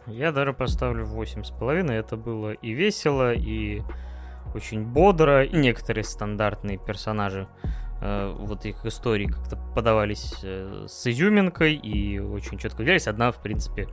Я 0.07 0.33
даже 0.33 0.53
поставлю 0.53 1.05
8,5. 1.05 1.93
Это 1.93 2.17
было 2.17 2.53
и 2.53 2.73
весело, 2.73 3.33
и 3.35 3.83
очень 4.55 4.83
бодро. 4.83 5.45
И 5.45 5.57
некоторые 5.57 6.05
стандартные 6.05 6.79
персонажи, 6.79 7.47
э, 8.01 8.35
вот 8.39 8.65
их 8.65 8.85
истории 8.87 9.27
как-то 9.27 9.57
подавались 9.75 10.35
э, 10.43 10.87
с 10.89 11.07
изюминкой 11.07 11.75
и 11.75 12.19
очень 12.19 12.59
четко 12.59 12.79
выделялись. 12.79 13.07
Одна, 13.07 13.33
в 13.33 13.43
принципе, 13.43 13.89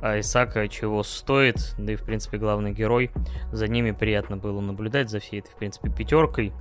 а 0.00 0.18
Исака 0.20 0.68
чего 0.68 1.02
стоит, 1.02 1.74
да 1.78 1.92
и, 1.92 1.96
в 1.96 2.04
принципе, 2.04 2.38
главный 2.38 2.72
герой. 2.72 3.10
За 3.52 3.68
ними 3.68 3.90
приятно 3.90 4.36
было 4.36 4.60
наблюдать, 4.60 5.10
за 5.10 5.20
всей 5.20 5.40
этой, 5.40 5.50
в 5.50 5.56
принципе, 5.56 5.90
пятеркой. 5.90 6.52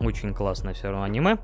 Очень 0.00 0.32
классное 0.32 0.74
все 0.74 0.88
равно 0.88 1.02
аниме 1.02 1.38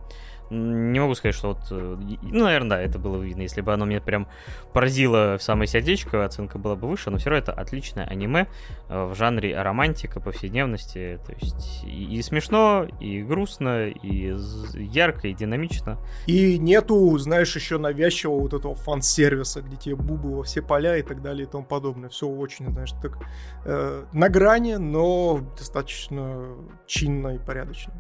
не 0.51 1.01
могу 1.01 1.15
сказать, 1.15 1.35
что 1.35 1.49
вот... 1.49 1.59
Э, 1.71 1.97
ну, 2.23 2.45
наверное, 2.45 2.71
да, 2.71 2.81
это 2.81 2.99
было 2.99 3.23
видно. 3.23 3.43
Если 3.43 3.61
бы 3.61 3.73
оно 3.73 3.85
меня 3.85 4.01
прям 4.01 4.29
поразило 4.73 5.37
в 5.39 5.43
самое 5.43 5.67
сердечко, 5.67 6.25
оценка 6.25 6.59
была 6.59 6.77
бы 6.77 6.89
выше, 6.89 7.11
но 7.11 7.19
все 7.19 7.31
равно 7.31 7.43
это 7.43 7.53
отличное 7.53 8.05
аниме 8.07 8.47
э, 8.89 9.05
в 9.05 9.15
жанре 9.15 9.61
романтика, 9.61 10.21
повседневности. 10.21 11.19
То 11.27 11.33
есть 11.33 11.85
и, 11.85 12.17
и 12.17 12.23
смешно, 12.23 12.87
и 13.01 13.23
грустно, 13.23 13.89
и 13.89 14.37
ярко, 14.75 15.29
и 15.29 15.35
динамично. 15.35 15.99
И 16.27 16.59
нету, 16.59 17.17
знаешь, 17.19 17.55
еще 17.55 17.79
навязчивого 17.79 18.41
вот 18.41 18.55
этого 18.55 18.75
фан-сервиса, 18.75 19.63
где 19.63 19.77
тебе 19.77 19.97
бубы 19.97 20.37
во 20.37 20.43
все 20.43 20.63
поля 20.63 20.97
и 20.97 21.03
так 21.03 21.23
далее 21.23 21.47
и 21.47 21.51
тому 21.51 21.65
подобное. 21.65 22.09
Все 22.09 22.27
очень, 22.29 22.71
знаешь, 22.71 22.93
так 23.03 23.19
э, 23.65 24.05
на 24.13 24.29
грани, 24.29 24.75
но 24.75 25.41
достаточно 25.57 26.49
чинно 26.87 27.29
и 27.29 27.39
порядочно. 27.39 27.95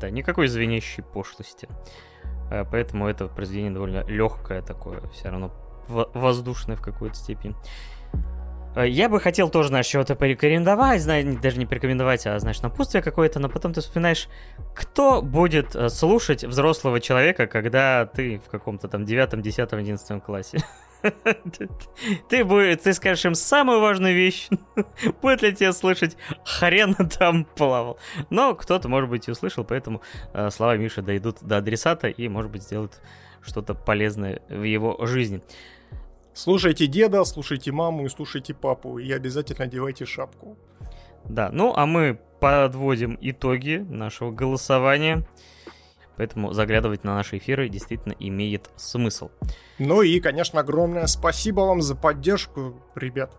Да, 0.00 0.10
никакой 0.10 0.48
звенящей 0.48 1.02
пошлости. 1.02 1.68
Э, 2.50 2.64
поэтому 2.70 3.08
это 3.08 3.26
произведение 3.26 3.72
довольно 3.72 4.04
легкое 4.06 4.62
такое, 4.62 5.00
все 5.08 5.28
равно 5.28 5.52
воздушное 5.88 6.76
в 6.76 6.80
какой-то 6.80 7.14
степени. 7.14 7.54
Э, 8.76 8.88
я 8.88 9.08
бы 9.08 9.20
хотел 9.20 9.48
тоже, 9.48 9.68
знаешь, 9.68 9.86
чего-то 9.86 10.14
порекомендовать, 10.16 11.02
знаешь, 11.02 11.24
даже 11.40 11.58
не 11.58 11.66
порекомендовать, 11.66 12.26
а, 12.26 12.38
знаешь, 12.38 12.60
напутствие 12.60 13.02
какое-то, 13.02 13.38
но 13.38 13.48
потом 13.48 13.72
ты 13.72 13.80
вспоминаешь, 13.80 14.28
кто 14.74 15.22
будет 15.22 15.74
э, 15.76 15.88
слушать 15.88 16.44
взрослого 16.44 17.00
человека, 17.00 17.46
когда 17.46 18.06
ты 18.06 18.40
в 18.44 18.50
каком-то 18.50 18.88
там 18.88 19.04
девятом, 19.04 19.42
десятом, 19.42 19.78
одиннадцатом 19.78 20.20
классе. 20.20 20.58
Ты, 22.28 22.44
будет, 22.44 22.82
ты 22.82 22.92
скажешь 22.94 23.24
им 23.24 23.34
самую 23.34 23.80
важную 23.80 24.14
вещь. 24.14 24.48
Будет 25.22 25.42
ли 25.42 25.54
тебе 25.54 25.72
слышать 25.72 26.16
хрен 26.44 26.94
там 26.94 27.44
плавал? 27.44 27.98
Но 28.30 28.54
кто-то, 28.54 28.88
может 28.88 29.10
быть, 29.10 29.28
и 29.28 29.30
услышал, 29.30 29.64
поэтому 29.64 30.00
э, 30.32 30.50
слова 30.50 30.76
Миши 30.76 31.02
дойдут 31.02 31.38
до 31.42 31.58
адресата 31.58 32.08
и, 32.08 32.28
может 32.28 32.50
быть, 32.50 32.62
сделают 32.62 33.00
что-то 33.42 33.74
полезное 33.74 34.40
в 34.48 34.62
его 34.62 35.04
жизни. 35.06 35.42
Слушайте 36.32 36.86
деда, 36.86 37.24
слушайте 37.24 37.70
маму 37.70 38.06
и 38.06 38.08
слушайте 38.08 38.54
папу. 38.54 38.98
И 38.98 39.10
обязательно 39.12 39.64
одевайте 39.64 40.06
шапку. 40.06 40.56
Да, 41.24 41.50
ну 41.52 41.72
а 41.74 41.86
мы 41.86 42.18
подводим 42.40 43.16
итоги 43.20 43.84
нашего 43.88 44.30
голосования. 44.30 45.26
Поэтому 46.16 46.52
заглядывать 46.52 47.04
на 47.04 47.14
наши 47.14 47.38
эфиры 47.38 47.68
действительно 47.68 48.14
имеет 48.18 48.70
смысл. 48.76 49.30
Ну 49.78 50.02
и, 50.02 50.20
конечно, 50.20 50.60
огромное 50.60 51.06
спасибо 51.06 51.60
вам 51.60 51.82
за 51.82 51.96
поддержку, 51.96 52.82
ребят. 52.94 53.32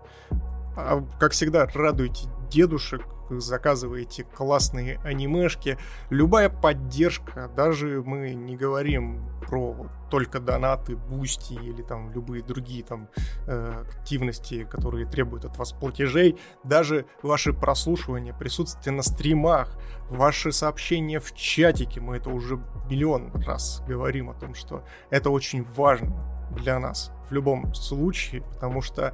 А, 0.77 1.01
как 1.19 1.31
всегда, 1.31 1.67
радуйте 1.73 2.27
дедушек, 2.51 3.01
заказываете 3.29 4.23
классные 4.23 4.99
анимешки. 5.03 5.77
Любая 6.09 6.49
поддержка, 6.49 7.49
даже 7.55 8.03
мы 8.05 8.33
не 8.33 8.55
говорим 8.55 9.29
про 9.41 9.87
только 10.09 10.39
донаты, 10.39 10.95
Boosty 10.95 11.53
или 11.53 11.81
там 11.81 12.11
любые 12.11 12.43
другие 12.43 12.83
там 12.83 13.09
э, 13.47 13.83
активности, 13.89 14.63
которые 14.63 15.05
требуют 15.05 15.45
от 15.45 15.57
вас 15.57 15.73
платежей, 15.73 16.37
даже 16.63 17.05
ваше 17.21 17.53
прослушивание, 17.53 18.33
присутствие 18.33 18.95
на 18.95 19.03
стримах, 19.03 19.77
ваши 20.09 20.51
сообщения 20.51 21.19
в 21.19 21.33
чатике, 21.33 22.01
мы 22.01 22.17
это 22.17 22.29
уже 22.29 22.59
миллион 22.89 23.31
раз 23.45 23.83
говорим 23.87 24.29
о 24.29 24.33
том, 24.33 24.53
что 24.55 24.83
это 25.09 25.29
очень 25.29 25.63
важно 25.75 26.35
для 26.51 26.79
нас 26.79 27.11
в 27.29 27.33
любом 27.33 27.73
случае, 27.73 28.41
потому 28.41 28.81
что, 28.81 29.13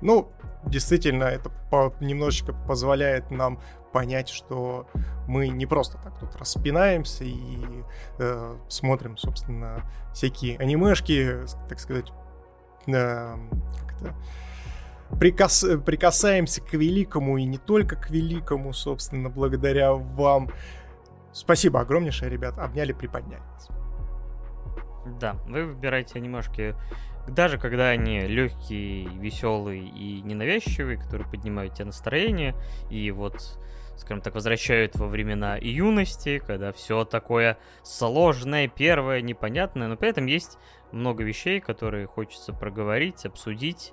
ну, 0.00 0.30
действительно, 0.64 1.24
это 1.24 1.50
по, 1.70 1.94
немножечко 2.00 2.52
позволяет 2.52 3.30
нам 3.30 3.60
понять, 3.92 4.28
что 4.28 4.86
мы 5.26 5.48
не 5.48 5.66
просто 5.66 5.98
так 5.98 6.18
тут 6.18 6.36
распинаемся 6.36 7.24
и 7.24 7.84
э, 8.18 8.56
смотрим, 8.68 9.16
собственно, 9.16 9.82
всякие 10.12 10.58
анимешки, 10.58 11.40
так 11.68 11.80
сказать, 11.80 12.12
э, 12.86 13.36
как-то 13.78 14.14
прикас... 15.18 15.64
прикасаемся 15.84 16.62
к 16.62 16.72
великому 16.74 17.38
и 17.38 17.44
не 17.44 17.58
только 17.58 17.96
к 17.96 18.10
великому, 18.10 18.72
собственно, 18.72 19.28
благодаря 19.28 19.92
вам. 19.92 20.50
Спасибо 21.32 21.80
огромнейшее, 21.80 22.30
ребят, 22.30 22.58
обняли, 22.58 22.92
приподняли. 22.92 23.42
Да, 25.18 25.36
вы 25.46 25.64
выбираете 25.64 26.18
анимешки, 26.18 26.74
даже 27.34 27.58
когда 27.58 27.88
они 27.88 28.20
легкие, 28.26 29.08
веселые 29.08 29.82
и 29.88 30.22
ненавязчивые, 30.22 30.98
которые 30.98 31.28
поднимают 31.28 31.74
тебе 31.74 31.86
настроение, 31.86 32.54
и 32.90 33.10
вот 33.10 33.58
скажем 34.00 34.22
так, 34.22 34.34
возвращают 34.34 34.96
во 34.96 35.06
времена 35.06 35.56
юности, 35.60 36.38
когда 36.38 36.72
все 36.72 37.04
такое 37.04 37.58
сложное, 37.82 38.66
первое, 38.66 39.20
непонятное, 39.20 39.88
но 39.88 39.96
при 39.96 40.08
этом 40.08 40.26
есть 40.26 40.58
много 40.90 41.22
вещей, 41.22 41.60
которые 41.60 42.06
хочется 42.06 42.52
проговорить, 42.52 43.26
обсудить, 43.26 43.92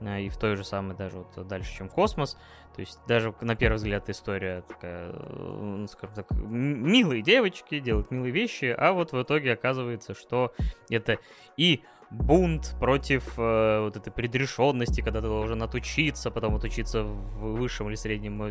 э, 0.00 0.22
и 0.22 0.28
в 0.28 0.36
той 0.36 0.56
же 0.56 0.64
самой 0.64 0.96
даже 0.96 1.18
вот 1.18 1.46
дальше, 1.46 1.72
чем 1.72 1.88
космос. 1.88 2.36
То 2.74 2.80
есть 2.80 2.98
даже 3.06 3.32
на 3.40 3.54
первый 3.54 3.76
взгляд 3.76 4.10
история 4.10 4.62
такая, 4.62 5.12
э, 5.14 5.86
скажем 5.88 6.14
так, 6.16 6.30
милые 6.32 7.22
девочки 7.22 7.78
делают 7.78 8.10
милые 8.10 8.32
вещи, 8.32 8.74
а 8.76 8.92
вот 8.92 9.12
в 9.12 9.22
итоге 9.22 9.52
оказывается, 9.52 10.14
что 10.14 10.52
это 10.90 11.18
и 11.56 11.84
бунт 12.14 12.74
против 12.80 13.38
э, 13.38 13.80
вот 13.80 13.96
этой 13.96 14.12
предрешенности, 14.12 15.00
когда 15.00 15.20
ты 15.20 15.26
должен 15.26 15.62
отучиться, 15.62 16.30
потом 16.30 16.56
отучиться 16.56 17.02
в 17.02 17.56
высшем 17.56 17.88
или 17.88 17.96
среднем 17.96 18.50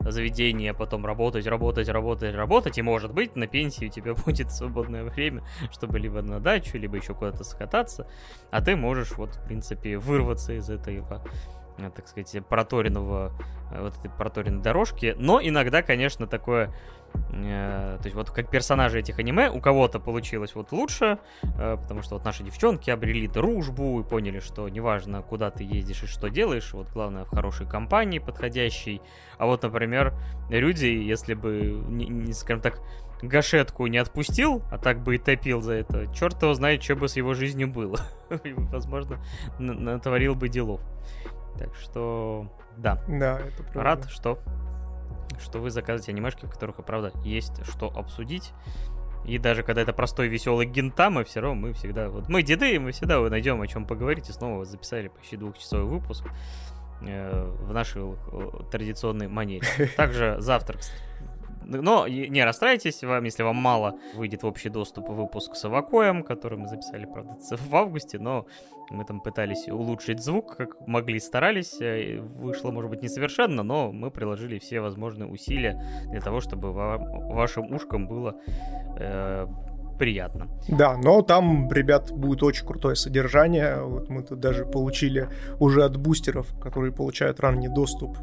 заведении, 0.00 0.68
а 0.68 0.74
потом 0.74 1.06
работать, 1.06 1.46
работать, 1.46 1.88
работать, 1.88 2.34
работать, 2.34 2.78
и 2.78 2.82
может 2.82 3.12
быть 3.12 3.36
на 3.36 3.46
пенсии 3.46 3.86
у 3.86 3.90
тебя 3.90 4.14
будет 4.26 4.50
свободное 4.50 5.04
время, 5.04 5.42
чтобы 5.70 5.98
либо 5.98 6.22
на 6.22 6.40
дачу, 6.40 6.78
либо 6.78 6.96
еще 6.96 7.14
куда-то 7.14 7.44
скататься, 7.44 8.06
а 8.50 8.60
ты 8.60 8.76
можешь 8.76 9.12
вот, 9.16 9.36
в 9.36 9.44
принципе, 9.44 9.98
вырваться 9.98 10.52
из 10.52 10.68
этого 10.68 11.22
так 11.94 12.08
сказать, 12.08 12.44
проторенного, 12.46 13.32
э, 13.72 13.82
вот 13.82 13.96
этой 13.98 14.10
проторенной 14.10 14.62
дорожки. 14.62 15.14
Но 15.18 15.40
иногда, 15.40 15.82
конечно, 15.82 16.26
такое 16.26 16.72
Э, 17.30 17.98
то 17.98 18.04
есть 18.04 18.14
вот 18.14 18.30
как 18.30 18.50
персонажи 18.50 18.98
этих 19.00 19.18
аниме, 19.18 19.50
у 19.50 19.60
кого-то 19.60 20.00
получилось 20.00 20.54
вот 20.54 20.72
лучше, 20.72 21.18
э, 21.42 21.76
потому 21.80 22.02
что 22.02 22.14
вот 22.14 22.24
наши 22.24 22.42
девчонки 22.42 22.90
обрели 22.90 23.28
дружбу 23.28 24.00
и 24.00 24.04
поняли, 24.04 24.40
что 24.40 24.68
неважно, 24.68 25.22
куда 25.22 25.50
ты 25.50 25.64
ездишь 25.64 26.04
и 26.04 26.06
что 26.06 26.28
делаешь, 26.28 26.72
вот 26.72 26.90
главное 26.90 27.24
в 27.24 27.30
хорошей 27.30 27.66
компании 27.66 28.18
подходящей. 28.18 29.02
А 29.36 29.46
вот, 29.46 29.62
например, 29.62 30.14
люди, 30.48 30.86
если 30.86 31.34
бы, 31.34 31.82
не, 31.88 32.32
скажем 32.32 32.62
так, 32.62 32.80
гашетку 33.22 33.86
не 33.86 33.98
отпустил, 33.98 34.62
а 34.70 34.78
так 34.78 35.02
бы 35.02 35.16
и 35.16 35.18
топил 35.18 35.60
за 35.60 35.74
это, 35.74 36.06
черт 36.14 36.40
его 36.42 36.54
знает, 36.54 36.82
что 36.82 36.96
бы 36.96 37.08
с 37.08 37.16
его 37.16 37.34
жизнью 37.34 37.68
было. 37.68 37.98
Возможно, 38.70 39.18
натворил 39.58 40.34
бы 40.34 40.48
делов. 40.48 40.80
Так 41.58 41.74
что, 41.74 42.46
да. 42.76 43.02
Да, 43.08 43.40
это 43.40 43.62
правда. 43.62 43.82
Рад, 43.82 44.10
что 44.10 44.38
что 45.40 45.60
вы 45.60 45.70
заказываете 45.70 46.12
анимешки, 46.12 46.46
в 46.46 46.50
которых, 46.50 46.76
правда, 46.84 47.12
есть 47.22 47.64
что 47.64 47.88
обсудить. 47.94 48.52
И 49.24 49.38
даже 49.38 49.62
когда 49.62 49.82
это 49.82 49.92
простой 49.92 50.28
веселый 50.28 50.66
гентама, 50.66 51.24
все 51.24 51.40
равно 51.40 51.60
мы 51.60 51.72
всегда... 51.74 52.08
Вот 52.08 52.28
мы 52.28 52.42
деды, 52.42 52.78
мы 52.80 52.92
всегда 52.92 53.20
найдем 53.20 53.60
о 53.60 53.66
чем 53.66 53.86
поговорить. 53.86 54.28
И 54.30 54.32
снова 54.32 54.64
записали 54.64 55.08
почти 55.08 55.36
двухчасовой 55.36 55.84
выпуск 55.84 56.24
э, 57.02 57.54
в 57.60 57.72
нашей 57.72 58.16
традиционной 58.70 59.28
манере. 59.28 59.66
Также 59.96 60.36
завтра, 60.40 60.78
кстати, 60.78 61.02
но 61.68 62.08
не 62.08 62.42
расстраивайтесь, 62.44 63.04
вам, 63.04 63.24
если 63.24 63.42
вам 63.42 63.56
мало, 63.56 63.98
выйдет 64.14 64.42
в 64.42 64.46
общий 64.46 64.70
доступ 64.70 65.10
выпуск 65.10 65.54
с 65.54 65.64
Авакоем, 65.66 66.22
который 66.22 66.56
мы 66.56 66.66
записали, 66.66 67.04
правда, 67.04 67.36
в 67.50 67.76
августе, 67.76 68.18
но 68.18 68.46
мы 68.90 69.04
там 69.04 69.20
пытались 69.20 69.68
улучшить 69.68 70.20
звук, 70.22 70.56
как 70.56 70.86
могли, 70.86 71.20
старались. 71.20 71.80
Э, 71.80 72.20
вышло, 72.20 72.70
может 72.70 72.90
быть, 72.90 73.02
несовершенно, 73.02 73.62
но 73.62 73.92
мы 73.92 74.10
приложили 74.10 74.58
все 74.58 74.80
возможные 74.80 75.28
усилия 75.28 75.82
для 76.10 76.20
того, 76.20 76.40
чтобы 76.40 76.72
вам, 76.72 77.28
вашим 77.30 77.72
ушкам 77.72 78.08
было 78.08 78.36
э, 78.98 79.46
приятно. 79.98 80.48
Да, 80.68 80.96
но 80.96 81.22
там, 81.22 81.70
ребят, 81.72 82.12
будет 82.12 82.42
очень 82.42 82.66
крутое 82.66 82.96
содержание. 82.96 83.82
Вот 83.82 84.08
мы 84.08 84.22
тут 84.22 84.40
даже 84.40 84.64
получили 84.64 85.28
уже 85.58 85.84
от 85.84 85.96
бустеров, 85.96 86.48
которые 86.60 86.92
получают 86.92 87.40
ранний 87.40 87.68
доступ 87.68 88.16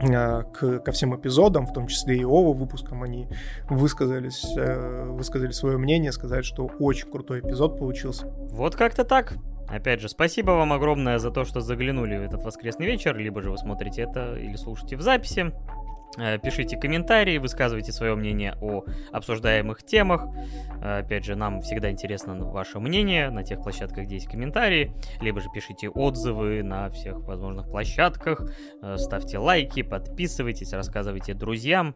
Э, 0.00 0.42
к, 0.52 0.80
ко 0.80 0.92
всем 0.92 1.14
эпизодам, 1.16 1.66
в 1.66 1.72
том 1.72 1.86
числе 1.86 2.16
и 2.16 2.24
ОВА 2.24 2.52
выпускам, 2.52 3.02
они 3.02 3.28
высказались, 3.68 4.44
э, 4.56 5.04
высказали 5.10 5.52
свое 5.52 5.78
мнение, 5.78 6.12
сказали, 6.12 6.42
что 6.42 6.68
очень 6.78 7.10
крутой 7.10 7.40
эпизод 7.40 7.78
получился. 7.78 8.26
Вот 8.26 8.74
как-то 8.74 9.04
так. 9.04 9.34
Опять 9.74 10.00
же, 10.00 10.08
спасибо 10.08 10.52
вам 10.52 10.72
огромное 10.72 11.18
за 11.18 11.32
то, 11.32 11.44
что 11.44 11.60
заглянули 11.60 12.16
в 12.16 12.22
этот 12.22 12.44
воскресный 12.44 12.86
вечер, 12.86 13.16
либо 13.16 13.42
же 13.42 13.50
вы 13.50 13.58
смотрите 13.58 14.02
это 14.02 14.36
или 14.36 14.54
слушаете 14.54 14.96
в 14.96 15.02
записи. 15.02 15.52
Э, 16.16 16.38
пишите 16.38 16.76
комментарии, 16.76 17.38
высказывайте 17.38 17.92
свое 17.92 18.14
мнение 18.14 18.56
о 18.60 18.84
обсуждаемых 19.12 19.82
темах. 19.82 20.26
Э, 20.80 20.98
опять 21.00 21.24
же, 21.24 21.34
нам 21.34 21.60
всегда 21.60 21.90
интересно 21.90 22.36
ваше 22.44 22.78
мнение 22.78 23.30
на 23.30 23.42
тех 23.42 23.62
площадках, 23.62 24.04
где 24.04 24.16
есть 24.16 24.28
комментарии. 24.28 24.94
Либо 25.20 25.40
же 25.40 25.48
пишите 25.52 25.88
отзывы 25.88 26.62
на 26.62 26.88
всех 26.90 27.20
возможных 27.20 27.68
площадках. 27.68 28.46
Э, 28.82 28.96
ставьте 28.96 29.38
лайки, 29.38 29.82
подписывайтесь, 29.82 30.72
рассказывайте 30.72 31.34
друзьям. 31.34 31.94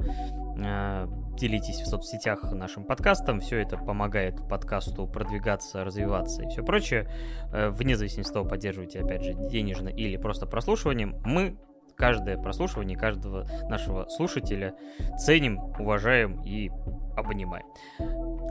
Делитесь 1.38 1.80
в 1.82 1.86
соцсетях 1.86 2.42
нашим 2.50 2.82
подкастом. 2.82 3.38
Все 3.38 3.58
это 3.58 3.76
помогает 3.76 4.48
подкасту 4.48 5.06
продвигаться, 5.06 5.84
развиваться 5.84 6.42
и 6.42 6.48
все 6.48 6.64
прочее. 6.64 7.08
Вне 7.52 7.96
зависимости 7.96 8.30
от 8.30 8.34
того, 8.34 8.48
поддерживаете, 8.48 9.00
опять 9.00 9.22
же, 9.22 9.34
денежно 9.34 9.88
или 9.88 10.16
просто 10.16 10.46
прослушиванием. 10.46 11.14
Мы 11.24 11.56
каждое 11.98 12.38
прослушивание 12.38 12.96
каждого 12.96 13.44
нашего 13.68 14.08
слушателя 14.08 14.74
ценим, 15.18 15.58
уважаем 15.78 16.40
и 16.44 16.70
обнимаем. 17.16 17.66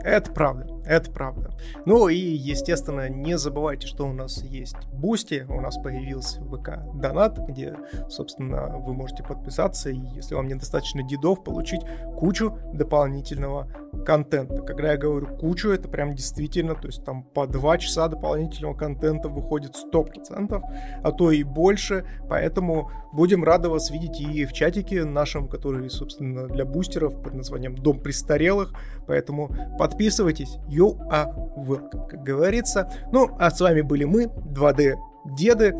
Это 0.04 0.30
правда, 0.32 0.66
это 0.84 1.10
правда. 1.10 1.50
Ну 1.86 2.08
и, 2.08 2.16
естественно, 2.16 3.08
не 3.08 3.38
забывайте, 3.38 3.86
что 3.86 4.06
у 4.06 4.12
нас 4.12 4.42
есть 4.44 4.76
Boosty, 4.92 5.46
у 5.48 5.60
нас 5.60 5.78
появился 5.78 6.42
VK 6.42 6.78
Donut, 6.94 7.38
где, 7.48 7.74
собственно, 8.10 8.76
вы 8.78 8.92
можете 8.92 9.22
подписаться 9.22 9.88
и, 9.88 9.96
если 9.96 10.34
вам 10.34 10.46
недостаточно 10.46 11.02
дедов, 11.02 11.42
получить 11.42 11.80
кучу 12.18 12.58
дополнительного 12.74 13.68
контента. 14.04 14.62
Когда 14.62 14.92
я 14.92 14.96
говорю 14.96 15.26
кучу, 15.26 15.70
это 15.70 15.88
прям 15.88 16.14
действительно, 16.14 16.74
то 16.74 16.88
есть 16.88 17.04
там 17.04 17.22
по 17.22 17.46
два 17.46 17.78
часа 17.78 18.08
дополнительного 18.08 18.74
контента 18.74 19.28
выходит 19.28 19.74
100%, 19.92 20.62
а 21.02 21.12
то 21.12 21.30
и 21.30 21.42
больше, 21.42 22.04
поэтому 22.28 22.90
будем 23.12 23.44
рады 23.44 23.68
вас 23.68 23.90
видеть 23.90 24.20
и 24.20 24.44
в 24.44 24.52
чатике 24.52 25.04
нашем, 25.04 25.48
который, 25.48 25.88
собственно, 25.90 26.46
для 26.46 26.64
бустеров 26.64 27.22
под 27.22 27.34
названием 27.34 27.74
«Дом 27.74 28.00
престарелых», 28.00 28.72
поэтому 29.06 29.50
подписывайтесь, 29.78 30.58
you 30.68 30.98
are 31.10 31.32
welcome, 31.56 32.08
как 32.08 32.22
говорится. 32.22 32.90
Ну, 33.12 33.30
а 33.38 33.50
с 33.50 33.60
вами 33.60 33.82
были 33.82 34.04
мы, 34.04 34.24
2D-деды, 34.24 35.74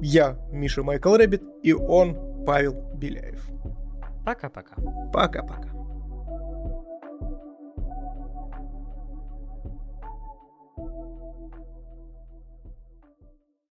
я, 0.00 0.36
Миша 0.52 0.82
Майкл 0.82 1.14
Рэббит, 1.14 1.42
и 1.62 1.72
он, 1.72 2.44
Павел 2.46 2.74
Беляев. 2.94 3.48
Пока-пока. 4.24 4.74
Пока-пока. 5.12 5.70